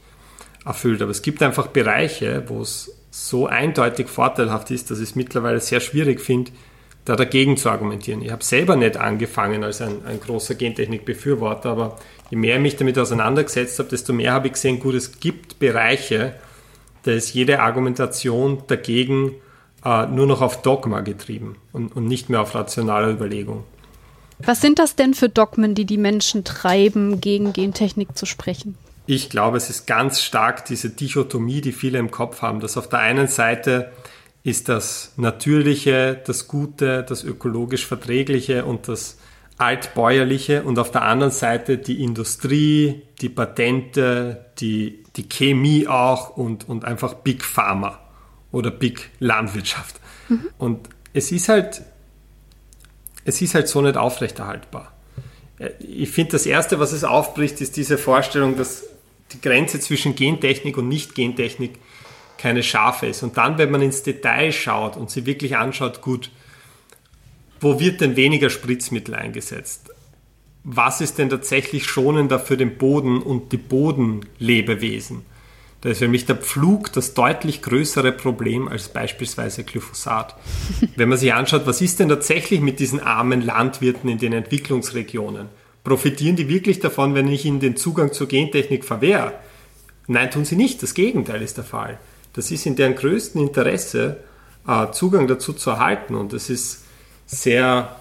erfüllt. 0.64 1.02
Aber 1.02 1.10
es 1.10 1.20
gibt 1.20 1.42
einfach 1.42 1.66
Bereiche, 1.66 2.44
wo 2.46 2.62
es 2.62 2.96
so 3.10 3.46
eindeutig 3.46 4.08
vorteilhaft 4.08 4.70
ist, 4.70 4.90
dass 4.90 5.00
ich 5.00 5.10
es 5.10 5.16
mittlerweile 5.16 5.60
sehr 5.60 5.80
schwierig 5.80 6.22
finde, 6.22 6.50
da 7.04 7.16
dagegen 7.16 7.56
zu 7.56 7.68
argumentieren. 7.68 8.22
Ich 8.22 8.32
habe 8.32 8.42
selber 8.42 8.76
nicht 8.76 8.96
angefangen 8.96 9.62
als 9.62 9.80
ein, 9.80 10.04
ein 10.06 10.20
großer 10.20 10.54
Gentechnik-Befürworter, 10.54 11.70
aber 11.70 11.98
je 12.30 12.36
mehr 12.36 12.56
ich 12.56 12.62
mich 12.62 12.76
damit 12.76 12.98
auseinandergesetzt 12.98 13.78
habe, 13.78 13.90
desto 13.90 14.12
mehr 14.12 14.32
habe 14.32 14.46
ich 14.46 14.54
gesehen, 14.54 14.80
gut, 14.80 14.94
es 14.94 15.20
gibt 15.20 15.58
Bereiche, 15.58 16.34
da 17.02 17.12
ist 17.12 17.34
jede 17.34 17.60
Argumentation 17.60 18.62
dagegen 18.66 19.32
äh, 19.84 20.06
nur 20.06 20.26
noch 20.26 20.40
auf 20.40 20.62
Dogma 20.62 21.00
getrieben 21.00 21.56
und, 21.72 21.94
und 21.94 22.06
nicht 22.06 22.30
mehr 22.30 22.40
auf 22.40 22.54
rationale 22.54 23.12
Überlegung. 23.12 23.64
Was 24.38 24.60
sind 24.60 24.78
das 24.78 24.96
denn 24.96 25.14
für 25.14 25.28
Dogmen, 25.28 25.74
die 25.74 25.84
die 25.84 25.98
Menschen 25.98 26.44
treiben, 26.44 27.20
gegen 27.20 27.52
Gentechnik 27.52 28.16
zu 28.16 28.26
sprechen? 28.26 28.76
Ich 29.06 29.28
glaube, 29.28 29.58
es 29.58 29.68
ist 29.68 29.86
ganz 29.86 30.22
stark 30.22 30.64
diese 30.64 30.88
Dichotomie, 30.88 31.60
die 31.60 31.72
viele 31.72 31.98
im 31.98 32.10
Kopf 32.10 32.40
haben, 32.40 32.60
dass 32.60 32.76
auf 32.76 32.88
der 32.88 33.00
einen 33.00 33.28
Seite 33.28 33.92
ist 34.44 34.68
das 34.68 35.12
Natürliche, 35.16 36.22
das 36.24 36.46
Gute, 36.46 37.02
das 37.02 37.24
ökologisch 37.24 37.86
Verträgliche 37.86 38.66
und 38.66 38.88
das 38.88 39.18
Altbäuerliche 39.56 40.64
und 40.64 40.78
auf 40.78 40.90
der 40.90 41.02
anderen 41.02 41.32
Seite 41.32 41.78
die 41.78 42.02
Industrie, 42.02 43.02
die 43.20 43.30
Patente, 43.30 44.44
die, 44.58 45.02
die 45.16 45.28
Chemie 45.28 45.88
auch 45.88 46.36
und, 46.36 46.68
und 46.68 46.84
einfach 46.84 47.14
Big 47.14 47.42
Pharma 47.42 47.98
oder 48.52 48.70
Big 48.70 49.10
Landwirtschaft. 49.18 49.98
Mhm. 50.28 50.48
Und 50.58 50.88
es 51.14 51.32
ist 51.32 51.48
halt, 51.48 51.82
es 53.24 53.40
ist 53.40 53.54
halt 53.54 53.68
so 53.68 53.80
nicht 53.80 53.96
aufrechterhaltbar. 53.96 54.92
Ich 55.78 56.10
finde, 56.10 56.32
das 56.32 56.44
Erste, 56.44 56.80
was 56.80 56.92
es 56.92 57.04
aufbricht, 57.04 57.60
ist 57.62 57.76
diese 57.76 57.96
Vorstellung, 57.96 58.56
dass 58.56 58.84
die 59.32 59.40
Grenze 59.40 59.80
zwischen 59.80 60.16
Gentechnik 60.16 60.76
und 60.76 60.88
Nicht-Gentechnik 60.88 61.78
keine 62.44 62.62
scharfe 62.62 63.06
ist. 63.06 63.22
Und 63.22 63.38
dann, 63.38 63.56
wenn 63.56 63.70
man 63.70 63.80
ins 63.80 64.02
Detail 64.02 64.52
schaut 64.52 64.98
und 64.98 65.08
sie 65.08 65.24
wirklich 65.24 65.56
anschaut, 65.56 66.02
gut, 66.02 66.30
wo 67.58 67.80
wird 67.80 68.02
denn 68.02 68.16
weniger 68.16 68.50
Spritzmittel 68.50 69.14
eingesetzt? 69.14 69.90
Was 70.62 71.00
ist 71.00 71.16
denn 71.16 71.30
tatsächlich 71.30 71.86
schonender 71.86 72.38
für 72.38 72.58
den 72.58 72.76
Boden 72.76 73.22
und 73.22 73.52
die 73.52 73.56
Bodenlebewesen? 73.56 75.22
Da 75.80 75.88
ist 75.88 76.00
für 76.00 76.08
mich 76.08 76.26
der 76.26 76.36
Pflug 76.36 76.92
das 76.92 77.14
deutlich 77.14 77.62
größere 77.62 78.12
Problem 78.12 78.68
als 78.68 78.90
beispielsweise 78.90 79.64
Glyphosat. 79.64 80.36
Wenn 80.96 81.08
man 81.08 81.16
sich 81.16 81.32
anschaut, 81.32 81.66
was 81.66 81.80
ist 81.80 81.98
denn 81.98 82.10
tatsächlich 82.10 82.60
mit 82.60 82.78
diesen 82.78 83.00
armen 83.00 83.40
Landwirten 83.40 84.10
in 84.10 84.18
den 84.18 84.34
Entwicklungsregionen? 84.34 85.48
Profitieren 85.82 86.36
die 86.36 86.50
wirklich 86.50 86.78
davon, 86.80 87.14
wenn 87.14 87.28
ich 87.28 87.44
ihnen 87.44 87.60
den 87.60 87.76
Zugang 87.76 88.12
zur 88.12 88.26
Gentechnik 88.26 88.84
verwehre? 88.84 89.32
Nein, 90.06 90.30
tun 90.30 90.44
sie 90.44 90.56
nicht. 90.56 90.82
Das 90.82 90.92
Gegenteil 90.92 91.40
ist 91.42 91.56
der 91.56 91.64
Fall. 91.64 91.98
Das 92.34 92.50
ist 92.50 92.66
in 92.66 92.76
deren 92.76 92.94
größten 92.94 93.40
Interesse, 93.40 94.18
äh, 94.66 94.90
Zugang 94.92 95.26
dazu 95.26 95.52
zu 95.52 95.70
erhalten. 95.70 96.14
Und 96.14 96.32
es 96.32 96.50
ist 96.50 96.84
sehr 97.26 97.96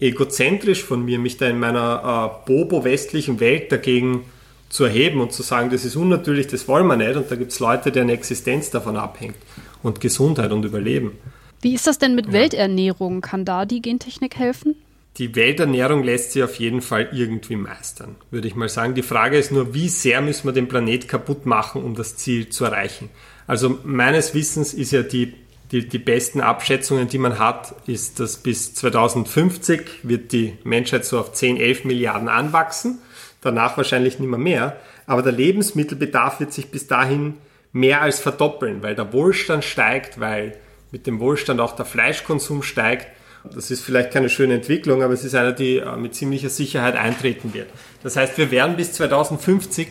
egozentrisch 0.00 0.82
von 0.82 1.04
mir, 1.04 1.18
mich 1.18 1.36
da 1.36 1.46
in 1.46 1.58
meiner 1.58 2.40
äh, 2.44 2.46
bobo-westlichen 2.46 3.40
Welt 3.40 3.70
dagegen 3.70 4.24
zu 4.68 4.84
erheben 4.84 5.20
und 5.20 5.32
zu 5.32 5.42
sagen, 5.42 5.70
das 5.70 5.84
ist 5.84 5.96
unnatürlich, 5.96 6.46
das 6.46 6.66
wollen 6.66 6.86
wir 6.86 6.96
nicht. 6.96 7.16
Und 7.16 7.30
da 7.30 7.36
gibt 7.36 7.52
es 7.52 7.60
Leute, 7.60 7.92
deren 7.92 8.08
Existenz 8.08 8.70
davon 8.70 8.96
abhängt 8.96 9.36
und 9.82 10.00
Gesundheit 10.00 10.50
und 10.50 10.64
Überleben. 10.64 11.12
Wie 11.60 11.74
ist 11.74 11.86
das 11.86 11.98
denn 11.98 12.14
mit 12.14 12.26
ja. 12.26 12.32
Welternährung? 12.32 13.20
Kann 13.20 13.44
da 13.44 13.66
die 13.66 13.82
Gentechnik 13.82 14.36
helfen? 14.36 14.74
Die 15.18 15.36
Welternährung 15.36 16.02
lässt 16.02 16.32
sich 16.32 16.42
auf 16.42 16.56
jeden 16.56 16.80
Fall 16.80 17.10
irgendwie 17.12 17.56
meistern, 17.56 18.16
würde 18.30 18.48
ich 18.48 18.54
mal 18.54 18.70
sagen. 18.70 18.94
Die 18.94 19.02
Frage 19.02 19.36
ist 19.36 19.52
nur, 19.52 19.74
wie 19.74 19.90
sehr 19.90 20.22
müssen 20.22 20.48
wir 20.48 20.52
den 20.52 20.68
Planet 20.68 21.06
kaputt 21.06 21.44
machen, 21.44 21.82
um 21.82 21.94
das 21.94 22.16
Ziel 22.16 22.48
zu 22.48 22.64
erreichen. 22.64 23.10
Also 23.52 23.78
meines 23.84 24.32
Wissens 24.32 24.72
ist 24.72 24.92
ja 24.92 25.02
die, 25.02 25.34
die, 25.72 25.86
die 25.86 25.98
besten 25.98 26.40
Abschätzungen, 26.40 27.08
die 27.08 27.18
man 27.18 27.38
hat, 27.38 27.74
ist, 27.86 28.18
dass 28.18 28.38
bis 28.38 28.74
2050 28.76 29.82
wird 30.04 30.32
die 30.32 30.56
Menschheit 30.64 31.04
so 31.04 31.20
auf 31.20 31.34
10, 31.34 31.58
11 31.58 31.84
Milliarden 31.84 32.30
anwachsen, 32.30 33.00
danach 33.42 33.76
wahrscheinlich 33.76 34.18
nicht 34.18 34.30
mehr. 34.30 34.38
Mehr, 34.38 34.76
aber 35.04 35.20
der 35.20 35.32
Lebensmittelbedarf 35.32 36.40
wird 36.40 36.54
sich 36.54 36.70
bis 36.70 36.86
dahin 36.86 37.34
mehr 37.72 38.00
als 38.00 38.20
verdoppeln, 38.20 38.82
weil 38.82 38.94
der 38.94 39.12
Wohlstand 39.12 39.64
steigt, 39.64 40.18
weil 40.18 40.56
mit 40.90 41.06
dem 41.06 41.20
Wohlstand 41.20 41.60
auch 41.60 41.76
der 41.76 41.84
Fleischkonsum 41.84 42.62
steigt. 42.62 43.08
Das 43.54 43.70
ist 43.70 43.82
vielleicht 43.82 44.12
keine 44.12 44.30
schöne 44.30 44.54
Entwicklung, 44.54 45.02
aber 45.02 45.12
es 45.12 45.24
ist 45.24 45.34
eine, 45.34 45.52
die 45.52 45.76
äh, 45.76 45.94
mit 45.96 46.14
ziemlicher 46.14 46.48
Sicherheit 46.48 46.96
eintreten 46.96 47.52
wird. 47.52 47.68
Das 48.02 48.16
heißt, 48.16 48.38
wir 48.38 48.50
werden 48.50 48.76
bis 48.76 48.94
2050 48.94 49.88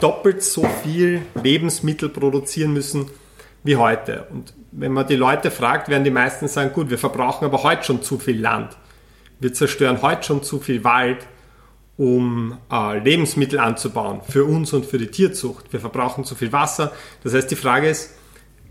doppelt 0.00 0.42
so 0.42 0.64
viel 0.82 1.22
Lebensmittel 1.42 2.08
produzieren 2.08 2.72
müssen 2.72 3.10
wie 3.64 3.76
heute. 3.76 4.26
Und 4.30 4.54
wenn 4.72 4.92
man 4.92 5.06
die 5.06 5.16
Leute 5.16 5.50
fragt, 5.50 5.88
werden 5.88 6.04
die 6.04 6.10
meisten 6.10 6.48
sagen, 6.48 6.72
gut, 6.72 6.90
wir 6.90 6.98
verbrauchen 6.98 7.44
aber 7.44 7.62
heute 7.62 7.84
schon 7.84 8.02
zu 8.02 8.18
viel 8.18 8.40
Land. 8.40 8.76
Wir 9.40 9.52
zerstören 9.52 10.02
heute 10.02 10.22
schon 10.24 10.42
zu 10.42 10.60
viel 10.60 10.84
Wald, 10.84 11.18
um 11.96 12.58
äh, 12.70 12.98
Lebensmittel 12.98 13.58
anzubauen, 13.58 14.20
für 14.28 14.44
uns 14.44 14.72
und 14.72 14.86
für 14.86 14.98
die 14.98 15.08
Tierzucht. 15.08 15.72
Wir 15.72 15.80
verbrauchen 15.80 16.24
zu 16.24 16.34
viel 16.34 16.52
Wasser. 16.52 16.92
Das 17.22 17.34
heißt, 17.34 17.50
die 17.50 17.56
Frage 17.56 17.88
ist, 17.88 18.14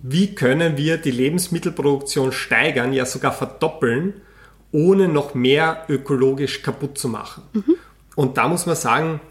wie 0.01 0.33
können 0.33 0.77
wir 0.77 0.97
die 0.97 1.11
Lebensmittelproduktion 1.11 2.31
steigern, 2.31 2.93
ja 2.93 3.05
sogar 3.05 3.31
verdoppeln, 3.31 4.13
ohne 4.71 5.07
noch 5.07 5.35
mehr 5.35 5.85
ökologisch 5.89 6.63
kaputt 6.63 6.97
zu 6.97 7.07
machen. 7.07 7.43
Mhm. 7.53 7.75
Und 8.15 8.37
da 8.37 8.47
muss 8.47 8.65
man 8.65 8.75
sagen, 8.75 9.21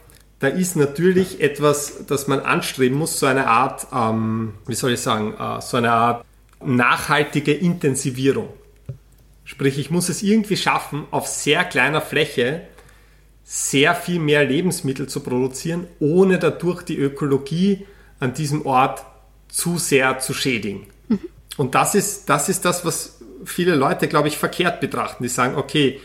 da 0.41 0.49
ist 0.49 0.75
natürlich 0.75 1.41
etwas, 1.41 2.07
das 2.07 2.27
man 2.27 2.41
anstreben 2.41 2.99
muss, 2.99 3.21
so 3.21 3.27
eine 3.27 3.47
Art, 3.47 3.87
ähm, 3.95 4.55
wie 4.67 4.75
soll 4.75 4.93
ich 4.93 5.01
sagen, 5.01 5.35
äh, 5.39 5.61
so 5.61 5.77
eine 5.77 5.93
Art 5.93 6.25
nachhaltige 6.65 7.53
Intensivierung. 7.53 8.49
Sprich, 9.45 9.79
ich 9.79 9.91
muss 9.91 10.09
es 10.09 10.23
irgendwie 10.23 10.57
schaffen, 10.57 11.05
auf 11.11 11.27
sehr 11.27 11.65
kleiner 11.65 12.01
Fläche 12.01 12.63
sehr 13.45 13.95
viel 13.95 14.21
mehr 14.21 14.45
Lebensmittel 14.45 15.09
zu 15.09 15.21
produzieren, 15.21 15.89
ohne 15.99 16.39
dadurch 16.39 16.83
die 16.83 16.97
Ökologie 16.97 17.87
an 18.21 18.33
diesem 18.33 18.65
Ort 18.65 19.05
zu 19.49 19.77
sehr 19.77 20.21
zu 20.21 20.33
schädigen. 20.35 20.87
Mhm. 21.09 21.19
Und 21.57 21.75
das 21.75 21.95
ist, 21.95 22.31
das 22.31 22.49
ist 22.49 22.65
das, 22.65 22.85
was 22.85 23.21
viele 23.45 23.75
Leute, 23.75 24.07
glaube 24.07 24.29
ich, 24.29 24.39
verkehrt 24.39 24.81
betrachten. 24.81 25.23
Die 25.25 25.29
sagen, 25.29 25.57
okay, 25.57 26.01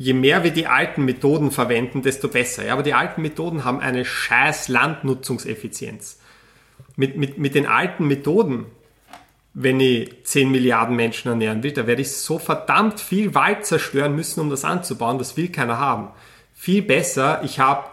je 0.00 0.14
mehr 0.14 0.42
wir 0.44 0.50
die 0.50 0.66
alten 0.66 1.04
Methoden 1.04 1.50
verwenden, 1.50 2.00
desto 2.00 2.28
besser. 2.28 2.64
Ja, 2.64 2.72
aber 2.72 2.82
die 2.82 2.94
alten 2.94 3.20
Methoden 3.20 3.66
haben 3.66 3.80
eine 3.80 4.06
scheiß 4.06 4.68
Landnutzungseffizienz. 4.68 6.18
Mit, 6.96 7.18
mit, 7.18 7.36
mit 7.36 7.54
den 7.54 7.66
alten 7.66 8.06
Methoden, 8.06 8.64
wenn 9.52 9.78
ich 9.78 10.24
10 10.24 10.50
Milliarden 10.50 10.96
Menschen 10.96 11.28
ernähren 11.28 11.62
will, 11.62 11.72
da 11.72 11.86
werde 11.86 12.00
ich 12.00 12.12
so 12.12 12.38
verdammt 12.38 12.98
viel 12.98 13.34
Wald 13.34 13.66
zerstören 13.66 14.16
müssen, 14.16 14.40
um 14.40 14.48
das 14.48 14.64
anzubauen. 14.64 15.18
Das 15.18 15.36
will 15.36 15.48
keiner 15.48 15.78
haben. 15.78 16.08
Viel 16.54 16.80
besser, 16.80 17.42
ich 17.44 17.58
habe 17.58 17.84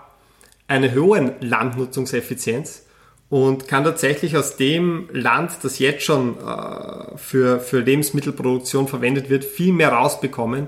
eine 0.69 0.95
hohe 0.95 1.35
Landnutzungseffizienz 1.41 2.85
und 3.27 3.67
kann 3.67 3.83
tatsächlich 3.83 4.37
aus 4.37 4.55
dem 4.55 5.09
Land, 5.11 5.57
das 5.63 5.77
jetzt 5.79 6.05
schon 6.05 6.37
äh, 6.37 7.17
für, 7.17 7.59
für 7.59 7.81
Lebensmittelproduktion 7.81 8.87
verwendet 8.87 9.29
wird, 9.29 9.43
viel 9.43 9.73
mehr 9.73 9.89
rausbekommen, 9.89 10.67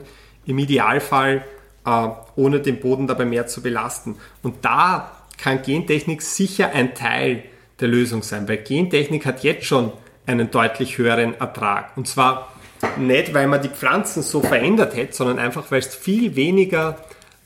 im 0.50 0.58
Idealfall 0.58 1.44
äh, 1.86 2.08
ohne 2.36 2.60
den 2.60 2.80
Boden 2.80 3.08
dabei 3.08 3.26
mehr 3.26 3.48
zu 3.48 3.62
belasten. 3.62 4.18
Und 4.42 4.66
da 4.66 5.12
kann 5.38 5.62
Gentechnik 5.62 6.22
sicher 6.22 6.72
ein 6.74 6.96
Teil 6.96 7.44
der 7.80 7.88
Lösung 7.88 8.24
sein, 8.24 8.48
weil 8.50 8.58
Gentechnik 8.58 9.26
hat 9.26 9.44
jetzt 9.44 9.66
schon 9.66 9.94
einen 10.26 10.52
deutlich 10.52 10.98
höheren 10.98 11.40
Ertrag. 11.40 11.96
Und 11.96 12.08
zwar 12.08 12.54
nicht, 12.98 13.34
weil 13.34 13.48
man 13.48 13.62
die 13.62 13.70
Pflanzen 13.70 14.24
so 14.24 14.42
verändert 14.42 14.96
hätte, 14.96 15.14
sondern 15.14 15.40
einfach, 15.40 15.72
weil 15.72 15.80
es 15.80 15.96
viel 15.96 16.36
weniger 16.36 16.98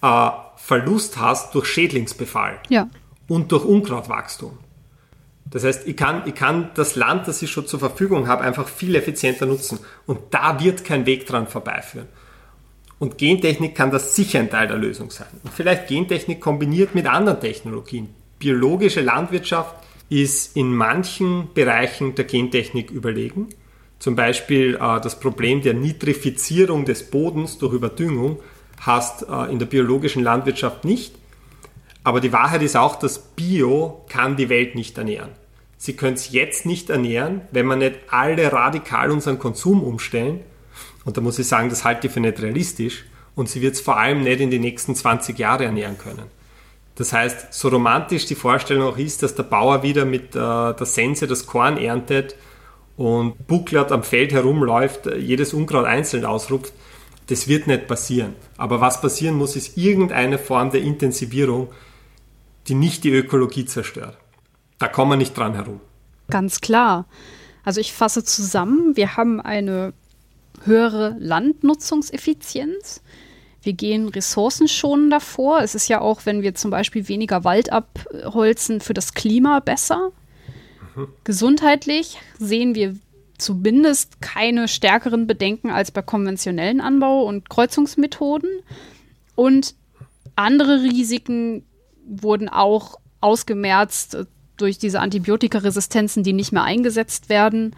äh, 0.02 0.30
Verlust 0.56 1.18
hast 1.18 1.54
durch 1.56 1.68
Schädlingsbefall 1.68 2.60
ja. 2.70 2.90
und 3.28 3.52
durch 3.52 3.66
Unkrautwachstum. 3.66 4.58
Das 5.46 5.64
heißt, 5.64 5.88
ich 5.88 5.98
kann, 5.98 6.24
ich 6.26 6.36
kann 6.36 6.72
das 6.74 6.96
Land, 6.96 7.28
das 7.28 7.42
ich 7.42 7.52
schon 7.52 7.68
zur 7.68 7.80
Verfügung 7.80 8.28
habe, 8.28 8.44
einfach 8.44 8.68
viel 8.68 8.96
effizienter 8.96 9.46
nutzen. 9.46 9.80
Und 10.08 10.20
da 10.32 10.60
wird 10.60 10.84
kein 10.84 11.06
Weg 11.06 11.28
dran 11.28 11.48
vorbeiführen. 11.48 12.08
Und 13.04 13.18
Gentechnik 13.18 13.76
kann 13.76 13.92
das 13.92 14.16
sicher 14.16 14.40
ein 14.40 14.50
Teil 14.50 14.70
der 14.70 14.78
Lösung 14.78 15.12
sein. 15.12 15.28
Und 15.44 15.54
vielleicht 15.54 15.88
Gentechnik 15.88 16.40
kombiniert 16.40 16.96
mit 16.96 17.06
anderen 17.06 17.42
Technologien. 17.42 18.08
Biologische 18.40 19.02
Landwirtschaft 19.02 19.76
ist 20.08 20.56
in 20.56 20.74
manchen 20.74 21.50
Bereichen 21.54 22.16
der 22.16 22.24
Gentechnik 22.24 22.92
überlegen. 22.92 23.50
Zum 24.00 24.16
Beispiel 24.16 24.76
äh, 24.76 25.02
das 25.02 25.20
Problem 25.20 25.62
der 25.62 25.74
Nitrifizierung 25.74 26.86
des 26.86 27.04
Bodens 27.12 27.58
durch 27.58 27.74
Überdüngung 27.74 28.40
hast 28.80 29.24
äh, 29.24 29.52
in 29.52 29.60
der 29.60 29.66
biologischen 29.66 30.24
Landwirtschaft 30.24 30.86
nicht. 30.86 31.14
Aber 32.06 32.22
die 32.22 32.32
Wahrheit 32.32 32.62
ist 32.62 32.78
auch, 32.78 32.96
dass 32.96 33.20
Bio 33.20 34.06
kann 34.08 34.38
die 34.38 34.48
Welt 34.48 34.76
nicht 34.76 34.98
ernähren. 34.98 35.32
Sie 35.78 35.98
können 35.98 36.14
es 36.14 36.32
jetzt 36.32 36.66
nicht 36.66 36.90
ernähren, 36.90 37.42
wenn 37.52 37.66
wir 37.66 37.76
nicht 37.76 37.96
alle 38.08 38.50
radikal 38.54 39.12
unseren 39.12 39.40
Konsum 39.40 39.84
umstellen. 39.84 40.40
Und 41.06 41.18
da 41.18 41.22
muss 41.22 41.40
ich 41.40 41.48
sagen, 41.48 41.70
das 41.70 41.84
halte 41.84 42.08
ich 42.08 42.14
für 42.14 42.20
nicht 42.20 42.42
realistisch. 42.42 43.06
Und 43.36 43.50
sie 43.50 43.62
wird 43.62 43.76
es 43.76 43.82
vor 43.82 43.98
allem 43.98 44.22
nicht 44.22 44.42
in 44.42 44.52
die 44.52 44.60
nächsten 44.60 44.96
20 44.96 45.38
Jahre 45.40 45.66
ernähren 45.66 45.98
können. 45.98 46.26
Das 46.96 47.12
heißt, 47.12 47.54
so 47.54 47.70
romantisch 47.70 48.28
die 48.28 48.36
Vorstellung 48.36 48.88
auch 48.88 48.98
ist, 48.98 49.24
dass 49.24 49.34
der 49.34 49.44
Bauer 49.44 49.82
wieder 49.82 50.06
mit 50.06 50.36
äh, 50.36 50.40
der 50.40 50.86
Sense 50.86 51.26
das 51.26 51.48
Korn 51.48 51.78
erntet 51.78 52.36
und 52.98 53.48
bucklert 53.48 53.92
am 53.92 54.04
Feld 54.04 54.32
herumläuft, 54.32 55.08
jedes 55.18 55.54
Unkraut 55.54 55.86
einzeln 55.86 56.26
ausrupft, 56.26 56.74
das 57.28 57.48
wird 57.48 57.68
nicht 57.68 57.88
passieren. 57.88 58.36
Aber 58.58 58.82
was 58.82 59.02
passieren 59.02 59.36
muss, 59.36 59.56
ist 59.56 59.78
irgendeine 59.78 60.38
Form 60.38 60.70
der 60.70 60.82
Intensivierung, 60.82 61.70
die 62.68 62.76
nicht 62.76 63.04
die 63.04 63.12
Ökologie 63.12 63.66
zerstört. 63.66 64.18
Da 64.78 64.88
kommen 64.88 65.12
wir 65.12 65.18
nicht 65.18 65.36
dran 65.36 65.56
herum. 65.56 65.80
Ganz 66.30 66.62
klar. 66.62 67.06
Also 67.64 67.80
ich 67.80 67.94
fasse 67.94 68.24
zusammen, 68.24 68.96
wir 68.96 69.16
haben 69.16 69.40
eine 69.40 69.94
höhere 70.66 71.16
Landnutzungseffizienz. 71.20 73.02
Wir 73.62 73.74
gehen 73.74 74.10
ressourcenschonender 74.10 75.20
vor. 75.20 75.62
Es 75.62 75.74
ist 75.74 75.88
ja 75.88 76.02
auch, 76.02 76.26
wenn 76.26 76.42
wir 76.42 76.54
zum 76.56 76.70
Beispiel 76.70 77.08
weniger 77.08 77.44
Wald 77.44 77.72
abholzen, 77.72 78.82
für 78.82 78.94
das 78.94 79.14
Klima 79.14 79.60
besser. 79.60 80.12
Gesundheitlich 81.24 82.18
sehen 82.38 82.76
wir 82.76 82.96
zumindest 83.38 84.22
keine 84.22 84.68
stärkeren 84.68 85.28
Bedenken 85.28 85.70
als 85.70 85.92
bei 85.92 86.02
konventionellen 86.02 86.82
Anbau- 86.82 87.24
und 87.24 87.50
Kreuzungsmethoden. 87.50 88.50
Und 89.36 89.76
andere 90.36 90.84
Risiken 90.84 91.66
wurden 92.06 92.50
auch 92.50 93.00
ausgemerzt 93.22 94.18
durch 94.58 94.78
diese 94.78 95.00
Antibiotikaresistenzen, 95.00 96.24
die 96.24 96.34
nicht 96.34 96.52
mehr 96.52 96.64
eingesetzt 96.64 97.30
werden. 97.30 97.76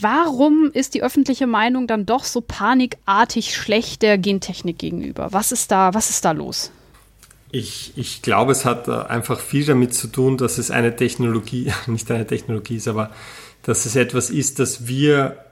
Warum 0.00 0.70
ist 0.72 0.94
die 0.94 1.02
öffentliche 1.02 1.46
Meinung 1.46 1.86
dann 1.86 2.06
doch 2.06 2.24
so 2.24 2.40
panikartig 2.40 3.54
schlecht 3.54 4.02
der 4.02 4.18
Gentechnik 4.18 4.78
gegenüber? 4.78 5.28
Was 5.32 5.52
ist 5.52 5.70
da, 5.70 5.94
was 5.94 6.10
ist 6.10 6.24
da 6.24 6.32
los? 6.32 6.70
Ich, 7.52 7.92
ich 7.96 8.22
glaube, 8.22 8.52
es 8.52 8.64
hat 8.64 8.88
äh, 8.88 8.92
einfach 8.92 9.40
viel 9.40 9.64
damit 9.64 9.94
zu 9.94 10.08
tun, 10.08 10.36
dass 10.36 10.58
es 10.58 10.70
eine 10.70 10.96
Technologie, 10.96 11.72
nicht 11.86 12.10
eine 12.10 12.26
Technologie 12.26 12.76
ist, 12.76 12.88
aber 12.88 13.10
dass 13.62 13.86
es 13.86 13.96
etwas 13.96 14.30
ist, 14.30 14.58
das 14.58 14.86
wir 14.86 15.44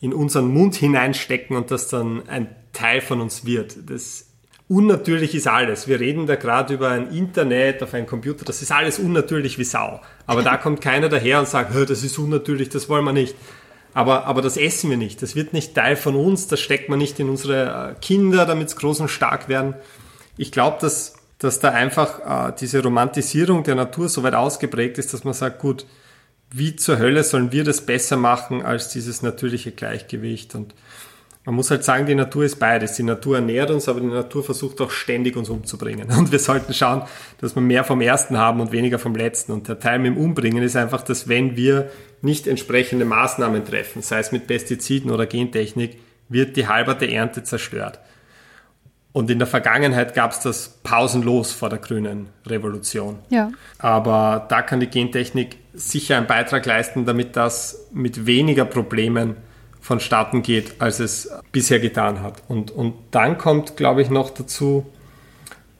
in 0.00 0.12
unseren 0.12 0.48
Mund 0.48 0.74
hineinstecken 0.74 1.56
und 1.56 1.70
das 1.70 1.88
dann 1.88 2.28
ein 2.28 2.54
Teil 2.72 3.00
von 3.00 3.20
uns 3.20 3.44
wird. 3.44 3.76
Das 3.88 4.26
unnatürlich 4.68 5.34
ist 5.34 5.46
alles. 5.46 5.86
Wir 5.86 6.00
reden 6.00 6.26
da 6.26 6.36
gerade 6.36 6.74
über 6.74 6.90
ein 6.90 7.12
Internet, 7.12 7.82
auf 7.82 7.94
einen 7.94 8.06
Computer, 8.06 8.44
das 8.44 8.62
ist 8.62 8.72
alles 8.72 8.98
unnatürlich 8.98 9.58
wie 9.58 9.64
Sau. 9.64 10.00
Aber 10.26 10.42
da 10.42 10.56
kommt 10.58 10.80
keiner 10.80 11.08
daher 11.08 11.40
und 11.40 11.48
sagt, 11.48 11.74
das 11.88 12.02
ist 12.02 12.18
unnatürlich, 12.18 12.68
das 12.68 12.88
wollen 12.88 13.04
wir 13.04 13.12
nicht. 13.12 13.34
Aber, 13.94 14.26
aber 14.26 14.40
das 14.42 14.56
essen 14.56 14.90
wir 14.90 14.96
nicht. 14.96 15.22
Das 15.22 15.36
wird 15.36 15.52
nicht 15.52 15.74
Teil 15.74 15.96
von 15.96 16.16
uns, 16.16 16.46
das 16.46 16.60
steckt 16.60 16.88
man 16.88 16.98
nicht 16.98 17.20
in 17.20 17.28
unsere 17.28 17.90
äh, 17.90 18.00
Kinder, 18.00 18.46
damit 18.46 18.70
sie 18.70 18.76
groß 18.76 19.00
und 19.00 19.08
stark 19.08 19.48
werden. 19.48 19.74
Ich 20.36 20.50
glaube, 20.50 20.78
dass, 20.80 21.14
dass 21.38 21.60
da 21.60 21.70
einfach 21.70 22.48
äh, 22.48 22.52
diese 22.58 22.82
Romantisierung 22.82 23.64
der 23.64 23.74
Natur 23.74 24.08
so 24.08 24.22
weit 24.22 24.34
ausgeprägt 24.34 24.98
ist, 24.98 25.12
dass 25.12 25.24
man 25.24 25.34
sagt, 25.34 25.58
gut, 25.58 25.86
wie 26.50 26.76
zur 26.76 26.98
Hölle 26.98 27.24
sollen 27.24 27.52
wir 27.52 27.64
das 27.64 27.82
besser 27.82 28.16
machen 28.16 28.62
als 28.62 28.88
dieses 28.90 29.22
natürliche 29.22 29.72
Gleichgewicht? 29.72 30.54
Und 30.54 30.74
man 31.44 31.56
muss 31.56 31.70
halt 31.70 31.82
sagen, 31.82 32.06
die 32.06 32.14
Natur 32.14 32.44
ist 32.44 32.58
beides. 32.58 32.94
Die 32.94 33.02
Natur 33.02 33.36
ernährt 33.36 33.70
uns, 33.70 33.88
aber 33.88 34.00
die 34.00 34.06
Natur 34.06 34.44
versucht 34.44 34.80
auch 34.80 34.90
ständig 34.90 35.36
uns 35.36 35.48
umzubringen. 35.48 36.08
Und 36.16 36.30
wir 36.30 36.38
sollten 36.38 36.72
schauen, 36.72 37.02
dass 37.40 37.54
wir 37.56 37.62
mehr 37.62 37.84
vom 37.84 38.00
Ersten 38.00 38.38
haben 38.38 38.60
und 38.60 38.70
weniger 38.70 38.98
vom 38.98 39.16
Letzten. 39.16 39.52
Und 39.52 39.66
der 39.66 39.80
Teil 39.80 39.98
mit 39.98 40.14
dem 40.14 40.16
Umbringen 40.18 40.62
ist 40.62 40.76
einfach, 40.76 41.02
dass 41.02 41.28
wenn 41.28 41.56
wir 41.56 41.90
nicht 42.22 42.46
entsprechende 42.46 43.04
Maßnahmen 43.04 43.64
treffen, 43.64 44.02
sei 44.02 44.18
es 44.20 44.32
mit 44.32 44.46
Pestiziden 44.46 45.10
oder 45.10 45.26
Gentechnik, 45.26 45.98
wird 46.28 46.56
die 46.56 46.68
halberte 46.68 47.10
Ernte 47.10 47.42
zerstört. 47.42 47.98
Und 49.12 49.30
in 49.30 49.38
der 49.38 49.46
Vergangenheit 49.46 50.14
gab 50.14 50.32
es 50.32 50.40
das 50.40 50.80
pausenlos 50.82 51.52
vor 51.52 51.68
der 51.68 51.78
grünen 51.78 52.30
Revolution. 52.46 53.18
Ja. 53.28 53.50
Aber 53.78 54.46
da 54.48 54.62
kann 54.62 54.80
die 54.80 54.86
Gentechnik 54.86 55.58
sicher 55.74 56.16
einen 56.16 56.26
Beitrag 56.26 56.64
leisten, 56.64 57.04
damit 57.04 57.36
das 57.36 57.88
mit 57.92 58.24
weniger 58.24 58.64
Problemen 58.64 59.36
vonstatten 59.80 60.42
geht, 60.42 60.80
als 60.80 61.00
es 61.00 61.30
bisher 61.50 61.80
getan 61.80 62.22
hat. 62.22 62.42
Und, 62.48 62.70
und 62.70 62.94
dann 63.10 63.36
kommt, 63.36 63.76
glaube 63.76 64.00
ich, 64.00 64.08
noch 64.08 64.30
dazu, 64.30 64.86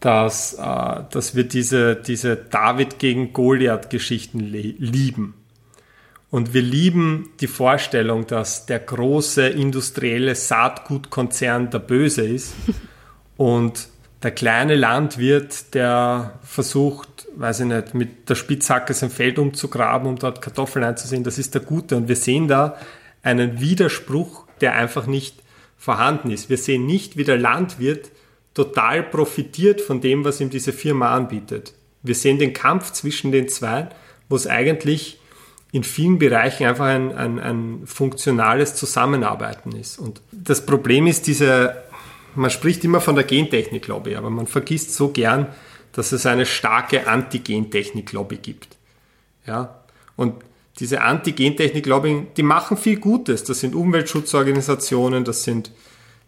dass, 0.00 0.54
äh, 0.54 1.04
dass 1.10 1.34
wir 1.34 1.44
diese, 1.44 1.96
diese 1.96 2.36
David 2.36 2.98
gegen 2.98 3.32
Goliath-Geschichten 3.32 4.40
lieben. 4.40 5.34
Und 6.32 6.54
wir 6.54 6.62
lieben 6.62 7.28
die 7.40 7.46
Vorstellung, 7.46 8.26
dass 8.26 8.64
der 8.64 8.78
große 8.78 9.48
industrielle 9.48 10.34
Saatgutkonzern 10.34 11.68
der 11.68 11.78
Böse 11.80 12.26
ist 12.26 12.54
und 13.36 13.88
der 14.22 14.30
kleine 14.30 14.74
Landwirt, 14.74 15.74
der 15.74 16.40
versucht, 16.42 17.28
weiß 17.36 17.60
ich 17.60 17.66
nicht, 17.66 17.92
mit 17.92 18.30
der 18.30 18.34
Spitzhacke 18.34 18.94
sein 18.94 19.10
Feld 19.10 19.38
umzugraben, 19.38 20.08
um 20.08 20.18
dort 20.18 20.40
Kartoffeln 20.40 20.86
einzusehen, 20.86 21.22
das 21.22 21.36
ist 21.36 21.52
der 21.52 21.60
Gute. 21.60 21.98
Und 21.98 22.08
wir 22.08 22.16
sehen 22.16 22.48
da 22.48 22.78
einen 23.22 23.60
Widerspruch, 23.60 24.46
der 24.62 24.74
einfach 24.74 25.06
nicht 25.06 25.42
vorhanden 25.76 26.30
ist. 26.30 26.48
Wir 26.48 26.56
sehen 26.56 26.86
nicht, 26.86 27.18
wie 27.18 27.24
der 27.24 27.36
Landwirt 27.38 28.10
total 28.54 29.02
profitiert 29.02 29.82
von 29.82 30.00
dem, 30.00 30.24
was 30.24 30.40
ihm 30.40 30.48
diese 30.48 30.72
Firma 30.72 31.14
anbietet. 31.14 31.74
Wir 32.02 32.14
sehen 32.14 32.38
den 32.38 32.54
Kampf 32.54 32.92
zwischen 32.92 33.32
den 33.32 33.50
zwei, 33.50 33.90
wo 34.30 34.36
es 34.36 34.46
eigentlich 34.46 35.18
in 35.72 35.84
vielen 35.84 36.18
Bereichen 36.18 36.66
einfach 36.66 36.84
ein, 36.84 37.16
ein, 37.16 37.40
ein 37.40 37.82
funktionales 37.86 38.74
Zusammenarbeiten 38.74 39.72
ist. 39.72 39.98
Und 39.98 40.20
das 40.30 40.64
Problem 40.66 41.06
ist 41.06 41.26
diese, 41.26 41.82
man 42.34 42.50
spricht 42.50 42.84
immer 42.84 43.00
von 43.00 43.14
der 43.14 43.24
Gentechnik-Lobby, 43.24 44.14
aber 44.16 44.28
man 44.28 44.46
vergisst 44.46 44.94
so 44.94 45.08
gern, 45.08 45.46
dass 45.92 46.12
es 46.12 46.26
eine 46.26 46.44
starke 46.44 47.06
Anti-Gentechnik-Lobby 47.06 48.36
gibt. 48.36 48.76
Ja? 49.46 49.82
Und 50.14 50.34
diese 50.78 51.00
Anti-Gentechnik-Lobbying, 51.00 52.28
die 52.36 52.42
machen 52.42 52.76
viel 52.76 52.98
Gutes. 52.98 53.44
Das 53.44 53.60
sind 53.60 53.74
Umweltschutzorganisationen, 53.74 55.24
das 55.24 55.42
sind, 55.42 55.70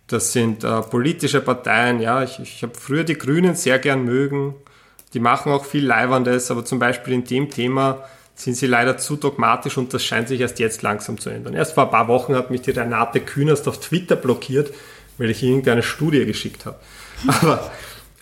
das 0.07 0.33
sind 0.33 0.65
äh, 0.65 0.81
politische 0.81 1.43
Parteien. 1.43 2.01
Ja, 2.01 2.23
ich, 2.23 2.39
ich 2.39 2.63
habe 2.63 2.75
früher 2.75 3.05
die 3.05 3.19
Grünen 3.19 3.55
sehr 3.57 3.79
gern 3.79 4.05
mögen. 4.05 4.55
Die 5.13 5.21
machen 5.21 5.53
auch 5.53 5.67
viel 5.67 5.87
Leibendes, 5.87 6.51
aber 6.51 6.65
zum 6.65 6.79
Beispiel 6.79 7.13
in 7.13 7.25
dem 7.25 7.51
Thema 7.51 8.05
sind 8.35 8.57
sie 8.57 8.67
leider 8.67 8.99
zu 8.99 9.17
dogmatisch 9.17 9.79
und 9.79 9.95
das 9.95 10.05
scheint 10.05 10.29
sich 10.29 10.41
erst 10.41 10.59
jetzt 10.59 10.83
langsam 10.83 11.19
zu 11.19 11.31
ändern. 11.31 11.55
Erst 11.55 11.75
vor 11.75 11.85
ein 11.85 11.91
paar 11.91 12.09
Wochen 12.09 12.35
hat 12.35 12.51
mich 12.51 12.63
die 12.63 12.73
Renate 12.73 13.21
Künast 13.21 13.69
auf 13.69 13.79
Twitter 13.79 14.17
blockiert, 14.17 14.73
weil 15.19 15.31
ich 15.31 15.43
irgendeine 15.43 15.83
Studie 15.83 16.27
geschickt 16.27 16.67
habe. 16.67 16.79
Aber, 17.27 17.71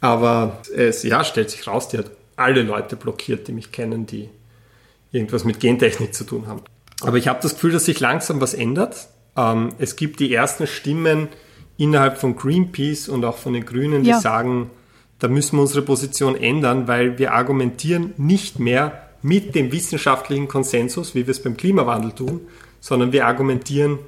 aber 0.03 0.59
es 0.77 1.03
ja, 1.03 1.25
stellt 1.25 1.51
sich 1.51 1.67
raus, 1.67 1.89
die 1.89 1.99
hat 1.99 2.11
alle 2.37 2.63
Leute 2.63 2.95
blockiert, 2.95 3.49
die 3.49 3.53
mich 3.53 3.73
kennen, 3.73 4.07
die 4.07 4.29
irgendwas 5.13 5.45
mit 5.45 5.61
Gentechnik 5.61 6.15
zu 6.15 6.25
tun 6.25 6.47
haben. 6.47 6.63
Aber 7.01 7.17
ich 7.17 7.27
habe 7.27 7.41
das 7.43 7.55
Gefühl, 7.55 7.73
dass 7.73 7.87
sich 7.87 8.01
langsam 8.01 8.41
was 8.41 8.55
ändert. 8.55 9.09
Ähm, 9.37 9.71
es 9.79 9.97
gibt 9.97 10.21
die 10.21 10.33
ersten 10.33 10.67
Stimmen 10.67 11.29
innerhalb 11.79 12.19
von 12.19 12.37
Greenpeace 12.37 13.09
und 13.09 13.25
auch 13.25 13.39
von 13.39 13.55
den 13.55 13.65
Grünen, 13.65 14.05
die 14.05 14.11
ja. 14.11 14.21
sagen, 14.21 14.71
da 15.19 15.29
müssen 15.29 15.57
wir 15.57 15.63
unsere 15.63 15.83
Position 15.83 16.37
ändern, 16.37 16.87
weil 16.87 17.19
wir 17.19 17.33
argumentieren 17.33 18.13
nicht 18.19 18.59
mehr 18.59 19.09
mit 19.23 19.55
dem 19.55 19.73
wissenschaftlichen 19.73 20.49
Konsensus, 20.49 21.15
wie 21.15 21.27
wir 21.27 21.31
es 21.31 21.43
beim 21.43 21.57
Klimawandel 21.57 22.13
tun, 22.13 22.41
sondern 22.81 23.13
wir 23.13 23.27
argumentieren 23.27 23.99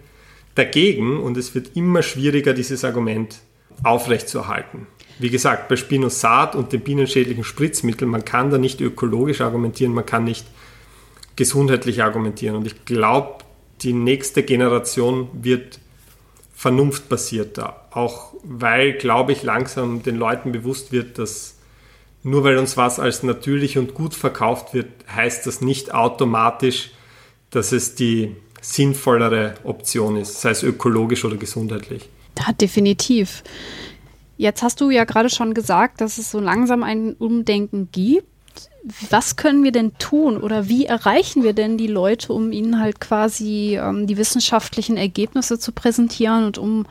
dagegen 0.55 1.21
und 1.21 1.37
es 1.37 1.55
wird 1.55 1.77
immer 1.77 2.03
schwieriger, 2.03 2.53
dieses 2.53 2.85
Argument 2.85 3.41
aufrechtzuerhalten. 3.83 4.87
Wie 5.19 5.31
gesagt, 5.31 5.69
bei 5.69 5.77
Spinosat 5.77 6.57
und 6.57 6.73
dem 6.73 6.81
bienenschädlichen 6.81 7.45
Spritzmittel, 7.45 8.07
man 8.09 8.25
kann 8.25 8.51
da 8.51 8.59
nicht 8.59 8.81
ökologisch 8.81 9.41
argumentieren, 9.41 9.95
man 9.95 10.07
kann 10.07 10.25
nicht 10.25 10.47
gesundheitlich 11.37 12.03
argumentieren. 12.03 12.57
Und 12.57 12.67
ich 12.67 12.85
glaube, 12.85 13.45
die 13.83 13.93
nächste 13.93 14.43
Generation 14.43 15.29
wird 15.33 15.79
vernunftbasierter. 16.55 17.89
Auch 17.91 18.35
weil, 18.43 18.95
glaube 18.95 19.33
ich, 19.33 19.43
langsam 19.43 20.03
den 20.03 20.17
Leuten 20.17 20.53
bewusst 20.53 20.93
wird, 20.93 21.19
dass 21.19 21.54
nur 22.25 22.43
weil 22.43 22.57
uns 22.57 22.77
was 22.77 22.99
als 22.99 23.23
natürlich 23.23 23.79
und 23.79 23.95
gut 23.95 24.15
verkauft 24.15 24.75
wird, 24.75 24.89
heißt 25.15 25.47
das 25.47 25.61
nicht 25.61 25.95
automatisch, 25.95 26.91
dass 27.51 27.71
es 27.71 27.95
die 27.95 28.35
sinnvollere 28.61 29.55
Option 29.63 30.17
ist, 30.17 30.41
sei 30.41 30.51
es 30.51 30.63
ökologisch 30.63 31.25
oder 31.25 31.37
gesundheitlich. 31.37 32.09
Ja, 32.39 32.53
definitiv. 32.53 33.45
Jetzt 34.39 34.63
hast 34.63 34.81
du 34.81 34.91
ja 34.91 35.05
gerade 35.05 35.29
schon 35.29 35.55
gesagt, 35.55 36.01
dass 36.01 36.19
es 36.19 36.31
so 36.31 36.41
langsam 36.41 36.83
ein 36.83 37.13
Umdenken 37.13 37.91
gibt. 37.93 38.27
Was 39.11 39.37
können 39.37 39.63
wir 39.63 39.73
denn 39.73 39.97
tun 39.99 40.39
oder 40.39 40.69
wie 40.69 40.87
erreichen 40.87 41.43
wir 41.43 41.53
denn 41.53 41.79
die 41.79 41.87
Leute, 41.87 42.33
um 42.33 42.53
ihnen 42.53 42.81
halt 42.81 43.01
quasi 43.01 43.79
ähm, 43.81 44.07
die 44.07 44.17
wissenschaftlichen 44.17 44.97
Ergebnisse 44.97 45.59
zu 45.59 45.73
präsentieren 45.73 46.45
und 46.45 46.59
um 46.59 46.87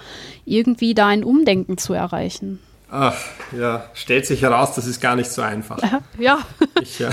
irgendwie 0.45 0.93
da 0.93 1.07
ein 1.07 1.23
Umdenken 1.23 1.77
zu 1.77 1.93
erreichen? 1.93 2.59
Ach, 2.95 3.17
ja, 3.57 3.89
stellt 3.95 4.27
sich 4.27 4.43
heraus, 4.43 4.75
das 4.75 4.85
ist 4.85 5.01
gar 5.01 5.15
nicht 5.15 5.31
so 5.31 5.41
einfach. 5.41 5.81
Ja. 6.19 6.45
Ich, 6.79 6.99
ja, 6.99 7.09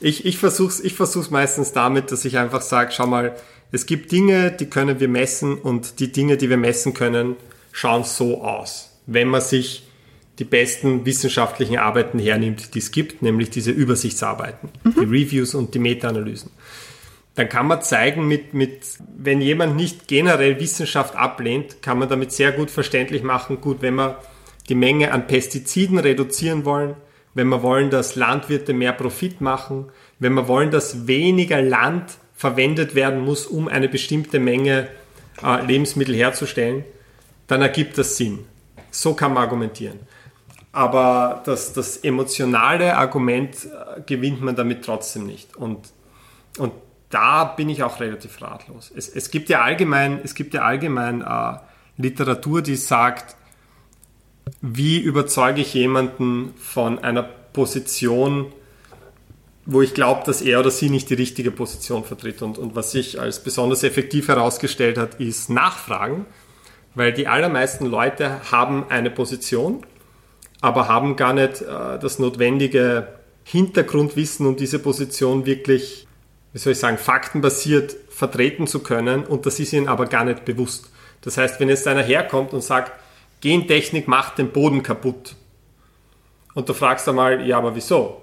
ich, 0.00 0.24
ich 0.26 0.38
versuche 0.38 0.70
es 0.70 0.80
ich 0.80 0.94
versuch's 0.94 1.30
meistens 1.30 1.70
damit, 1.70 2.10
dass 2.10 2.24
ich 2.24 2.36
einfach 2.36 2.62
sage, 2.62 2.90
schau 2.90 3.06
mal, 3.06 3.36
es 3.70 3.86
gibt 3.86 4.10
Dinge, 4.10 4.50
die 4.50 4.66
können 4.66 4.98
wir 4.98 5.06
messen 5.06 5.56
und 5.56 6.00
die 6.00 6.10
Dinge, 6.10 6.36
die 6.36 6.50
wir 6.50 6.56
messen 6.56 6.94
können, 6.94 7.36
schauen 7.70 8.02
so 8.02 8.42
aus. 8.42 8.90
Wenn 9.06 9.28
man 9.28 9.40
sich 9.40 9.86
die 10.40 10.44
besten 10.44 11.06
wissenschaftlichen 11.06 11.78
Arbeiten 11.78 12.18
hernimmt, 12.18 12.74
die 12.74 12.80
es 12.80 12.90
gibt, 12.90 13.22
nämlich 13.22 13.50
diese 13.50 13.70
Übersichtsarbeiten, 13.70 14.70
mhm. 14.82 14.94
die 14.94 15.04
Reviews 15.04 15.54
und 15.54 15.74
die 15.74 15.78
Meta-Analysen. 15.78 16.50
Dann 17.36 17.48
kann 17.48 17.68
man 17.68 17.82
zeigen, 17.82 18.26
mit, 18.26 18.52
mit, 18.52 18.80
wenn 19.16 19.40
jemand 19.40 19.76
nicht 19.76 20.08
generell 20.08 20.58
Wissenschaft 20.58 21.14
ablehnt, 21.14 21.82
kann 21.82 22.00
man 22.00 22.08
damit 22.08 22.32
sehr 22.32 22.50
gut 22.50 22.72
verständlich 22.72 23.22
machen, 23.22 23.60
gut, 23.60 23.80
wenn 23.80 23.94
man 23.94 24.16
die 24.68 24.74
Menge 24.74 25.12
an 25.12 25.26
Pestiziden 25.26 25.98
reduzieren 25.98 26.64
wollen, 26.64 26.96
wenn 27.34 27.48
wir 27.48 27.62
wollen, 27.62 27.90
dass 27.90 28.16
Landwirte 28.16 28.72
mehr 28.72 28.92
Profit 28.92 29.40
machen, 29.40 29.90
wenn 30.18 30.34
wir 30.34 30.48
wollen, 30.48 30.70
dass 30.70 31.06
weniger 31.06 31.60
Land 31.60 32.16
verwendet 32.34 32.94
werden 32.94 33.24
muss, 33.24 33.46
um 33.46 33.68
eine 33.68 33.88
bestimmte 33.88 34.38
Menge 34.38 34.88
äh, 35.42 35.64
Lebensmittel 35.64 36.14
herzustellen, 36.14 36.84
dann 37.46 37.62
ergibt 37.62 37.98
das 37.98 38.16
Sinn. 38.16 38.46
So 38.90 39.14
kann 39.14 39.34
man 39.34 39.44
argumentieren. 39.44 40.00
Aber 40.72 41.42
das, 41.44 41.72
das 41.72 41.98
emotionale 41.98 42.96
Argument 42.96 43.54
äh, 43.64 44.00
gewinnt 44.06 44.42
man 44.42 44.56
damit 44.56 44.84
trotzdem 44.84 45.26
nicht. 45.26 45.56
Und, 45.56 45.88
und 46.58 46.72
da 47.10 47.44
bin 47.44 47.68
ich 47.68 47.82
auch 47.82 48.00
relativ 48.00 48.42
ratlos. 48.42 48.92
Es, 48.94 49.08
es 49.08 49.30
gibt 49.30 49.48
ja 49.48 49.62
allgemein, 49.62 50.20
es 50.24 50.34
gibt 50.34 50.54
ja 50.54 50.62
allgemein 50.62 51.22
äh, 51.22 51.58
Literatur, 51.96 52.62
die 52.62 52.74
sagt, 52.74 53.36
wie 54.60 54.98
überzeuge 54.98 55.60
ich 55.60 55.74
jemanden 55.74 56.54
von 56.56 56.98
einer 56.98 57.22
Position, 57.22 58.52
wo 59.66 59.80
ich 59.80 59.94
glaube, 59.94 60.22
dass 60.26 60.42
er 60.42 60.60
oder 60.60 60.70
sie 60.70 60.90
nicht 60.90 61.08
die 61.10 61.14
richtige 61.14 61.50
Position 61.50 62.04
vertritt. 62.04 62.42
Und, 62.42 62.58
und 62.58 62.76
was 62.76 62.90
sich 62.90 63.20
als 63.20 63.42
besonders 63.42 63.82
effektiv 63.82 64.28
herausgestellt 64.28 64.98
hat, 64.98 65.20
ist 65.20 65.48
Nachfragen, 65.48 66.26
weil 66.94 67.12
die 67.12 67.26
allermeisten 67.26 67.86
Leute 67.86 68.50
haben 68.50 68.86
eine 68.90 69.10
Position, 69.10 69.84
aber 70.60 70.88
haben 70.88 71.16
gar 71.16 71.32
nicht 71.32 71.62
äh, 71.62 71.98
das 71.98 72.18
notwendige 72.18 73.08
Hintergrundwissen, 73.44 74.46
um 74.46 74.56
diese 74.56 74.78
Position 74.78 75.46
wirklich, 75.46 76.06
wie 76.52 76.58
soll 76.58 76.72
ich 76.72 76.78
sagen, 76.78 76.98
faktenbasiert 76.98 77.96
vertreten 78.10 78.66
zu 78.66 78.80
können. 78.80 79.24
Und 79.24 79.46
das 79.46 79.60
ist 79.60 79.72
ihnen 79.72 79.88
aber 79.88 80.06
gar 80.06 80.24
nicht 80.24 80.44
bewusst. 80.44 80.90
Das 81.22 81.36
heißt, 81.36 81.58
wenn 81.60 81.68
jetzt 81.68 81.86
einer 81.86 82.02
herkommt 82.02 82.52
und 82.52 82.62
sagt, 82.62 82.92
Gentechnik 83.44 84.08
macht 84.08 84.38
den 84.38 84.52
Boden 84.52 84.82
kaputt. 84.82 85.36
Und 86.54 86.66
du 86.66 86.72
fragst 86.72 87.06
einmal, 87.06 87.46
ja, 87.46 87.58
aber 87.58 87.76
wieso? 87.76 88.22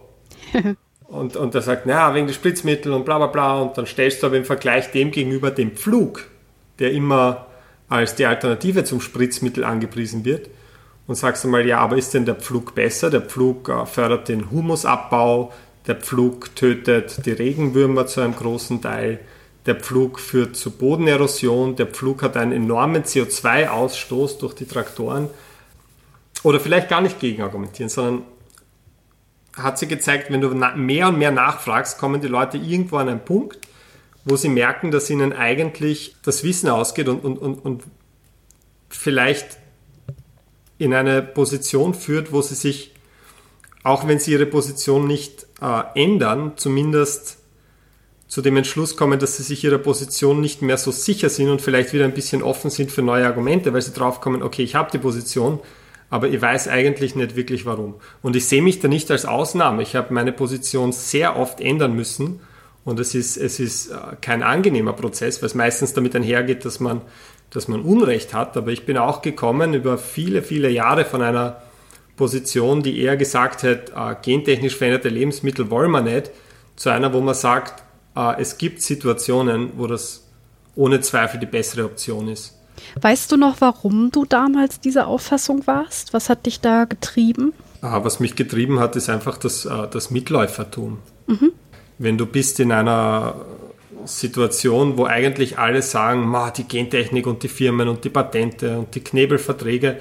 und, 1.08 1.36
und 1.36 1.54
er 1.54 1.62
sagt, 1.62 1.86
naja, 1.86 2.16
wegen 2.16 2.26
der 2.26 2.34
Spritzmittel 2.34 2.92
und 2.92 3.06
bla 3.06 3.20
bla 3.20 3.28
bla. 3.28 3.62
Und 3.62 3.78
dann 3.78 3.86
stellst 3.86 4.24
du 4.24 4.28
aber 4.28 4.38
im 4.38 4.46
Vergleich 4.46 4.90
dem 4.90 5.12
gegenüber 5.12 5.52
den 5.52 5.74
Pflug, 5.74 6.26
der 6.80 6.92
immer 6.92 7.46
als 7.88 8.16
die 8.16 8.26
Alternative 8.26 8.84
zum 8.84 9.00
Spritzmittel 9.00 9.64
angepriesen 9.64 10.26
wird. 10.26 10.50
Und 11.06 11.14
sagst 11.14 11.46
einmal, 11.46 11.68
ja, 11.68 11.78
aber 11.78 11.98
ist 11.98 12.16
denn 12.16 12.26
der 12.26 12.36
Pflug 12.36 12.74
besser? 12.74 13.12
Der 13.12 13.22
Pflug 13.22 13.70
äh, 13.70 13.86
fördert 13.86 14.28
den 14.28 14.50
Humusabbau, 14.50 15.54
der 15.86 15.98
Pflug 15.98 16.56
tötet 16.56 17.28
die 17.28 17.32
Regenwürmer 17.32 18.08
zu 18.08 18.22
einem 18.22 18.36
großen 18.36 18.82
Teil, 18.82 19.20
der 19.66 19.76
Pflug 19.76 20.20
führt 20.20 20.56
zu 20.56 20.72
Bodenerosion, 20.72 21.76
der 21.76 21.88
Pflug 21.88 22.24
hat 22.24 22.36
einen 22.36 22.52
enormen 22.52 23.04
CO2-Ausstoß 23.04 24.40
durch 24.40 24.56
die 24.56 24.66
Traktoren. 24.66 25.30
Oder 26.44 26.60
vielleicht 26.60 26.90
gar 26.90 27.02
nicht 27.02 27.20
gegen 27.20 27.44
argumentieren, 27.44 27.90
sondern 27.90 28.24
hat 29.56 29.78
sie 29.78 29.88
gezeigt, 29.88 30.32
wenn 30.32 30.42
du 30.42 30.50
mehr 30.50 31.10
und 31.10 31.20
mehr 31.20 31.32
nachfragst, 31.32 32.00
kommen 32.00 32.22
die 32.22 32.28
Leute 32.28 32.58
irgendwo 32.58 32.98
an 32.98 33.10
einen 33.10 33.24
Punkt, 33.24 33.60
wo 34.26 34.36
sie 34.36 34.50
merken, 34.50 34.92
dass 34.92 35.10
ihnen 35.10 35.34
eigentlich 35.34 36.16
das 36.24 36.44
Wissen 36.44 36.70
ausgeht 36.70 37.08
und, 37.08 37.24
und, 37.24 37.38
und, 37.38 37.56
und 37.66 37.84
vielleicht 38.90 39.58
in 40.78 40.94
eine 40.94 41.22
Position 41.22 41.94
führt, 41.94 42.32
wo 42.32 42.42
sie 42.42 42.56
sich, 42.56 42.94
auch 43.84 44.08
wenn 44.08 44.20
sie 44.20 44.32
ihre 44.32 44.48
Position 44.48 45.06
nicht 45.06 45.46
äh, 45.62 45.84
ändern, 45.94 46.54
zumindest 46.56 47.41
zu 48.32 48.42
dem 48.42 48.56
Entschluss 48.56 48.96
kommen, 48.96 49.20
dass 49.20 49.36
sie 49.36 49.44
sich 49.44 49.62
ihrer 49.66 49.78
Position 49.78 50.40
nicht 50.40 50.62
mehr 50.62 50.78
so 50.78 50.92
sicher 50.92 51.28
sind 51.28 51.50
und 51.50 51.62
vielleicht 51.62 51.92
wieder 51.92 52.06
ein 52.06 52.14
bisschen 52.14 52.44
offen 52.44 52.72
sind 52.72 52.90
für 52.90 53.02
neue 53.02 53.26
Argumente, 53.26 53.74
weil 53.74 53.82
sie 53.82 53.92
drauf 53.92 54.22
kommen, 54.22 54.42
okay, 54.42 54.64
ich 54.64 54.74
habe 54.74 54.90
die 54.90 55.00
Position, 55.00 55.60
aber 56.10 56.30
ich 56.30 56.42
weiß 56.42 56.70
eigentlich 56.70 57.14
nicht 57.14 57.36
wirklich 57.36 57.66
warum. 57.66 57.96
Und 58.22 58.38
ich 58.38 58.46
sehe 58.46 58.62
mich 58.62 58.80
da 58.80 58.88
nicht 58.88 59.12
als 59.12 59.26
Ausnahme. 59.26 59.84
Ich 59.84 59.98
habe 59.98 60.14
meine 60.14 60.32
Position 60.32 60.94
sehr 60.94 61.36
oft 61.36 61.60
ändern 61.60 61.94
müssen 61.94 62.40
und 62.86 63.02
es 63.02 63.16
ist, 63.16 63.36
es 63.36 63.60
ist 63.60 63.92
äh, 63.92 63.96
kein 64.22 64.44
angenehmer 64.44 64.94
Prozess, 64.94 65.42
weil 65.42 65.48
es 65.48 65.56
meistens 65.56 65.94
damit 65.94 66.16
einhergeht, 66.16 66.64
dass 66.64 66.80
man, 66.80 67.02
dass 67.50 67.68
man 67.68 67.82
Unrecht 67.82 68.34
hat. 68.34 68.56
Aber 68.56 68.72
ich 68.72 68.86
bin 68.86 68.98
auch 68.98 69.22
gekommen 69.22 69.74
über 69.74 69.98
viele, 69.98 70.42
viele 70.42 70.70
Jahre 70.70 71.04
von 71.04 71.22
einer 71.22 71.62
Position, 72.16 72.82
die 72.82 72.98
eher 73.02 73.18
gesagt 73.18 73.64
hat, 73.64 73.90
äh, 73.90 74.16
gentechnisch 74.22 74.78
veränderte 74.78 75.10
Lebensmittel 75.10 75.70
wollen 75.70 75.92
wir 75.92 76.02
nicht, 76.02 76.32
zu 76.78 76.92
einer, 76.92 77.12
wo 77.12 77.20
man 77.20 77.36
sagt, 77.36 77.84
es 78.16 78.58
gibt 78.58 78.82
Situationen, 78.82 79.72
wo 79.78 79.88
das 79.88 80.24
ohne 80.76 81.02
Zweifel 81.02 81.40
die 81.40 81.46
bessere 81.46 81.86
Option 81.86 82.28
ist. 82.28 82.58
Weißt 83.00 83.32
du 83.32 83.38
noch, 83.38 83.60
warum 83.60 84.12
du 84.12 84.26
damals 84.26 84.80
dieser 84.80 85.08
Auffassung 85.08 85.68
warst? 85.68 86.14
Was 86.14 86.30
hat 86.30 86.46
dich 86.46 86.62
da 86.62 86.86
getrieben? 86.86 87.54
Ah, 87.82 88.04
was 88.04 88.20
mich 88.20 88.36
getrieben 88.36 88.80
hat, 88.80 88.96
ist 88.96 89.10
einfach 89.10 89.38
das, 89.38 89.66
äh, 89.66 89.88
das 89.90 90.12
Mitläufertum. 90.12 91.00
Mhm. 91.28 91.52
Wenn 91.98 92.18
du 92.18 92.26
bist 92.26 92.60
in 92.60 92.72
einer 92.72 93.36
Situation, 94.06 94.98
wo 94.98 95.06
eigentlich 95.06 95.60
alle 95.60 95.82
sagen, 95.82 96.34
die 96.58 96.64
Gentechnik 96.64 97.28
und 97.28 97.44
die 97.44 97.48
Firmen 97.48 97.88
und 97.88 98.04
die 98.04 98.10
Patente 98.10 98.80
und 98.80 98.96
die 98.96 99.04
Knebelverträge, 99.04 100.00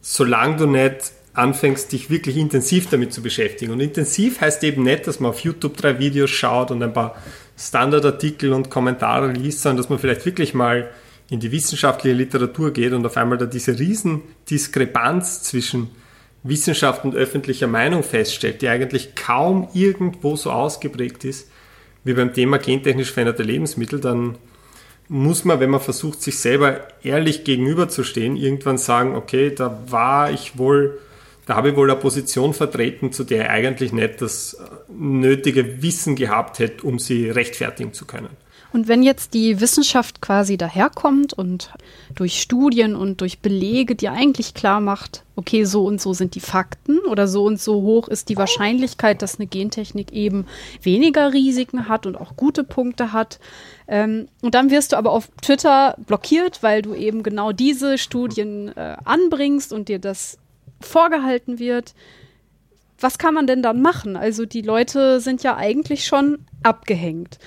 solange 0.00 0.56
du 0.56 0.66
nicht 0.66 1.12
anfängst, 1.34 1.92
dich 1.92 2.10
wirklich 2.10 2.36
intensiv 2.36 2.88
damit 2.90 3.12
zu 3.12 3.22
beschäftigen. 3.22 3.72
Und 3.72 3.80
intensiv 3.80 4.40
heißt 4.40 4.64
eben 4.64 4.82
nicht, 4.82 5.06
dass 5.06 5.20
man 5.20 5.30
auf 5.30 5.40
YouTube 5.40 5.76
drei 5.76 5.98
Videos 5.98 6.30
schaut 6.30 6.70
und 6.70 6.82
ein 6.82 6.92
paar 6.92 7.16
Standardartikel 7.56 8.52
und 8.52 8.70
Kommentare 8.70 9.32
liest, 9.32 9.62
sondern 9.62 9.78
dass 9.78 9.88
man 9.88 9.98
vielleicht 9.98 10.26
wirklich 10.26 10.54
mal 10.54 10.90
in 11.30 11.40
die 11.40 11.52
wissenschaftliche 11.52 12.16
Literatur 12.16 12.72
geht 12.72 12.92
und 12.92 13.04
auf 13.04 13.16
einmal 13.16 13.38
da 13.38 13.46
diese 13.46 13.78
riesen 13.78 14.22
Diskrepanz 14.50 15.42
zwischen 15.42 15.90
Wissenschaft 16.42 17.04
und 17.04 17.14
öffentlicher 17.14 17.66
Meinung 17.66 18.02
feststellt, 18.02 18.62
die 18.62 18.68
eigentlich 18.68 19.14
kaum 19.14 19.68
irgendwo 19.74 20.36
so 20.36 20.50
ausgeprägt 20.50 21.24
ist 21.24 21.50
wie 22.04 22.14
beim 22.14 22.32
Thema 22.32 22.58
gentechnisch 22.58 23.12
veränderte 23.12 23.42
Lebensmittel, 23.42 24.00
dann 24.00 24.38
muss 25.08 25.44
man, 25.44 25.60
wenn 25.60 25.70
man 25.70 25.80
versucht, 25.80 26.22
sich 26.22 26.38
selber 26.38 26.80
ehrlich 27.02 27.44
gegenüberzustehen, 27.44 28.36
irgendwann 28.36 28.78
sagen, 28.78 29.14
okay, 29.14 29.54
da 29.54 29.82
war 29.88 30.30
ich 30.30 30.58
wohl 30.58 30.98
da 31.48 31.56
habe 31.56 31.70
ich 31.70 31.76
wohl 31.76 31.90
eine 31.90 31.98
Position 31.98 32.52
vertreten, 32.52 33.10
zu 33.10 33.24
der 33.24 33.44
ich 33.44 33.50
eigentlich 33.50 33.94
nicht 33.94 34.20
das 34.20 34.58
nötige 34.86 35.82
Wissen 35.82 36.14
gehabt 36.14 36.58
hätte, 36.58 36.86
um 36.86 36.98
sie 36.98 37.30
rechtfertigen 37.30 37.94
zu 37.94 38.04
können. 38.04 38.28
Und 38.70 38.86
wenn 38.86 39.02
jetzt 39.02 39.32
die 39.32 39.58
Wissenschaft 39.58 40.20
quasi 40.20 40.58
daherkommt 40.58 41.32
und 41.32 41.72
durch 42.14 42.42
Studien 42.42 42.94
und 42.94 43.22
durch 43.22 43.38
Belege 43.38 43.94
dir 43.94 44.12
eigentlich 44.12 44.52
klar 44.52 44.82
macht, 44.82 45.24
okay, 45.36 45.64
so 45.64 45.86
und 45.86 46.02
so 46.02 46.12
sind 46.12 46.34
die 46.34 46.40
Fakten 46.40 46.98
oder 46.98 47.26
so 47.26 47.44
und 47.44 47.58
so 47.58 47.80
hoch 47.80 48.08
ist 48.08 48.28
die 48.28 48.36
Wahrscheinlichkeit, 48.36 49.22
dass 49.22 49.38
eine 49.38 49.46
Gentechnik 49.46 50.12
eben 50.12 50.44
weniger 50.82 51.32
Risiken 51.32 51.88
hat 51.88 52.04
und 52.04 52.16
auch 52.16 52.36
gute 52.36 52.62
Punkte 52.62 53.14
hat. 53.14 53.40
Ähm, 53.86 54.28
und 54.42 54.54
dann 54.54 54.70
wirst 54.70 54.92
du 54.92 54.98
aber 54.98 55.12
auf 55.12 55.30
Twitter 55.40 55.96
blockiert, 56.06 56.62
weil 56.62 56.82
du 56.82 56.92
eben 56.92 57.22
genau 57.22 57.52
diese 57.52 57.96
Studien 57.96 58.68
äh, 58.76 58.98
anbringst 59.02 59.72
und 59.72 59.88
dir 59.88 59.98
das 59.98 60.36
vorgehalten 60.80 61.58
wird. 61.58 61.94
Was 63.00 63.18
kann 63.18 63.34
man 63.34 63.46
denn 63.46 63.62
dann 63.62 63.80
machen? 63.80 64.16
Also 64.16 64.44
die 64.44 64.62
Leute 64.62 65.20
sind 65.20 65.42
ja 65.42 65.56
eigentlich 65.56 66.04
schon 66.06 66.38
abgehängt. 66.62 67.38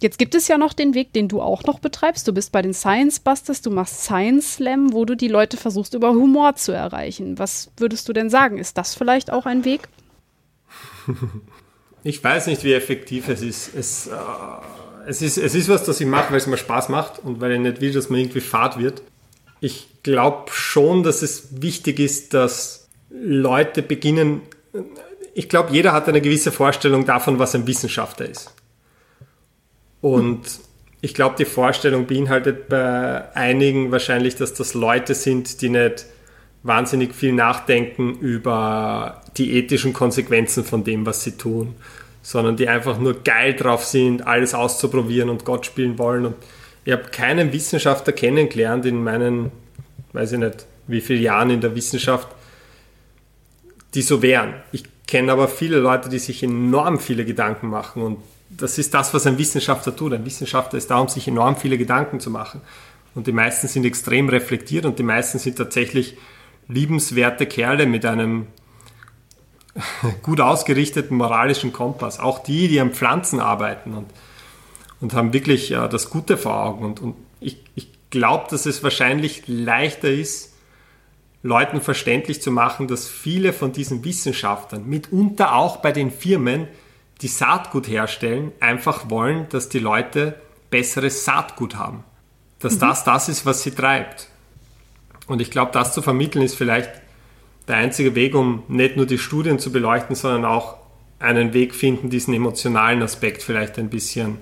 Jetzt 0.00 0.18
gibt 0.18 0.34
es 0.34 0.48
ja 0.48 0.58
noch 0.58 0.72
den 0.72 0.94
Weg, 0.94 1.12
den 1.12 1.28
du 1.28 1.40
auch 1.40 1.64
noch 1.64 1.78
betreibst. 1.78 2.26
Du 2.28 2.32
bist 2.32 2.52
bei 2.52 2.62
den 2.62 2.74
Science 2.74 3.20
Busters, 3.20 3.62
du 3.62 3.70
machst 3.70 4.02
Science 4.02 4.54
Slam, 4.54 4.92
wo 4.92 5.04
du 5.04 5.14
die 5.14 5.28
Leute 5.28 5.56
versuchst, 5.56 5.94
über 5.94 6.10
Humor 6.10 6.56
zu 6.56 6.72
erreichen. 6.72 7.38
Was 7.38 7.70
würdest 7.76 8.08
du 8.08 8.12
denn 8.12 8.28
sagen? 8.28 8.58
Ist 8.58 8.76
das 8.76 8.94
vielleicht 8.94 9.32
auch 9.32 9.46
ein 9.46 9.64
Weg? 9.64 9.88
Ich 12.06 12.22
weiß 12.22 12.48
nicht, 12.48 12.62
wie 12.64 12.74
effektiv 12.74 13.30
es 13.30 13.40
ist. 13.40 13.74
Es, 13.74 14.08
äh, 14.08 14.12
es 15.06 15.22
ist, 15.22 15.38
es 15.38 15.54
ist 15.54 15.70
was, 15.70 15.84
das 15.84 16.02
ich 16.02 16.06
mache, 16.06 16.30
weil 16.30 16.36
es 16.36 16.46
mir 16.46 16.58
Spaß 16.58 16.90
macht 16.90 17.18
und 17.20 17.40
weil 17.40 17.52
ich 17.52 17.60
nicht 17.60 17.80
will, 17.80 17.92
dass 17.92 18.10
man 18.10 18.20
irgendwie 18.20 18.42
fad 18.42 18.78
wird. 18.78 19.02
Ich 19.64 19.88
glaube 20.02 20.52
schon, 20.52 21.04
dass 21.04 21.22
es 21.22 21.62
wichtig 21.62 21.98
ist, 21.98 22.34
dass 22.34 22.86
Leute 23.08 23.80
beginnen. 23.80 24.42
Ich 25.32 25.48
glaube, 25.48 25.72
jeder 25.72 25.94
hat 25.94 26.06
eine 26.06 26.20
gewisse 26.20 26.52
Vorstellung 26.52 27.06
davon, 27.06 27.38
was 27.38 27.54
ein 27.54 27.66
Wissenschaftler 27.66 28.28
ist. 28.28 28.52
Und 30.02 30.42
ich 31.00 31.14
glaube, 31.14 31.36
die 31.38 31.46
Vorstellung 31.46 32.06
beinhaltet 32.06 32.68
bei 32.68 33.34
einigen 33.34 33.90
wahrscheinlich, 33.90 34.36
dass 34.36 34.52
das 34.52 34.74
Leute 34.74 35.14
sind, 35.14 35.62
die 35.62 35.70
nicht 35.70 36.04
wahnsinnig 36.62 37.14
viel 37.14 37.32
nachdenken 37.32 38.18
über 38.18 39.22
die 39.38 39.56
ethischen 39.56 39.94
Konsequenzen 39.94 40.64
von 40.64 40.84
dem, 40.84 41.06
was 41.06 41.24
sie 41.24 41.38
tun, 41.38 41.74
sondern 42.20 42.58
die 42.58 42.68
einfach 42.68 42.98
nur 42.98 43.22
geil 43.22 43.54
drauf 43.54 43.86
sind, 43.86 44.26
alles 44.26 44.52
auszuprobieren 44.52 45.30
und 45.30 45.46
Gott 45.46 45.64
spielen 45.64 45.96
wollen. 45.96 46.26
Und 46.26 46.36
ich 46.84 46.92
habe 46.92 47.04
keinen 47.04 47.52
Wissenschaftler 47.52 48.12
kennengelernt 48.12 48.86
in 48.86 49.02
meinen, 49.02 49.50
weiß 50.12 50.32
ich 50.32 50.38
nicht, 50.38 50.66
wie 50.86 51.00
viele 51.00 51.20
Jahren 51.20 51.50
in 51.50 51.60
der 51.60 51.74
Wissenschaft, 51.74 52.28
die 53.94 54.02
so 54.02 54.22
wären. 54.22 54.54
Ich 54.72 54.84
kenne 55.06 55.32
aber 55.32 55.48
viele 55.48 55.78
Leute, 55.78 56.08
die 56.08 56.18
sich 56.18 56.42
enorm 56.42 56.98
viele 56.98 57.24
Gedanken 57.24 57.68
machen 57.68 58.02
und 58.02 58.18
das 58.50 58.78
ist 58.78 58.94
das, 58.94 59.12
was 59.14 59.26
ein 59.26 59.38
Wissenschaftler 59.38 59.96
tut. 59.96 60.12
Ein 60.12 60.24
Wissenschaftler 60.24 60.78
ist 60.78 60.90
da, 60.90 60.98
um 60.98 61.08
sich 61.08 61.26
enorm 61.26 61.56
viele 61.56 61.78
Gedanken 61.78 62.20
zu 62.20 62.30
machen. 62.30 62.60
Und 63.14 63.26
die 63.26 63.32
meisten 63.32 63.68
sind 63.68 63.84
extrem 63.84 64.28
reflektiert 64.28 64.84
und 64.84 64.98
die 64.98 65.02
meisten 65.02 65.38
sind 65.38 65.56
tatsächlich 65.56 66.16
liebenswerte 66.68 67.46
Kerle 67.46 67.86
mit 67.86 68.04
einem 68.04 68.46
gut 70.22 70.40
ausgerichteten 70.40 71.16
moralischen 71.16 71.72
Kompass. 71.72 72.20
Auch 72.20 72.40
die, 72.40 72.68
die 72.68 72.80
an 72.80 72.92
Pflanzen 72.92 73.40
arbeiten 73.40 73.94
und, 73.94 74.06
und 75.00 75.14
haben 75.14 75.32
wirklich 75.32 75.70
äh, 75.72 75.88
das 75.88 76.10
Gute 76.10 76.36
vor 76.36 76.62
Augen. 76.64 76.84
Und, 76.84 77.00
und 77.00 77.16
ich, 77.40 77.58
ich 77.74 77.88
glaube, 78.10 78.46
dass 78.50 78.66
es 78.66 78.82
wahrscheinlich 78.82 79.44
leichter 79.46 80.10
ist, 80.10 80.54
Leuten 81.42 81.82
verständlich 81.82 82.40
zu 82.40 82.50
machen, 82.50 82.88
dass 82.88 83.06
viele 83.06 83.52
von 83.52 83.72
diesen 83.72 84.02
Wissenschaftlern, 84.02 84.86
mitunter 84.88 85.54
auch 85.54 85.76
bei 85.78 85.92
den 85.92 86.10
Firmen, 86.10 86.68
die 87.20 87.28
Saatgut 87.28 87.86
herstellen, 87.86 88.52
einfach 88.60 89.10
wollen, 89.10 89.46
dass 89.50 89.68
die 89.68 89.78
Leute 89.78 90.40
besseres 90.70 91.24
Saatgut 91.24 91.76
haben. 91.76 92.02
Dass 92.60 92.76
mhm. 92.76 92.80
das 92.80 93.04
das 93.04 93.28
ist, 93.28 93.44
was 93.44 93.62
sie 93.62 93.72
treibt. 93.72 94.28
Und 95.26 95.40
ich 95.40 95.50
glaube, 95.50 95.70
das 95.72 95.92
zu 95.92 96.02
vermitteln 96.02 96.42
ist 96.42 96.54
vielleicht 96.54 96.90
der 97.68 97.76
einzige 97.76 98.14
Weg, 98.14 98.34
um 98.34 98.62
nicht 98.68 98.96
nur 98.96 99.06
die 99.06 99.18
Studien 99.18 99.58
zu 99.58 99.70
beleuchten, 99.70 100.16
sondern 100.16 100.44
auch 100.44 100.76
einen 101.18 101.52
Weg 101.52 101.74
finden, 101.74 102.10
diesen 102.10 102.34
emotionalen 102.34 103.02
Aspekt 103.02 103.42
vielleicht 103.42 103.78
ein 103.78 103.88
bisschen 103.88 104.38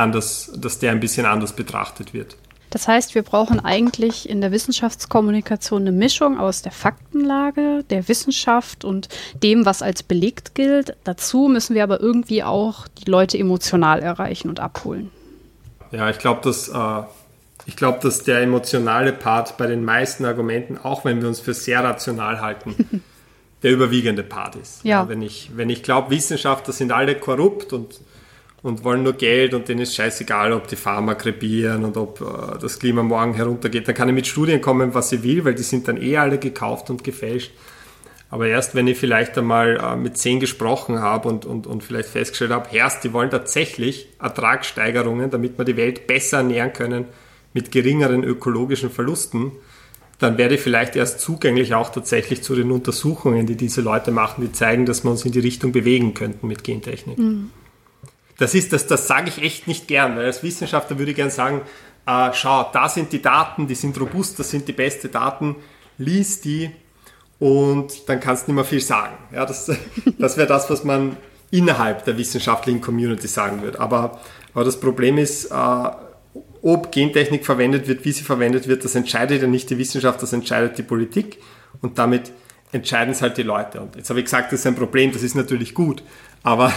anders, 0.00 0.50
dass 0.56 0.78
der 0.78 0.90
ein 0.90 1.00
bisschen 1.00 1.26
anders 1.26 1.54
betrachtet 1.54 2.12
wird. 2.12 2.36
Das 2.70 2.86
heißt, 2.86 3.16
wir 3.16 3.22
brauchen 3.22 3.58
eigentlich 3.58 4.28
in 4.28 4.40
der 4.40 4.52
Wissenschaftskommunikation 4.52 5.82
eine 5.82 5.92
Mischung 5.92 6.38
aus 6.38 6.62
der 6.62 6.70
Faktenlage, 6.70 7.84
der 7.90 8.06
Wissenschaft 8.08 8.84
und 8.84 9.08
dem, 9.42 9.66
was 9.66 9.82
als 9.82 10.04
belegt 10.04 10.54
gilt. 10.54 10.96
Dazu 11.02 11.48
müssen 11.48 11.74
wir 11.74 11.82
aber 11.82 12.00
irgendwie 12.00 12.44
auch 12.44 12.86
die 12.88 13.10
Leute 13.10 13.38
emotional 13.38 14.00
erreichen 14.00 14.48
und 14.48 14.60
abholen. 14.60 15.10
Ja, 15.90 16.08
ich 16.08 16.18
glaube, 16.18 16.42
dass, 16.44 16.68
äh, 16.68 17.02
glaub, 17.74 18.00
dass 18.02 18.22
der 18.22 18.40
emotionale 18.40 19.12
Part 19.12 19.56
bei 19.56 19.66
den 19.66 19.84
meisten 19.84 20.24
Argumenten, 20.24 20.78
auch 20.78 21.04
wenn 21.04 21.20
wir 21.20 21.26
uns 21.26 21.40
für 21.40 21.54
sehr 21.54 21.82
rational 21.82 22.40
halten, 22.40 23.02
der 23.64 23.72
überwiegende 23.72 24.22
Part 24.22 24.54
ist. 24.54 24.84
Ja. 24.84 25.02
ja 25.02 25.08
wenn 25.08 25.22
ich, 25.22 25.50
wenn 25.56 25.70
ich 25.70 25.82
glaube, 25.82 26.10
Wissenschaftler 26.10 26.72
sind 26.72 26.92
alle 26.92 27.16
korrupt 27.16 27.72
und 27.72 28.00
und 28.62 28.84
wollen 28.84 29.02
nur 29.02 29.14
Geld 29.14 29.54
und 29.54 29.68
denen 29.68 29.80
ist 29.80 29.94
scheißegal, 29.94 30.52
ob 30.52 30.68
die 30.68 30.76
Pharma 30.76 31.14
krepieren 31.14 31.84
und 31.84 31.96
ob 31.96 32.20
äh, 32.20 32.58
das 32.58 32.78
Klima 32.78 33.02
morgen 33.02 33.34
heruntergeht. 33.34 33.88
Dann 33.88 33.94
kann 33.94 34.08
ich 34.08 34.14
mit 34.14 34.26
Studien 34.26 34.60
kommen, 34.60 34.94
was 34.94 35.12
ich 35.12 35.22
will, 35.22 35.44
weil 35.44 35.54
die 35.54 35.62
sind 35.62 35.88
dann 35.88 36.00
eh 36.00 36.16
alle 36.18 36.38
gekauft 36.38 36.90
und 36.90 37.02
gefälscht. 37.02 37.52
Aber 38.28 38.46
erst 38.46 38.74
wenn 38.74 38.86
ich 38.86 38.98
vielleicht 38.98 39.36
einmal 39.38 39.78
äh, 39.78 39.96
mit 39.96 40.18
zehn 40.18 40.40
gesprochen 40.40 41.00
habe 41.00 41.28
und, 41.28 41.46
und, 41.46 41.66
und 41.66 41.82
vielleicht 41.82 42.10
festgestellt 42.10 42.52
habe, 42.52 42.68
Herst, 42.70 43.02
die 43.02 43.12
wollen 43.12 43.30
tatsächlich 43.30 44.08
Ertragssteigerungen, 44.20 45.30
damit 45.30 45.58
wir 45.58 45.64
die 45.64 45.76
Welt 45.76 46.06
besser 46.06 46.38
ernähren 46.38 46.72
können 46.72 47.06
mit 47.54 47.72
geringeren 47.72 48.22
ökologischen 48.22 48.90
Verlusten, 48.90 49.52
dann 50.18 50.36
werde 50.36 50.56
ich 50.56 50.60
vielleicht 50.60 50.96
erst 50.96 51.20
zugänglich 51.20 51.74
auch 51.74 51.90
tatsächlich 51.90 52.42
zu 52.42 52.54
den 52.54 52.70
Untersuchungen, 52.70 53.46
die 53.46 53.56
diese 53.56 53.80
Leute 53.80 54.10
machen, 54.10 54.42
die 54.42 54.52
zeigen, 54.52 54.84
dass 54.84 55.02
wir 55.02 55.10
uns 55.10 55.24
in 55.24 55.32
die 55.32 55.40
Richtung 55.40 55.72
bewegen 55.72 56.12
könnten 56.12 56.46
mit 56.46 56.62
Gentechnik. 56.62 57.18
Mhm 57.18 57.50
das 58.40 58.54
ist, 58.54 58.72
das, 58.72 58.86
das 58.86 59.06
sage 59.06 59.28
ich 59.28 59.42
echt 59.42 59.68
nicht 59.68 59.86
gern, 59.86 60.16
weil 60.16 60.24
als 60.24 60.42
Wissenschaftler 60.42 60.98
würde 60.98 61.10
ich 61.10 61.16
gern 61.16 61.28
sagen, 61.28 61.60
äh, 62.06 62.30
schau, 62.32 62.70
da 62.72 62.88
sind 62.88 63.12
die 63.12 63.20
Daten, 63.20 63.66
die 63.66 63.74
sind 63.74 64.00
robust, 64.00 64.38
das 64.38 64.50
sind 64.50 64.66
die 64.66 64.72
besten 64.72 65.10
Daten, 65.10 65.56
lies 65.98 66.40
die 66.40 66.70
und 67.38 68.08
dann 68.08 68.18
kannst 68.18 68.46
du 68.46 68.52
nicht 68.52 68.56
mehr 68.56 68.64
viel 68.64 68.80
sagen. 68.80 69.14
Ja, 69.30 69.44
das 69.44 69.70
das 70.18 70.38
wäre 70.38 70.48
das, 70.48 70.70
was 70.70 70.84
man 70.84 71.18
innerhalb 71.50 72.06
der 72.06 72.16
wissenschaftlichen 72.16 72.80
Community 72.80 73.28
sagen 73.28 73.60
würde. 73.60 73.78
Aber, 73.78 74.18
aber 74.54 74.64
das 74.64 74.80
Problem 74.80 75.18
ist, 75.18 75.50
äh, 75.50 75.90
ob 76.62 76.90
Gentechnik 76.92 77.44
verwendet 77.44 77.88
wird, 77.88 78.06
wie 78.06 78.12
sie 78.12 78.24
verwendet 78.24 78.68
wird, 78.68 78.84
das 78.86 78.94
entscheidet 78.94 79.42
ja 79.42 79.48
nicht 79.48 79.68
die 79.68 79.76
Wissenschaft, 79.76 80.22
das 80.22 80.32
entscheidet 80.32 80.78
die 80.78 80.82
Politik 80.82 81.38
und 81.82 81.98
damit 81.98 82.32
entscheiden 82.72 83.12
es 83.12 83.20
halt 83.20 83.36
die 83.36 83.42
Leute. 83.42 83.82
Und 83.82 83.96
jetzt 83.96 84.08
habe 84.08 84.20
ich 84.20 84.24
gesagt, 84.24 84.50
das 84.50 84.60
ist 84.60 84.66
ein 84.66 84.76
Problem, 84.76 85.12
das 85.12 85.22
ist 85.22 85.34
natürlich 85.34 85.74
gut, 85.74 86.02
aber 86.42 86.72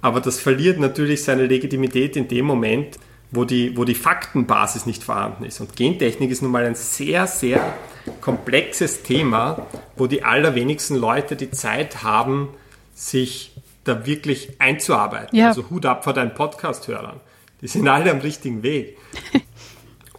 aber 0.00 0.20
das 0.20 0.40
verliert 0.40 0.78
natürlich 0.78 1.24
seine 1.24 1.46
Legitimität 1.46 2.16
in 2.16 2.28
dem 2.28 2.46
Moment, 2.46 2.98
wo 3.30 3.44
die, 3.44 3.76
wo 3.76 3.84
die 3.84 3.94
Faktenbasis 3.94 4.86
nicht 4.86 5.04
vorhanden 5.04 5.44
ist. 5.44 5.60
Und 5.60 5.76
Gentechnik 5.76 6.30
ist 6.30 6.42
nun 6.42 6.50
mal 6.50 6.64
ein 6.64 6.74
sehr, 6.74 7.26
sehr 7.26 7.74
komplexes 8.20 9.02
Thema, 9.02 9.66
wo 9.96 10.06
die 10.06 10.22
allerwenigsten 10.22 10.96
Leute 10.96 11.36
die 11.36 11.50
Zeit 11.50 12.02
haben, 12.02 12.48
sich 12.94 13.52
da 13.84 14.06
wirklich 14.06 14.60
einzuarbeiten. 14.60 15.36
Ja. 15.36 15.48
Also 15.48 15.68
Hut 15.70 15.84
ab 15.84 16.04
vor 16.04 16.14
deinen 16.14 16.34
Podcast-Hörern. 16.34 17.20
Die 17.60 17.68
sind 17.68 17.86
alle 17.88 18.10
am 18.10 18.18
richtigen 18.18 18.62
Weg. 18.62 18.96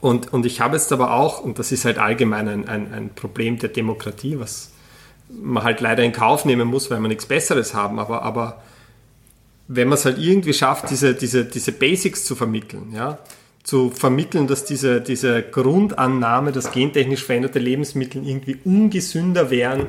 Und, 0.01 0.31
und 0.31 0.45
ich 0.45 0.61
habe 0.61 0.77
jetzt 0.77 0.93
aber 0.93 1.11
auch, 1.11 1.41
und 1.41 1.59
das 1.59 1.73
ist 1.73 1.83
halt 1.83 1.97
allgemein 1.97 2.47
ein, 2.47 2.69
ein, 2.69 2.93
ein 2.93 3.09
Problem 3.15 3.59
der 3.59 3.67
Demokratie, 3.67 4.39
was 4.39 4.71
man 5.27 5.63
halt 5.63 5.81
leider 5.81 6.03
in 6.03 6.13
Kauf 6.13 6.45
nehmen 6.45 6.69
muss, 6.69 6.89
weil 6.89 7.01
wir 7.01 7.09
nichts 7.09 7.25
Besseres 7.25 7.73
haben, 7.73 7.99
aber, 7.99 8.23
aber 8.23 8.61
wenn 9.71 9.87
man 9.87 9.97
es 9.97 10.05
halt 10.05 10.17
irgendwie 10.17 10.53
schafft, 10.53 10.89
diese, 10.89 11.13
diese, 11.13 11.45
diese 11.45 11.71
Basics 11.71 12.25
zu 12.25 12.35
vermitteln, 12.35 12.91
ja, 12.91 13.19
zu 13.63 13.91
vermitteln, 13.91 14.47
dass 14.47 14.65
diese, 14.65 14.99
diese 14.99 15.43
Grundannahme, 15.43 16.51
dass 16.51 16.71
gentechnisch 16.71 17.23
veränderte 17.23 17.59
Lebensmittel 17.59 18.27
irgendwie 18.27 18.57
ungesünder 18.65 19.51
wären, 19.51 19.85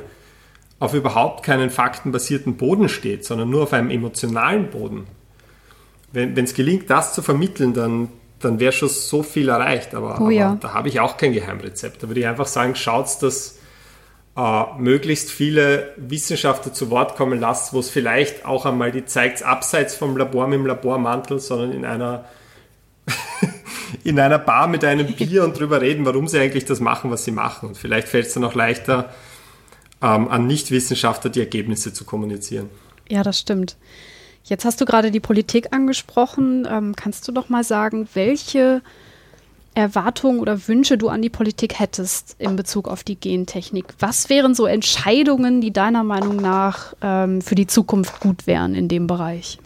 auf 0.80 0.92
überhaupt 0.92 1.44
keinen 1.44 1.70
faktenbasierten 1.70 2.56
Boden 2.56 2.90
steht, 2.90 3.24
sondern 3.24 3.48
nur 3.48 3.62
auf 3.62 3.72
einem 3.72 3.90
emotionalen 3.90 4.68
Boden. 4.68 5.06
Wenn 6.12 6.36
es 6.36 6.54
gelingt, 6.54 6.90
das 6.90 7.14
zu 7.14 7.22
vermitteln, 7.22 7.72
dann, 7.72 8.08
dann 8.40 8.60
wäre 8.60 8.72
schon 8.72 8.88
so 8.88 9.22
viel 9.22 9.48
erreicht. 9.48 9.94
Aber, 9.94 10.20
oh 10.20 10.28
ja. 10.28 10.50
aber 10.50 10.58
da 10.60 10.74
habe 10.74 10.88
ich 10.88 11.00
auch 11.00 11.16
kein 11.16 11.32
Geheimrezept. 11.32 12.02
Da 12.02 12.08
würde 12.08 12.20
ich 12.20 12.26
einfach 12.26 12.48
sagen, 12.48 12.74
schaut, 12.74 13.22
dass 13.22 13.59
äh, 14.40 14.64
möglichst 14.78 15.30
viele 15.30 15.92
Wissenschaftler 15.98 16.72
zu 16.72 16.88
Wort 16.88 17.14
kommen 17.16 17.38
lasst, 17.38 17.74
wo 17.74 17.78
es 17.80 17.90
vielleicht 17.90 18.46
auch 18.46 18.64
einmal 18.64 18.90
die 18.90 19.04
zeigt, 19.04 19.42
abseits 19.42 19.94
vom 19.94 20.16
Labor 20.16 20.46
mit 20.46 20.58
dem 20.58 20.66
Labormantel, 20.66 21.40
sondern 21.40 21.72
in 21.72 21.84
einer 21.84 22.24
in 24.04 24.18
einer 24.18 24.38
Bar 24.38 24.66
mit 24.66 24.82
einem 24.82 25.06
Bier 25.16 25.44
und 25.44 25.58
drüber 25.58 25.82
reden, 25.82 26.06
warum 26.06 26.26
sie 26.26 26.38
eigentlich 26.38 26.64
das 26.64 26.80
machen, 26.80 27.10
was 27.10 27.24
sie 27.24 27.32
machen. 27.32 27.68
Und 27.68 27.76
vielleicht 27.76 28.08
fällt 28.08 28.28
es 28.28 28.34
dann 28.34 28.44
auch 28.44 28.54
leichter, 28.54 29.12
ähm, 30.00 30.28
an 30.28 30.46
Nichtwissenschaftler 30.46 31.30
die 31.30 31.40
Ergebnisse 31.40 31.92
zu 31.92 32.04
kommunizieren. 32.04 32.70
Ja, 33.10 33.22
das 33.22 33.40
stimmt. 33.40 33.76
Jetzt 34.44 34.64
hast 34.64 34.80
du 34.80 34.86
gerade 34.86 35.10
die 35.10 35.20
Politik 35.20 35.74
angesprochen. 35.74 36.66
Ähm, 36.70 36.96
kannst 36.96 37.28
du 37.28 37.32
doch 37.32 37.50
mal 37.50 37.64
sagen, 37.64 38.08
welche 38.14 38.80
Erwartungen 39.74 40.40
oder 40.40 40.68
Wünsche 40.68 40.98
du 40.98 41.08
an 41.08 41.22
die 41.22 41.30
Politik 41.30 41.78
hättest 41.78 42.34
in 42.38 42.56
Bezug 42.56 42.88
auf 42.88 43.04
die 43.04 43.18
Gentechnik. 43.18 43.86
Was 43.98 44.28
wären 44.28 44.54
so 44.54 44.66
Entscheidungen, 44.66 45.60
die 45.60 45.72
deiner 45.72 46.02
Meinung 46.02 46.36
nach 46.36 46.94
ähm, 47.02 47.40
für 47.40 47.54
die 47.54 47.66
Zukunft 47.66 48.20
gut 48.20 48.46
wären 48.46 48.74
in 48.74 48.88
dem 48.88 49.06
Bereich? 49.06 49.58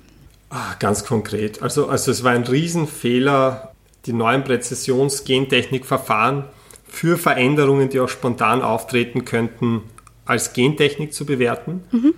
Ah, 0.51 0.75
ganz 0.79 1.05
konkret. 1.05 1.63
Also, 1.63 1.89
also 1.89 2.11
es 2.11 2.23
war 2.23 2.33
ein 2.33 2.45
Riesenfehler, 2.45 3.73
die 4.07 4.13
neuen 4.13 4.45
Präzisions-Gentechnikverfahren 4.45 6.45
für 6.87 7.19
Veränderungen, 7.19 7.89
die 7.89 7.99
auch 7.99 8.09
spontan 8.09 8.63
auftreten 8.63 9.25
könnten, 9.25 9.83
als 10.27 10.53
Gentechnik 10.53 11.15
zu 11.15 11.27
bewerten. 11.27 11.83
Mhm. 11.91 12.15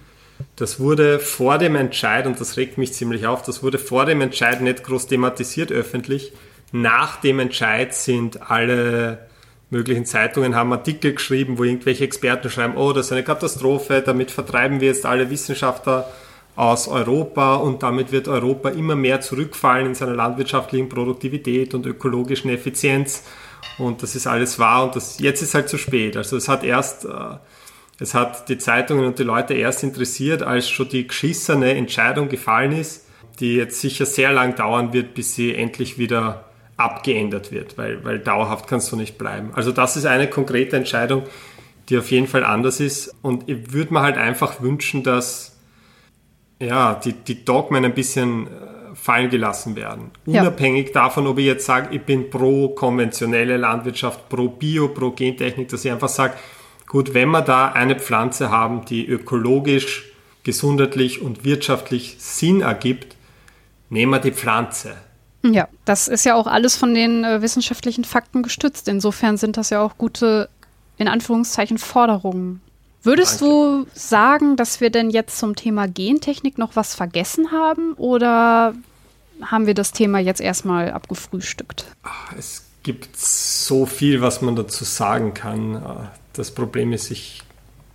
Das 0.57 0.81
wurde 0.81 1.19
vor 1.19 1.59
dem 1.59 1.77
Entscheid, 1.77 2.27
und 2.27 2.41
das 2.41 2.57
regt 2.57 2.77
mich 2.77 2.93
ziemlich 2.93 3.27
auf, 3.27 3.43
das 3.43 3.63
wurde 3.63 3.79
vor 3.79 4.05
dem 4.05 4.21
Entscheid 4.21 4.61
nicht 4.61 4.85
groß 4.85 5.07
thematisiert 5.07 5.73
öffentlich 5.73 6.33
nach 6.73 7.21
dem 7.21 7.39
Entscheid 7.39 7.95
sind 7.95 8.51
alle 8.51 9.27
möglichen 9.71 10.05
Zeitungen 10.05 10.55
haben 10.55 10.73
Artikel 10.73 11.15
geschrieben, 11.15 11.59
wo 11.59 11.65
irgendwelche 11.65 12.05
Experten 12.05 12.51
schreiben, 12.51 12.77
oh, 12.77 12.93
das 12.93 13.07
ist 13.07 13.13
eine 13.13 13.25
Katastrophe, 13.25 14.03
damit 14.05 14.31
vertreiben 14.31 14.81
wir 14.81 14.89
jetzt 14.89 15.07
alle 15.07 15.29
Wissenschaftler 15.31 16.09
aus 16.55 16.89
Europa 16.89 17.57
und 17.57 17.83
damit 17.83 18.13
wird 18.13 18.29
Europa 18.29 18.71
immer 18.71 18.97
mehr 18.97 19.21
zurückfallen 19.21 19.89
in 19.89 19.95
seiner 19.95 20.15
landwirtschaftlichen 20.15 20.89
Produktivität 20.89 21.75
und 21.75 21.85
ökologischen 21.85 22.51
Effizienz. 22.51 23.25
Und 23.79 24.03
das 24.03 24.15
ist 24.15 24.27
alles 24.27 24.59
wahr 24.59 24.85
und 24.85 24.97
das, 24.97 25.19
jetzt 25.19 25.43
ist 25.43 25.55
halt 25.55 25.69
zu 25.69 25.77
spät. 25.77 26.17
Also 26.17 26.37
es 26.37 26.49
hat 26.49 26.65
erst, 26.65 27.05
äh, 27.05 27.09
es 27.99 28.15
hat 28.15 28.49
die 28.49 28.57
Zeitungen 28.57 29.05
und 29.05 29.19
die 29.19 29.25
Leute 29.25 29.53
erst 29.53 29.83
interessiert, 29.83 30.43
als 30.43 30.71
schon 30.71 30.89
die 30.89 31.07
geschissene 31.07 31.75
Entscheidung 31.75 32.29
gefallen 32.29 32.73
ist, 32.73 33.07
die 33.41 33.57
jetzt 33.57 33.81
sicher 33.81 34.07
sehr 34.07 34.33
lang 34.33 34.55
dauern 34.55 34.95
wird, 34.95 35.13
bis 35.13 35.35
sie 35.35 35.55
endlich 35.55 35.99
wieder 35.99 36.47
abgeändert 36.77 37.53
wird, 37.53 37.79
weil, 37.79 38.05
weil 38.05 38.19
dauerhaft 38.19 38.67
kannst 38.67 38.93
du 38.93 38.97
nicht 38.97 39.17
bleiben. 39.19 39.51
Also 39.55 39.73
das 39.73 39.97
ist 39.97 40.07
eine 40.07 40.29
konkrete 40.29 40.77
Entscheidung, 40.77 41.23
die 41.89 41.99
auf 41.99 42.11
jeden 42.11 42.27
Fall 42.27 42.45
anders 42.45 42.81
ist. 42.81 43.15
Und 43.23 43.49
ich 43.49 43.73
würde 43.73 43.95
mir 43.95 44.03
halt 44.03 44.19
einfach 44.19 44.61
wünschen, 44.61 45.03
dass 45.03 45.57
ja, 46.59 46.95
die, 46.95 47.13
die 47.13 47.45
Dogmen 47.45 47.85
ein 47.85 47.95
bisschen 47.95 48.47
äh, 48.47 48.51
fallen 48.95 49.31
gelassen 49.31 49.77
werden. 49.77 50.11
Unabhängig 50.25 50.89
ja. 50.89 50.93
davon, 50.95 51.27
ob 51.27 51.39
ich 51.39 51.47
jetzt 51.47 51.67
sage, 51.67 51.95
ich 51.95 52.03
bin 52.03 52.31
pro 52.31 52.71
konventionelle 52.71 53.57
Landwirtschaft, 53.57 54.29
pro 54.29 54.49
Bio, 54.49 54.89
pro 54.89 55.11
Gentechnik, 55.11 55.69
dass 55.69 55.85
ich 55.85 55.93
einfach 55.93 56.09
sage, 56.09 56.35
gut, 56.87 57.15
wenn 57.15 57.29
wir 57.31 57.43
da 57.43 57.73
eine 57.73 57.97
Pflanze 57.97 58.51
haben, 58.51 58.85
die 58.87 59.07
ökologisch, 59.07 60.11
gesundheitlich 60.45 61.21
und 61.21 61.45
wirtschaftlich 61.45 62.17
Sinn 62.19 62.63
ergibt, 62.63 63.17
nehmen 63.91 64.13
wir 64.13 64.21
die 64.21 64.33
Pflanze. 64.33 64.95
Ja, 65.53 65.69
das 65.85 66.09
ist 66.09 66.25
ja 66.25 66.35
auch 66.35 66.47
alles 66.47 66.77
von 66.77 66.95
den 66.95 67.25
äh, 67.25 67.43
wissenschaftlichen 67.43 68.05
Fakten 68.05 68.43
gestützt. 68.43 68.89
Insofern 68.89 69.37
sind 69.37 69.57
das 69.57 69.71
ja 69.71 69.83
auch 69.83 69.99
gute, 69.99 70.49
in 70.99 71.09
Anführungszeichen, 71.09 71.79
Forderungen. 71.79 72.61
Würdest 73.03 73.41
Danke. 73.41 73.85
du 73.85 73.87
sagen, 73.95 74.57
dass 74.57 74.81
wir 74.81 74.91
denn 74.91 75.11
jetzt 75.11 75.39
zum 75.39 75.55
Thema 75.55 75.87
Gentechnik 75.87 76.59
noch 76.59 76.75
was 76.75 76.95
vergessen 76.95 77.53
haben 77.53 77.93
oder 77.95 78.75
haben 79.43 79.67
wir 79.67 79.75
das 79.75 79.93
Thema 79.93 80.19
jetzt 80.19 80.41
erstmal 80.41 80.91
abgefrühstückt? 80.91 81.87
Es 82.37 82.65
gibt 82.83 83.17
so 83.17 83.87
viel, 83.87 84.23
was 84.23 84.43
man 84.43 84.57
dazu 84.57 84.85
sagen 84.85 85.35
kann. 85.35 86.09
Das 86.33 86.51
Problem 86.51 86.93
ist, 86.93 87.11
ich 87.11 87.43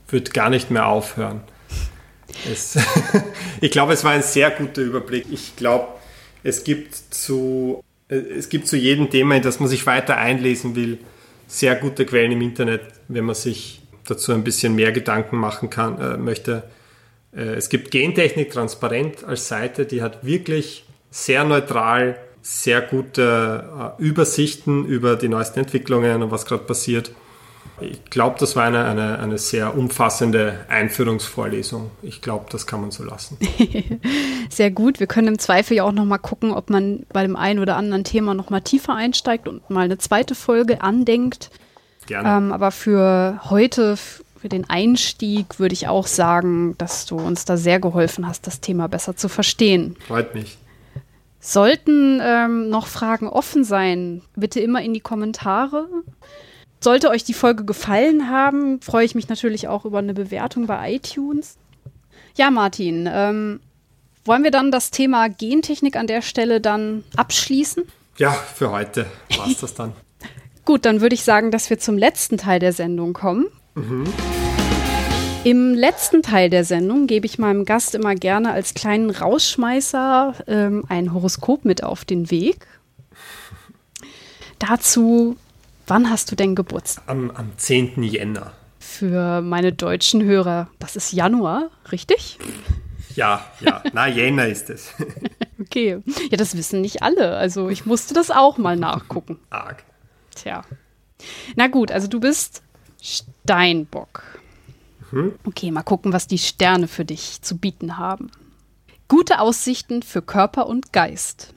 würde 0.08 0.32
gar 0.32 0.50
nicht 0.50 0.72
mehr 0.72 0.88
aufhören. 0.88 1.42
Es 2.50 2.78
ich 3.62 3.72
glaube, 3.72 3.94
es 3.94 4.04
war 4.04 4.12
ein 4.12 4.24
sehr 4.24 4.52
guter 4.52 4.82
Überblick. 4.82 5.26
Ich 5.30 5.56
glaube, 5.56 5.88
es 6.44 6.64
gibt 6.64 6.96
zu, 6.96 7.84
es 8.08 8.50
gibt 8.50 8.68
zu 8.68 8.78
jedem 8.78 9.10
Thema, 9.10 9.36
in 9.36 9.42
das 9.42 9.60
man 9.60 9.70
sich 9.70 9.86
weiter 9.86 10.18
einlesen 10.18 10.76
will, 10.76 11.00
sehr 11.48 11.76
gute 11.76 12.06
Quellen 12.06 12.32
im 12.32 12.42
Internet, 12.42 12.82
wenn 13.08 13.26
man 13.26 13.36
sich 13.36 13.82
dazu 14.06 14.32
ein 14.32 14.44
bisschen 14.44 14.76
mehr 14.76 14.92
Gedanken 14.92 15.38
machen 15.38 15.70
kann, 15.70 16.00
äh, 16.00 16.18
möchte. 16.18 16.64
Äh, 17.36 17.56
es 17.56 17.70
gibt 17.70 17.92
Gentechnik 17.92 18.52
Transparent 18.52 19.24
als 19.24 19.48
Seite, 19.48 19.86
die 19.86 20.02
hat 20.02 20.26
wirklich 20.26 20.86
sehr 21.10 21.44
neutral, 21.44 22.18
sehr 22.42 22.82
gute 22.82 23.96
äh, 24.00 24.02
Übersichten 24.02 24.86
über 24.86 25.16
die 25.16 25.28
neuesten 25.28 25.60
Entwicklungen 25.60 26.24
und 26.24 26.32
was 26.32 26.46
gerade 26.46 26.64
passiert. 26.64 27.12
Ich 27.82 28.06
glaube, 28.06 28.38
das 28.40 28.56
war 28.56 28.66
eine, 28.66 28.86
eine, 28.86 29.20
eine 29.20 29.38
sehr 29.38 29.76
umfassende 29.76 30.66
Einführungsvorlesung. 30.70 31.90
Ich 32.04 32.22
glaube, 32.22 32.46
das 32.52 32.68
kann 32.68 32.82
man 32.82 32.92
so 32.92 33.04
lassen. 33.04 33.38
sehr 34.50 34.70
gut. 34.70 35.00
Wir 35.00 35.08
können 35.08 35.30
im 35.30 35.40
Zweifel 35.40 35.78
ja 35.78 35.84
auch 35.84 35.92
noch 35.92 36.06
mal 36.06 36.20
gucken, 36.20 36.52
ob 36.52 36.70
man 36.70 37.06
bei 37.12 37.24
dem 37.24 37.36
einen 37.36 37.60
oder 37.60 37.76
anderen 37.78 38.04
Thema 38.04 38.34
noch 38.34 38.50
mal 38.50 38.62
tiefer 38.62 38.96
einsteigt 38.96 39.48
und 39.48 39.68
mal 39.70 39.86
eine 39.86 39.98
zweite 39.98 40.36
Folge 40.36 40.82
andenkt. 40.82 41.50
Gerne. 42.06 42.30
Ähm, 42.30 42.52
aber 42.52 42.72
für 42.72 43.40
heute, 43.50 43.98
für 43.98 44.50
den 44.50 44.70
Einstieg, 44.70 45.60
würde 45.60 45.74
ich 45.74 45.88
auch 45.88 46.08
sagen, 46.08 46.78
dass 46.78 47.06
du 47.06 47.18
uns 47.18 47.46
da 47.46 47.58
sehr 47.58 47.80
geholfen 47.80 48.28
hast, 48.28 48.46
das 48.46 48.62
Thema 48.62 48.88
besser 48.88 49.16
zu 49.16 49.28
verstehen. 49.28 49.96
Freut 50.08 50.36
mich. 50.36 50.58
Sollten 51.40 52.22
ähm, 52.24 52.70
noch 52.70 52.86
Fragen 52.86 53.28
offen 53.28 53.64
sein, 53.64 54.22
bitte 54.36 54.60
immer 54.60 54.84
in 54.84 54.94
die 54.94 55.00
Kommentare. 55.00 55.88
Sollte 56.84 57.10
euch 57.10 57.24
die 57.24 57.36
Folge 57.36 57.64
gefallen 57.64 58.30
haben, 58.30 58.82
freue 58.82 59.06
ich 59.06 59.14
mich 59.14 59.30
natürlich 59.30 59.68
auch 59.68 59.86
über 59.86 60.00
eine 60.00 60.16
Bewertung 60.16 60.66
bei 60.66 60.96
iTunes. 60.96 61.58
Ja, 62.36 62.50
Martin, 62.50 63.08
ähm, 63.12 63.60
wollen 64.26 64.44
wir 64.44 64.50
dann 64.50 64.72
das 64.72 64.90
Thema 64.90 65.30
Gentechnik 65.30 65.96
an 65.96 66.08
der 66.08 66.24
Stelle 66.24 66.60
dann 66.60 67.04
abschließen? 67.16 67.84
Ja, 68.18 68.32
für 68.32 68.72
heute 68.72 69.06
war 69.38 69.48
es 69.48 69.60
das 69.60 69.76
dann. 69.76 69.94
Gut, 70.66 70.86
dann 70.86 71.02
würde 71.02 71.14
ich 71.14 71.24
sagen, 71.24 71.52
dass 71.52 71.70
wir 71.70 71.78
zum 71.78 72.00
letzten 72.00 72.38
Teil 72.38 72.60
der 72.60 72.74
Sendung 72.74 73.14
kommen. 73.14 73.46
Mhm. 73.76 74.06
Im 75.44 75.76
letzten 75.76 76.24
Teil 76.24 76.50
der 76.50 76.64
Sendung 76.64 77.06
gebe 77.06 77.28
ich 77.28 77.38
meinem 77.38 77.66
Gast 77.66 77.94
immer 77.94 78.16
gerne 78.16 78.52
als 78.54 78.74
kleinen 78.74 79.12
Rausschmeißer 79.12 80.36
ähm, 80.48 80.84
ein 80.88 81.14
Horoskop 81.14 81.64
mit 81.64 81.84
auf 81.84 82.06
den 82.06 82.32
Weg. 82.32 82.66
Dazu 84.60 85.36
Wann 85.92 86.10
hast 86.10 86.32
du 86.32 86.38
denn 86.38 86.56
Geburtstag? 86.56 87.04
Am, 87.08 87.32
am 87.32 87.52
10. 87.58 88.02
Jänner. 88.04 88.54
Für 88.80 89.42
meine 89.42 89.74
deutschen 89.74 90.24
Hörer, 90.24 90.70
das 90.80 90.96
ist 90.96 91.12
Januar, 91.12 91.70
richtig? 91.92 92.40
Ja, 93.14 93.46
ja. 93.60 93.84
Na, 93.92 94.08
Jänner 94.08 94.48
ist 94.48 94.70
es. 94.70 94.94
okay. 95.60 96.02
Ja, 96.30 96.38
das 96.38 96.56
wissen 96.56 96.80
nicht 96.80 97.04
alle. 97.04 97.36
Also 97.36 97.68
ich 97.68 97.86
musste 97.86 98.14
das 98.14 98.32
auch 98.32 98.58
mal 98.58 98.78
nachgucken. 98.78 99.38
Arg. 99.50 99.84
Tja. 100.34 100.62
Na 101.58 101.68
gut, 101.68 101.92
also 101.92 102.08
du 102.08 102.22
bist 102.22 102.64
Steinbock. 103.02 104.24
Mhm. 105.12 105.34
Okay, 105.44 105.72
mal 105.72 105.84
gucken, 105.84 106.14
was 106.14 106.26
die 106.26 106.38
Sterne 106.38 106.88
für 106.88 107.04
dich 107.04 107.42
zu 107.42 107.58
bieten 107.58 107.98
haben. 107.98 108.32
Gute 109.10 109.42
Aussichten 109.42 110.04
für 110.04 110.22
Körper 110.22 110.68
und 110.68 110.94
Geist. 110.94 111.54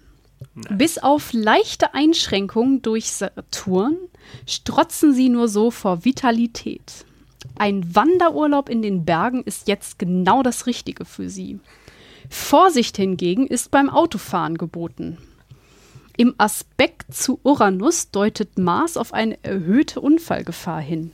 Bis 0.71 0.99
auf 0.99 1.33
leichte 1.33 1.95
Einschränkungen 1.95 2.83
durch 2.83 3.11
Saturn 3.11 3.97
strotzen 4.47 5.13
sie 5.13 5.29
nur 5.29 5.49
so 5.49 5.71
vor 5.71 6.05
Vitalität. 6.05 7.05
Ein 7.57 7.95
Wanderurlaub 7.95 8.69
in 8.69 8.83
den 8.83 9.05
Bergen 9.05 9.43
ist 9.45 9.69
jetzt 9.69 9.99
genau 9.99 10.43
das 10.43 10.67
Richtige 10.67 11.05
für 11.05 11.29
sie. 11.29 11.61
Vorsicht 12.31 12.97
hingegen 12.97 13.47
ist 13.47 13.71
beim 13.71 13.91
Autofahren 13.91 14.57
geboten. 14.57 15.19
Im 16.17 16.35
Aspekt 16.39 17.13
zu 17.13 17.41
Uranus 17.43 18.11
deutet 18.11 18.59
Mars 18.59 18.97
auf 18.97 19.13
eine 19.13 19.43
erhöhte 19.43 20.01
Unfallgefahr 20.01 20.81
hin. 20.81 21.13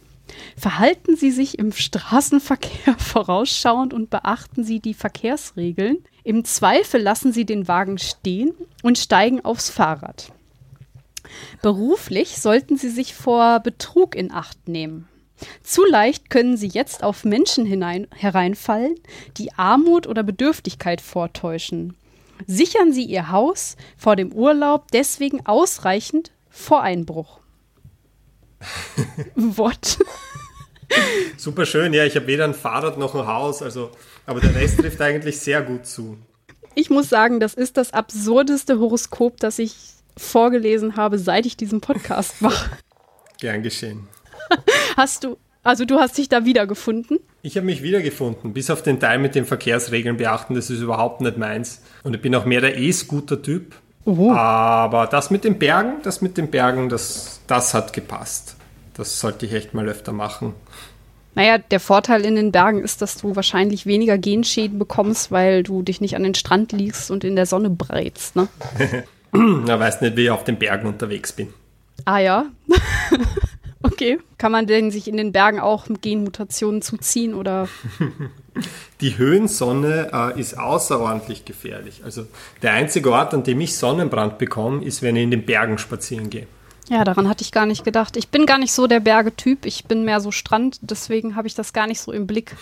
Verhalten 0.57 1.17
Sie 1.17 1.31
sich 1.31 1.59
im 1.59 1.73
Straßenverkehr 1.73 2.95
vorausschauend 2.99 3.95
und 3.95 4.11
beachten 4.11 4.65
Sie 4.65 4.81
die 4.81 4.95
Verkehrsregeln. 4.95 5.99
Im 6.25 6.45
Zweifel 6.45 7.01
lassen 7.01 7.33
Sie 7.33 7.45
den 7.45 7.69
Wagen 7.69 7.99
stehen 7.99 8.53
und 8.83 8.99
steigen 8.99 9.45
aufs 9.45 9.71
Fahrrad. 9.71 10.33
Beruflich 11.63 12.41
sollten 12.41 12.77
Sie 12.77 12.91
sich 12.91 13.15
vor 13.15 13.61
Betrug 13.61 14.15
in 14.15 14.33
Acht 14.33 14.69
nehmen. 14.69 15.09
Zu 15.63 15.85
leicht 15.85 16.31
können 16.31 16.57
Sie 16.57 16.69
jetzt 16.69 17.03
auf 17.03 17.25
Menschen 17.25 17.65
hinein, 17.65 18.07
hereinfallen, 18.15 18.95
die 19.39 19.53
Armut 19.55 20.07
oder 20.07 20.23
Bedürftigkeit 20.23 21.01
vortäuschen. 21.01 21.97
Sichern 22.47 22.93
Sie 22.93 23.05
Ihr 23.05 23.31
Haus 23.31 23.77
vor 23.97 24.17
dem 24.17 24.33
Urlaub 24.33 24.91
deswegen 24.93 25.47
ausreichend 25.47 26.31
vor 26.49 26.83
Einbruch. 26.83 27.40
What? 29.35 29.99
Super 31.37 31.67
schön, 31.67 31.93
ja, 31.93 32.05
ich 32.05 32.17
habe 32.17 32.27
weder 32.27 32.45
ein 32.45 32.55
Fahrrad 32.55 32.99
noch 32.99 33.15
ein 33.15 33.27
Haus, 33.27 33.63
also, 33.63 33.91
aber 34.27 34.41
der 34.41 34.55
Rest 34.55 34.79
trifft 34.79 35.01
eigentlich 35.01 35.39
sehr 35.39 35.63
gut 35.63 35.87
zu. 35.87 36.19
Ich 36.75 36.91
muss 36.91 37.09
sagen, 37.09 37.41
das 37.41 37.55
ist 37.55 37.77
das 37.77 37.93
absurdeste 37.93 38.79
Horoskop, 38.79 39.39
das 39.39 39.59
ich 39.59 39.75
vorgelesen 40.17 40.97
habe, 40.97 41.19
seit 41.19 41.47
ich 41.47 41.57
diesen 41.57 41.81
Podcast 41.81 42.41
mache. 42.43 42.71
Gern 43.41 43.63
geschehen. 43.63 44.09
Hast 44.97 45.25
du, 45.25 45.37
also 45.63 45.85
du 45.85 45.99
hast 45.99 46.19
dich 46.19 46.29
da 46.29 46.45
wiedergefunden? 46.45 47.21
Ich 47.43 47.57
habe 47.57 47.67
mich 47.67 47.83
wiedergefunden, 47.83 48.53
bis 48.53 48.71
auf 48.71 48.83
den 48.83 49.01
Teil 49.01 49.19
mit 49.19 49.35
den 49.35 49.47
Verkehrsregeln 49.47 50.17
beachten, 50.17 50.55
das 50.55 50.71
ist 50.71 50.81
überhaupt 50.81 51.21
nicht 51.21 51.39
meins. 51.39 51.83
Und 52.03 52.15
ich 52.15 52.21
bin 52.21 52.35
auch 52.35 52.45
mehr 52.45 52.61
der 52.61 52.77
E-Scooter-Typ. 52.77 53.75
Aber 54.05 55.07
das 55.07 55.31
mit 55.31 55.45
den 55.45 55.59
Bergen, 55.59 56.03
das 56.03 56.23
mit 56.23 56.37
den 56.37 56.51
Bergen, 56.51 56.89
das, 56.89 57.41
das 57.47 57.75
hat 57.75 57.93
gepasst. 57.93 58.57
Das 58.95 59.21
sollte 59.21 59.47
ich 59.47 59.53
echt 59.53 59.75
mal 59.75 59.89
öfter 59.89 60.13
machen. 60.13 60.55
Naja, 61.35 61.59
der 61.59 61.81
Vorteil 61.81 62.25
in 62.25 62.35
den 62.35 62.51
Bergen 62.51 62.83
ist, 62.83 63.03
dass 63.03 63.19
du 63.19 63.37
wahrscheinlich 63.37 63.87
weniger 63.87 64.19
Genschäden 64.19 64.79
bekommst, 64.79 65.31
weil 65.31 65.63
du 65.63 65.83
dich 65.83 66.01
nicht 66.01 66.17
an 66.17 66.25
den 66.25 66.35
Strand 66.35 66.73
liegst 66.73 67.11
und 67.11 67.23
in 67.23 67.37
der 67.37 67.47
Sonne 67.47 67.71
brätst, 67.71 68.37
ne? 68.37 68.49
Na, 69.33 69.79
weiß 69.79 70.01
nicht, 70.01 70.17
wie 70.17 70.25
ich 70.25 70.31
auf 70.31 70.43
den 70.45 70.59
Bergen 70.59 70.89
unterwegs 70.89 71.33
bin. 71.33 71.53
Ah 72.05 72.19
ja. 72.19 72.47
okay. 73.83 74.19
Kann 74.39 74.51
man 74.51 74.67
denn 74.67 74.91
sich 74.91 75.07
in 75.07 75.17
den 75.17 75.31
Bergen 75.31 75.61
auch 75.61 75.89
mit 75.89 76.03
Genmutationen 76.03 76.83
zuziehen 76.83 77.35
oder? 77.35 77.69
Die 79.01 79.17
Höhensonne 79.17 80.11
äh, 80.13 80.41
ist 80.41 80.59
außerordentlich 80.59 81.45
gefährlich. 81.45 82.03
Also 82.05 82.27
der 82.63 82.73
einzige 82.73 83.11
Ort, 83.13 83.33
an 83.35 83.43
dem 83.43 83.61
ich 83.61 83.77
Sonnenbrand 83.77 84.39
bekomme, 84.39 84.85
ist, 84.85 85.03
wenn 85.03 85.17
ich 85.17 85.25
in 85.25 85.31
den 85.31 85.47
Bergen 85.47 85.79
spazieren 85.79 86.31
gehe. 86.31 86.47
Ja, 86.91 87.05
daran 87.05 87.29
hatte 87.29 87.43
ich 87.43 87.53
gar 87.53 87.67
nicht 87.67 87.85
gedacht. 87.85 88.17
Ich 88.17 88.29
bin 88.29 88.47
gar 88.47 88.59
nicht 88.59 88.73
so 88.73 88.89
der 88.89 88.99
Bergetyp. 88.99 89.65
Ich 89.65 89.85
bin 89.85 90.05
mehr 90.05 90.21
so 90.21 90.33
Strand. 90.33 90.79
Deswegen 90.83 91.37
habe 91.37 91.47
ich 91.47 91.55
das 91.55 91.73
gar 91.73 91.87
nicht 91.87 92.01
so 92.01 92.11
im 92.11 92.27
Blick. 92.27 92.57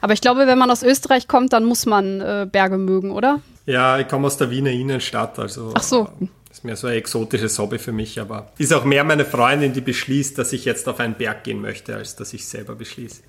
Aber 0.00 0.12
ich 0.12 0.20
glaube, 0.20 0.46
wenn 0.46 0.58
man 0.58 0.70
aus 0.70 0.84
Österreich 0.84 1.26
kommt, 1.26 1.52
dann 1.52 1.64
muss 1.64 1.84
man 1.84 2.20
äh, 2.20 2.46
Berge 2.50 2.78
mögen, 2.78 3.10
oder? 3.10 3.40
Ja, 3.66 3.98
ich 3.98 4.06
komme 4.06 4.28
aus 4.28 4.36
der 4.36 4.50
Wiener 4.50 4.70
Innenstadt. 4.70 5.40
Also, 5.40 5.72
Ach 5.74 5.82
so. 5.82 6.08
Äh, 6.20 6.26
ist 6.52 6.64
mehr 6.64 6.76
so 6.76 6.86
ein 6.86 6.94
exotisches 6.94 7.58
Hobby 7.58 7.78
für 7.78 7.90
mich. 7.90 8.20
Aber 8.20 8.52
ist 8.58 8.72
auch 8.72 8.84
mehr 8.84 9.02
meine 9.02 9.24
Freundin, 9.24 9.72
die 9.72 9.80
beschließt, 9.80 10.38
dass 10.38 10.52
ich 10.52 10.64
jetzt 10.64 10.88
auf 10.88 11.00
einen 11.00 11.14
Berg 11.14 11.42
gehen 11.42 11.60
möchte, 11.60 11.96
als 11.96 12.14
dass 12.14 12.32
ich 12.32 12.46
selber 12.46 12.76
beschließe. 12.76 13.22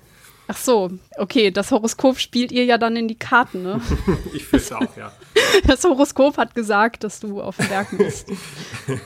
Ach 0.48 0.56
so, 0.56 0.90
okay, 1.16 1.50
das 1.50 1.72
Horoskop 1.72 2.18
spielt 2.18 2.52
ihr 2.52 2.64
ja 2.64 2.78
dann 2.78 2.94
in 2.96 3.08
die 3.08 3.16
Karten, 3.16 3.62
ne? 3.62 3.80
ich 4.34 4.44
fürchte 4.44 4.76
auch, 4.78 4.96
ja. 4.96 5.12
Das 5.66 5.82
Horoskop 5.84 6.36
hat 6.36 6.54
gesagt, 6.54 7.02
dass 7.02 7.20
du 7.20 7.40
auf 7.40 7.56
den 7.56 7.68
Berg 7.68 7.92
musst. 7.92 8.28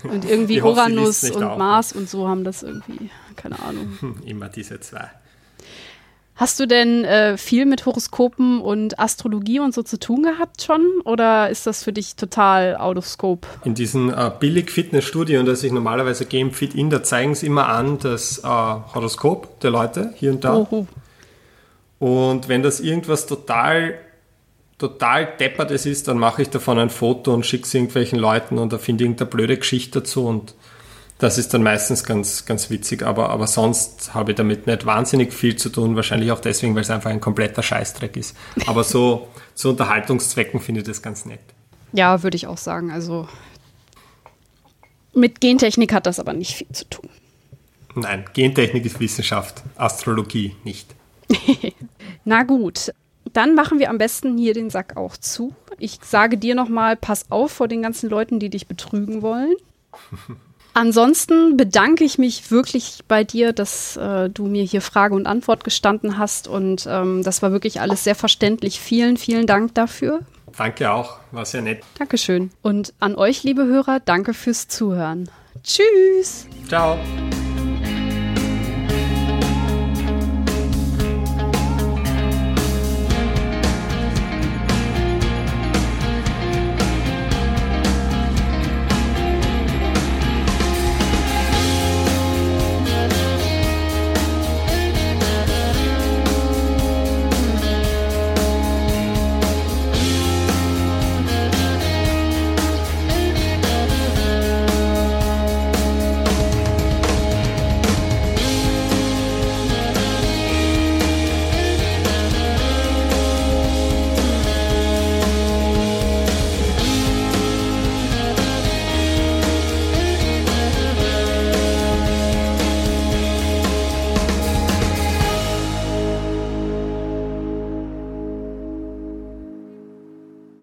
Und 0.04 0.28
irgendwie 0.28 0.60
hoffe, 0.60 0.80
Uranus 0.80 1.30
und 1.30 1.42
auch, 1.42 1.56
Mars 1.56 1.92
und 1.92 2.08
so 2.08 2.28
haben 2.28 2.44
das 2.44 2.62
irgendwie, 2.62 3.10
keine 3.36 3.60
Ahnung. 3.60 4.18
Immer 4.26 4.48
diese 4.48 4.80
zwei. 4.80 5.10
Hast 6.34 6.58
du 6.58 6.66
denn 6.66 7.04
äh, 7.04 7.36
viel 7.36 7.66
mit 7.66 7.84
Horoskopen 7.84 8.62
und 8.62 8.98
Astrologie 8.98 9.60
und 9.60 9.74
so 9.74 9.82
zu 9.82 9.98
tun 9.98 10.22
gehabt 10.22 10.62
schon? 10.62 10.80
Oder 11.04 11.50
ist 11.50 11.66
das 11.66 11.84
für 11.84 11.92
dich 11.92 12.16
total 12.16 12.76
out 12.76 12.96
of 12.96 13.06
scope? 13.06 13.46
In 13.64 13.74
diesen 13.74 14.08
äh, 14.10 14.30
Billig-Fitness-Studien, 14.40 15.44
das 15.44 15.62
ich 15.62 15.72
normalerweise 15.72 16.24
Game 16.24 16.52
Fit 16.52 16.74
in, 16.74 16.88
da 16.88 17.02
zeigen 17.02 17.34
sie 17.34 17.46
immer 17.46 17.68
an 17.68 17.98
das 17.98 18.38
äh, 18.38 18.46
Horoskop 18.46 19.60
der 19.60 19.70
Leute 19.70 20.14
hier 20.16 20.30
und 20.30 20.42
da. 20.42 20.56
Oho. 20.56 20.86
Und 22.00 22.48
wenn 22.48 22.62
das 22.62 22.80
irgendwas 22.80 23.26
total, 23.26 23.94
total 24.78 25.36
deppertes 25.38 25.86
ist, 25.86 26.08
dann 26.08 26.18
mache 26.18 26.42
ich 26.42 26.50
davon 26.50 26.78
ein 26.78 26.90
Foto 26.90 27.32
und 27.32 27.46
schicke 27.46 27.64
es 27.64 27.74
irgendwelchen 27.74 28.18
Leuten 28.18 28.58
und 28.58 28.72
da 28.72 28.78
finde 28.78 29.04
ich 29.04 29.10
irgendeine 29.10 29.30
blöde 29.30 29.56
Geschichte 29.58 30.00
dazu 30.00 30.26
und 30.26 30.54
das 31.18 31.36
ist 31.36 31.52
dann 31.52 31.62
meistens 31.62 32.02
ganz, 32.02 32.46
ganz 32.46 32.70
witzig, 32.70 33.02
aber, 33.02 33.28
aber 33.28 33.46
sonst 33.46 34.14
habe 34.14 34.32
ich 34.32 34.36
damit 34.36 34.66
nicht 34.66 34.86
wahnsinnig 34.86 35.34
viel 35.34 35.54
zu 35.54 35.68
tun, 35.68 35.94
wahrscheinlich 35.94 36.32
auch 36.32 36.40
deswegen, 36.40 36.74
weil 36.74 36.80
es 36.80 36.90
einfach 36.90 37.10
ein 37.10 37.20
kompletter 37.20 37.62
Scheißdreck 37.62 38.16
ist. 38.16 38.34
Aber 38.66 38.82
so 38.84 39.28
zu 39.54 39.68
Unterhaltungszwecken 39.68 40.60
finde 40.60 40.80
ich 40.80 40.86
das 40.86 41.02
ganz 41.02 41.26
nett. 41.26 41.40
Ja, 41.92 42.22
würde 42.22 42.36
ich 42.36 42.46
auch 42.46 42.56
sagen. 42.56 42.90
Also 42.90 43.28
mit 45.12 45.42
Gentechnik 45.42 45.92
hat 45.92 46.06
das 46.06 46.18
aber 46.18 46.32
nicht 46.32 46.54
viel 46.54 46.68
zu 46.72 46.88
tun. 46.88 47.10
Nein, 47.94 48.24
Gentechnik 48.32 48.86
ist 48.86 48.98
Wissenschaft, 48.98 49.62
Astrologie 49.76 50.56
nicht. 50.64 50.94
Na 52.24 52.42
gut, 52.42 52.92
dann 53.32 53.54
machen 53.54 53.78
wir 53.78 53.90
am 53.90 53.98
besten 53.98 54.36
hier 54.36 54.54
den 54.54 54.70
Sack 54.70 54.96
auch 54.96 55.16
zu. 55.16 55.54
Ich 55.78 55.98
sage 56.02 56.36
dir 56.36 56.54
nochmal, 56.54 56.96
pass 56.96 57.30
auf 57.30 57.52
vor 57.52 57.68
den 57.68 57.82
ganzen 57.82 58.10
Leuten, 58.10 58.38
die 58.38 58.50
dich 58.50 58.66
betrügen 58.66 59.22
wollen. 59.22 59.54
Ansonsten 60.72 61.56
bedanke 61.56 62.04
ich 62.04 62.16
mich 62.16 62.50
wirklich 62.50 63.00
bei 63.08 63.24
dir, 63.24 63.52
dass 63.52 63.96
äh, 63.96 64.30
du 64.30 64.46
mir 64.46 64.62
hier 64.62 64.80
Frage 64.80 65.16
und 65.16 65.26
Antwort 65.26 65.64
gestanden 65.64 66.16
hast 66.16 66.46
und 66.46 66.86
ähm, 66.88 67.24
das 67.24 67.42
war 67.42 67.50
wirklich 67.50 67.80
alles 67.80 68.04
sehr 68.04 68.14
verständlich. 68.14 68.78
Vielen, 68.78 69.16
vielen 69.16 69.46
Dank 69.46 69.74
dafür. 69.74 70.20
Danke 70.56 70.92
auch, 70.92 71.18
war 71.32 71.44
sehr 71.44 71.62
nett. 71.62 71.82
Dankeschön. 71.98 72.50
Und 72.62 72.92
an 73.00 73.16
euch, 73.16 73.42
liebe 73.42 73.64
Hörer, 73.66 74.00
danke 74.00 74.32
fürs 74.32 74.68
Zuhören. 74.68 75.28
Tschüss. 75.64 76.46
Ciao. 76.68 76.98